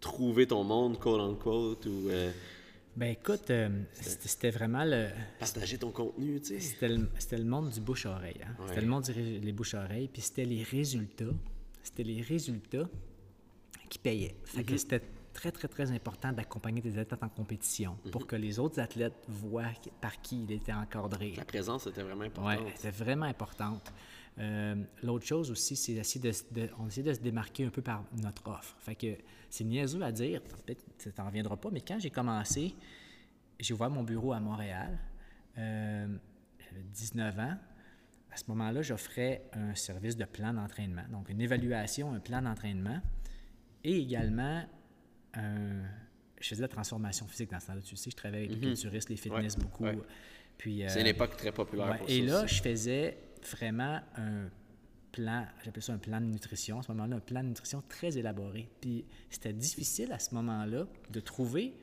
trouver 0.00 0.46
ton 0.46 0.64
monde, 0.64 0.98
quote 0.98 1.20
unquote, 1.20 1.84
ou 1.86 2.08
euh, 2.08 2.32
Ben 2.94 3.12
écoute, 3.12 3.50
euh, 3.50 3.70
c'était 3.94 4.50
vraiment 4.50 4.84
le, 4.84 5.08
partager 5.38 5.78
ton 5.78 5.90
contenu? 5.90 6.38
tu 6.40 6.48
sais? 6.48 6.60
C'était 6.60 7.38
le, 7.38 7.44
monde 7.44 7.70
du 7.70 7.80
bouche-oreille. 7.80 8.40
hein. 8.44 8.54
Ouais. 8.60 8.68
C'était 8.68 8.80
le 8.82 8.86
monde 8.86 9.04
des 9.04 9.40
des 9.40 9.52
bouche-oreilles, 9.52 10.08
puis 10.08 10.20
c'était 10.20 10.44
les 10.44 10.62
résultats. 10.62 11.32
C'était 11.82 12.02
les 12.02 12.20
résultats 12.20 12.88
qui 13.88 13.98
payaient. 13.98 14.36
Fait 14.44 14.58
Mhm. 14.58 14.64
que 14.66 14.76
c'était 14.76 15.02
très, 15.32 15.50
très, 15.50 15.68
très 15.68 15.90
important 15.90 16.32
d'accompagner 16.32 16.82
des 16.82 16.98
athlètes 16.98 17.22
en 17.22 17.28
compétition 17.30 17.96
Mhm. 18.04 18.10
pour 18.10 18.26
que 18.26 18.36
les 18.36 18.58
autres 18.58 18.78
athlètes 18.78 19.24
voient 19.26 19.72
par 20.02 20.20
qui 20.20 20.42
il 20.44 20.52
était 20.52 20.74
encadré. 20.74 21.32
La 21.34 21.46
présence 21.46 21.86
était 21.86 22.02
vraiment 22.02 22.20
Oui, 22.20 22.26
importante. 22.26 22.72
c'était 22.76 22.90
vraiment 22.90 23.24
importante. 23.26 23.92
Euh, 24.38 24.74
L'autre 25.02 25.26
chose 25.26 25.50
aussi, 25.50 25.76
c'est 25.76 25.94
d'essayer 25.94 26.32
de, 26.52 26.68
on 26.78 26.86
essaie 26.88 27.02
de 27.02 27.12
se 27.12 27.20
démarquer 27.20 27.66
un 27.66 27.70
peu 27.70 27.82
par 27.82 28.04
notre 28.22 28.48
offre. 28.48 28.74
Fait 28.78 28.94
que 28.94 29.16
c'est 29.50 29.64
niaiseux 29.64 30.02
à 30.02 30.10
dire, 30.12 30.42
peut-être 30.42 30.82
que 30.96 31.02
ça 31.02 31.12
t'en 31.12 31.26
reviendra 31.26 31.56
pas, 31.56 31.70
mais 31.70 31.82
quand 31.82 31.98
j'ai 31.98 32.10
commencé, 32.10 32.74
j'ai 33.60 33.74
ouvert 33.74 33.90
mon 33.90 34.02
bureau 34.02 34.32
à 34.32 34.40
Montréal. 34.40 34.98
Euh, 35.58 36.06
J'avais 36.58 36.82
19 36.82 37.38
ans. 37.38 37.56
À 38.30 38.36
ce 38.36 38.44
moment-là, 38.48 38.80
j'offrais 38.80 39.42
un 39.52 39.74
service 39.74 40.16
de 40.16 40.24
plan 40.24 40.54
d'entraînement, 40.54 41.04
donc 41.10 41.28
une 41.28 41.42
évaluation, 41.42 42.14
un 42.14 42.20
plan 42.20 42.40
d'entraînement, 42.40 42.98
et 43.84 43.98
également 43.98 44.64
un- 45.34 45.82
je 46.40 46.48
faisais 46.48 46.56
de 46.60 46.62
la 46.62 46.68
transformation 46.68 47.26
physique 47.26 47.50
dans 47.50 47.60
ce 47.60 47.66
temps-là. 47.66 47.82
Tu 47.82 47.94
sais, 47.96 48.10
je 48.10 48.16
travaillais 48.16 48.46
avec 48.46 48.58
les 48.58 48.68
culturistes, 48.68 49.10
les 49.10 49.16
fitness 49.16 49.56
Ouais, 49.56 49.62
beaucoup. 49.62 49.84
ouais. 49.84 49.98
Puis, 50.56 50.82
C'est 50.88 50.98
euh, 50.98 51.00
une 51.02 51.06
époque 51.08 51.36
très 51.36 51.52
populaire 51.52 51.90
Ouais, 51.90 51.98
pour 51.98 52.08
et 52.08 52.20
ça. 52.20 52.32
là, 52.32 52.44
aussi. 52.44 52.54
je 52.56 52.62
faisais 52.62 53.18
vraiment 53.46 54.00
un 54.16 54.48
plan, 55.12 55.46
j'appelle 55.64 55.82
ça 55.82 55.92
un 55.92 55.98
plan 55.98 56.20
de 56.20 56.26
nutrition, 56.26 56.78
à 56.78 56.82
ce 56.82 56.90
moment-là, 56.92 57.16
un 57.16 57.20
plan 57.20 57.42
de 57.42 57.48
nutrition 57.48 57.82
très 57.88 58.16
élaboré. 58.16 58.68
Puis 58.80 59.04
c'était 59.30 59.52
difficile 59.52 60.12
à 60.12 60.18
ce 60.18 60.34
moment-là 60.34 60.86
de 61.10 61.20
trouver 61.20 61.74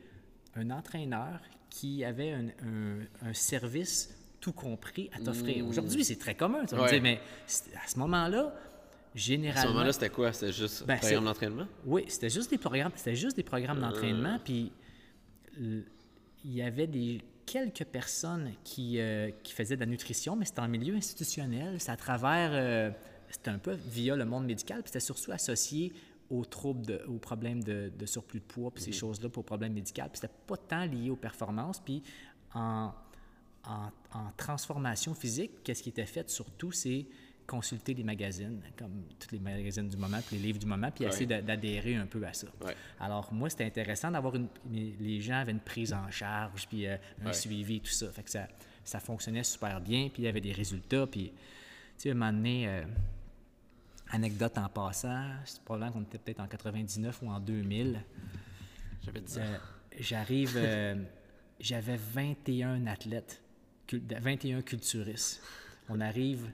un 0.56 0.70
entraîneur 0.70 1.40
qui 1.68 2.04
avait 2.04 2.32
un, 2.32 2.46
un- 2.48 3.06
un 3.28 3.32
service 3.34 4.16
tout 4.40 4.52
compris 4.52 5.10
à 5.12 5.20
t'offrir. 5.20 5.66
Aujourd'hui, 5.66 6.02
c'est 6.04 6.18
très 6.18 6.34
commun, 6.34 6.64
tu 6.64 6.74
vas 6.74 6.82
me 6.82 6.86
Mmh. 6.86 6.90
Dire, 6.90 7.02
mais 7.02 7.20
à 7.84 7.86
ce 7.88 7.98
moment-là, 7.98 8.46
À 8.46 8.52
ce 9.14 9.18
généralement... 9.18 9.72
moment-là, 9.74 9.92
c'était 9.92 10.08
quoi? 10.10 10.32
C'était 10.32 10.52
juste 10.52 10.86
Ben, 10.86 10.98
programme 10.98 11.24
d'entraînement? 11.24 11.66
Oui, 11.84 12.04
c'était 12.08 12.30
juste 12.30 12.50
des 12.50 12.58
programmes, 12.58 12.92
c'était 12.96 13.14
juste 13.16 13.36
des 13.36 13.42
programmes 13.44 13.80
d'entraînement, 13.80 14.38
puis 14.42 14.72
l- 15.58 15.84
il 16.44 16.52
y 16.54 16.62
avait 16.62 16.86
des 16.86 17.20
quelques 17.52 17.84
personnes 17.84 18.52
qui, 18.62 19.00
euh, 19.00 19.30
qui 19.42 19.52
faisaient 19.52 19.74
de 19.74 19.80
la 19.80 19.86
nutrition, 19.86 20.36
mais 20.36 20.44
c'était 20.44 20.60
en 20.60 20.68
milieu 20.68 20.94
institutionnel, 20.94 21.80
c'est 21.80 21.90
à 21.90 21.96
travers, 21.96 22.50
euh, 22.52 22.90
c'était 23.28 23.50
un 23.50 23.58
peu 23.58 23.72
via 23.72 24.14
le 24.14 24.24
monde 24.24 24.44
médical, 24.46 24.82
puis 24.82 24.88
c'était 24.92 25.00
surtout 25.00 25.32
associé 25.32 25.92
aux 26.30 26.44
troubles, 26.44 26.86
de- 26.86 27.02
aux 27.08 27.18
problèmes 27.18 27.62
de, 27.64 27.90
de 27.98 28.06
surplus 28.06 28.38
de 28.38 28.44
poids, 28.44 28.70
puis 28.70 28.84
ces 28.84 28.92
choses-là, 28.92 29.28
pour 29.28 29.40
aux 29.40 29.44
problèmes 29.44 29.72
médicaux, 29.72 30.02
puis 30.12 30.20
c'était 30.20 30.32
pas 30.46 30.56
tant 30.56 30.84
lié 30.84 31.10
aux 31.10 31.16
performances, 31.16 31.80
puis 31.80 32.04
en, 32.54 32.92
en, 33.64 33.90
en 34.12 34.30
transformation 34.36 35.12
physique, 35.14 35.50
qu'est-ce 35.64 35.82
qui 35.82 35.88
était 35.88 36.06
fait 36.06 36.30
surtout, 36.30 36.70
c'est 36.70 37.06
consulter 37.50 37.94
les 37.94 38.04
magazines, 38.04 38.60
comme 38.78 39.02
tous 39.18 39.32
les 39.32 39.40
magazines 39.40 39.88
du 39.88 39.96
moment, 39.96 40.20
puis 40.26 40.36
les 40.36 40.42
livres 40.42 40.58
du 40.60 40.66
moment, 40.66 40.90
puis 40.90 41.04
Ouais. 41.04 41.10
essayer 41.10 41.26
d'a- 41.26 41.42
d'adhérer 41.42 41.96
un 41.96 42.06
peu 42.06 42.24
à 42.24 42.32
ça. 42.32 42.46
Ouais. 42.64 42.76
Alors, 43.00 43.32
moi, 43.34 43.50
c'était 43.50 43.64
intéressant 43.64 44.10
d'avoir 44.12 44.36
une. 44.36 44.46
Les 44.72 45.20
gens 45.20 45.34
avaient 45.40 45.50
une 45.52 45.58
prise 45.60 45.92
en 45.92 46.08
charge, 46.10 46.68
puis 46.68 46.86
euh, 46.86 46.96
un 47.22 47.26
Ouais. 47.26 47.32
suivi, 47.32 47.80
tout 47.80 47.90
ça. 47.90 48.10
Fait 48.12 48.22
que 48.22 48.30
ça, 48.30 48.46
ça 48.84 49.00
fonctionnait 49.00 49.42
super 49.42 49.80
bien, 49.80 50.08
puis 50.12 50.22
il 50.22 50.26
y 50.26 50.28
avait 50.28 50.40
des 50.40 50.52
résultats. 50.52 51.06
Puis, 51.08 51.30
tu 51.30 51.34
sais, 51.98 52.08
à 52.10 52.12
un 52.12 52.14
moment 52.14 52.32
donné, 52.32 52.68
euh, 52.68 52.84
anecdote 54.10 54.56
en 54.58 54.68
passant, 54.68 55.24
c'est 55.44 55.60
probablement 55.62 55.92
qu'on 55.92 56.02
était 56.02 56.18
peut-être 56.18 56.40
en 56.40 56.46
99 56.46 57.20
ou 57.22 57.28
en 57.30 57.40
2000. 57.40 58.00
J'avais 59.04 59.20
dit. 59.20 59.38
Euh, 59.38 59.58
J'arrive, 59.98 60.56
j'avais 61.58 61.96
21 61.96 62.86
athlètes, 62.86 63.42
cul- 63.86 64.02
21 64.20 64.62
culturistes. 64.62 65.42
On 65.88 66.00
arrive 66.00 66.48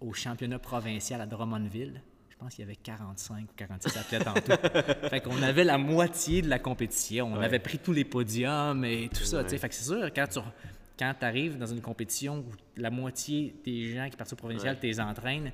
au 0.00 0.12
championnat 0.12 0.58
provincial 0.58 1.20
à 1.20 1.26
Drummondville. 1.26 2.02
Je 2.30 2.36
pense 2.36 2.54
qu'il 2.54 2.62
y 2.62 2.68
avait 2.68 2.76
45 2.76 3.42
ou 3.50 3.54
46 3.56 3.96
athlètes 3.98 4.28
en 4.28 4.34
tout. 4.34 4.52
fait 5.10 5.20
qu'on 5.20 5.42
avait 5.42 5.64
la 5.64 5.76
moitié 5.78 6.40
de 6.42 6.48
la 6.48 6.58
compétition. 6.60 7.32
On 7.32 7.38
Ouais. 7.38 7.44
avait 7.44 7.58
pris 7.58 7.78
tous 7.78 7.92
les 7.92 8.04
podiums 8.04 8.84
et 8.84 9.08
tout 9.12 9.24
ça. 9.24 9.42
Fait 9.44 9.68
que 9.68 9.74
c'est 9.74 9.84
sûr, 9.84 10.12
quand 10.14 10.26
tu 10.28 10.38
quand 10.98 11.14
arrives 11.22 11.56
dans 11.58 11.66
une 11.66 11.80
compétition 11.80 12.38
où 12.38 12.44
la 12.76 12.90
moitié 12.90 13.54
des 13.64 13.92
gens 13.94 14.08
qui 14.10 14.16
partent 14.16 14.32
au 14.32 14.36
provincial 14.36 14.74
Ouais. 14.74 14.80
t'es 14.92 15.00
entraînes, 15.00 15.52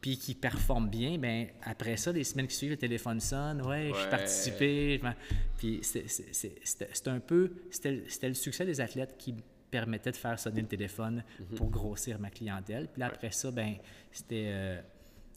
puis 0.00 0.16
qui 0.16 0.34
performe 0.34 0.88
bien, 0.88 1.18
ben 1.18 1.46
après 1.62 1.96
ça, 1.96 2.10
les 2.12 2.24
semaines 2.24 2.46
qui 2.46 2.54
suivent, 2.56 2.70
le 2.70 2.76
téléphone 2.76 3.18
sonne, 3.20 3.62
ouais, 3.66 3.90
je 3.92 4.00
Ouais. 4.04 4.10
participé, 4.10 4.98
je 5.00 5.06
m'en- 5.06 5.14
puis 5.58 5.80
c'est- 5.82 7.08
un 7.08 7.20
peu, 7.20 7.52
c'était 7.70 8.28
le 8.28 8.34
succès 8.34 8.64
des 8.64 8.80
athlètes 8.80 9.16
qui 9.18 9.34
permettait 9.70 10.10
de 10.10 10.16
faire 10.16 10.38
sonner 10.38 10.60
le 10.62 10.66
téléphone 10.68 11.22
Mhm. 11.38 11.56
pour 11.56 11.70
grossir 11.70 12.18
ma 12.18 12.30
clientèle. 12.30 12.88
Puis 12.88 13.00
là, 13.00 13.06
après 13.06 13.30
ça, 13.30 13.50
ben 13.50 13.74
c'était 14.10 14.46
euh, 14.48 14.80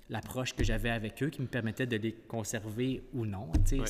l'approche 0.09 0.53
que 0.55 0.63
j'avais 0.63 0.89
avec 0.89 1.21
eux 1.23 1.29
qui 1.29 1.41
me 1.41 1.47
permettait 1.47 1.85
de 1.87 1.95
les 1.97 2.13
conserver 2.13 3.03
ou 3.13 3.25
non. 3.25 3.51
Tu 3.53 3.61
sais, 3.65 3.79
Ouais. 3.79 3.85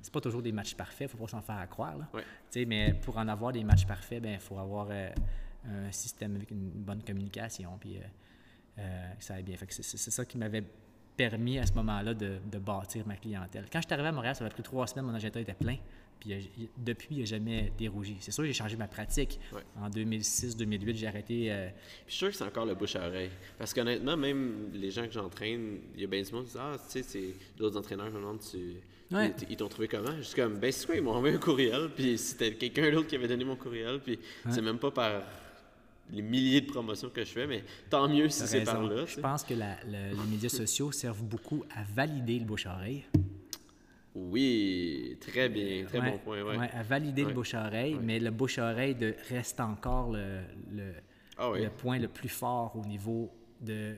c'est 0.00 0.12
pas- 0.12 0.20
toujours 0.20 0.42
des 0.42 0.52
matchs 0.52 0.74
parfaits, 0.74 1.08
faut 1.10 1.18
pas 1.18 1.28
s'en 1.28 1.42
faire 1.42 1.56
à 1.58 1.66
croire. 1.66 1.96
Là. 1.96 2.08
Ouais. 2.14 2.64
Mais 2.66 2.94
pour 2.94 3.16
en 3.18 3.28
avoir 3.28 3.52
des 3.52 3.62
matchs 3.64 3.86
parfaits, 3.86 4.22
ben 4.22 4.34
il 4.34 4.40
faut 4.40 4.58
avoir 4.58 4.88
euh, 4.90 5.10
un 5.64 5.92
système 5.92 6.34
avec 6.36 6.50
une 6.50 6.70
bonne 6.70 7.02
communication, 7.04 7.76
puis 7.78 7.98
euh, 7.98 8.00
euh, 8.78 9.12
ça 9.20 9.34
aille 9.34 9.42
bien. 9.44 9.56
C'est 9.68 10.10
ça 10.10 10.24
qui 10.24 10.38
m'avait 10.38 10.64
permis 11.16 11.58
à 11.58 11.66
ce 11.66 11.72
moment-là 11.74 12.14
de, 12.14 12.38
de 12.50 12.58
bâtir 12.58 13.06
ma 13.06 13.16
clientèle. 13.16 13.66
Quand 13.72 13.80
je 13.80 13.86
suis 13.86 13.92
arrivé 13.94 14.08
à 14.08 14.12
Montréal, 14.12 14.34
ça 14.36 14.44
m'a 14.44 14.50
pris 14.50 14.62
trois 14.62 14.86
semaines, 14.86 15.04
mon 15.06 15.14
agenda 15.14 15.40
était 15.40 15.54
plein. 15.54 15.76
Puis 16.20 16.32
euh, 16.34 16.38
depuis, 16.76 17.08
il 17.16 17.18
n'a 17.20 17.24
jamais 17.24 17.72
dérougi. 17.76 18.16
C'est 18.20 18.30
sûr, 18.30 18.44
j'ai 18.44 18.52
changé 18.52 18.76
ma 18.76 18.86
pratique. 18.86 19.40
Ouais. 19.52 19.62
En 19.80 19.88
2006-2008, 19.90 20.94
j'ai 20.94 21.06
arrêté. 21.08 21.52
euh, 21.52 21.68
Puis 21.68 22.04
je 22.06 22.10
suis 22.12 22.18
sûr 22.18 22.28
que 22.30 22.36
c'est 22.36 22.44
encore 22.44 22.64
le 22.64 22.74
bouche 22.74 22.94
à 22.96 23.06
oreille. 23.08 23.30
Parce 23.58 23.74
qu'honnêtement, 23.74 24.16
même 24.16 24.70
les 24.72 24.90
gens 24.90 25.04
que 25.06 25.12
j'entraîne, 25.12 25.78
il 25.94 26.00
y 26.00 26.04
a 26.04 26.06
bien 26.06 26.22
du 26.22 26.32
monde 26.32 26.44
qui 26.44 26.52
disent 26.52 26.60
Ah, 26.60 26.76
tu 26.78 26.84
sais, 26.90 27.02
c'est 27.02 27.34
d'autres 27.56 27.76
entraîneurs 27.78 28.06
me 28.10 28.18
demandent 28.18 28.40
tu. 28.40 28.74
Ouais. 29.10 29.34
Ils, 29.42 29.50
ils 29.50 29.56
t'ont 29.56 29.68
trouvé 29.68 29.88
comment? 29.88 30.16
Je 30.16 30.22
suis 30.22 30.36
comme, 30.36 30.58
ben 30.58 30.70
c'est 30.72 30.86
quoi, 30.86 30.94
ils 30.96 31.02
m'ont 31.02 31.12
envoyé 31.12 31.34
un 31.34 31.38
courriel, 31.38 31.90
puis 31.94 32.16
c'était 32.16 32.54
quelqu'un 32.54 32.90
d'autre 32.92 33.08
qui 33.08 33.16
avait 33.16 33.28
donné 33.28 33.44
mon 33.44 33.56
courriel, 33.56 34.00
puis 34.00 34.18
c'est 34.48 34.62
même 34.62 34.78
pas 34.78 34.90
par 34.90 35.22
les 36.12 36.22
milliers 36.22 36.60
de 36.60 36.66
promotions 36.70 37.08
que 37.10 37.24
je 37.24 37.30
fais, 37.30 37.46
mais 37.46 37.64
tant 37.90 38.08
mieux 38.08 38.28
si 38.28 38.46
c'est 38.46 38.64
par 38.64 38.82
là. 38.82 39.04
Je 39.06 39.18
pense 39.20 39.42
que 39.44 39.54
la- 39.54 39.82
le- 39.84 40.10
les 40.14 40.30
médias 40.30 40.48
sociaux 40.50 40.92
servent 40.92 41.22
beaucoup 41.24 41.64
à 41.74 41.82
valider 41.84 42.38
le 42.38 42.44
bouche-oreille. 42.44 43.04
Oui, 44.14 45.16
très 45.20 45.48
bien, 45.48 45.84
très 45.86 45.98
Ouais, 46.00 46.10
bon 46.10 46.18
point, 46.18 46.42
ouais. 46.42 46.58
ouais, 46.58 46.70
à 46.70 46.82
valider 46.82 47.24
le 47.24 47.32
bouche-oreille, 47.32 47.96
mais 48.02 48.18
le 48.18 48.30
bouche-oreille 48.30 48.96
reste 49.30 49.58
encore 49.60 50.12
le, 50.12 50.40
le- 50.70 50.92
Ah 51.38 51.50
oui. 51.50 51.62
le 51.62 51.70
point 51.70 51.98
le 51.98 52.08
plus 52.08 52.28
fort 52.28 52.76
au 52.76 52.84
niveau 52.86 53.32
de, 53.62 53.94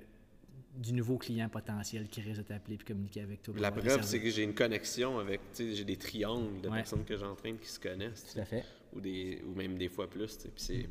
du 0.77 0.93
nouveau 0.93 1.19
client 1.19 1.49
potentiel 1.49 2.07
qui 2.09 2.21
risque 2.21 2.43
de 2.43 2.47
t'appeler 2.47 2.77
et 2.81 2.85
communiquer 2.85 3.23
avec 3.23 3.43
toi. 3.43 3.55
La 3.59 3.73
preuve, 3.73 4.03
c'est 4.05 4.21
que 4.21 4.31
j'ai 4.31 4.45
une 4.45 4.55
connexion 4.55 5.19
avec, 5.19 5.41
j'ai 5.59 5.85
des 5.85 5.97
triangles 5.97 6.61
de 6.61 6.69
personnes 6.69 7.05
que 7.05 7.17
j'entraîne 7.17 7.59
qui 7.59 7.69
se 7.69 7.81
connaissent. 7.81 8.33
Tout 8.35 8.41
à 8.41 8.45
fait. 8.45 8.65
ou, 8.95 9.01
des, 9.01 9.43
ou 9.45 9.53
même 9.57 9.77
des 9.77 9.89
fois 9.89 10.09
plus. 10.09 10.37
Puis 10.37 10.51
c'est, 10.55 10.89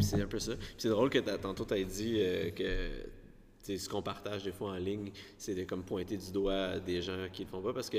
c'est 0.00 0.20
un 0.20 0.26
peu 0.26 0.38
ça. 0.38 0.52
C'est 0.76 0.88
drôle 0.88 1.10
que 1.10 1.18
tantôt 1.18 1.64
tu 1.64 1.74
as 1.74 1.82
dit 1.82 2.16
euh, 2.18 2.50
que 2.50 3.76
ce 3.76 3.88
qu'on 3.88 4.00
partage 4.02 4.44
des 4.44 4.52
fois 4.52 4.70
en 4.70 4.76
ligne, 4.76 5.10
c'est 5.36 5.54
de 5.54 5.64
comme 5.64 5.82
pointer 5.82 6.16
du 6.16 6.32
doigt 6.32 6.78
des 6.78 7.02
gens 7.02 7.26
qui 7.32 7.42
le 7.44 7.48
font 7.50 7.60
pas 7.60 7.72
parce 7.74 7.90
que 7.90 7.98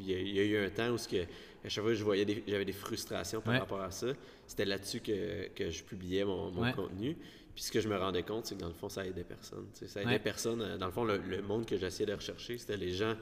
il 0.00 0.10
y, 0.10 0.12
y 0.12 0.38
a 0.40 0.42
eu 0.44 0.56
un 0.66 0.70
temps 0.70 0.90
où 0.90 0.96
que, 0.96 1.22
à 1.64 1.68
chaque 1.68 1.84
fois 1.84 1.92
que 1.92 1.98
je 1.98 2.04
voyais 2.04 2.24
des- 2.24 2.42
j'avais 2.48 2.64
des 2.64 2.72
frustrations 2.72 3.40
par 3.40 3.52
Ouais. 3.54 3.60
rapport 3.60 3.80
à 3.80 3.90
ça, 3.92 4.08
c'était 4.46 4.64
là-dessus 4.64 5.00
que, 5.00 5.48
que 5.54 5.70
je 5.70 5.84
publiais 5.84 6.24
mon, 6.24 6.50
mon 6.50 6.62
Ouais. 6.62 6.72
contenu. 6.72 7.16
Puis 7.54 7.62
ce 7.62 7.70
que 7.70 7.80
je 7.80 7.88
me 7.88 7.96
rendais 7.96 8.24
compte, 8.24 8.46
c'est 8.46 8.56
que 8.56 8.60
dans 8.60 8.66
le 8.68 8.74
fond, 8.74 8.88
ça 8.88 9.06
aidait 9.06 9.22
personne. 9.22 9.66
Ça 9.72 10.00
aidait 10.02 10.10
Ouais. 10.10 10.18
personne. 10.18 10.60
euh, 10.62 10.76
Dans 10.76 10.86
le 10.86 10.92
fond, 10.92 11.04
le, 11.04 11.18
le 11.18 11.42
monde 11.42 11.64
que 11.66 11.76
j'essayais 11.76 12.06
de 12.06 12.14
rechercher, 12.14 12.58
c'était 12.58 12.76
les 12.76 12.90
gens 12.90 13.14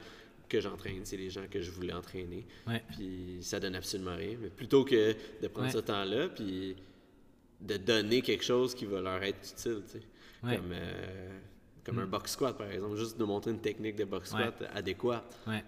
que 0.49 0.59
j'entraîne, 0.59 1.01
c'est 1.03 1.17
les 1.17 1.29
gens 1.29 1.45
que 1.49 1.61
je 1.61 1.69
voulais 1.69 1.93
entraîner. 1.93 2.45
Puis 2.95 3.37
ça 3.41 3.59
donne 3.59 3.75
absolument 3.75 4.15
rien. 4.15 4.35
Mais 4.41 4.49
plutôt 4.49 4.83
que 4.83 5.15
de 5.41 5.47
prendre 5.47 5.71
ce 5.71 5.77
temps-là, 5.77 6.29
puis 6.29 6.75
de 7.63 7.77
donner 7.77 8.21
quelque 8.21 8.43
chose 8.43 8.75
qui 8.75 8.85
va 8.85 9.01
leur 9.01 9.23
être 9.23 9.39
utile, 9.51 9.81
tu 9.85 9.99
sais. 9.99 10.01
Ouais. 10.43 10.57
Mm. 10.57 10.61
Comme, 10.61 10.71
euh, 10.73 11.39
comme 11.85 11.99
un 11.99 12.05
box 12.05 12.31
squat, 12.31 12.57
par 12.57 12.69
exemple. 12.69 12.95
Juste 12.97 13.17
de 13.17 13.23
montrer 13.23 13.51
une 13.51 13.61
technique 13.61 13.95
de 13.95 14.05
box 14.05 14.29
squat 14.29 14.63
adéquate. 14.73 15.39
Ouais. 15.47 15.63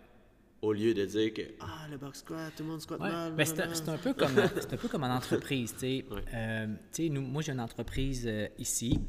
Au 0.62 0.74
lieu 0.74 0.94
de 0.94 1.06
dire 1.06 1.34
que 1.34 1.42
Ah, 1.60 1.86
le 1.92 1.98
box 1.98 2.20
squat, 2.20 2.52
tout 2.56 2.64
le 2.64 2.70
monde 2.70 2.82
squat 2.82 3.00
mal. 3.00 3.34
ben, 3.34 3.46
c'est, 3.46 3.76
c'est 3.76 3.90
un 3.90 3.98
peu 3.98 4.14
comme 4.14 4.32
c'est 4.56 4.74
un 4.74 4.78
peu 4.78 4.88
comme 4.88 5.04
en 5.04 5.14
entreprise, 5.16 5.74
tu 5.74 5.80
sais. 5.80 6.06
Euh, 6.34 6.68
nous, 7.10 7.22
moi 7.22 7.42
j'ai 7.42 7.52
une 7.52 7.60
entreprise 7.60 8.24
euh, 8.26 8.48
ici. 8.58 9.00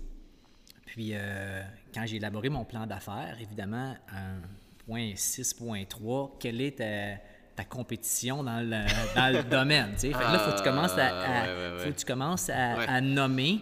Puis 0.85 1.11
euh, 1.13 1.63
quand 1.95 2.05
j'ai 2.07 2.17
élaboré 2.17 2.49
mon 2.49 2.65
plan 2.65 2.87
d'affaires, 2.87 3.39
évidemment, 3.41 3.97
un 4.13 4.41
point 4.87 5.13
6.3, 5.13 6.33
quelle 6.39 6.61
est 6.61 6.79
ta, 6.79 7.21
ta 7.57 7.65
compétition 7.65 8.45
dans 8.45 8.61
le, 8.61 8.85
dans 9.15 9.33
le 9.35 9.43
domaine, 9.43 9.93
tu 9.95 10.01
sais. 10.01 10.09
Fait 10.09 10.19
que 10.19 10.19
là, 10.33 10.39
faut 10.39 10.53
que 10.53 10.59
tu 10.59 10.63
commences 10.65 10.93
à, 10.93 11.07
à- 11.07 11.11
Ah, 11.11 11.43
ouais, 11.47 11.49
ouais, 11.71 11.77
ouais. 11.79 11.85
faut 11.85 11.91
que 11.93 11.99
tu 11.99 12.05
commences 12.05 12.51
à, 12.51 12.75
nommer 13.01 13.61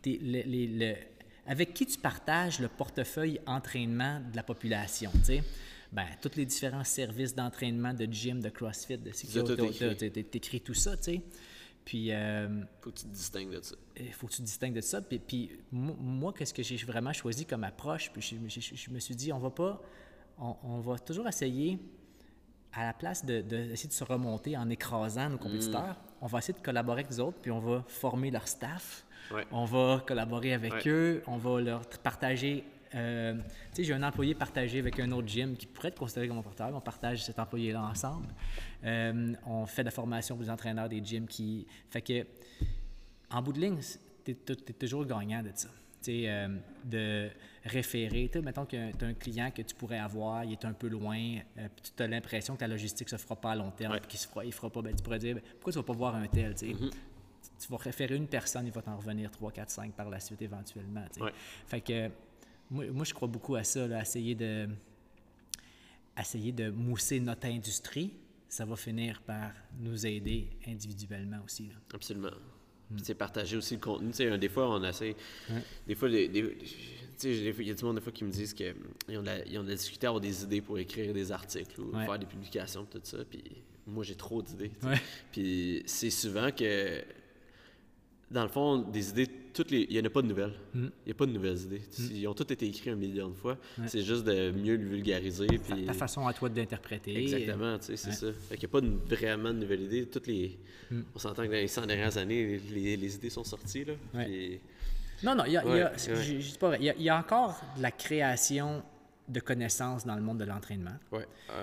tes- 0.00 0.18
le- 0.18 0.42
les- 0.48 0.66
le- 0.68 0.96
avec 1.46 1.74
qui 1.74 1.84
tu 1.84 1.98
partages 1.98 2.60
le 2.60 2.68
portefeuille 2.68 3.40
entraînement 3.46 4.20
de 4.30 4.36
la 4.36 4.42
population, 4.42 5.10
tu 5.16 5.24
sais. 5.24 5.42
Ben, 5.92 6.06
tous 6.22 6.32
les 6.36 6.46
différents 6.46 6.82
services 6.84 7.34
d'entraînement, 7.34 7.92
de 7.94 8.04
gym, 8.06 8.40
de 8.40 8.48
CrossFit, 8.48 8.98
de 8.98 9.12
écrit. 9.92 10.10
tu 10.30 10.36
écris 10.38 10.60
tout 10.60 10.74
ça, 10.74 10.96
tu 10.96 11.02
sais. 11.04 11.22
Puis, 11.84 12.12
euh, 12.12 12.48
Faut 12.80 12.90
que 12.90 12.96
tu 12.98 13.04
te 13.04 13.10
distingues 13.12 13.50
de 13.50 13.60
ça. 13.60 13.76
il 14.00 14.12
faut 14.12 14.26
que 14.26 14.32
tu 14.32 14.38
te 14.38 14.44
distingues 14.44 14.74
de 14.74 14.80
ça. 14.80 15.02
Puis, 15.02 15.18
puis 15.18 15.50
mo- 15.70 15.96
moi, 16.00 16.32
qu'est-ce 16.32 16.54
que 16.54 16.62
j'ai 16.62 16.76
vraiment 16.78 17.12
choisi 17.12 17.44
comme 17.44 17.62
approche? 17.62 18.10
Puis 18.12 18.22
je, 18.48 18.60
je- 18.60 18.74
je 18.74 18.90
me 18.90 18.98
suis 18.98 19.14
dit, 19.14 19.32
on 19.32 19.38
va 19.38 19.50
pas, 19.50 19.82
on, 20.38 20.56
on 20.64 20.80
va 20.80 20.98
toujours 20.98 21.28
essayer, 21.28 21.78
à 22.76 22.84
la 22.86 22.92
place 22.92 23.24
de, 23.24 23.40
de- 23.40 23.66
d'essayer 23.68 23.88
de 23.88 23.94
se 23.94 24.04
remonter 24.04 24.56
en 24.56 24.68
écrasant 24.70 25.28
nos 25.30 25.38
compétiteurs, 25.38 25.96
on 26.20 26.26
va 26.26 26.38
essayer 26.38 26.58
de 26.58 26.64
collaborer 26.64 27.00
avec 27.02 27.10
les 27.10 27.20
autres, 27.20 27.38
puis 27.40 27.50
on 27.50 27.60
va 27.60 27.84
former 27.88 28.30
leur 28.30 28.48
staff. 28.48 29.04
Ouais. 29.32 29.44
On 29.52 29.64
va 29.64 30.02
collaborer 30.06 30.52
avec 30.54 30.72
Ouais. 30.72 30.82
eux, 30.88 31.22
on 31.26 31.36
va 31.36 31.60
leur 31.60 31.86
partager. 32.02 32.64
euh, 32.94 33.34
tu 33.34 33.42
sais, 33.76 33.84
j'ai 33.84 33.92
un 33.94 34.02
employé 34.02 34.34
partagé 34.34 34.78
avec 34.78 35.00
un 35.00 35.10
autre 35.12 35.26
gym 35.26 35.56
qui 35.56 35.66
pourrait 35.66 35.88
être 35.88 35.98
considéré 35.98 36.28
comme 36.28 36.36
mon 36.36 36.42
porteur. 36.42 36.70
On 36.74 36.80
partage 36.80 37.24
cet 37.24 37.38
employé-là 37.38 37.82
ensemble. 37.82 38.28
Euh, 38.84 39.34
on 39.46 39.66
fait 39.66 39.82
de 39.82 39.86
la 39.88 39.90
formation 39.90 40.36
pour 40.36 40.44
les 40.44 40.50
entraîneurs 40.50 40.88
des 40.88 41.02
gyms 41.04 41.26
qui. 41.26 41.66
Fait 41.90 42.02
que, 42.02 42.24
en 43.30 43.42
bout 43.42 43.52
de 43.52 43.60
ligne, 43.60 43.78
tu 44.24 44.30
es, 44.32 44.34
toujours 44.74 45.04
gagnant 45.06 45.42
de 45.42 45.50
ça. 45.54 45.68
Euh, 46.08 46.48
de 46.84 47.30
référer. 47.64 48.28
Tu 48.30 48.38
sais, 48.38 48.44
mettons 48.44 48.66
que 48.66 48.92
tu 48.92 49.04
as 49.04 49.08
un 49.08 49.14
client 49.14 49.50
que 49.50 49.62
tu 49.62 49.74
pourrais 49.74 49.98
avoir, 49.98 50.44
il 50.44 50.52
est 50.52 50.64
un 50.66 50.74
peu 50.74 50.88
loin, 50.88 51.38
euh, 51.56 51.68
puis 51.74 51.92
tu 51.96 52.02
as 52.02 52.06
l'impression 52.06 52.54
que 52.54 52.60
ta 52.60 52.68
logistique 52.68 53.10
ne 53.10 53.16
se 53.16 53.22
fera 53.22 53.36
pas 53.36 53.52
à 53.52 53.56
long 53.56 53.70
terme, 53.70 53.98
puis 54.00 54.08
qu'il 54.08 54.20
se 54.20 54.28
fera, 54.28 54.44
il 54.44 54.52
fera 54.52 54.68
pas, 54.68 54.82
ben, 54.82 54.94
tu 54.94 55.02
pourrais 55.02 55.18
dire, 55.18 55.36
ben, 55.36 55.42
pourquoi 55.54 55.72
tu 55.72 55.78
vas 55.78 55.84
pas 55.84 55.92
voir 55.94 56.14
un 56.14 56.26
tel? 56.26 56.52
Mm-hmm. 56.52 56.92
Tu 57.58 57.68
vas 57.68 57.76
référer 57.78 58.16
une 58.16 58.26
personne, 58.26 58.66
il 58.66 58.72
va 58.72 58.82
t'en 58.82 58.96
revenir 58.96 59.30
3, 59.30 59.50
4, 59.50 59.70
5 59.70 59.92
par 59.94 60.10
la 60.10 60.20
suite 60.20 60.42
éventuellement. 60.42 61.04
Ouais. 61.20 61.32
Fait 61.66 61.80
que, 61.80 62.10
moi, 62.70 62.84
moi, 62.92 63.04
je 63.04 63.14
crois 63.14 63.28
beaucoup 63.28 63.54
à 63.54 63.64
ça, 63.64 63.86
là, 63.86 64.02
essayer 64.02 64.34
de 64.34 64.68
essayer 66.20 66.52
de 66.52 66.70
mousser 66.70 67.18
notre 67.18 67.46
industrie, 67.46 68.14
ça 68.48 68.64
va 68.64 68.76
finir 68.76 69.20
par 69.22 69.52
nous 69.80 70.06
aider 70.06 70.50
individuellement 70.66 71.38
aussi. 71.44 71.68
là. 71.68 71.74
Absolument. 71.92 72.30
Hmm. 72.90 72.98
Sais, 72.98 73.14
partager 73.14 73.56
aussi 73.56 73.74
le 73.74 73.80
contenu. 73.80 74.10
Tu 74.10 74.16
sais, 74.18 74.28
un- 74.28 74.38
des 74.38 74.48
fois, 74.48 74.68
on 74.70 74.82
essaie. 74.84 75.16
Des 75.86 75.94
fois, 75.94 76.08
des- 76.08 76.28
des- 76.28 76.56
il 77.24 77.62
y 77.66 77.70
a 77.70 77.74
du 77.74 77.84
monde 77.84 77.96
des 77.96 78.00
fois 78.02 78.12
qui 78.12 78.24
me 78.24 78.30
disent 78.30 78.52
qu'ils 78.52 78.74
ont, 79.16 79.20
de 79.22 79.26
la- 79.26 79.46
ils 79.46 79.58
ont 79.58 79.62
de 79.64 79.70
la 79.70 79.74
difficulté 79.76 80.06
à 80.06 80.10
avoir 80.10 80.20
des 80.20 80.42
idées 80.42 80.60
pour 80.60 80.78
écrire 80.78 81.12
des 81.14 81.32
articles 81.32 81.80
ou 81.80 81.96
Ouais. 81.96 82.04
faire 82.04 82.18
des 82.18 82.26
publications, 82.26 82.84
tout 82.84 83.00
ça. 83.02 83.18
Puis 83.28 83.42
moi, 83.86 84.04
j'ai 84.04 84.14
trop 84.16 84.42
d'idées. 84.42 84.72
Ouais. 84.82 85.00
Puis 85.32 85.82
c'est 85.86 86.10
souvent 86.10 86.50
que, 86.50 87.02
dans 88.30 88.42
le 88.42 88.48
fond, 88.48 88.78
des 88.78 89.10
idées, 89.10 89.28
toutes 89.54 89.70
les, 89.70 89.86
il 89.88 89.90
n'y 89.96 90.00
en 90.00 90.04
a 90.04 90.10
pas 90.10 90.20
de 90.20 90.26
nouvelles. 90.26 90.52
Hmm. 90.74 90.86
Il 90.86 91.06
n'y 91.06 91.12
a 91.12 91.14
pas 91.14 91.26
de 91.26 91.32
nouvelles 91.32 91.58
idées. 91.62 91.82
Ils 92.12 92.26
ont 92.28 92.34
toutes 92.34 92.50
été 92.50 92.66
écrits 92.66 92.90
un 92.90 92.96
million 92.96 93.28
de 93.28 93.34
fois. 93.34 93.56
C'est 93.86 94.02
juste 94.02 94.24
de 94.24 94.50
mieux 94.50 94.76
le 94.76 94.84
vulgariser. 94.84 95.46
Puis... 95.46 95.86
Ta 95.86 95.92
façon 95.94 96.26
à 96.26 96.32
toi 96.34 96.48
d'interpréter. 96.48 97.16
Exactement, 97.22 97.78
tu 97.78 97.84
sais, 97.86 97.96
c'est 97.96 98.08
Ouais. 98.26 98.32
Hmm. 98.32 98.34
ça. 98.34 98.40
Fait 98.50 98.56
qu'il 98.56 98.68
n'y 98.68 98.72
a 98.72 98.72
pas 98.72 98.80
de- 98.82 99.14
vraiment 99.16 99.52
de 99.54 99.58
nouvelle 99.60 99.82
idée. 99.82 100.06
Toutes 100.06 100.26
les... 100.26 100.58
On 101.14 101.18
s'entend 101.18 101.42
que 101.44 101.48
dans 101.48 101.52
les 101.54 101.68
100 101.68 101.86
dernières 101.86 102.16
années, 102.18 102.58
les, 102.70 102.96
les 102.96 103.14
idées 103.16 103.30
sont 103.30 103.44
sorties. 103.44 103.84
Là. 103.84 103.94
Ouais. 104.14 104.24
Puis- 104.26 104.60
Non, 105.22 105.34
non, 105.34 105.44
il 105.46 105.52
y 105.52 105.56
a, 105.56 105.64
y 105.64 105.80
a- 105.80 105.90
Ouais, 105.92 105.98
je- 105.98 106.10
ouais. 106.12 106.22
je 106.40 106.50
dis 106.52 106.58
pas 106.58 106.68
vrai. 106.68 106.78
Il 106.80 106.84
y 106.86 106.90
a- 106.90 106.94
il 106.96 107.02
y 107.02 107.08
a 107.08 107.16
encore 107.18 107.60
de 107.76 107.82
la 107.82 107.90
création 107.90 108.82
de 109.28 109.40
connaissances 109.40 110.04
dans 110.04 110.16
le 110.16 110.20
monde 110.22 110.38
de 110.38 110.44
l'entraînement. 110.44 110.96
Ah 111.12 111.16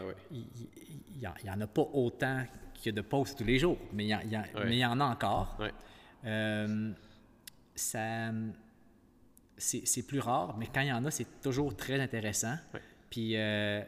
ouais. 0.05 0.15
Il 0.31 1.19
n'y 1.19 1.49
en 1.49 1.61
a 1.61 1.67
pas 1.67 1.87
autant 1.93 2.43
que 2.83 2.89
de 2.89 3.01
posts 3.01 3.37
tous 3.37 3.43
les 3.43 3.59
jours, 3.59 3.77
mais 3.93 4.05
il 4.05 4.09
y, 4.09 4.15
en- 4.15 4.21
il 4.25 4.31
y 4.31 4.37
en- 4.37 4.41
Ouais. 4.41 4.65
mais 4.65 4.75
il 4.77 4.79
y 4.79 4.85
en 4.85 4.99
a 4.99 5.05
encore. 5.05 5.55
Ouais. 5.59 5.71
Euh, 6.25 6.91
ça, 7.75 8.31
c'est 9.57 9.85
c'est 9.85 10.03
plus 10.03 10.19
rare, 10.19 10.55
mais 10.57 10.67
quand 10.73 10.81
il 10.81 10.87
y 10.87 10.91
en 10.91 11.05
a, 11.05 11.11
c'est 11.11 11.41
toujours 11.41 11.75
très 11.75 11.99
intéressant. 11.99 12.55
Puis 13.09 13.33
euh, 13.35 13.81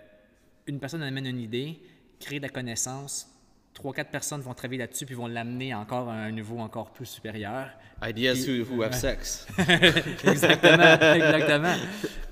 une 0.68 0.80
personne 0.80 1.02
amène 1.02 1.26
une 1.26 1.40
idée, 1.40 1.80
crée 2.20 2.38
de 2.38 2.44
la 2.44 2.50
connaissance, 2.50 3.30
trois, 3.74 3.94
quatre 3.94 4.12
personnes 4.12 4.42
vont 4.42 4.54
travailler 4.54 4.80
là-dessus 4.80 5.06
puis 5.06 5.16
vont 5.16 5.28
l'amener 5.28 5.74
encore 5.74 6.10
à 6.10 6.14
un 6.14 6.32
niveau 6.32 6.60
encore 6.60 6.94
plus 6.94 7.06
supérieur. 7.06 7.70
Ideas 8.02 8.34
Puis- 8.44 8.62
who, 8.62 8.76
who 8.76 8.84
have 8.84 8.94
sex. 8.94 9.48
exactement, 9.58 11.14
exactement. 11.16 11.76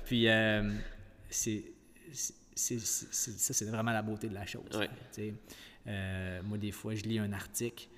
Puis 0.04 0.28
euh, 0.28 0.72
c'est, 1.28 1.64
ça, 2.54 3.54
c'est 3.54 3.64
vraiment 3.64 3.92
la 3.92 4.02
beauté 4.02 4.28
de 4.28 4.34
la 4.34 4.46
chose. 4.46 4.80
Euh, 5.88 6.40
moi, 6.44 6.58
des 6.58 6.70
fois, 6.70 6.94
je 6.94 7.02
lis 7.02 7.18
un 7.18 7.32
article, 7.32 7.88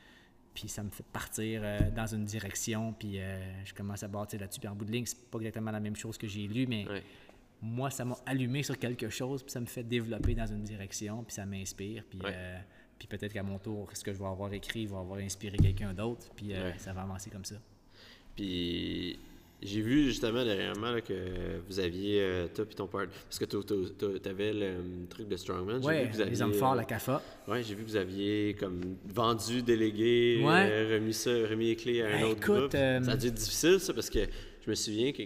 puis 0.54 0.68
ça 0.68 0.82
me 0.82 0.90
fait 0.90 1.04
partir 1.12 1.60
euh, 1.64 1.90
dans 1.90 2.06
une 2.06 2.24
direction, 2.24 2.92
puis 2.92 3.18
euh, 3.18 3.64
je 3.64 3.74
commence 3.74 4.02
à 4.02 4.08
bâtir 4.08 4.40
là-dessus. 4.40 4.60
Puis 4.60 4.68
en 4.68 4.74
bout 4.74 4.84
de 4.84 4.92
ligne, 4.92 5.04
c'est 5.04 5.28
pas 5.28 5.38
exactement 5.38 5.72
la 5.72 5.80
même 5.80 5.96
chose 5.96 6.16
que 6.16 6.28
j'ai 6.28 6.46
lu, 6.46 6.66
mais 6.66 6.86
moi, 7.60 7.90
ça 7.90 8.04
m'a 8.04 8.16
allumé 8.26 8.62
sur 8.62 8.78
quelque 8.78 9.08
chose, 9.08 9.42
puis 9.42 9.50
ça 9.50 9.60
me 9.60 9.66
fait 9.66 9.82
développer 9.82 10.34
dans 10.34 10.46
une 10.46 10.62
direction, 10.62 11.24
puis 11.24 11.34
ça 11.34 11.44
m'inspire, 11.44 12.04
puis, 12.08 12.20
euh, 12.24 12.58
puis 12.98 13.08
peut-être 13.08 13.32
qu'à 13.32 13.42
mon 13.42 13.58
tour, 13.58 13.90
ce 13.92 14.04
que 14.04 14.12
je 14.12 14.18
vais 14.18 14.26
avoir 14.26 14.52
écrit 14.52 14.86
va 14.86 15.00
avoir 15.00 15.18
inspiré 15.18 15.56
quelqu'un 15.56 15.92
d'autre, 15.92 16.30
puis 16.36 16.52
ça 16.78 16.92
va 16.92 17.02
avancer 17.02 17.30
comme 17.30 17.44
ça. 17.44 17.56
Puis 18.36 19.18
j'ai 19.64 19.80
vu 19.80 20.04
justement 20.04 20.44
dernièrement 20.44 20.90
là, 20.90 21.00
que 21.00 21.14
vous 21.66 21.80
aviez, 21.80 22.20
euh, 22.20 22.46
toi 22.54 22.64
puis 22.66 22.74
ton 22.74 22.86
partner, 22.86 23.10
parce 23.24 23.38
que 23.38 23.44
tu 23.46 24.28
avais 24.28 24.52
le 24.52 24.62
euh, 24.62 25.06
truc 25.08 25.26
de 25.28 25.36
Strongman. 25.36 25.78
vous 25.78 25.88
les 25.88 26.42
hommes 26.42 26.48
aviez, 26.50 26.58
forts, 26.58 26.72
euh, 26.74 26.76
la 26.76 26.84
CAFA. 26.84 27.22
Ouais, 27.48 27.62
j'ai 27.62 27.74
vu 27.74 27.82
que 27.84 27.88
vous 27.88 27.96
aviez 27.96 28.54
comme 28.60 28.80
vendu, 29.06 29.62
délégué, 29.62 30.42
Ouais. 30.44 30.68
euh, 30.70 30.94
remis 30.96 31.14
ça, 31.14 31.30
remis 31.30 31.66
les 31.68 31.76
clés 31.76 32.02
à 32.02 32.06
un 32.08 32.10
Ben, 32.20 32.24
autre 32.24 32.42
écoute, 32.42 32.56
groupe. 32.58 32.74
euh, 32.74 33.02
Ça 33.02 33.12
a 33.12 33.16
dû 33.16 33.26
être 33.28 33.34
difficile 33.34 33.80
ça 33.80 33.92
parce 33.94 34.10
que 34.10 34.20
je 34.64 34.70
me 34.70 34.74
souviens 34.74 35.12
que 35.12 35.22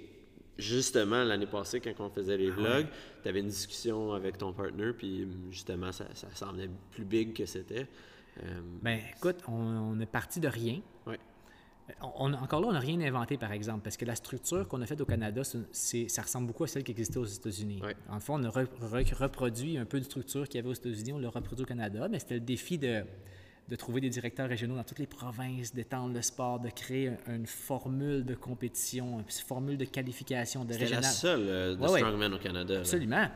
justement 0.56 1.22
l'année 1.24 1.46
passée 1.46 1.80
quand 1.80 1.92
on 2.00 2.10
faisait 2.10 2.36
les 2.36 2.50
vlogs, 2.50 2.86
tu 3.22 3.28
avais 3.28 3.40
une 3.40 3.48
discussion 3.48 4.12
avec 4.12 4.38
ton 4.38 4.52
partner 4.52 4.92
puis 4.96 5.26
justement 5.50 5.92
ça, 5.92 6.04
ça 6.14 6.28
semblait 6.34 6.68
plus 6.90 7.04
big 7.04 7.32
que 7.34 7.46
c'était. 7.46 7.86
Euh, 8.42 8.60
Ben, 8.82 9.00
écoute, 9.16 9.36
on, 9.48 9.52
on 9.52 10.00
est 10.00 10.06
parti 10.06 10.38
de 10.40 10.48
rien. 10.48 10.80
ouais. 11.06 11.18
On- 12.18 12.32
encore 12.34 12.60
là, 12.60 12.68
on 12.68 12.72
n'a 12.72 12.80
rien 12.80 13.00
inventé, 13.00 13.38
par 13.38 13.50
exemple, 13.52 13.80
parce 13.82 13.96
que 13.96 14.04
la 14.04 14.14
structure 14.14 14.68
qu'on 14.68 14.80
a 14.82 14.86
faite 14.86 15.00
au 15.00 15.06
Canada, 15.06 15.42
c'est 15.72 16.08
ça 16.08 16.22
ressemble 16.22 16.46
beaucoup 16.46 16.64
à 16.64 16.66
celle 16.66 16.84
qui 16.84 16.90
existait 16.92 17.16
aux 17.18 17.24
États-Unis. 17.24 17.80
En 18.10 18.20
fait, 18.20 18.32
on 18.32 18.42
a 18.44 18.48
re- 18.48 18.66
re- 18.82 19.14
reproduit 19.14 19.78
un 19.78 19.84
peu 19.86 19.98
de 19.98 20.04
structure 20.04 20.46
qu'il 20.48 20.56
y 20.56 20.58
avait 20.60 20.68
aux 20.68 20.74
États-Unis, 20.74 21.12
on 21.14 21.18
l'a 21.18 21.30
reproduit 21.30 21.62
au 21.62 21.66
Canada, 21.66 22.06
mais 22.10 22.18
c'était 22.18 22.34
le 22.34 22.40
défi 22.40 22.76
de, 22.78 23.04
de 23.68 23.76
trouver 23.76 24.00
des 24.00 24.08
directeurs 24.08 24.48
régionaux 24.48 24.76
dans 24.76 24.84
toutes 24.84 24.98
les 24.98 25.06
provinces, 25.06 25.74
d'étendre 25.74 26.14
le 26.14 26.22
sport, 26.22 26.58
de 26.58 26.70
créer 26.70 27.08
un- 27.08 27.34
une 27.36 27.46
formule 27.46 28.24
de 28.24 28.34
compétition, 28.34 29.18
une 29.20 29.24
formule 29.28 29.76
de 29.76 29.84
qualification, 29.84 30.64
de 30.64 30.72
C'était 30.72 30.84
la 30.86 30.96
régional. 30.98 31.12
seule 31.12 31.40
euh, 31.48 31.74
de 31.76 31.80
Ouais, 31.82 31.90
ouais. 31.90 32.00
Strongman 32.00 32.32
au 32.32 32.38
Canada. 32.38 32.74
là. 32.74 32.80
Absolument. 32.80 33.28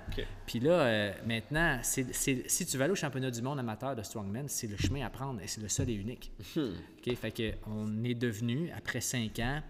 Puis 0.46 0.60
là, 0.60 0.72
euh, 0.80 1.12
maintenant, 1.26 1.78
si 1.82 2.06
tu 2.66 2.76
vas 2.78 2.84
aller 2.84 2.92
au 2.92 2.96
championnat 2.96 3.30
du 3.30 3.42
monde 3.42 3.58
amateur 3.58 3.94
de 3.94 4.02
Strongman, 4.02 4.48
c'est 4.48 4.68
le 4.68 4.76
chemin 4.78 5.04
à 5.04 5.10
prendre 5.10 5.40
et 5.42 5.46
c'est 5.46 5.60
le 5.60 5.68
seul 5.68 5.90
et 5.90 5.94
unique. 5.94 6.32
Hmm. 6.56 6.70
OK? 7.06 7.14
Fait 7.16 7.30
que 7.30 7.52
on 7.66 8.02
est 8.04 8.14
devenu, 8.14 8.70
après 8.76 9.00
cinq 9.02 9.38
ans, 9.40 9.60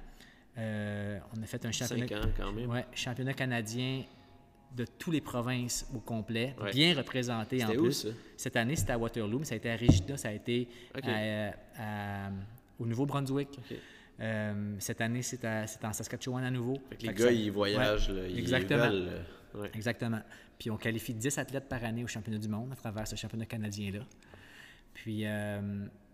euh, 0.58 1.18
on 1.36 1.42
a 1.42 1.46
fait 1.46 1.64
un 1.66 1.72
championnat, 1.72 2.06
Cinq 2.06 2.18
ans 2.24 2.28
quand 2.36 2.52
même. 2.52 2.70
ouais, 2.70 2.84
championnat 2.94 3.32
canadien 3.34 4.04
de 4.76 4.84
toutes 4.98 5.12
les 5.14 5.20
provinces 5.20 5.86
au 5.94 5.98
complet, 6.00 6.54
Ouais. 6.60 6.70
bien 6.72 6.94
représenté 6.94 7.62
en 7.62 7.66
C'était 7.68 7.78
où, 7.78 7.84
plus. 7.84 7.92
ça? 7.92 8.08
Cette 8.36 8.56
année, 8.56 8.76
c'était 8.76 8.92
à 8.92 8.98
Waterloo, 8.98 9.38
mais 9.40 9.44
ça 9.44 9.54
a 9.54 9.56
été 9.58 9.70
à 9.70 9.76
Regina, 9.76 10.16
ça 10.16 10.28
a 10.28 10.32
été 10.32 10.68
à- 11.02 11.52
à- 11.78 12.30
au 12.78 12.86
Nouveau-Brunswick. 12.86 13.48
Euh, 14.20 14.74
cette 14.78 15.00
année, 15.00 15.22
c'est 15.22 15.44
en 15.44 15.92
Saskatchewan 15.92 16.44
à 16.44 16.50
nouveau. 16.50 16.74
Fait 16.90 16.96
que 16.96 17.02
les 17.02 17.08
Fait 17.08 17.14
que 17.14 17.18
gars, 17.20 17.24
ça- 17.26 17.32
ils 17.32 17.50
voyagent, 17.50 18.08
Ouais, 18.10 18.14
là, 18.22 18.28
ils 18.28 18.38
exactement. 18.38 18.88
veulent. 18.88 19.08
euh, 19.54 19.60
ouais. 19.62 19.70
Exactement. 19.74 20.20
Puis 20.58 20.70
on 20.70 20.76
qualifie 20.76 21.14
10 21.14 21.36
athlètes 21.38 21.68
par 21.68 21.82
année 21.84 22.04
au 22.04 22.06
championnat 22.06 22.38
du 22.38 22.48
monde 22.48 22.70
à 22.72 22.76
travers 22.76 23.06
ce 23.06 23.16
championnat 23.16 23.46
canadien-là. 23.46 24.00
Puis, 24.94 25.22
euh, 25.26 25.60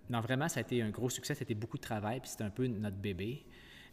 non, 0.08 0.20
vraiment, 0.20 0.48
ça 0.48 0.60
a 0.60 0.62
été 0.62 0.80
un 0.82 0.90
gros 0.90 1.10
succès. 1.10 1.34
Ça 1.34 1.40
a 1.40 1.44
été 1.44 1.54
beaucoup 1.54 1.76
de 1.76 1.82
travail. 1.82 2.20
Puis 2.20 2.30
c'était 2.30 2.44
un 2.44 2.50
peu 2.50 2.66
notre 2.66 2.96
bébé, 2.96 3.44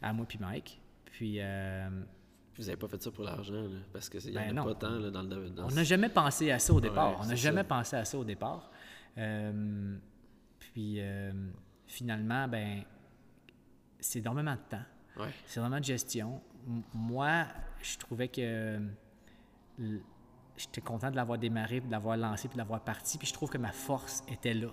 à 0.02 0.14
moi 0.14 0.26
puis 0.28 0.38
Mike. 0.40 0.80
Puis 1.12 1.38
euh, 1.40 1.90
Vous 2.58 2.64
n'avez 2.64 2.78
pas 2.78 2.88
fait 2.88 3.02
ça 3.02 3.12
pour 3.12 3.24
l'argent, 3.26 3.54
là, 3.54 3.80
parce 3.92 4.08
qu'il 4.10 4.20
n'y 4.32 4.38
en 4.38 4.42
Ben 4.42 4.50
a 4.50 4.54
non. 4.54 4.64
pas 4.66 4.76
tant 4.76 4.90
là, 4.98 5.12
dans 5.12 5.22
le 5.24 5.50
dans 5.50 5.66
on 5.66 5.72
n'a 5.72 5.84
jamais 5.84 6.08
pensé 6.10 6.52
à 6.52 6.60
ça 6.60 6.74
au 6.74 6.80
départ. 6.80 7.12
Ouais, 7.12 7.18
on 7.24 7.26
n'a 7.28 7.36
jamais 7.36 7.62
ça. 7.62 7.64
pensé 7.66 7.96
à 7.98 8.06
ça 8.06 8.18
au 8.18 8.24
départ. 8.24 8.72
Euh, 9.18 9.98
puis 10.60 10.96
euh, 11.00 11.32
finalement, 11.88 12.48
ben 12.48 12.84
c'est 14.00 14.20
énormément 14.20 14.54
de 14.54 14.70
temps. 14.70 14.84
Ouais. 15.18 15.30
C'est 15.46 15.60
vraiment 15.60 15.80
de 15.80 15.84
gestion. 15.86 16.42
M- 16.68 16.82
Moi, 16.94 17.46
je 17.82 17.98
trouvais 17.98 18.28
que 18.30 18.42
l- 19.80 20.02
j'étais 20.58 20.82
content 20.82 21.12
de 21.12 21.16
l'avoir 21.18 21.38
démarré, 21.38 21.80
puis 21.82 21.88
de 21.88 21.92
l'avoir 21.92 22.16
lancé, 22.18 22.48
puis 22.48 22.56
de 22.56 22.60
l'avoir 22.62 22.82
parti. 22.82 23.18
Puis 23.18 23.28
je 23.28 23.34
trouve 23.34 23.50
que 23.50 23.58
ma 23.58 23.72
force 23.72 24.24
était 24.32 24.54
là, 24.54 24.70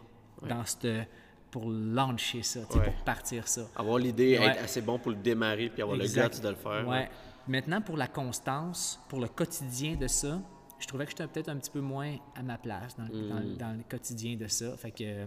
dans 0.48 0.64
cette, 0.64 1.08
pour 1.50 1.68
lancer 1.68 2.42
ça, 2.42 2.60
Ouais. 2.60 2.84
pour 2.84 2.94
partir 3.04 3.46
ça. 3.48 3.62
Avoir 3.76 3.98
l'idée, 3.98 4.32
être 4.32 4.62
assez 4.62 4.80
bon 4.82 4.98
pour 4.98 5.10
le 5.10 5.18
démarrer, 5.18 5.68
puis 5.68 5.82
avoir 5.82 6.00
Exact. 6.00 6.34
le 6.34 6.36
guts 6.36 6.42
de 6.44 6.48
le 6.48 6.54
faire. 6.54 7.08
Maintenant, 7.48 7.80
pour 7.80 7.96
la 7.96 8.06
constance, 8.08 9.00
pour 9.08 9.20
le 9.20 9.28
quotidien 9.28 9.96
de 9.96 10.06
ça, 10.06 10.40
je 10.78 10.86
trouvais 10.86 11.04
que 11.04 11.10
j'étais 11.10 11.26
peut-être 11.26 11.48
un 11.48 11.56
petit 11.56 11.70
peu 11.70 11.80
moins 11.80 12.16
à 12.34 12.42
ma 12.42 12.58
place 12.58 12.96
dans, 12.96 13.04
le- 13.04 13.28
dans 13.28 13.38
le- 13.40 13.56
dans 13.56 13.72
le 13.76 13.82
quotidien 13.88 14.36
de 14.36 14.46
ça. 14.48 14.76
Fait 14.76 14.90
que, 14.90 15.26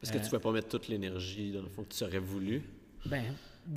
Parce 0.00 0.12
que 0.12 0.16
tu 0.18 0.24
ne 0.24 0.28
pouvais 0.30 0.40
pas 0.40 0.52
mettre 0.52 0.68
toute 0.68 0.88
l'énergie, 0.88 1.52
dans 1.52 1.62
le 1.62 1.68
fond, 1.68 1.82
que 1.84 1.92
tu 1.94 2.02
aurais 2.04 2.18
voulu. 2.18 2.62
Ben 3.06 3.24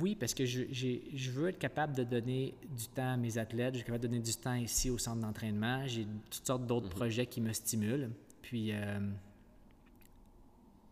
oui, 0.00 0.14
parce 0.14 0.32
que 0.34 0.44
je, 0.46 1.30
veux 1.30 1.48
être 1.48 1.58
capable 1.58 1.94
de 1.94 2.02
donner 2.04 2.54
du 2.76 2.86
temps 2.88 3.12
à 3.12 3.16
mes 3.16 3.36
athlètes, 3.38 3.74
je 3.74 3.78
suis 3.78 3.86
capable 3.86 4.02
de 4.04 4.08
donner 4.08 4.22
du 4.22 4.34
temps 4.34 4.54
ici 4.54 4.88
au 4.90 4.98
centre 4.98 5.20
d'entraînement. 5.20 5.86
J'ai 5.86 6.06
toutes 6.30 6.46
sortes 6.46 6.66
d'autres 6.66 6.88
projets 6.88 7.26
qui 7.26 7.40
me 7.40 7.52
stimulent. 7.52 8.10
Puis 8.42 8.70
euh, 8.72 8.98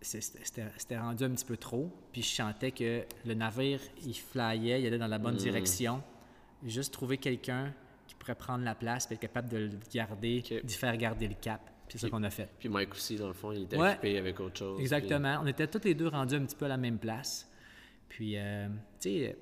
c'était 0.02 0.98
rendu 0.98 1.24
un 1.24 1.30
petit 1.30 1.44
peu 1.44 1.56
trop. 1.56 1.90
Puis 2.12 2.22
je 2.22 2.28
sentais 2.34 2.72
que 2.72 3.04
le 3.24 3.34
navire, 3.34 3.80
il 4.04 4.14
flyait, 4.14 4.82
il 4.82 4.86
allait 4.86 4.98
dans 4.98 5.06
la 5.06 5.18
bonne 5.18 5.36
direction. 5.36 6.02
Juste 6.64 6.92
trouver 6.92 7.18
quelqu'un 7.18 7.72
qui 8.06 8.14
pourrait 8.14 8.34
prendre 8.34 8.64
la 8.64 8.74
place, 8.74 9.06
puis 9.06 9.14
être 9.14 9.20
capable 9.20 9.48
de 9.48 9.56
le 9.58 9.70
garder, 9.92 10.42
d'y 10.62 10.74
faire 10.74 10.96
garder 10.96 11.28
le 11.28 11.34
cap. 11.34 11.60
Puis 11.88 11.98
c'est 11.98 12.06
ça 12.06 12.10
qu'on 12.10 12.22
a 12.22 12.30
fait. 12.30 12.48
Puis 12.58 12.68
Mike 12.68 12.92
aussi, 12.92 13.16
dans 13.16 13.26
le 13.28 13.32
fond, 13.32 13.52
il 13.52 13.62
était 13.62 13.76
Ouais. 13.76 13.90
occupé 13.92 14.18
avec 14.18 14.38
autre 14.40 14.56
chose. 14.58 14.80
Exactement. 14.80 15.38
On 15.42 15.46
était 15.46 15.66
tous 15.66 15.82
les 15.84 15.94
deux 15.94 16.08
rendus 16.08 16.34
un 16.36 16.44
petit 16.44 16.56
peu 16.56 16.64
à 16.66 16.68
la 16.68 16.76
même 16.76 16.98
place. 16.98 17.50
Puis, 18.08 18.36
euh, 18.36 18.68
tu 19.00 19.08
sais, 19.10 19.30
euh, 19.30 19.32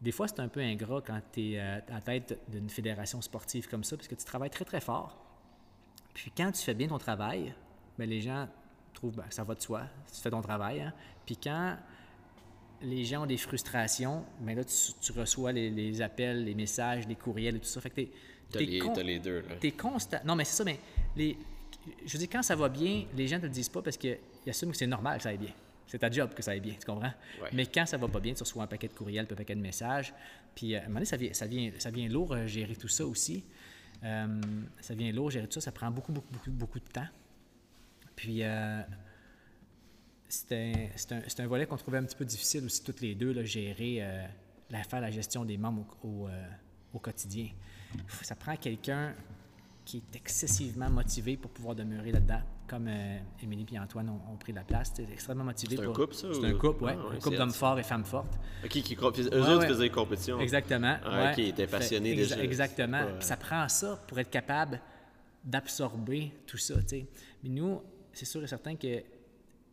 des 0.00 0.12
fois, 0.12 0.28
c'est 0.28 0.40
un 0.40 0.48
peu 0.48 0.60
ingrat 0.60 1.02
quand 1.04 1.20
tu 1.32 1.52
es 1.52 1.58
à 1.58 1.82
la 1.88 2.00
tête 2.00 2.38
d'une 2.48 2.70
fédération 2.70 3.20
sportive 3.20 3.68
comme 3.68 3.84
ça, 3.84 3.96
parce 3.96 4.08
que 4.08 4.14
tu 4.14 4.24
travailles 4.24 4.50
très, 4.50 4.64
très 4.64 4.80
fort. 4.80 5.22
Puis, 6.14 6.32
quand 6.36 6.50
tu 6.52 6.62
fais 6.62 6.74
bien 6.74 6.88
ton 6.88 6.98
travail, 6.98 7.54
ben, 7.98 8.08
les 8.08 8.20
gens 8.20 8.48
trouvent 8.94 9.16
que 9.16 9.34
ça 9.34 9.44
va 9.44 9.54
de 9.54 9.60
soi, 9.60 9.82
tu 10.12 10.20
fais 10.20 10.30
ton 10.30 10.40
travail. 10.42 10.80
hein. 10.80 10.92
Puis, 11.26 11.36
quand 11.36 11.76
les 12.82 13.04
gens 13.04 13.22
ont 13.22 13.26
des 13.26 13.36
frustrations, 13.36 14.24
ben 14.40 14.56
là, 14.56 14.64
tu, 14.64 14.74
tu 15.00 15.12
reçois 15.12 15.52
les, 15.52 15.70
les 15.70 16.02
appels, 16.02 16.44
les 16.44 16.54
messages, 16.54 17.06
les 17.08 17.14
courriels 17.14 17.56
et 17.56 17.60
tout 17.60 17.66
ça. 17.66 17.80
Fait 17.80 17.90
que 17.90 17.94
t'es- 17.96 18.10
T'as 18.50 18.60
les, 18.60 18.78
con- 18.78 18.92
t'as 18.92 19.02
les 19.02 19.18
deux, 19.18 19.40
là. 19.40 19.56
T'es 19.60 19.72
constant. 19.72 20.18
Non, 20.24 20.36
mais 20.36 20.44
c'est 20.44 20.54
ça, 20.56 20.64
mais 20.64 20.78
les... 21.16 21.36
je 22.06 22.12
veux 22.12 22.18
dire, 22.20 22.28
quand 22.30 22.42
ça 22.42 22.54
va 22.54 22.68
bien, 22.68 23.04
les 23.16 23.26
gens 23.26 23.38
te 23.38 23.44
le 23.46 23.50
disent 23.50 23.68
pas 23.68 23.82
parce 23.82 23.96
qu'ils 23.96 24.18
assument 24.46 24.70
que 24.70 24.76
c'est 24.76 24.86
normal 24.86 25.16
que 25.16 25.24
ça 25.24 25.30
aille 25.30 25.38
bien. 25.38 25.50
C'est 25.88 25.98
ta 25.98 26.10
job 26.10 26.32
que 26.34 26.42
ça 26.42 26.52
aille 26.52 26.60
bien, 26.60 26.74
tu 26.78 26.86
comprends? 26.86 27.12
Ouais. 27.42 27.48
Mais 27.52 27.66
quand 27.66 27.86
ça 27.86 27.96
va 27.96 28.06
pas 28.08 28.20
bien, 28.20 28.34
tu 28.34 28.42
reçois 28.44 28.62
un 28.64 28.66
paquet 28.68 28.86
de 28.88 28.92
courriels, 28.92 29.26
un 29.30 29.34
paquet 29.34 29.54
de 29.56 29.60
messages. 29.60 30.14
Puis 30.54 30.74
euh, 30.74 30.78
à 30.78 30.82
un 30.82 30.86
moment 30.86 30.94
donné, 31.00 31.06
ça 31.06 31.16
vient, 31.16 31.32
ça 31.32 31.46
vient, 31.46 31.70
ça 31.78 31.90
vient 31.90 32.08
lourd 32.08 32.32
euh, 32.34 32.46
gérer 32.46 32.76
tout 32.76 32.88
ça 32.88 33.04
aussi. 33.06 33.42
Euh, 34.04 34.40
ça 34.80 34.94
vient 34.94 35.10
lourd 35.12 35.30
gérer 35.30 35.46
tout 35.48 35.54
ça, 35.54 35.60
ça 35.60 35.72
prend 35.72 35.90
beaucoup, 35.90 36.12
beaucoup, 36.12 36.32
beaucoup, 36.32 36.50
beaucoup 36.50 36.78
de 36.80 36.84
temps. 36.88 37.06
Puis 38.14 38.42
euh, 38.42 38.80
c'était 40.28 40.90
c'est 40.96 41.12
un, 41.12 41.44
un 41.44 41.46
volet 41.46 41.66
qu'on 41.66 41.76
trouvait 41.76 41.98
un 41.98 42.04
petit 42.04 42.16
peu 42.16 42.24
difficile 42.24 42.64
aussi, 42.64 42.82
toutes 42.82 43.00
les 43.00 43.14
deux, 43.14 43.32
là, 43.32 43.44
gérer, 43.44 43.98
euh, 44.00 44.26
la, 44.70 44.82
faire 44.82 45.00
la 45.00 45.10
gestion 45.10 45.44
des 45.44 45.56
membres 45.56 45.84
au, 46.02 46.08
au, 46.08 46.28
euh, 46.28 46.46
au 46.94 46.98
quotidien. 46.98 47.48
Ça 48.22 48.34
prend 48.34 48.56
quelqu'un 48.56 49.14
qui 49.84 49.98
est 49.98 50.16
excessivement 50.16 50.90
motivé 50.90 51.36
pour 51.36 51.50
pouvoir 51.52 51.76
demeurer 51.76 52.10
là-dedans, 52.10 52.40
comme 52.66 52.88
euh, 52.88 53.18
Émilie 53.40 53.64
et 53.72 53.78
Antoine 53.78 54.08
ont, 54.08 54.20
ont 54.32 54.36
pris 54.36 54.52
la 54.52 54.64
place. 54.64 54.90
C'est 54.96 55.08
extrêmement 55.12 55.44
motivé. 55.44 55.76
C'est 55.76 55.82
un 55.82 55.86
pour- 55.86 55.94
couple, 55.94 56.14
ça, 56.14 56.26
C'est 56.32 56.40
ou- 56.40 56.44
un 56.44 56.54
couple, 56.54 56.84
oui. 56.84 56.90
Ah, 56.92 57.06
ouais, 57.08 57.16
un 57.16 57.20
couple 57.20 57.36
d'hommes 57.36 57.52
forts 57.52 57.78
et 57.78 57.84
femmes 57.84 58.04
fortes. 58.04 58.36
Ok, 58.64 58.70
qui, 58.70 58.94
eux 58.96 58.98
Ouais, 58.98 59.04
autres 59.06 59.58
ouais. 59.60 59.68
faisaient 59.68 59.84
des 59.84 59.90
compétitions. 59.90 60.40
Exactement. 60.40 60.96
Ah, 61.04 61.22
ouais. 61.26 61.30
ok, 61.32 61.38
ils 61.38 61.48
étaient 61.50 61.68
passionnés 61.68 62.14
exa- 62.14 62.16
déjà. 62.16 62.42
Exactement. 62.42 63.04
Puis 63.20 63.26
ça 63.28 63.36
prend 63.36 63.68
ça 63.68 64.02
pour 64.08 64.18
être 64.18 64.30
capable 64.30 64.80
d'absorber 65.44 66.32
tout 66.46 66.58
ça. 66.58 66.74
tu 66.82 66.88
sais. 66.88 67.06
Mais 67.44 67.50
nous, 67.50 67.80
c'est 68.12 68.24
sûr 68.24 68.42
et 68.42 68.48
certain 68.48 68.74
que 68.74 69.02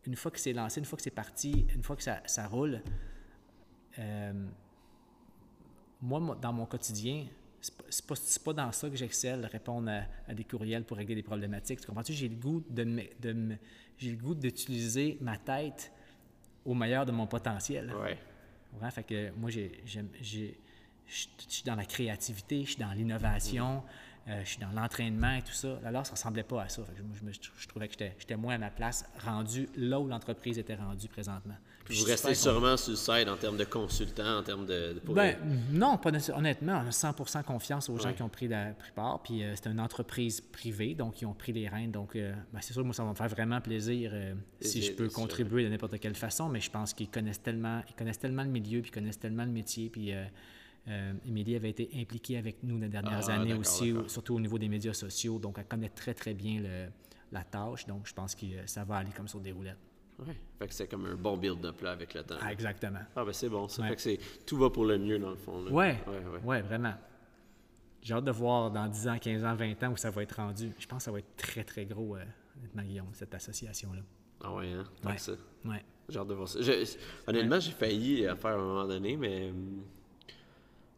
une 0.05 0.15
fois 0.15 0.31
que 0.31 0.39
c'est 0.39 0.53
lancé, 0.53 0.79
une 0.79 0.85
fois 0.85 0.97
que 0.97 1.03
c'est 1.03 1.09
parti, 1.11 1.65
une 1.75 1.83
fois 1.83 1.95
que 1.95 2.03
ça, 2.03 2.21
ça 2.25 2.47
roule, 2.47 2.81
euh, 3.99 4.47
moi, 6.01 6.19
mo- 6.19 6.35
dans 6.35 6.51
mon 6.53 6.65
quotidien, 6.65 7.25
c'est 7.89 8.05
pas, 8.05 8.15
pas, 8.43 8.53
dans 8.53 8.71
ça 8.73 8.89
que 8.89 8.95
j'excelle, 8.95 9.45
répondre 9.45 9.89
à, 9.89 10.03
à 10.29 10.33
des 10.33 10.43
courriels 10.43 10.83
pour 10.83 10.97
régler 10.97 11.15
des 11.15 11.23
problématiques. 11.23 11.79
Tu 11.79 11.87
comprends-tu? 11.87 12.13
J'ai 12.13 12.27
le 12.27 12.35
goût 12.35 12.61
de 12.69 13.57
j'ai 13.97 14.11
le 14.11 14.17
goût 14.17 14.35
d'utiliser 14.35 15.17
ma 15.21 15.37
tête 15.37 15.91
au 16.65 16.73
meilleur 16.73 17.05
de 17.05 17.11
mon 17.11 17.27
potentiel. 17.27 17.93
Ouais. 17.95 18.17
Ouais, 18.81 18.91
fait 18.91 19.03
que 19.03 19.31
moi, 19.31 19.49
j'ai, 19.49 19.81
j'aime- 19.85 20.09
j'ai- 20.19 20.59
je 21.07 21.27
je 21.47 21.53
suis 21.53 21.63
dans 21.63 21.75
la 21.75 21.85
créativité, 21.85 22.63
je 22.63 22.71
suis 22.71 22.79
dans 22.81 22.91
l'innovation, 22.91 23.83
euh, 24.29 24.41
je 24.43 24.49
suis 24.51 24.59
dans 24.59 24.71
l'entraînement 24.71 25.33
et 25.35 25.41
tout 25.41 25.51
ça. 25.53 25.79
Alors, 25.85 26.05
ça 26.05 26.13
ressemblait 26.13 26.43
pas 26.43 26.61
à 26.63 26.69
ça. 26.69 26.81
Fait 26.85 26.93
que 26.93 27.01
moi, 27.01 27.31
je, 27.57 27.67
trouvais 27.67 27.89
que 27.89 27.95
j'étais, 28.19 28.37
moins 28.37 28.55
à 28.55 28.57
ma 28.57 28.69
place, 28.69 29.03
rendu 29.25 29.67
là 29.75 29.99
où 29.99 30.07
l'entreprise 30.07 30.57
était 30.57 30.75
rendue 30.75 31.09
présentement. 31.09 31.55
Puis 31.83 31.99
Vous 31.99 32.05
restez 32.05 32.33
sûrement 32.33 32.77
sur 32.77 32.91
le 32.91 32.95
side 32.95 33.27
en 33.27 33.35
termes 33.35 33.57
de 33.57 33.65
consultant, 33.65 34.37
en 34.37 34.43
termes 34.43 34.65
de. 34.65 34.93
de- 34.93 34.99
pour- 35.01 35.13
ben, 35.15 35.35
non, 35.69 35.97
pas. 35.97 36.11
Honnêtement, 36.33 36.81
on 36.85 36.87
a 36.87 36.91
100% 36.91 37.43
confiance 37.43 37.89
aux 37.89 37.97
gens 37.97 38.07
Ouais. 38.09 38.13
qui 38.13 38.21
ont 38.23 38.29
pris, 38.29 38.47
la, 38.47 38.67
pris 38.71 38.91
part. 38.95 39.21
Puis 39.23 39.43
euh, 39.43 39.53
c'est 39.55 39.69
une 39.69 39.81
entreprise 39.81 40.39
privée, 40.39 40.95
donc 40.95 41.21
ils 41.21 41.25
ont 41.25 41.33
pris 41.33 41.51
les 41.51 41.67
rênes. 41.67 41.91
Donc, 41.91 42.15
euh, 42.15 42.33
ben, 42.53 42.59
c'est 42.61 42.71
sûr, 42.71 42.85
moi, 42.85 42.93
ça 42.93 43.03
va 43.03 43.09
me 43.09 43.15
faire 43.15 43.27
vraiment 43.27 43.59
plaisir 43.59 44.13
si 44.61 44.81
je 44.81 44.93
peux 44.93 45.09
contribuer 45.09 45.65
de 45.65 45.69
n'importe 45.69 45.99
quelle 45.99 46.15
façon. 46.15 46.47
Mais 46.47 46.61
je 46.61 46.71
pense 46.71 46.93
qu'ils 46.93 47.09
connaissent 47.09 47.41
tellement, 47.43 47.81
ils 47.89 47.95
connaissent 47.95 48.19
tellement 48.19 48.43
le 48.43 48.49
milieu, 48.49 48.79
puis 48.81 48.89
ils 48.89 48.93
connaissent 48.93 49.19
tellement 49.19 49.43
le 49.43 49.51
métier. 49.51 49.89
Puis 49.89 50.13
euh, 50.87 51.13
Émilie 51.25 51.55
avait 51.55 51.69
été 51.69 51.89
impliquée 51.95 52.37
avec 52.37 52.61
nous 52.63 52.77
les 52.77 52.89
dernières 52.89 53.29
Ah, 53.29 53.33
années 53.35 53.53
aussi, 53.53 53.93
surtout 54.07 54.35
au 54.35 54.39
niveau 54.39 54.57
des 54.59 54.67
médias 54.69 54.93
sociaux. 54.93 55.39
Donc, 55.39 55.55
elle 55.57 55.65
connaît 55.67 55.89
très, 55.89 56.13
très 56.13 56.33
bien 56.33 56.61
le- 56.61 56.89
la 57.31 57.43
tâche. 57.43 57.85
Donc, 57.85 58.05
je 58.07 58.13
pense 58.13 58.35
que 58.35 58.45
euh, 58.45 58.65
ça 58.67 58.83
va 58.83 58.97
aller 58.97 59.11
comme 59.15 59.27
sur 59.27 59.39
des 59.39 59.51
roulettes. 59.51 59.77
Ouais. 60.19 60.35
Fait 60.59 60.67
que 60.67 60.73
c'est 60.73 60.87
comme 60.87 61.05
un 61.05 61.15
bon 61.15 61.37
build-up 61.37 61.81
là, 61.81 61.91
avec 61.91 62.13
le 62.13 62.23
temps. 62.23 62.35
Ah, 62.41 62.51
exactement. 62.53 62.99
Ah, 63.15 63.25
ben 63.25 63.33
c'est 63.33 63.49
bon. 63.49 63.67
Ça 63.67 63.81
Ouais. 63.81 63.89
fait 63.89 63.95
que 63.95 64.01
c'est 64.01 64.19
tout 64.45 64.57
va 64.57 64.69
pour 64.69 64.85
le 64.85 64.97
mieux 64.99 65.17
dans 65.17 65.31
le 65.31 65.35
fond. 65.37 65.63
Là. 65.63 65.71
Ouais, 65.71 65.97
Ouais, 66.07 66.39
ouais. 66.43 66.61
vraiment. 66.61 66.93
J'ai 68.01 68.13
hâte 68.13 68.25
de 68.25 68.31
voir 68.31 68.69
dans 68.69 68.87
10 68.87 69.07
ans, 69.07 69.17
15 69.17 69.43
ans, 69.45 69.55
20 69.55 69.81
ans 69.83 69.91
où 69.93 69.97
ça 69.97 70.11
va 70.11 70.21
être 70.23 70.35
rendu. 70.35 70.71
Je 70.77 70.85
pense 70.85 70.97
que 70.99 71.03
ça 71.05 71.11
va 71.11 71.19
être 71.19 71.35
très, 71.37 71.63
très 71.63 71.85
gros, 71.85 72.15
euh, 72.17 72.23
Guillaume, 72.75 73.07
cette 73.13 73.33
association-là. 73.33 74.01
Ah 74.43 74.53
ouais, 74.53 74.71
hein? 74.73 74.83
Tant 75.01 75.09
Ouais. 75.09 75.15
que 75.15 75.21
ça. 75.21 75.31
Ouais. 75.65 75.83
J'ai 76.09 76.19
hâte 76.19 76.27
de 76.27 76.33
voir 76.33 76.47
ça. 76.49 76.61
Je- 76.61 76.97
honnêtement, 77.25 77.59
j'ai 77.61 77.71
failli 77.71 78.25
euh, 78.25 78.35
faire 78.35 78.51
à 78.51 78.55
un 78.55 78.57
moment 78.57 78.85
donné, 78.87 79.15
mais 79.15 79.49
hum, 79.51 79.83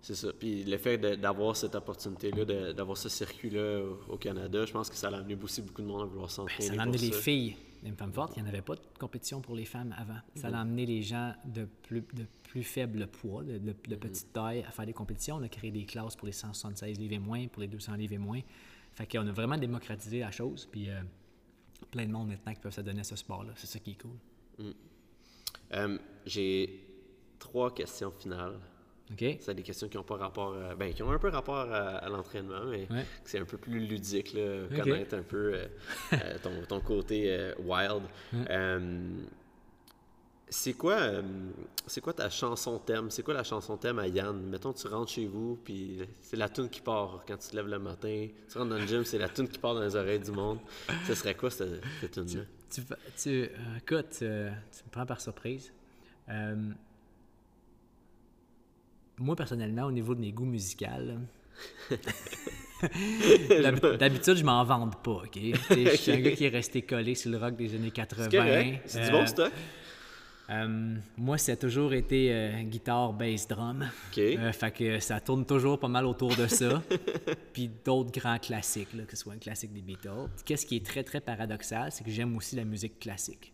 c'est 0.05 0.13
ça. 0.13 0.31
Puis 0.37 0.63
le 0.63 0.77
fait 0.77 0.99
d'avoir 0.99 1.57
cette 1.57 1.73
opportunité-là, 1.73 2.73
d'avoir 2.73 2.95
ce 2.95 3.09
circuit-là 3.09 3.81
au, 4.07 4.17
Canada, 4.17 4.63
je 4.63 4.71
pense 4.71 4.87
que 4.87 4.95
ça 4.95 5.07
a 5.09 5.17
amené 5.17 5.35
aussi 5.41 5.63
beaucoup 5.63 5.81
de 5.81 5.87
monde 5.87 6.03
à 6.03 6.05
vouloir 6.05 6.29
s'entraîner. 6.29 6.69
Ben, 6.69 6.75
Ça 6.75 6.79
a 6.79 6.83
amené 6.83 6.97
les 6.99 7.11
ça. 7.11 7.19
filles. 7.21 7.55
Les 7.81 7.91
femmes 7.91 8.13
fortes, 8.13 8.33
il 8.37 8.43
n'y 8.43 8.47
en 8.47 8.51
avait 8.51 8.61
pas 8.61 8.75
de 8.75 8.81
compétition 8.99 9.41
pour 9.41 9.55
les 9.55 9.65
femmes 9.65 9.95
avant. 9.97 10.19
Ça 10.35 10.49
a 10.49 10.59
amené 10.61 10.85
les 10.85 11.01
gens 11.01 11.33
de 11.45 11.67
plus, 11.81 12.01
de 12.01 12.25
plus 12.43 12.61
faible 12.61 13.07
poids, 13.07 13.43
de, 13.43 13.57
de- 13.57 13.75
de 13.87 13.95
petite 13.95 14.31
taille, 14.31 14.63
à 14.67 14.69
faire 14.69 14.85
des 14.85 14.93
compétitions. 14.93 15.37
On 15.37 15.41
a 15.41 15.49
créé 15.49 15.71
des 15.71 15.85
classes 15.85 16.15
pour 16.15 16.27
les 16.27 16.33
176 16.33 16.99
livres 16.99 17.13
et 17.15 17.19
moins, 17.19 17.47
pour 17.47 17.63
les 17.63 17.67
200 17.67 17.95
livres 17.95 18.13
et 18.13 18.19
moins. 18.19 18.41
Fait 18.93 19.07
qu'on 19.07 19.25
a 19.25 19.31
vraiment 19.31 19.57
démocratisé 19.57 20.19
la 20.19 20.29
chose. 20.29 20.67
Puis 20.71 20.87
euh, 20.87 21.01
plein 21.89 22.05
de 22.05 22.11
monde 22.11 22.27
maintenant 22.27 22.53
qui 22.53 22.59
peuvent 22.61 22.73
se 22.75 22.81
donner 22.81 22.99
à 22.99 23.03
ce 23.03 23.15
sport-là. 23.15 23.53
C'est 23.55 23.65
ça 23.67 23.79
qui 23.79 23.91
est 23.91 24.01
cool. 24.01 24.73
Euh, 25.73 25.97
j'ai 26.27 26.85
trois 27.39 27.73
questions 27.73 28.11
finales. 28.11 28.59
OK? 29.11 29.37
C'est 29.39 29.53
des 29.53 29.61
questions 29.63 29.87
qui 29.87 29.97
ont 29.99 30.03
pas 30.03 30.15
rapport, 30.17 30.53
euh, 30.53 30.73
ben, 30.75 30.91
qui 30.93 31.03
ont 31.03 31.11
un 31.11 31.19
peu 31.19 31.29
rapport 31.29 31.57
à, 31.71 31.97
à 31.97 32.09
l'entraînement, 32.09 32.65
mais 32.65 32.87
Ouais. 32.89 33.05
c'est 33.23 33.37
un 33.39 33.45
peu 33.45 33.57
plus 33.57 33.79
ludique, 33.79 34.33
là, 34.33 34.63
Ok. 34.71 34.81
connaître 34.81 35.15
un 35.15 35.21
peu 35.21 35.53
euh, 35.53 35.67
euh, 36.13 36.37
ton, 36.43 36.51
ton 36.67 36.79
côté 36.81 37.25
euh, 37.29 37.53
wild. 37.59 38.01
C'est 40.47 40.73
quoi, 40.73 40.97
c'est 41.87 42.01
quoi 42.01 42.13
ta 42.13 42.29
chanson 42.29 42.77
thème? 42.77 43.09
C'est 43.09 43.23
quoi 43.23 43.33
la 43.33 43.43
chanson 43.43 43.77
thème 43.77 43.97
à 43.97 44.07
Yann? 44.07 44.39
Mettons, 44.47 44.73
tu 44.73 44.87
rentres 44.87 45.11
chez 45.11 45.25
vous, 45.25 45.59
puis 45.63 46.01
c'est 46.21 46.37
la 46.37 46.47
tune 46.49 46.69
qui 46.69 46.81
part 46.81 47.23
quand 47.27 47.35
tu 47.37 47.49
te 47.49 47.55
lèves 47.55 47.67
le 47.67 47.79
matin. 47.79 48.27
Tu 48.51 48.57
rentres 48.57 48.69
dans 48.69 48.77
le 48.77 48.85
gym, 48.85 49.03
c'est 49.03 49.17
la 49.17 49.27
tune 49.27 49.47
qui 49.49 49.57
part 49.57 49.73
dans 49.73 49.81
les 49.81 49.95
oreilles 49.95 50.19
du 50.19 50.31
monde. 50.31 50.59
Ce 51.07 51.15
serait 51.15 51.33
quoi 51.33 51.49
cette, 51.49 51.81
cette 51.99 52.11
tune-là? 52.11 52.43
Tu, 52.69 52.81
fa- 52.81 52.97
tu, 53.17 53.29
euh, 53.29 53.47
écoute, 53.77 54.07
tu 54.19 54.25
me 54.25 54.89
prends 54.91 55.05
par 55.07 55.19
surprise. 55.19 55.73
Moi, 59.17 59.35
personnellement, 59.35 59.83
au 59.85 59.91
niveau 59.91 60.13
de 60.15 60.19
mes 60.21 60.31
goûts 60.31 60.45
musicaux, 60.45 60.85
d'hab- 63.49 63.97
d'habitude, 63.97 64.35
je 64.35 64.43
m'en 64.43 64.63
vante 64.63 65.01
pas, 65.03 65.23
OK? 65.23 65.37
Je 65.71 65.95
suis 65.95 66.11
un 66.11 66.19
gars 66.19 66.31
qui 66.31 66.45
est 66.45 66.49
resté 66.49 66.81
collé 66.81 67.15
sur 67.15 67.31
le 67.31 67.37
rock 67.37 67.55
des 67.55 67.73
années 67.75 67.91
80. 67.91 68.29
C'est 68.85 68.99
du 69.01 69.05
Euh, 69.07 69.11
bon 69.11 69.25
stock? 69.25 69.51
euh, 70.49 70.95
moi, 71.17 71.37
ça 71.37 71.53
a 71.53 71.55
toujours 71.55 71.93
été 71.93 72.31
euh, 72.31 72.61
guitare, 72.63 73.13
bass, 73.13 73.47
drum. 73.47 73.89
Euh, 74.17 74.51
fait 74.51 74.71
que 74.71 74.99
ça 74.99 75.19
tourne 75.19 75.45
toujours 75.45 75.79
pas 75.79 75.87
mal 75.87 76.05
autour 76.05 76.35
de 76.35 76.47
ça. 76.47 76.83
Puis 77.53 77.69
d'autres 77.83 78.11
grands 78.11 78.37
classiques, 78.39 78.93
là, 78.93 79.03
que 79.03 79.15
ce 79.15 79.23
soit 79.23 79.33
un 79.33 79.37
classique 79.39 79.73
des 79.73 79.81
Beatles. 79.81 80.29
Qu'est-ce 80.45 80.65
qui 80.65 80.75
est 80.75 80.85
très, 80.85 81.03
très 81.03 81.21
paradoxal, 81.21 81.91
c'est 81.91 82.03
que 82.03 82.11
j'aime 82.11 82.35
aussi 82.35 82.55
la 82.55 82.65
musique 82.65 82.99
classique. 82.99 83.53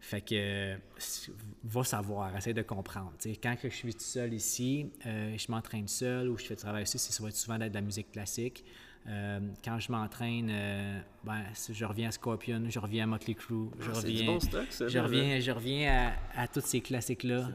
Fait 0.00 0.20
que, 0.20 0.76
va 1.64 1.82
savoir, 1.84 2.36
essaye 2.36 2.54
de 2.54 2.62
comprendre. 2.62 3.12
Quand 3.42 3.56
que 3.56 3.68
je 3.68 3.74
suis 3.74 3.92
tout 3.92 4.00
seul 4.00 4.34
ici, 4.34 4.90
euh, 5.04 5.36
je 5.36 5.50
m'entraîne 5.50 5.88
seul 5.88 6.28
ou 6.28 6.38
je 6.38 6.44
fais 6.44 6.54
du 6.54 6.60
travail 6.60 6.84
ici, 6.84 6.98
ça 6.98 7.22
va 7.22 7.28
être 7.30 7.36
souvent 7.36 7.58
d'être 7.58 7.72
de 7.72 7.76
la 7.76 7.80
musique 7.82 8.12
classique. 8.12 8.64
Euh, 9.08 9.40
quand 9.64 9.78
je 9.78 9.90
m'entraîne, 9.92 10.48
euh, 10.50 11.00
ben, 11.24 11.42
je 11.72 11.84
reviens 11.84 12.08
à 12.08 12.12
Scorpion, 12.12 12.64
je 12.68 12.78
reviens 12.78 13.04
à 13.04 13.06
Motley 13.06 13.34
Crue, 13.34 13.68
je 13.80 13.90
Ah, 13.90 13.94
reviens, 13.94 14.26
bon 14.26 14.40
stock, 14.40 14.66
ça, 14.70 14.88
je 14.88 14.98
reviens, 14.98 15.40
je 15.40 15.50
reviens 15.50 16.12
à, 16.34 16.42
à 16.42 16.48
tous 16.48 16.60
ces 16.60 16.80
classiques-là 16.80 17.50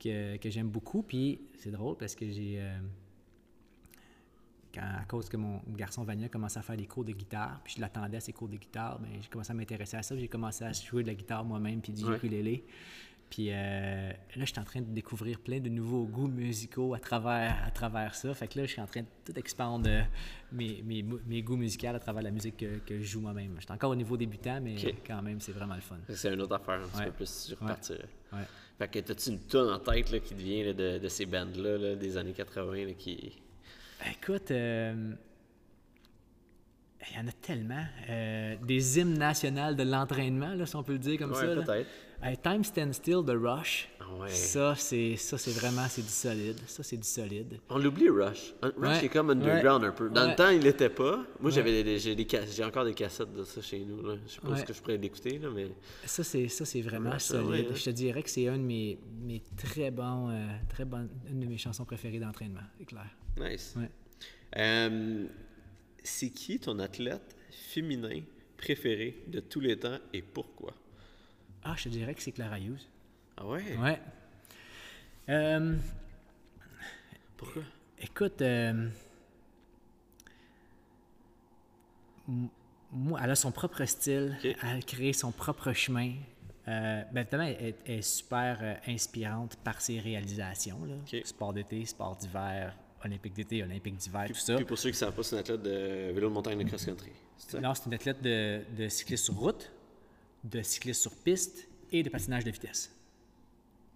que, 0.00 0.36
que 0.36 0.50
j'aime 0.50 0.68
beaucoup. 0.68 1.02
Puis 1.02 1.40
c'est 1.58 1.70
drôle 1.70 1.96
parce 1.96 2.14
que 2.14 2.30
j'ai. 2.30 2.60
Quand, 4.74 4.80
à 4.82 5.04
cause 5.04 5.28
que 5.28 5.36
mon 5.36 5.60
garçon 5.68 6.04
Vania 6.04 6.28
commençait 6.28 6.58
à 6.58 6.62
faire 6.62 6.76
des 6.76 6.86
cours 6.86 7.04
de 7.04 7.12
guitare, 7.12 7.60
puis 7.64 7.74
je 7.76 7.80
l'attendais 7.80 8.16
à 8.16 8.20
ses 8.20 8.32
cours 8.32 8.48
de 8.48 8.56
guitare, 8.56 8.98
ben, 8.98 9.10
j'ai 9.20 9.28
commencé 9.28 9.50
à 9.50 9.54
m'intéresser 9.54 9.96
à 9.96 10.02
ça. 10.02 10.16
J'ai 10.16 10.28
commencé 10.28 10.64
à 10.64 10.72
jouer 10.72 11.02
de 11.02 11.08
la 11.08 11.14
guitare 11.14 11.44
moi-même, 11.44 11.80
puis 11.80 11.92
du 11.92 12.02
ukulélé. 12.04 12.64
Puis 13.30 13.48
euh, 13.50 14.10
là, 14.10 14.14
je 14.36 14.44
suis 14.44 14.60
en 14.60 14.64
train 14.64 14.82
de 14.82 14.90
découvrir 14.92 15.40
plein 15.40 15.58
de 15.58 15.70
nouveaux 15.70 16.04
goûts 16.04 16.28
musicaux 16.28 16.92
à 16.92 16.98
travers, 16.98 17.64
à 17.66 17.70
travers 17.70 18.14
ça. 18.14 18.34
Fait 18.34 18.46
que 18.46 18.58
là, 18.58 18.66
je 18.66 18.72
suis 18.72 18.80
en 18.82 18.86
train 18.86 19.00
de 19.00 19.06
tout 19.24 19.38
expandre 19.38 19.88
euh, 19.88 20.02
mes, 20.52 20.82
mes, 20.82 21.42
goûts 21.42 21.56
musicaux 21.56 21.86
à 21.86 21.98
travers 21.98 22.22
la 22.22 22.30
musique 22.30 22.58
que, 22.58 22.78
que 22.80 22.98
je 22.98 23.04
joue 23.04 23.20
moi-même. 23.22 23.54
Je 23.56 23.62
suis 23.62 23.72
encore 23.72 23.92
au 23.92 23.94
niveau 23.94 24.18
débutant, 24.18 24.60
mais 24.60 24.76
quand 25.06 25.22
même, 25.22 25.40
c'est 25.40 25.52
vraiment 25.52 25.76
le 25.76 25.80
fun. 25.80 25.96
C'est 26.10 26.30
une 26.30 26.42
autre 26.42 26.56
affaire, 26.56 26.82
un 26.82 26.86
petit 26.86 26.98
Ouais. 26.98 27.06
peu 27.06 27.12
plus, 27.12 27.46
je 27.48 27.54
repartirais. 27.54 28.08
Ouais. 28.34 28.42
Fait 28.78 28.88
que 28.88 28.98
t'as-tu 28.98 29.30
une 29.30 29.40
tonne 29.40 29.72
en 29.72 29.78
tête 29.78 30.10
là, 30.10 30.18
qui 30.18 30.34
devient 30.34 30.64
là, 30.64 30.72
de, 30.74 30.98
de 30.98 31.08
ces 31.08 31.24
bands-là 31.24 31.78
là, 31.78 31.94
des 31.96 32.16
années 32.18 32.34
80 32.34 32.84
là, 32.84 32.92
qui. 32.92 33.40
Écoute, 34.10 34.50
euh, 34.50 35.12
il 37.10 37.16
y 37.16 37.20
en 37.20 37.28
a 37.28 37.32
tellement. 37.32 37.84
Euh, 38.08 38.56
des 38.64 38.98
hymnes 38.98 39.18
nationales 39.18 39.76
de 39.76 39.82
l'entraînement, 39.82 40.54
si 40.66 40.76
on 40.76 40.82
peut 40.82 40.92
le 40.94 40.98
dire 40.98 41.18
comme 41.18 41.32
Ouais, 41.32 41.36
ça. 41.36 41.46
peut-être. 41.62 41.88
Hey, 42.24 42.36
Time 42.36 42.62
Stand 42.62 42.92
Still 42.92 43.24
de 43.24 43.32
Rush. 43.36 43.88
Ah 43.98 44.04
ouais. 44.14 44.28
Ça, 44.28 44.74
c'est 44.76 45.16
ça, 45.16 45.36
c'est 45.38 45.50
vraiment 45.50 45.86
c'est 45.88 46.02
du 46.02 46.08
solide. 46.08 46.56
Ça, 46.68 46.84
c'est 46.84 46.96
du 46.96 47.06
solide. 47.08 47.58
On 47.68 47.78
l'oublie, 47.78 48.08
Rush. 48.08 48.54
Rush 48.62 48.74
Ouais. 48.76 49.04
est 49.06 49.08
comme 49.08 49.30
underground 49.30 49.82
un 49.84 49.90
peu. 49.90 50.08
Dans 50.08 50.28
le 50.28 50.36
temps, 50.36 50.50
il 50.50 50.60
l'était 50.62 50.88
pas. 50.88 51.24
Moi, 51.40 51.50
j'avais 51.50 51.82
des, 51.82 51.98
j'ai, 51.98 52.14
des 52.14 52.24
cas- 52.24 52.46
j'ai 52.46 52.62
encore 52.62 52.84
des 52.84 52.94
cassettes 52.94 53.32
de 53.32 53.42
ça 53.42 53.60
chez 53.60 53.80
nous. 53.80 54.06
Là. 54.06 54.14
Je 54.24 54.34
sais 54.34 54.40
pas 54.40 54.56
ce 54.56 54.64
que 54.64 54.72
je 54.72 54.80
pourrais 54.80 54.98
l'écouter, 54.98 55.38
là, 55.38 55.48
mais. 55.52 55.66
Ça, 56.04 56.22
c'est 56.22 56.46
ça, 56.46 56.64
c'est 56.64 56.80
vraiment 56.82 57.10
Rush, 57.10 57.22
solide. 57.22 57.66
hein. 57.70 57.74
Je 57.74 57.82
te 57.84 57.90
dirais 57.90 58.22
que 58.22 58.30
c'est 58.30 58.46
une 58.46 58.62
de 58.62 58.66
mes, 58.66 58.98
mes 59.22 59.42
très 59.56 59.90
bons, 59.90 60.30
euh, 60.30 60.46
très 60.68 60.84
bonnes, 60.84 61.08
une 61.28 61.40
de 61.40 61.46
mes 61.46 61.58
chansons 61.58 61.84
préférées 61.84 62.20
d'entraînement, 62.20 62.60
c'est 62.78 62.84
clair. 62.84 63.06
Nice. 63.36 63.74
Ouais. 63.76 63.90
Euh, 64.58 65.26
c'est 66.04 66.30
qui 66.30 66.60
ton 66.60 66.78
athlète 66.78 67.34
féminin 67.50 68.20
préféré 68.56 69.24
de 69.26 69.40
tous 69.40 69.58
les 69.60 69.76
temps 69.76 69.98
et 70.12 70.22
pourquoi? 70.22 70.72
Ah, 71.64 71.74
je 71.76 71.84
te 71.84 71.88
dirais 71.90 72.14
que 72.14 72.22
c'est 72.22 72.32
Clara 72.32 72.58
Hughes. 72.58 72.80
Ah 73.36 73.46
ouais? 73.46 73.62
Ouais. 73.78 74.00
Euh, 75.28 75.76
Pourquoi? 77.36 77.62
Écoute, 78.00 78.42
euh, 78.42 78.88
moi, 82.92 83.20
elle 83.22 83.30
a 83.30 83.34
son 83.36 83.52
propre 83.52 83.84
style, 83.84 84.36
elle 84.42 84.56
a 84.78 84.80
créé 84.82 85.12
son 85.12 85.32
propre 85.32 85.72
chemin. 85.72 86.14
Euh, 86.68 87.02
ben, 87.12 87.22
évidemment, 87.22 87.44
elle, 87.44 87.66
est- 87.66 87.76
elle 87.86 87.98
est 87.98 88.02
super 88.02 88.58
euh, 88.62 88.74
inspirante 88.86 89.56
par 89.64 89.80
ses 89.80 89.98
réalisations. 89.98 90.78
Là. 90.84 90.94
Sport 91.24 91.52
d'été, 91.52 91.84
sport 91.84 92.16
d'hiver, 92.16 92.76
olympique 93.04 93.34
d'été, 93.34 93.62
olympique 93.64 93.96
d'hiver, 93.96 94.26
tout 94.28 94.34
ça. 94.34 94.54
puis 94.56 94.64
pour 94.64 94.78
ceux 94.78 94.90
qui 94.90 94.94
ne 94.94 94.98
savent 94.98 95.14
pas, 95.14 95.22
c'est 95.24 95.34
une 95.34 95.40
athlète 95.40 95.62
de 95.62 96.12
vélo 96.12 96.28
de 96.28 96.34
montagne 96.34 96.58
de 96.62 96.64
cross-country. 96.68 97.10
Non, 97.60 97.74
c'est 97.74 97.86
une 97.86 97.94
athlète 97.94 98.22
de, 98.22 98.62
de 98.76 98.88
cycliste 98.88 99.24
sur 99.24 99.34
route, 99.34 99.72
de 100.44 100.62
cycliste 100.62 101.02
sur 101.02 101.14
piste 101.16 101.68
et 101.90 102.02
de 102.02 102.08
patinage 102.10 102.44
de 102.44 102.50
vitesse. 102.50 102.94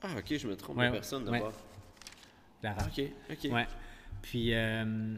Ah, 0.02 0.14
ok, 0.18 0.36
je 0.36 0.46
me 0.48 0.56
trompe 0.56 0.76
Ouais, 0.78 0.86
de 0.88 0.92
personne 0.92 1.28
ouais. 1.28 1.38
d'abord. 1.38 1.54
Clara. 2.60 2.86
Ok, 2.86 3.02
ok. 3.30 3.52
Ouais. 3.52 3.66
Puis, 4.22 4.54
euh, 4.54 5.16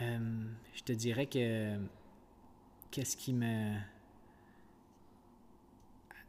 euh, 0.00 0.44
je 0.74 0.82
te 0.82 0.92
dirais 0.92 1.26
que 1.26 1.76
qu'est-ce 2.90 3.16
qui 3.16 3.32
me. 3.32 3.76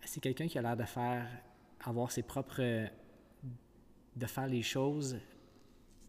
C'est 0.06 0.20
quelqu'un 0.22 0.48
qui 0.48 0.58
a 0.58 0.62
l'air 0.62 0.76
de 0.78 0.86
faire, 0.86 1.28
avoir 1.82 2.12
ses 2.12 2.24
propres. 2.24 2.62
de 4.16 4.26
faire 4.26 4.48
les 4.48 4.64
choses 4.64 5.18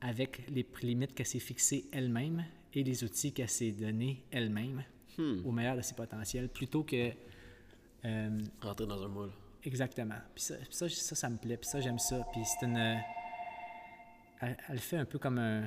avec 0.00 0.48
les 0.48 0.66
limites 0.82 1.14
qu'elle 1.14 1.26
s'est 1.26 1.38
fixées 1.38 1.84
elle-même 1.92 2.44
et 2.72 2.82
les 2.82 3.04
outils 3.04 3.32
qu'elle 3.32 3.50
s'est 3.50 3.72
donnés 3.72 4.24
elle-même 4.30 4.82
au 5.44 5.52
meilleur 5.52 5.76
de 5.76 5.82
ses 5.82 5.94
potentiels, 5.94 6.48
plutôt 6.48 6.82
que. 6.84 7.12
euh, 8.04 8.38
Rentrer 8.60 8.86
dans 8.86 9.02
un 9.02 9.08
moule. 9.08 9.30
Exactement. 9.64 10.14
Puis 10.34 10.44
ça, 10.44 10.54
ça, 10.70 10.88
ça, 10.88 11.14
ça 11.14 11.28
me 11.28 11.36
plaît. 11.36 11.56
Puis 11.56 11.68
ça, 11.68 11.80
j'aime 11.80 11.98
ça. 11.98 12.24
Puis 12.32 12.40
c'est 12.44 12.66
une. 12.66 12.76
euh, 12.76 12.96
Elle, 14.40 14.56
elle 14.68 14.78
fait 14.78 14.96
un 14.96 15.04
peu 15.04 15.18
comme 15.18 15.38
un. 15.38 15.64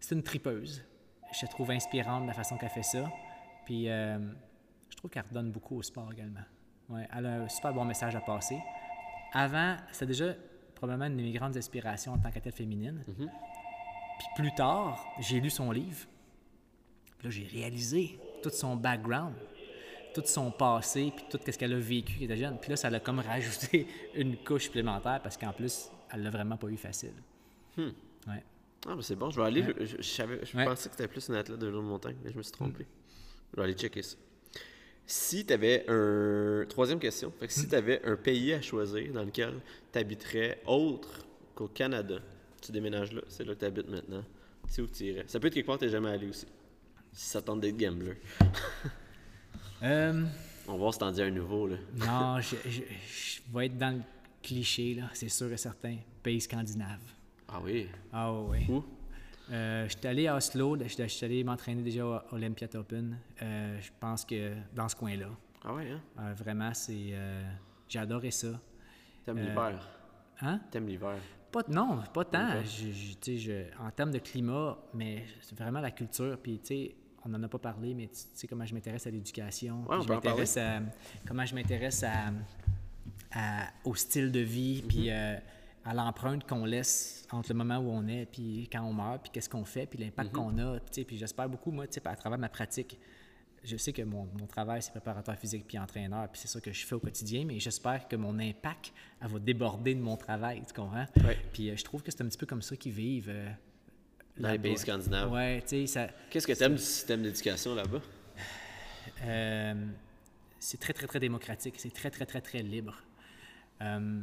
C'est 0.00 0.14
une 0.14 0.22
tripeuse. 0.22 0.84
Je 1.32 1.42
la 1.42 1.48
trouve 1.48 1.70
inspirante 1.70 2.26
la 2.26 2.34
façon 2.34 2.56
qu'elle 2.56 2.68
fait 2.70 2.82
ça. 2.82 3.10
Puis 3.64 3.88
euh, 3.88 4.18
je 4.90 4.96
trouve 4.96 5.10
qu'elle 5.10 5.24
redonne 5.28 5.50
beaucoup 5.50 5.76
au 5.76 5.82
sport 5.82 6.12
également. 6.12 6.44
Ouais, 6.88 7.08
elle 7.16 7.26
a 7.26 7.34
un 7.42 7.48
super 7.48 7.72
bon 7.72 7.84
message 7.84 8.14
à 8.14 8.20
passer. 8.20 8.58
Avant, 9.32 9.76
c'était 9.90 10.06
déjà 10.06 10.34
probablement 10.74 11.06
une 11.06 11.16
de 11.16 11.22
mes 11.22 11.32
grandes 11.32 11.56
inspirations 11.56 12.12
en 12.12 12.18
tant 12.18 12.30
qu'athlète 12.30 12.54
féminine. 12.54 13.02
Puis 13.06 14.26
plus 14.36 14.54
tard, 14.54 15.06
j'ai 15.18 15.40
lu 15.40 15.50
son 15.50 15.70
livre. 15.70 16.06
Puis 17.18 17.28
là, 17.28 17.30
j'ai 17.30 17.46
réalisé 17.46 18.18
tout 18.48 18.54
son 18.54 18.76
background. 18.76 19.34
tout 20.14 20.22
son 20.26 20.52
passé, 20.52 21.12
puis 21.16 21.24
tout 21.28 21.38
ce 21.44 21.58
qu'elle 21.58 21.72
a 21.72 21.78
vécu 21.78 22.12
quand 22.12 22.18
elle 22.20 22.24
était 22.30 22.36
jeune. 22.36 22.56
Puis 22.60 22.70
là, 22.70 22.76
ça 22.76 22.88
l'a 22.88 23.00
comme 23.00 23.18
rajouté 23.32 23.86
une 24.14 24.36
couche 24.36 24.64
supplémentaire 24.64 25.20
parce 25.22 25.36
qu'en 25.36 25.52
plus, 25.52 25.88
elle 26.12 26.22
l'a 26.22 26.30
vraiment 26.30 26.56
pas 26.56 26.68
eu 26.68 26.76
facile. 26.76 27.14
Hmm. 27.76 27.88
Ouais. 28.28 28.44
Ah, 28.86 28.94
ben 28.94 29.02
c'est 29.02 29.16
bon, 29.16 29.30
je 29.30 29.40
vais 29.40 29.46
aller. 29.46 29.62
Ouais. 29.62 29.74
Je, 29.80 29.96
je 29.96 30.02
savais- 30.02 30.38
je 30.44 30.56
Ouais. 30.56 30.64
pensais 30.66 30.88
que 30.88 30.94
c'était 30.94 31.08
plus 31.08 31.26
une 31.28 31.34
athlète 31.34 31.58
de 31.58 31.66
vélo 31.66 31.80
de 31.80 31.86
montagne, 31.86 32.14
mais 32.22 32.30
je 32.30 32.36
me 32.36 32.42
suis 32.44 32.52
trompé. 32.52 32.86
Je 33.52 33.56
vais 33.56 33.64
aller 33.64 33.74
checker 33.74 34.02
ça. 34.02 34.16
Si 35.06 35.44
tu 35.44 35.52
avais 35.52 35.84
un. 35.88 36.64
Troisième 36.68 36.98
question. 37.00 37.32
Fait 37.40 37.46
que 37.48 37.52
si 37.52 37.68
tu 37.68 37.74
avais 37.74 38.00
un 38.04 38.16
pays 38.16 38.52
à 38.52 38.62
choisir 38.62 39.12
dans 39.12 39.24
lequel 39.24 39.54
tu 39.92 39.98
habiterais 39.98 40.60
autre 40.66 41.26
qu'au 41.56 41.66
Canada, 41.68 42.16
tu 42.62 42.70
déménages 42.72 43.12
là, 43.12 43.22
c'est 43.28 43.44
là 43.44 43.54
que 43.54 43.58
tu 43.60 43.64
habites 43.66 43.88
maintenant, 43.88 44.22
c'est 44.68 44.80
où 44.80 44.86
tu 44.86 45.04
irais? 45.04 45.24
Ça 45.26 45.40
peut 45.40 45.48
être 45.48 45.54
quelque 45.54 45.66
part 45.66 45.78
que 45.78 45.84
tu 45.86 45.90
jamais 45.90 46.10
allé 46.10 46.28
aussi. 46.28 46.46
Si 47.14 47.30
ça 47.30 47.40
tente 47.42 47.60
d'être 47.60 47.76
gambler. 47.76 48.16
Euh, 49.82 50.24
On 50.66 50.72
va 50.72 50.78
voir 50.78 50.92
si 50.94 51.00
t'en 51.00 51.10
dis 51.10 51.20
un 51.20 51.30
nouveau, 51.30 51.66
là. 51.66 51.76
non, 52.06 52.40
je, 52.40 52.56
je- 52.70 52.80
je 52.80 53.40
vais 53.54 53.66
être 53.66 53.76
dans 53.76 53.94
le 53.96 54.02
cliché, 54.42 54.94
là, 54.94 55.10
c'est 55.12 55.28
sûr 55.28 55.52
et 55.52 55.58
certain. 55.58 55.98
Pays 56.22 56.40
scandinave. 56.40 57.00
Ah 57.48 57.60
oui? 57.62 57.88
Ah 58.10 58.32
oui. 58.32 58.64
Où? 58.68 58.82
Euh, 59.50 59.86
je 59.86 59.98
suis 59.98 60.06
allé 60.06 60.26
à 60.26 60.36
Oslo, 60.36 60.78
je 60.80 61.06
suis 61.06 61.26
allé 61.26 61.44
m'entraîner 61.44 61.82
déjà 61.82 62.02
à 62.04 62.24
Olympia 62.32 62.66
Open. 62.76 63.18
Euh, 63.42 63.78
je 63.78 63.90
pense 64.00 64.24
que 64.24 64.54
dans 64.74 64.88
ce 64.88 64.96
coin-là. 64.96 65.28
Ah 65.62 65.74
ouais, 65.74 65.90
hein? 65.90 66.00
Euh, 66.20 66.32
vraiment, 66.34 66.72
c'est. 66.72 67.12
j'ai 67.86 67.98
adoré 67.98 68.30
ça. 68.30 68.58
T'aimes 69.26 69.38
l'hiver? 69.40 69.86
Hein? 70.40 70.60
T'aimes 70.70 70.86
l'hiver? 70.86 71.16
Pas, 71.52 71.62
non, 71.68 72.02
pas 72.14 72.24
tant. 72.24 72.62
Je- 72.64 72.90
je- 72.90 73.36
je- 73.36 73.78
en 73.78 73.90
termes 73.90 74.12
de 74.12 74.18
climat, 74.18 74.78
mais 74.94 75.26
c'est 75.42 75.58
vraiment 75.58 75.80
la 75.80 75.90
culture. 75.90 76.38
Puis, 76.42 76.58
tu 76.60 76.66
sais, 76.68 76.94
on 77.24 77.28
n'en 77.30 77.42
a 77.42 77.48
pas 77.48 77.58
parlé, 77.58 77.94
mais 77.94 78.06
tu 78.08 78.20
sais 78.34 78.46
comment 78.46 78.66
je 78.66 78.74
m'intéresse 78.74 79.06
à 79.06 79.10
l'éducation. 79.10 79.80
Ouais, 79.82 79.96
comment 81.26 81.44
je 81.46 81.54
m'intéresse 81.54 82.02
à, 82.04 82.32
à- 83.32 83.68
au 83.84 83.94
style 83.94 84.30
de 84.30 84.40
vie, 84.40 84.82
Mhm. 84.82 84.88
puis 84.88 85.10
euh, 85.10 85.36
à 85.84 85.94
l'empreinte 85.94 86.46
qu'on 86.48 86.64
laisse 86.64 87.26
entre 87.30 87.50
le 87.52 87.56
moment 87.58 87.78
où 87.78 87.90
on 87.90 88.06
est, 88.06 88.26
puis 88.26 88.68
quand 88.72 88.82
on 88.82 88.92
meurt, 88.92 89.22
puis 89.22 89.30
qu'est-ce 89.32 89.48
qu'on 89.48 89.64
fait, 89.64 89.86
puis 89.86 89.98
l'impact 89.98 90.32
Mhm. 90.32 90.36
qu'on 90.36 90.58
a. 90.58 90.80
Puis, 90.80 90.90
tu 90.90 91.00
sais, 91.00 91.04
puis 91.04 91.16
j'espère 91.18 91.48
beaucoup, 91.48 91.70
moi, 91.70 91.86
tu 91.86 91.94
sais, 91.94 92.06
à 92.08 92.16
travers 92.16 92.38
ma 92.38 92.48
pratique. 92.48 92.98
Je 93.62 93.78
sais 93.78 93.94
que 93.94 94.02
mon, 94.02 94.28
mon 94.38 94.46
travail, 94.46 94.82
c'est 94.82 94.90
préparateur 94.90 95.34
physique 95.36 95.64
puis 95.66 95.78
entraîneur, 95.78 96.28
puis 96.28 96.38
c'est 96.42 96.48
ça 96.48 96.60
que 96.60 96.70
je 96.70 96.84
fais 96.84 96.94
au 96.94 97.00
quotidien, 97.00 97.46
mais 97.46 97.58
j'espère 97.58 98.06
que 98.08 98.14
mon 98.16 98.38
impact, 98.38 98.92
elle 99.22 99.28
va 99.28 99.38
déborder 99.38 99.94
de 99.94 100.00
mon 100.02 100.18
travail, 100.18 100.62
tu 100.66 100.74
comprends? 100.74 101.06
Puis 101.52 101.70
euh, 101.70 101.76
je 101.76 101.82
trouve 101.82 102.02
que 102.02 102.10
c'est 102.12 102.22
un 102.22 102.26
petit 102.28 102.36
peu 102.36 102.44
comme 102.46 102.60
ça 102.62 102.76
qu'ils 102.76 102.92
vivent. 102.92 103.30
euh, 103.30 103.48
Dans 104.36 104.50
les 104.50 104.58
pays 104.58 104.76
scandinaves. 104.76 105.30
Ouais, 105.32 105.60
tu 105.62 105.68
sais, 105.68 105.86
ça. 105.86 106.08
Qu'est-ce 106.30 106.46
que 106.46 106.52
t'aimes 106.52 106.74
du 106.74 106.82
système 106.82 107.22
d'éducation 107.22 107.74
là-bas? 107.74 108.00
Euh, 109.24 109.74
c'est 110.58 110.80
très, 110.80 110.92
très, 110.92 111.06
très 111.06 111.20
démocratique. 111.20 111.74
C'est 111.78 111.92
très, 111.94 112.10
très, 112.10 112.26
très, 112.26 112.40
très 112.40 112.62
libre. 112.62 112.94
Euh, 113.82 114.20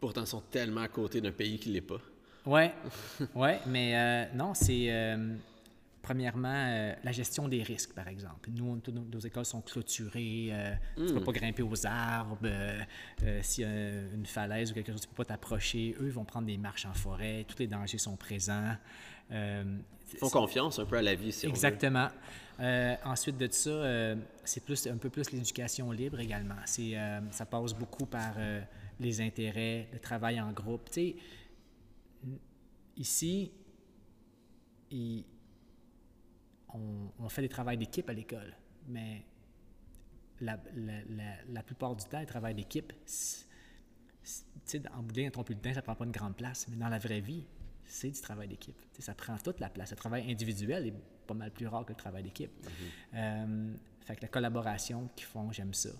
Pourtant, 0.00 0.22
ils 0.22 0.26
sont 0.26 0.40
tellement 0.40 0.82
à 0.82 0.88
côté 0.88 1.20
d'un 1.20 1.32
pays 1.32 1.58
qui 1.58 1.70
l'est 1.70 1.80
pas. 1.80 2.00
ouais, 2.46 2.72
ouais, 3.34 3.60
mais 3.66 3.96
euh, 3.96 4.24
non, 4.34 4.54
c'est. 4.54 5.16
Premièrement, 6.04 6.52
euh, 6.54 6.94
la 7.02 7.12
gestion 7.12 7.48
des 7.48 7.62
risques, 7.62 7.94
par 7.94 8.08
exemple. 8.08 8.50
Nous, 8.52 8.64
on- 8.72 8.76
toutes 8.78 8.94
nos, 8.94 9.18
écoles 9.20 9.46
sont 9.46 9.62
clôturées. 9.62 10.48
euh, 10.52 10.74
Tu 10.96 11.02
ne 11.02 11.12
peux 11.12 11.24
pas 11.24 11.32
grimper 11.32 11.62
aux 11.62 11.86
arbres. 11.86 12.38
euh, 12.44 12.78
euh, 13.22 13.40
S'il 13.42 13.64
y 13.64 13.66
a 13.66 14.02
une 14.14 14.26
falaise 14.26 14.70
ou 14.70 14.74
quelque 14.74 14.92
chose, 14.92 15.00
tu 15.00 15.06
ne 15.08 15.12
peux 15.12 15.24
pas 15.24 15.28
t'approcher. 15.32 15.96
Eux, 15.98 16.04
ils 16.06 16.12
vont 16.12 16.26
prendre 16.26 16.46
des 16.46 16.58
marches 16.58 16.84
en 16.84 16.92
forêt. 16.92 17.46
Tous 17.48 17.58
les 17.58 17.66
dangers 17.66 17.96
sont 17.96 18.16
présents. 18.16 18.76
Ils 19.30 20.18
font 20.18 20.28
confiance 20.28 20.78
un 20.78 20.84
peu 20.84 20.96
à 20.98 21.02
la 21.02 21.14
vie, 21.14 21.32
si 21.32 21.46
on 21.46 21.48
veut. 21.48 21.54
Exactement. 21.54 22.08
Ensuite 23.04 23.38
de 23.38 23.48
ça, 23.50 24.14
c'est 24.44 24.62
plus 24.62 24.86
un 24.86 24.98
peu 24.98 25.08
plus 25.08 25.32
l'éducation 25.32 25.90
libre 25.90 26.20
également. 26.20 26.60
C'est, 26.66 26.96
ça 27.30 27.46
passe 27.46 27.72
beaucoup 27.72 28.04
par 28.04 28.34
les 29.00 29.20
intérêts, 29.22 29.88
le 29.92 29.98
travail 29.98 30.38
en 30.40 30.52
groupe. 30.52 30.90
Tu 30.90 30.92
sais, 30.92 31.16
ici, 32.96 33.50
il- 34.90 35.24
on, 36.74 37.10
on 37.18 37.28
fait 37.28 37.42
des 37.42 37.48
travails 37.48 37.78
d'équipe 37.78 38.08
à 38.10 38.12
l'école, 38.12 38.54
mais 38.88 39.24
la, 40.40 40.58
la- 40.74 41.04
la- 41.08 41.44
la 41.48 41.62
plupart 41.62 41.94
du 41.96 42.04
temps, 42.04 42.20
le 42.20 42.26
travail 42.26 42.54
d'équipe, 42.54 42.92
en 44.94 45.02
bout 45.02 45.12
de 45.12 45.20
ligne, 45.20 45.30
ton 45.30 45.42
bulletin, 45.42 45.74
ça 45.74 45.82
prend 45.82 45.94
pas 45.94 46.04
une 46.04 46.10
grande 46.12 46.36
place, 46.36 46.66
mais 46.68 46.76
dans 46.76 46.88
la 46.88 46.98
vraie 46.98 47.20
vie, 47.20 47.46
c'est 47.84 48.10
du 48.10 48.20
travail 48.20 48.48
d'équipe. 48.48 48.76
Ça 48.98 49.14
prend 49.14 49.36
toute 49.38 49.60
la 49.60 49.68
place. 49.68 49.90
Le 49.90 49.96
travail 49.96 50.30
individuel 50.30 50.86
est 50.86 50.94
pas 51.26 51.34
mal 51.34 51.50
plus 51.50 51.66
rare 51.66 51.84
que 51.84 51.92
le 51.92 51.96
travail 51.98 52.22
d'équipe. 52.22 52.50
Euh, 53.14 53.74
fait 54.00 54.16
que 54.16 54.22
la 54.22 54.28
collaboration 54.28 55.08
qu'ils 55.14 55.26
font, 55.26 55.52
j'aime 55.52 55.74
ça. 55.74 55.90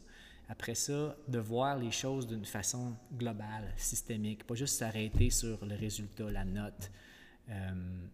Après 0.48 0.74
ça, 0.74 1.16
de 1.28 1.38
voir 1.38 1.78
les 1.78 1.90
choses 1.90 2.26
d'une 2.26 2.44
façon 2.44 2.94
globale, 3.12 3.72
systémique, 3.76 4.44
pas 4.46 4.54
juste 4.54 4.78
s'arrêter 4.78 5.30
sur 5.30 5.64
le 5.64 5.74
résultat, 5.74 6.30
la 6.30 6.44
note. 6.44 6.90
Euh, 7.50 8.06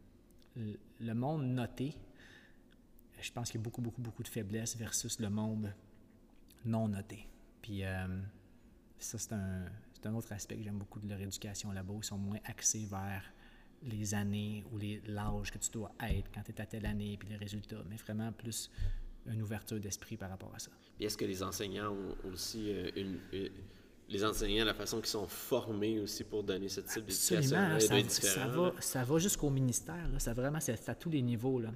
le 0.57 1.13
monde 1.15 1.45
noté, 1.45 1.95
je 3.23 3.33
pense 3.33 3.51
qu'il 3.51 3.61
y 3.61 3.63
a 3.63 3.65
beaucoup, 3.65 3.81
beaucoup, 3.83 4.01
beaucoup 4.03 4.23
de 4.23 4.29
faiblesses 4.29 4.77
versus 4.77 5.19
le 5.21 5.31
monde 5.31 5.73
non 6.65 6.89
noté. 6.89 7.27
Puis 7.63 7.85
euh, 7.85 8.07
ça, 8.99 9.19
c'est 9.19 9.33
un, 9.33 10.15
autre 10.15 10.33
aspect 10.33 10.57
que 10.57 10.63
j'aime 10.63 10.79
beaucoup 10.79 10.99
de 11.01 11.09
leur 11.09 11.21
éducation 11.21 11.73
là-bas. 11.73 11.95
Ils 11.99 12.05
sont 12.05 12.19
moins 12.19 12.39
axés 12.45 12.87
vers 12.91 13.23
les 13.83 14.15
années 14.15 14.65
ou 14.73 14.79
les- 14.79 15.01
l'âge 15.07 15.51
que 15.51 15.59
tu 15.59 15.71
dois 15.71 15.93
être 16.01 16.31
quand 16.35 16.43
tu 16.43 16.53
es 16.53 16.61
à 16.61 16.67
telle 16.67 16.87
année, 16.87 17.17
puis 17.19 17.29
les 17.29 17.37
résultats, 17.37 17.83
mais 17.89 17.97
vraiment 17.97 18.31
plus 18.33 18.71
une 19.27 19.43
ouverture 19.43 19.79
d'esprit 19.81 20.17
par 20.17 20.31
rapport 20.31 20.55
à 20.55 20.59
ça. 20.59 20.71
Puis 20.97 21.07
est-ce 21.07 21.17
que 21.17 21.25
les 21.25 21.43
enseignants 21.43 21.93
ont 21.93 22.29
aussi 22.31 22.71
euh, 22.73 22.91
une, 22.97 23.19
une- 23.33 23.51
Les 24.09 24.25
enseignants, 24.25 24.65
la 24.65 24.75
façon 24.75 24.97
qu'ils 24.99 25.07
sont 25.07 25.29
formés 25.29 26.01
aussi 26.01 26.25
pour 26.25 26.43
donner 26.43 26.69
ce 26.69 26.81
type 26.81 27.05
d'éducation 27.07 27.57
ça, 27.81 27.95
ça 28.23 28.49
va, 28.49 28.73
ça 28.81 29.05
va 29.05 29.19
jusqu'au 29.19 29.51
ministère. 29.51 30.09
Là, 30.09 30.19
ça 30.19 30.33
vraiment, 30.35 30.59
c'est 30.61 30.89
à 30.89 30.95
tous 30.95 31.11
les 31.11 31.23
niveaux. 31.23 31.61
Là. 31.61 31.71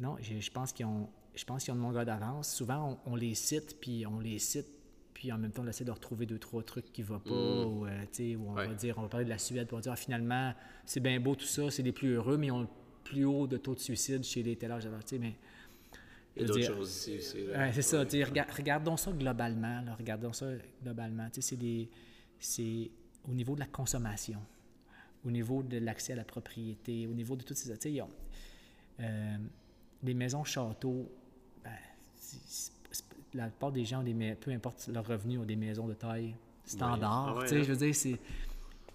Non, 0.00 0.16
je, 0.20 0.38
je 0.38 0.50
pense 0.50 0.72
qu'ils 0.72 0.86
ont, 0.86 1.08
je 1.34 1.44
pense 1.44 1.64
qu'ils 1.64 1.72
ont 1.72 1.76
une 1.76 1.82
longueur 1.82 2.04
d'avance. 2.04 2.52
Souvent, 2.54 2.98
on, 3.06 3.12
on 3.12 3.16
les 3.16 3.34
cite, 3.34 3.78
puis 3.80 4.06
on 4.06 4.20
les 4.20 4.38
cite, 4.38 4.66
puis 5.14 5.32
en 5.32 5.38
même 5.38 5.50
temps, 5.50 5.62
on 5.64 5.68
essaie 5.68 5.84
de 5.84 5.90
retrouver 5.90 6.26
deux, 6.26 6.38
trois 6.38 6.62
trucs 6.62 6.92
qui 6.92 7.02
ne 7.02 7.06
vont 7.06 7.18
pas, 7.20 7.30
ou, 7.66 7.86
euh, 7.86 8.04
où 8.36 8.48
on 8.50 8.54
Ouais. 8.54 8.66
va 8.68 8.74
dire, 8.74 8.96
on 8.98 9.02
va 9.02 9.08
parler 9.08 9.24
de 9.24 9.30
la 9.30 9.38
Suède, 9.38 9.68
va 9.72 9.80
dire, 9.80 9.92
ah, 9.92 9.96
finalement, 9.96 10.54
c'est 10.84 11.00
bien 11.00 11.18
beau 11.18 11.34
tout 11.34 11.46
ça, 11.46 11.70
c'est 11.70 11.82
les 11.82 11.92
plus 11.92 12.10
heureux, 12.14 12.36
mais 12.36 12.46
ils 12.46 12.52
ont 12.52 12.60
le 12.62 12.68
plus 13.04 13.24
haut 13.24 13.46
de 13.46 13.56
taux 13.56 13.74
de 13.74 13.80
suicide 13.80 14.22
chez 14.22 14.42
les 14.42 14.54
tel 14.56 14.70
âge. 14.70 14.86
Mais 15.18 15.34
Il 16.36 16.42
y 16.42 16.44
a 16.44 16.46
je 16.46 16.52
veux 16.52 16.60
d'autres 16.60 16.74
choses 16.76 16.90
ici 16.90 17.16
aussi. 17.18 17.46
Ouais, 17.48 17.72
c'est 17.72 17.82
ça. 17.82 17.98
Ouais. 17.98 18.06
tu 18.06 18.18
sais, 18.18 18.24
rega- 18.24 18.46
regardons 18.56 18.96
ça 18.96 19.10
globalement. 19.10 19.80
là, 19.80 19.94
regardons 19.96 20.32
ça 20.32 20.46
globalement. 20.82 21.26
C'est 21.32 21.56
des- 21.56 21.88
c'est 22.38 22.90
au 23.28 23.32
niveau 23.34 23.54
de 23.56 23.60
la 23.60 23.66
consommation, 23.66 24.38
au 25.24 25.30
niveau 25.32 25.62
de 25.64 25.78
l'accès 25.78 26.12
à 26.12 26.16
la 26.16 26.24
propriété, 26.24 27.06
au 27.08 27.14
niveau 27.14 27.34
de 27.34 27.42
toutes 27.42 27.56
ces. 27.56 27.72
Tu 27.72 27.80
sais, 27.80 27.92
ils 27.92 28.02
ont, 28.02 28.10
euh, 29.00 29.36
les 30.02 30.14
maisons 30.14 30.44
châteaux, 30.44 31.10
ben, 31.64 31.70
la 33.34 33.46
plupart 33.48 33.72
des 33.72 33.84
gens, 33.84 34.00
ont 34.00 34.04
des, 34.04 34.34
peu 34.34 34.50
importe 34.50 34.88
leur 34.92 35.06
revenu, 35.06 35.38
ont 35.38 35.44
des 35.44 35.56
maisons 35.56 35.86
de 35.86 35.94
taille 35.94 36.34
standard. 36.64 37.34
Ah 37.36 37.38
ouais, 37.40 37.46
sais, 37.48 37.56
hein? 37.58 37.62
Je 37.62 37.72
veux 37.72 37.76
dire, 37.78 37.94
c'est. 37.94 38.18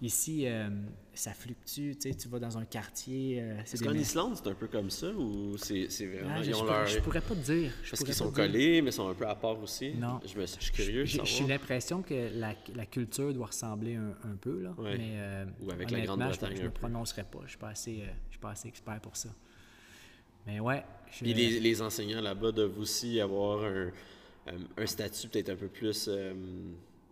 Ici, 0.02 0.42
euh, 0.46 0.68
ça 1.14 1.32
fluctue. 1.32 1.92
Tu 1.92 1.96
sais, 2.00 2.14
tu 2.14 2.28
vas 2.28 2.38
dans 2.40 2.58
un 2.58 2.64
quartier. 2.64 3.40
euh, 3.40 3.56
c'est 3.64 3.74
Est-ce 3.74 3.82
des 3.84 3.88
qu'en 3.88 3.94
Islande, 3.94 4.36
c'est 4.36 4.48
un 4.48 4.54
peu 4.54 4.66
comme 4.66 4.90
ça 4.90 5.08
ou 5.12 5.56
c'est 5.56 5.88
c'est 5.88 6.06
vraiment. 6.06 6.34
Ah, 6.36 6.42
je, 6.42 6.50
ils 6.50 6.52
je 6.52 6.56
ont 6.56 6.60
pourrais, 6.64 6.78
leur- 6.78 6.86
je 6.86 6.98
pourrais 7.00 7.20
pas 7.20 7.34
te 7.36 7.40
dire. 7.52 7.72
Je 7.82 7.90
Parce 7.90 8.04
qu'ils 8.04 8.12
sont 8.12 8.24
dire. 8.26 8.34
collés, 8.34 8.82
mais 8.82 8.90
sont 8.90 9.08
un 9.08 9.14
peu 9.14 9.26
à 9.26 9.34
part 9.36 9.58
aussi. 9.62 9.94
Non. 9.94 10.20
Je, 10.26 10.36
me, 10.36 10.44
je 10.44 10.60
suis 10.60 10.72
curieux 10.72 11.04
J'ai 11.06 11.46
l'impression 11.46 12.02
que 12.02 12.28
la, 12.34 12.54
la 12.74 12.86
culture 12.86 13.32
doit 13.32 13.46
ressembler 13.46 13.94
un, 13.94 14.10
un 14.24 14.34
peu, 14.38 14.62
là. 14.62 14.74
Ouais. 14.76 14.98
Mais 14.98 15.12
euh, 15.14 15.46
Ou 15.62 15.70
avec 15.70 15.90
la 15.92 16.00
Grande-Bretagne 16.00 16.56
je 16.56 16.62
ne 16.62 16.66
me 16.66 16.72
prononcerai 16.72 17.22
pas. 17.22 17.38
Je 17.38 17.44
ne 17.44 17.48
suis, 17.50 17.58
pas 17.58 17.68
assez, 17.68 18.00
euh, 18.02 18.12
je 18.26 18.32
suis 18.32 18.40
pas 18.40 18.50
assez 18.50 18.68
expert 18.68 19.00
pour 19.00 19.16
ça. 19.16 19.30
Mais 20.46 20.60
ouais. 20.60 20.82
je- 21.10 21.24
Puis 21.24 21.34
les, 21.34 21.60
les 21.60 21.82
enseignants 21.82 22.20
là-bas 22.20 22.52
doivent 22.52 22.78
aussi 22.78 23.20
avoir 23.20 23.64
un, 23.64 23.90
euh, 24.48 24.58
un 24.76 24.86
statut 24.86 25.28
peut-être 25.28 25.50
un 25.50 25.56
peu 25.56 25.68
plus 25.68 26.06
euh, 26.08 26.34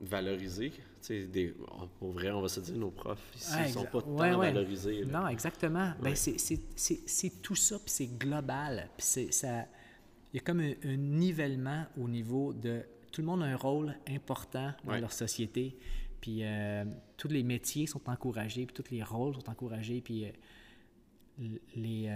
valorisé. 0.01 0.73
Des, 1.09 1.53
pour 1.99 2.13
vrai, 2.13 2.31
on 2.31 2.41
va 2.43 2.49
se 2.49 2.61
dire, 2.61 2.77
nos 2.77 2.91
profs 2.93 3.19
ici 3.35 3.57
Ouais, 3.57 3.67
ne 3.67 3.73
sont 3.73 3.85
pas 3.87 4.03
tant 4.03 4.15
ouais, 4.15 4.31
valorisés. 4.37 5.03
là. 5.05 5.21
Non, 5.23 5.29
exactement. 5.29 5.93
Ben, 6.01 6.15
c'est- 6.15 7.43
tout 7.43 7.57
ça, 7.57 7.77
puis 7.79 7.89
c'est 7.91 8.07
global. 8.19 8.89
Puis 8.97 9.05
c'est- 9.07 9.33
ça, 9.33 9.63
il 10.33 10.37
y 10.37 10.39
a 10.39 10.43
comme 10.45 10.61
un, 10.61 10.75
un 10.85 10.97
nivellement 10.97 11.85
au 12.01 12.09
niveau 12.09 12.53
de... 12.53 12.83
Tout 13.11 13.21
le 13.21 13.27
monde 13.27 13.43
a 13.43 13.47
un 13.47 13.57
rôle 13.57 13.95
important 14.09 14.73
dans 14.85 14.97
leur 14.97 15.13
société. 15.13 15.77
Puis 16.21 16.39
euh, 16.45 16.85
tous 17.17 17.29
les 17.29 17.43
métiers 17.43 17.87
sont 17.89 18.09
encouragés, 18.09 18.65
puis 18.65 18.75
tous 18.81 18.91
les 18.93 19.03
rôles 19.03 19.35
sont 19.35 19.51
encouragés. 19.51 20.01
Puis 20.01 20.25
euh, 20.25 21.49
les... 21.75 22.07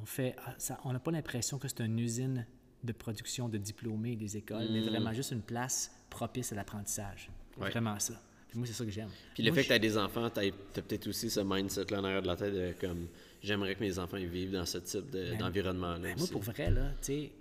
on 0.00 0.06
fait... 0.06 0.34
ah, 0.46 0.54
ça- 0.58 0.78
on 0.84 0.92
n'a 0.92 0.98
pas 0.98 1.10
l'impression 1.10 1.58
que 1.58 1.68
c'est 1.68 1.80
une 1.80 1.98
usine 1.98 2.46
de 2.84 2.92
production 2.92 3.48
de 3.48 3.58
diplômés 3.58 4.16
des 4.16 4.36
écoles, 4.36 4.68
mais 4.70 4.80
Mm. 4.80 4.86
vraiment 4.88 5.12
juste 5.12 5.32
une 5.32 5.42
place 5.42 5.90
propice 6.10 6.52
à 6.52 6.56
l'apprentissage. 6.56 7.30
Ouais. 7.58 7.70
Vraiment 7.70 7.98
ça. 7.98 8.14
Puis 8.48 8.58
moi, 8.58 8.66
c'est 8.66 8.72
ça 8.72 8.84
que 8.84 8.90
j'aime. 8.90 9.10
Puis 9.34 9.42
le 9.42 9.50
Moi, 9.50 9.56
fait 9.56 9.62
je- 9.62 9.68
que 9.68 9.72
tu 9.72 9.76
as 9.76 9.78
des 9.78 9.98
enfants, 9.98 10.30
tu 10.30 10.40
as, 10.40 10.52
peut-être 10.82 11.06
aussi 11.08 11.28
ce 11.28 11.40
mindset-là 11.40 12.00
en 12.00 12.04
arrière 12.04 12.22
de 12.22 12.26
la 12.28 12.36
tête 12.36 12.54
de 12.54 12.72
comme 12.80 13.08
j'aimerais 13.42 13.74
que 13.74 13.80
mes 13.80 13.98
enfants 13.98 14.16
ils 14.16 14.28
vivent 14.28 14.52
dans 14.52 14.64
ce 14.64 14.78
type 14.78 15.10
de- 15.10 15.30
Ben, 15.32 15.38
d'environnement-là. 15.38 15.98
Ben, 15.98 16.18
moi, 16.18 16.26
pour 16.30 16.42
vrai, 16.42 16.70
là, 16.70 16.90
tu 17.02 17.06
sais, 17.06 17.32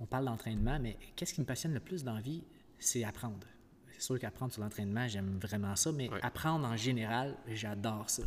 on 0.00 0.06
parle 0.06 0.24
d'entraînement, 0.24 0.78
mais 0.80 0.96
qu'est-ce 1.14 1.32
qui 1.34 1.40
me 1.40 1.46
passionne 1.46 1.74
le 1.74 1.80
plus 1.80 2.02
dans 2.02 2.14
la 2.14 2.20
vie, 2.20 2.42
c'est 2.78 3.04
apprendre. 3.04 3.46
C'est 3.92 4.02
sûr 4.02 4.18
qu'apprendre 4.18 4.52
sur 4.52 4.62
l'entraînement, 4.62 5.06
j'aime 5.08 5.38
vraiment 5.38 5.74
ça, 5.76 5.92
mais 5.92 6.10
Ouais. 6.10 6.18
apprendre 6.22 6.66
en 6.66 6.76
général, 6.76 7.36
j'adore 7.48 8.10
ça. 8.10 8.24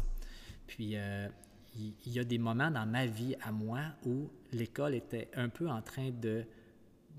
Puis, 0.68 0.92
euh, 0.96 1.28
il 1.76 1.94
il 2.06 2.14
y, 2.14 2.20
a 2.20 2.24
des 2.24 2.38
moments 2.38 2.72
dans 2.72 2.86
ma 2.86 3.06
vie 3.06 3.36
à 3.41 3.52
moi 3.52 3.80
où 4.06 4.30
l'école 4.52 4.96
était 4.96 5.30
un 5.36 5.50
peu 5.50 5.70
en 5.70 5.82
train 5.82 6.10
de 6.12 6.44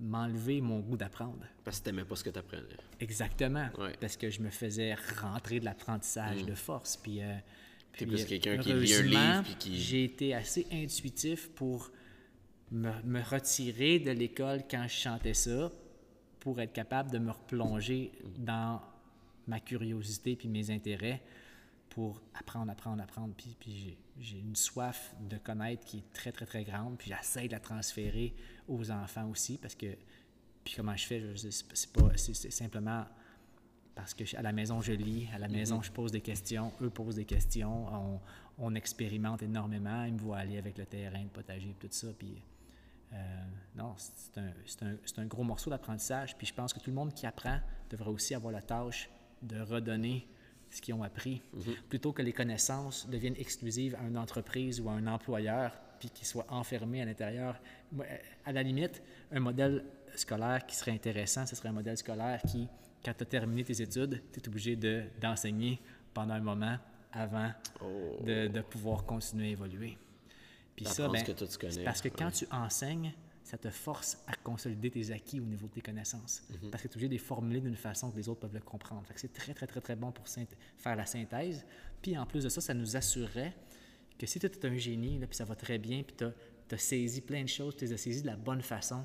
m'enlever 0.00 0.60
mon 0.60 0.80
goût 0.80 0.96
d'apprendre. 0.96 1.44
Parce 1.64 1.80
que 1.80 1.84
t'aimais 1.84 2.04
pas 2.04 2.16
ce 2.16 2.24
que 2.24 2.30
t'apprenais. 2.30 2.62
Exactement. 3.00 3.68
Ouais. 3.78 3.92
Parce 4.00 4.16
que 4.16 4.30
je 4.30 4.40
me 4.40 4.50
faisais 4.50 4.94
rentrer 5.20 5.60
de 5.60 5.64
l'apprentissage 5.66 6.44
de 6.44 6.54
force. 6.54 6.96
Puis, 6.96 7.22
euh, 7.22 7.34
puis, 7.92 8.06
plus 8.06 8.22
euh, 8.22 8.26
quelqu'un 8.26 8.58
qui 8.58 8.72
lit 8.72 8.94
un 8.94 9.02
livre 9.02 9.18
heureusement, 9.20 9.42
puis 9.42 9.54
qui- 9.58 9.78
J'ai 9.78 10.04
été 10.04 10.34
assez 10.34 10.66
intuitif 10.72 11.50
pour 11.50 11.90
me, 12.70 12.90
me 13.04 13.20
retirer 13.22 13.98
de 13.98 14.10
l'école 14.10 14.62
quand 14.70 14.84
je 14.88 14.94
chantais 14.94 15.34
ça 15.34 15.70
pour 16.38 16.60
être 16.60 16.72
capable 16.72 17.10
de 17.10 17.18
me 17.18 17.30
replonger 17.32 18.12
dans 18.38 18.80
ma 19.46 19.60
curiosité 19.60 20.36
puis 20.36 20.48
mes 20.48 20.70
intérêts 20.70 21.20
pour 21.90 22.22
apprendre, 22.34 22.70
apprendre, 22.72 23.02
apprendre. 23.02 23.34
Puis, 23.36 23.56
puis 23.60 23.96
j'ai- 24.18 24.38
une 24.38 24.56
soif 24.56 25.14
de 25.28 25.36
connaître 25.38 25.84
qui 25.84 25.98
est 25.98 26.12
très, 26.12 26.32
très, 26.32 26.46
très 26.46 26.64
grande. 26.64 26.96
Puis 26.98 27.10
j'essaie 27.10 27.46
de 27.46 27.52
la 27.52 27.60
transférer 27.60 28.34
aux 28.68 28.90
enfants 28.90 29.28
aussi 29.28 29.58
parce 29.58 29.74
que... 29.74 29.96
Puis 30.64 30.74
comment 30.76 30.96
je 30.96 31.06
fais, 31.06 31.22
c'est 31.36 31.92
pas... 31.92 32.16
Simplement 32.16 33.06
parce 33.94 34.14
que 34.14 34.24
à 34.36 34.42
la 34.42 34.52
maison, 34.52 34.80
je 34.80 34.92
lis, 34.92 35.28
à 35.34 35.38
la 35.38 35.48
maison, 35.48 35.82
je 35.82 35.90
pose 35.90 36.12
des 36.12 36.20
questions, 36.20 36.72
eux 36.80 36.90
posent 36.90 37.16
des 37.16 37.24
questions, 37.24 37.86
on, 37.92 38.20
on 38.58 38.74
expérimente 38.74 39.42
énormément, 39.42 40.04
ils 40.04 40.12
me 40.14 40.18
voient 40.18 40.38
aller 40.38 40.58
avec 40.58 40.78
le 40.78 40.86
terrain, 40.86 41.22
le 41.22 41.28
potager, 41.28 41.74
tout 41.78 41.88
ça, 41.90 42.06
puis 42.18 42.40
euh, 43.12 43.16
non, 43.76 43.94
c'est 43.96 44.38
un, 44.38 44.52
c'est 44.64 44.82
un- 44.84 44.96
c'est 45.04 45.18
un 45.18 45.26
gros 45.26 45.42
morceau 45.42 45.68
d'apprentissage, 45.70 46.36
puis 46.38 46.46
je 46.46 46.54
pense 46.54 46.72
que 46.72 46.78
tout 46.78 46.90
le 46.90 46.94
monde 46.96 47.12
qui 47.12 47.26
apprend 47.26 47.58
devrait 47.90 48.10
aussi 48.10 48.34
avoir 48.34 48.52
la 48.52 48.62
tâche 48.62 49.10
de 49.42 49.60
redonner 49.60 50.26
ce 50.70 50.80
qu'ils 50.80 50.94
ont 50.94 51.02
appris, 51.02 51.42
plutôt 51.88 52.12
que 52.12 52.22
les 52.22 52.32
connaissances 52.32 53.08
deviennent 53.08 53.36
exclusives 53.36 53.96
à 54.00 54.06
une 54.06 54.16
entreprise 54.16 54.80
ou 54.80 54.88
à 54.88 54.92
un 54.92 55.06
employeur, 55.06 55.72
puis 55.98 56.10
qu'ils 56.10 56.26
soient 56.26 56.46
enfermés 56.48 57.02
à 57.02 57.04
l'intérieur. 57.04 57.60
Euh, 57.98 58.02
À 58.46 58.52
la 58.52 58.62
limite, 58.62 59.02
un 59.32 59.40
modèle 59.40 59.84
scolaire 60.14 60.64
qui 60.66 60.76
serait 60.76 60.92
intéressant, 60.92 61.44
ce 61.46 61.56
serait 61.56 61.68
un 61.68 61.72
modèle 61.72 61.96
scolaire 61.96 62.40
qui, 62.42 62.68
quand 63.04 63.12
tu 63.16 63.22
as 63.22 63.26
terminé 63.26 63.64
tes 63.64 63.82
études, 63.82 64.22
tu 64.32 64.40
es 64.40 64.48
obligé 64.48 64.76
de- 64.76 65.04
d'enseigner 65.20 65.80
pendant 66.14 66.34
un 66.34 66.40
moment 66.40 66.76
avant 67.12 67.50
Oh. 67.82 68.22
de, 68.24 68.46
de 68.46 68.60
pouvoir 68.60 69.04
continuer 69.04 69.48
à 69.48 69.50
évoluer. 69.50 69.98
Puis 70.76 70.84
ça, 70.86 71.08
ben, 71.08 71.18
ce 71.18 71.24
que 71.24 71.32
toi, 71.32 71.46
tu 71.48 71.58
connais. 71.58 71.72
c'est 71.72 71.84
parce 71.84 72.00
que 72.00 72.08
quand 72.08 72.30
tu 72.30 72.46
enseignes, 72.52 73.12
ça 73.50 73.58
te 73.58 73.68
force 73.68 74.22
à 74.28 74.36
consolider 74.36 74.92
tes 74.92 75.10
acquis 75.10 75.40
au 75.40 75.44
niveau 75.44 75.66
de 75.66 75.72
tes 75.72 75.80
connaissances. 75.80 76.44
Mhm. 76.50 76.70
Parce 76.70 76.84
que 76.84 76.88
tu 76.88 76.92
es 76.92 76.96
obligé 76.96 77.08
de 77.08 77.12
les 77.14 77.18
formuler 77.18 77.60
d'une 77.60 77.74
façon 77.74 78.12
que 78.12 78.16
les 78.16 78.28
autres 78.28 78.38
peuvent 78.38 78.54
le 78.54 78.60
comprendre. 78.60 79.02
C'est 79.16 79.32
très, 79.32 79.52
très, 79.54 79.66
très, 79.66 79.80
très 79.80 79.96
bon 79.96 80.12
pour 80.12 80.28
faire 80.28 80.94
la 80.94 81.04
synthèse. 81.04 81.66
Puis 82.00 82.16
en 82.16 82.26
plus 82.26 82.44
de 82.44 82.48
ça, 82.48 82.60
ça 82.60 82.74
nous 82.74 82.96
assurerait 82.96 83.52
que 84.16 84.24
si 84.24 84.38
tu 84.38 84.46
es 84.46 84.66
un 84.66 84.76
génie, 84.76 85.18
là, 85.18 85.26
puis 85.26 85.36
ça 85.36 85.44
va 85.44 85.56
très 85.56 85.78
bien, 85.78 86.04
puis 86.04 86.14
tu 86.16 86.24
as, 86.24 86.78
saisi 86.78 87.20
plein 87.22 87.42
de 87.42 87.48
choses, 87.48 87.74
tu 87.76 87.84
les 87.86 87.92
as 87.92 87.96
saisies 87.96 88.22
de 88.22 88.28
la 88.28 88.36
bonne 88.36 88.62
façon, 88.62 89.04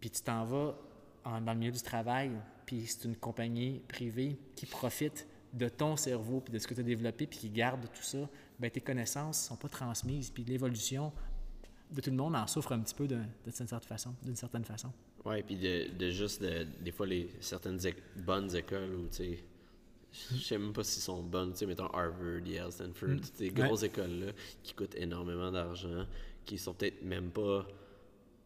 puis 0.00 0.08
tu 0.08 0.22
t'en 0.22 0.46
vas 0.46 0.78
en- 1.26 1.42
dans 1.42 1.52
le 1.52 1.58
milieu 1.58 1.72
du 1.72 1.82
travail, 1.82 2.30
puis 2.64 2.86
c'est 2.86 3.04
une 3.04 3.16
compagnie 3.16 3.80
privée 3.88 4.38
qui 4.56 4.64
profite 4.64 5.26
de 5.52 5.68
ton 5.68 5.96
cerveau, 5.96 6.40
puis 6.40 6.54
de 6.54 6.58
ce 6.58 6.66
que 6.66 6.72
tu 6.72 6.80
as 6.80 6.84
développé, 6.84 7.26
puis 7.26 7.38
qui 7.40 7.50
garde 7.50 7.82
tout 7.92 8.02
ça, 8.02 8.26
ben 8.58 8.70
tes 8.70 8.80
connaissances 8.80 9.42
ne 9.42 9.48
sont 9.48 9.56
pas 9.56 9.68
transmises, 9.68 10.30
puis 10.30 10.44
l'évolution 10.44 11.12
de 11.92 12.00
tout 12.00 12.10
le 12.10 12.16
monde 12.16 12.36
en 12.36 12.46
souffre 12.46 12.72
un 12.72 12.80
petit 12.80 12.94
peu 12.94 13.06
de, 13.06 13.16
de 13.16 13.50
cette 13.50 13.68
façon, 13.84 14.14
d'une 14.22 14.36
certaine 14.36 14.64
façon. 14.64 14.90
Ouais, 15.24 15.42
puis 15.42 15.56
de, 15.56 15.90
de 15.96 16.10
juste, 16.10 16.42
de- 16.42 16.66
des 16.82 16.92
fois, 16.92 17.06
les, 17.06 17.30
certaines 17.40 17.78
éc- 17.78 17.96
bonnes 18.16 18.54
écoles 18.54 18.94
où, 18.94 19.06
tu 19.08 19.16
sais, 19.16 19.38
je 20.32 20.36
sais 20.42 20.58
même 20.58 20.72
pas 20.72 20.82
s'ils 20.84 21.02
sont 21.02 21.22
bonnes, 21.22 21.52
tu 21.52 21.58
sais, 21.58 21.66
mettons 21.66 21.86
Harvard, 21.88 22.40
Yale, 22.46 22.72
Stanford, 22.72 23.08
toutes 23.16 23.36
ces 23.36 23.50
grosses 23.50 23.82
écoles-là 23.82 24.32
qui 24.62 24.74
coûtent 24.74 24.94
énormément 24.96 25.50
d'argent, 25.52 26.06
qui 26.44 26.58
sont 26.58 26.74
peut-être 26.74 27.02
même 27.02 27.30
pas, 27.30 27.66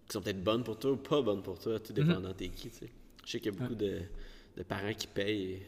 qui 0.07 0.12
sont 0.12 0.21
peut-être 0.21 0.43
bonnes 0.43 0.65
pour 0.65 0.79
toi 0.79 0.93
ou 0.93 0.97
pas 0.97 1.23
bonnes 1.23 1.43
pour 1.43 1.59
toi, 1.59 1.79
tout 1.81 1.93
dépendant 1.93 2.33
t'es 2.35 2.49
qui, 2.49 2.71
tu 2.71 2.79
sais. 2.79 2.91
Je 3.25 3.31
sais 3.31 3.41
qu'il 3.41 3.53
y 3.53 3.57
a 3.57 3.59
beaucoup 3.59 3.75
de, 3.75 4.01
de 4.57 4.62
parents 4.62 4.93
qui 4.93 5.07
payent 5.07 5.62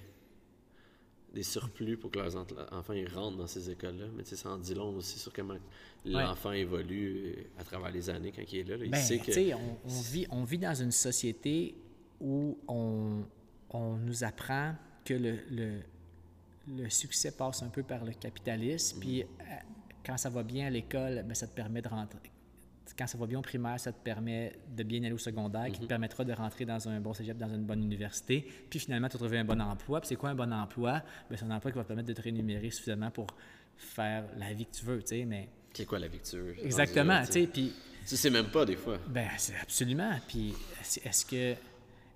des 1.37 1.43
surplus 1.45 1.97
pour 1.97 2.11
que 2.11 2.19
leurs 2.19 2.35
enfants 2.37 2.93
ils 2.93 3.09
rentrent 3.09 3.37
dans 3.37 3.47
ces 3.47 3.71
écoles-là, 3.71 4.07
mais 4.17 4.23
tu 4.25 4.31
sais, 4.31 4.37
ça 4.37 4.51
en 4.51 4.59
dit 4.59 4.75
long 4.75 4.97
aussi 4.97 5.19
sur 5.19 5.33
comment 5.33 5.55
l'enfant 6.05 6.53
évolue 6.53 7.35
euh, 7.37 7.61
à 7.61 7.65
travers 7.65 7.91
les 7.93 8.11
années 8.11 8.33
quand 8.35 8.43
il 8.51 8.59
est 8.59 8.65
là. 8.65 8.77
là. 8.77 8.85
Il 8.85 8.91
Ben, 8.91 8.99
sait 9.01 9.19
que... 9.19 9.55
on, 9.55 9.79
on 9.85 10.01
vit, 10.01 10.27
on 10.31 10.45
vit 10.45 10.59
dans 10.59 10.75
une 10.75 10.93
société 10.93 11.75
où 12.21 12.59
on, 12.67 13.23
on 13.71 13.97
nous 13.97 14.25
apprend 14.25 14.75
que 15.05 15.15
le, 15.15 15.39
le, 15.51 15.81
le 16.69 16.91
succès 16.91 17.31
passe 17.33 17.63
un 17.63 17.69
peu 17.69 17.83
par 17.83 18.05
le 18.05 18.13
capitalisme, 18.13 18.99
puis 19.01 19.23
euh, 19.23 19.27
quand 20.05 20.17
ça 20.17 20.31
va 20.31 20.43
bien 20.43 20.67
à 20.67 20.71
l'école, 20.71 21.25
ben, 21.27 21.35
ça 21.35 21.47
te 21.47 21.55
permet 21.55 21.83
de 21.83 21.89
rentrer. 21.89 22.31
Quand 22.97 23.07
ça 23.07 23.19
va 23.19 23.27
bien 23.27 23.39
au 23.39 23.43
primaire, 23.43 23.79
ça 23.81 23.93
te 23.93 23.99
permet 24.03 24.53
de 24.75 24.83
bien 24.83 25.03
aller 25.03 25.13
au 25.13 25.19
secondaire, 25.19 25.71
qui 25.73 25.81
te 25.81 25.87
permettra 25.87 26.25
de 26.25 26.33
rentrer 26.33 26.65
dans 26.65 26.89
un 26.89 27.01
bon 27.01 27.13
cégep, 27.13 27.37
dans 27.37 27.49
une 27.49 27.65
bonne 27.65 27.83
université, 27.83 28.47
puis 28.71 28.79
finalement, 28.79 29.09
de 29.09 29.13
trouver 29.13 29.39
un 29.39 29.45
bon 29.45 29.61
emploi. 29.61 30.01
Puis 30.01 30.09
c'est 30.09 30.17
quoi 30.17 30.31
un 30.31 30.35
bon 30.35 30.53
emploi? 30.53 31.03
Ben, 31.29 31.37
c'est 31.37 31.45
un 31.45 31.51
emploi 31.51 31.73
qui 31.73 31.77
va 31.79 31.83
te 31.83 31.89
permettre 31.89 32.09
de 32.09 32.13
te 32.15 32.23
rémunérer 32.23 32.71
suffisamment 32.71 33.11
pour 33.11 33.27
faire 33.77 34.25
la 34.39 34.53
vie 34.55 34.67
que 34.67 34.75
tu 34.77 34.85
veux, 34.85 35.01
tu 35.01 35.09
sais, 35.09 35.25
mais... 35.25 35.49
C'est 35.75 35.85
quoi 35.85 35.99
la? 35.99 36.07
Exactement, 36.07 37.17
rendu 37.17 37.27
tu 37.31 37.39
là, 37.41 37.45
sais, 37.45 37.47
puis... 37.53 37.73
Tu 38.07 38.17
sais 38.17 38.31
même 38.31 38.47
pas 38.51 38.65
des 38.65 38.77
fois. 38.77 38.99
Ben, 39.09 39.29
c'est 39.37 39.57
absolument. 39.57 40.13
Puis, 40.29 40.55
est-ce 41.05 41.27
que, 41.27 41.55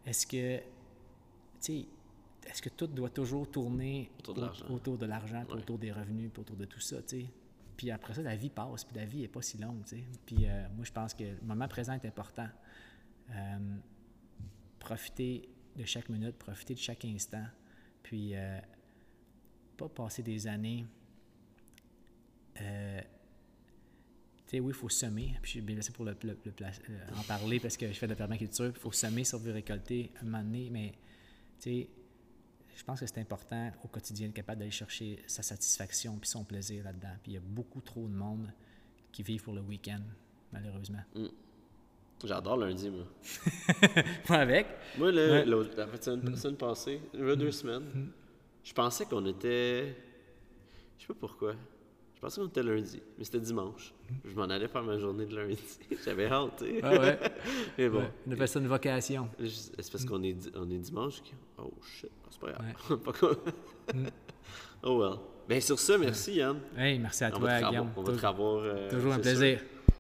est-ce 0.06 0.26
que, 0.26 0.59
tu 0.59 0.62
sais, 1.59 1.84
est-ce 2.48 2.62
que 2.62 2.68
tout 2.70 2.86
doit 2.86 3.10
toujours 3.10 3.51
tourner 3.51 4.09
Autour 4.20 4.34
de 4.34 4.40
l'argent. 4.40 4.64
autour 4.70 4.98
de 4.98 5.06
l'argent, 5.06 5.44
puis 5.44 5.55
Ouais. 5.56 5.62
autour 5.62 5.78
des 5.78 5.92
revenus, 5.92 6.30
autour 6.38 6.56
de 6.56 6.64
tout 6.64 6.80
ça, 6.80 7.02
tu 7.02 7.20
sais? 7.22 7.26
Puis 7.81 7.90
après 7.90 8.12
ça, 8.12 8.20
la 8.20 8.36
vie 8.36 8.51
passe, 8.51 8.85
puis 8.85 8.94
la 8.94 9.07
vie 9.07 9.24
est 9.24 9.28
pas 9.28 9.40
si 9.40 9.57
longue. 9.57 9.82
Puis 10.27 10.44
euh, 10.44 10.66
moi, 10.77 10.85
je 10.85 10.93
pense 10.93 11.15
que 11.15 11.24
le 11.24 11.40
moment 11.40 11.66
présent 11.66 11.94
est 11.94 12.05
important. 12.05 12.47
Euh, 13.31 13.77
profiter 14.78 15.48
de 15.77 15.86
chaque 15.86 16.11
minute, 16.11 16.36
profiter 16.36 16.74
de 16.74 16.78
chaque 16.78 17.07
instant, 17.07 17.47
puis 18.02 18.35
euh, 18.35 18.61
pas 19.78 19.89
passer 19.89 20.23
des 20.23 20.47
années. 20.47 20.85
tu 22.55 22.62
sais, 24.44 24.61
oui, 24.61 24.73
il 24.73 24.74
faut 24.74 24.90
semer. 24.90 25.39
Puis 25.40 25.44
je 25.44 25.51
suis 25.52 25.61
bien 25.62 25.77
placé 25.77 25.90
pour 25.93 26.05
le, 26.05 26.15
en 27.16 27.23
parler 27.23 27.61
parce 27.61 27.78
que 27.78 27.86
je 27.89 27.94
fais 27.94 28.07
de 28.07 28.12
la 28.12 28.16
permaculture. 28.16 28.66
Il 28.66 28.78
faut 28.78 28.93
semer, 28.93 29.23
veut 29.39 29.52
récolter 29.52 30.12
un 30.20 30.24
moment 30.27 30.43
donné. 30.43 30.69
Mais, 30.69 30.93
tu 31.59 31.70
sais, 31.70 31.89
je 32.81 32.85
pense 32.86 32.98
que 33.01 33.07
c'est 33.07 33.19
important 33.20 33.70
au 33.85 33.89
quotidien 33.89 34.28
d'être 34.28 34.36
capable 34.36 34.61
d'aller 34.61 34.70
chercher 34.70 35.23
sa 35.27 35.43
satisfaction 35.43 36.16
puis 36.16 36.31
son 36.31 36.44
plaisir 36.44 36.82
là-dedans. 36.82 37.12
Puis 37.23 37.32
il 37.32 37.35
y 37.35 37.36
a 37.36 37.43
beaucoup 37.44 37.82
trop 37.82 38.09
de 38.09 38.15
monde 38.15 38.51
qui 39.12 39.23
vivent 39.23 39.43
pour 39.43 39.52
le 39.52 39.61
week-end, 39.61 40.01
malheureusement. 40.51 41.02
J'adore 42.24 42.57
lundi, 42.57 42.89
moi. 42.89 43.05
Moi 44.31 44.39
avec? 44.39 44.66
Moi, 44.97 45.12
le, 45.12 45.31
Ouais. 45.31 45.44
l'autre- 45.44 45.77
la 45.77 46.01
semaine, 46.01 46.57
passée, 46.57 47.02
il 47.12 47.20
y 47.20 47.31
a 47.31 47.36
deux 47.36 47.51
semaines, 47.51 48.11
je 48.65 48.73
pensais 48.73 49.05
qu'on 49.05 49.27
était. 49.27 49.94
Je 50.97 51.02
sais 51.02 51.09
pas 51.09 51.15
pourquoi. 51.20 51.55
Je 52.20 52.26
pensais 52.26 52.38
qu'on 52.42 52.48
était 52.48 52.62
lundi, 52.62 53.01
mais 53.16 53.24
c'était 53.24 53.40
dimanche. 53.40 53.94
Je 54.26 54.34
m'en 54.34 54.42
allais 54.42 54.68
faire 54.68 54.82
ma 54.82 54.98
journée 54.98 55.24
de 55.24 55.34
lundi. 55.34 55.56
J'avais 56.05 56.26
hâte, 56.26 56.51
tu 56.59 56.66
sais. 56.66 56.80
Ah 56.82 56.90
ouais? 56.92 57.18
Mais 57.78 57.88
bon, 57.88 58.01
Ouais, 58.01 58.10
On 58.28 58.32
appelle 58.32 58.48
ça 58.48 58.59
une 58.60 58.66
vocation. 58.66 59.30
c'est 59.42 59.90
parce 59.90 60.05
qu'on 60.05 60.22
est, 60.22 60.36
on 60.55 60.70
est 60.70 60.76
dimanche. 60.78 61.22
Oh 61.56 61.72
shit, 61.82 62.10
c'est 62.30 62.38
pas 62.40 62.52
grave. 62.52 62.98
Pas 63.05 63.12
quoi. 63.14 63.30
oh 64.82 64.98
well. 65.01 65.18
Ben 65.48 65.60
sur 65.62 65.78
ça, 65.78 65.97
merci 65.97 66.34
Yann. 66.34 66.59
Hey, 66.76 66.98
merci 66.98 67.24
à 67.24 67.28
On 67.34 67.38
toi, 67.38 67.48
va 67.48 67.62
Guillaume. 67.70 67.88
on 67.97 68.02
va 68.02 68.12
te 68.12 68.16
Toujours- 68.16 68.30
revoir. 68.30 68.62
euh, 68.64 68.90
Toujours 68.90 69.12
un 69.14 69.18
plaisir. 69.18 69.59
sûr. 69.59 69.68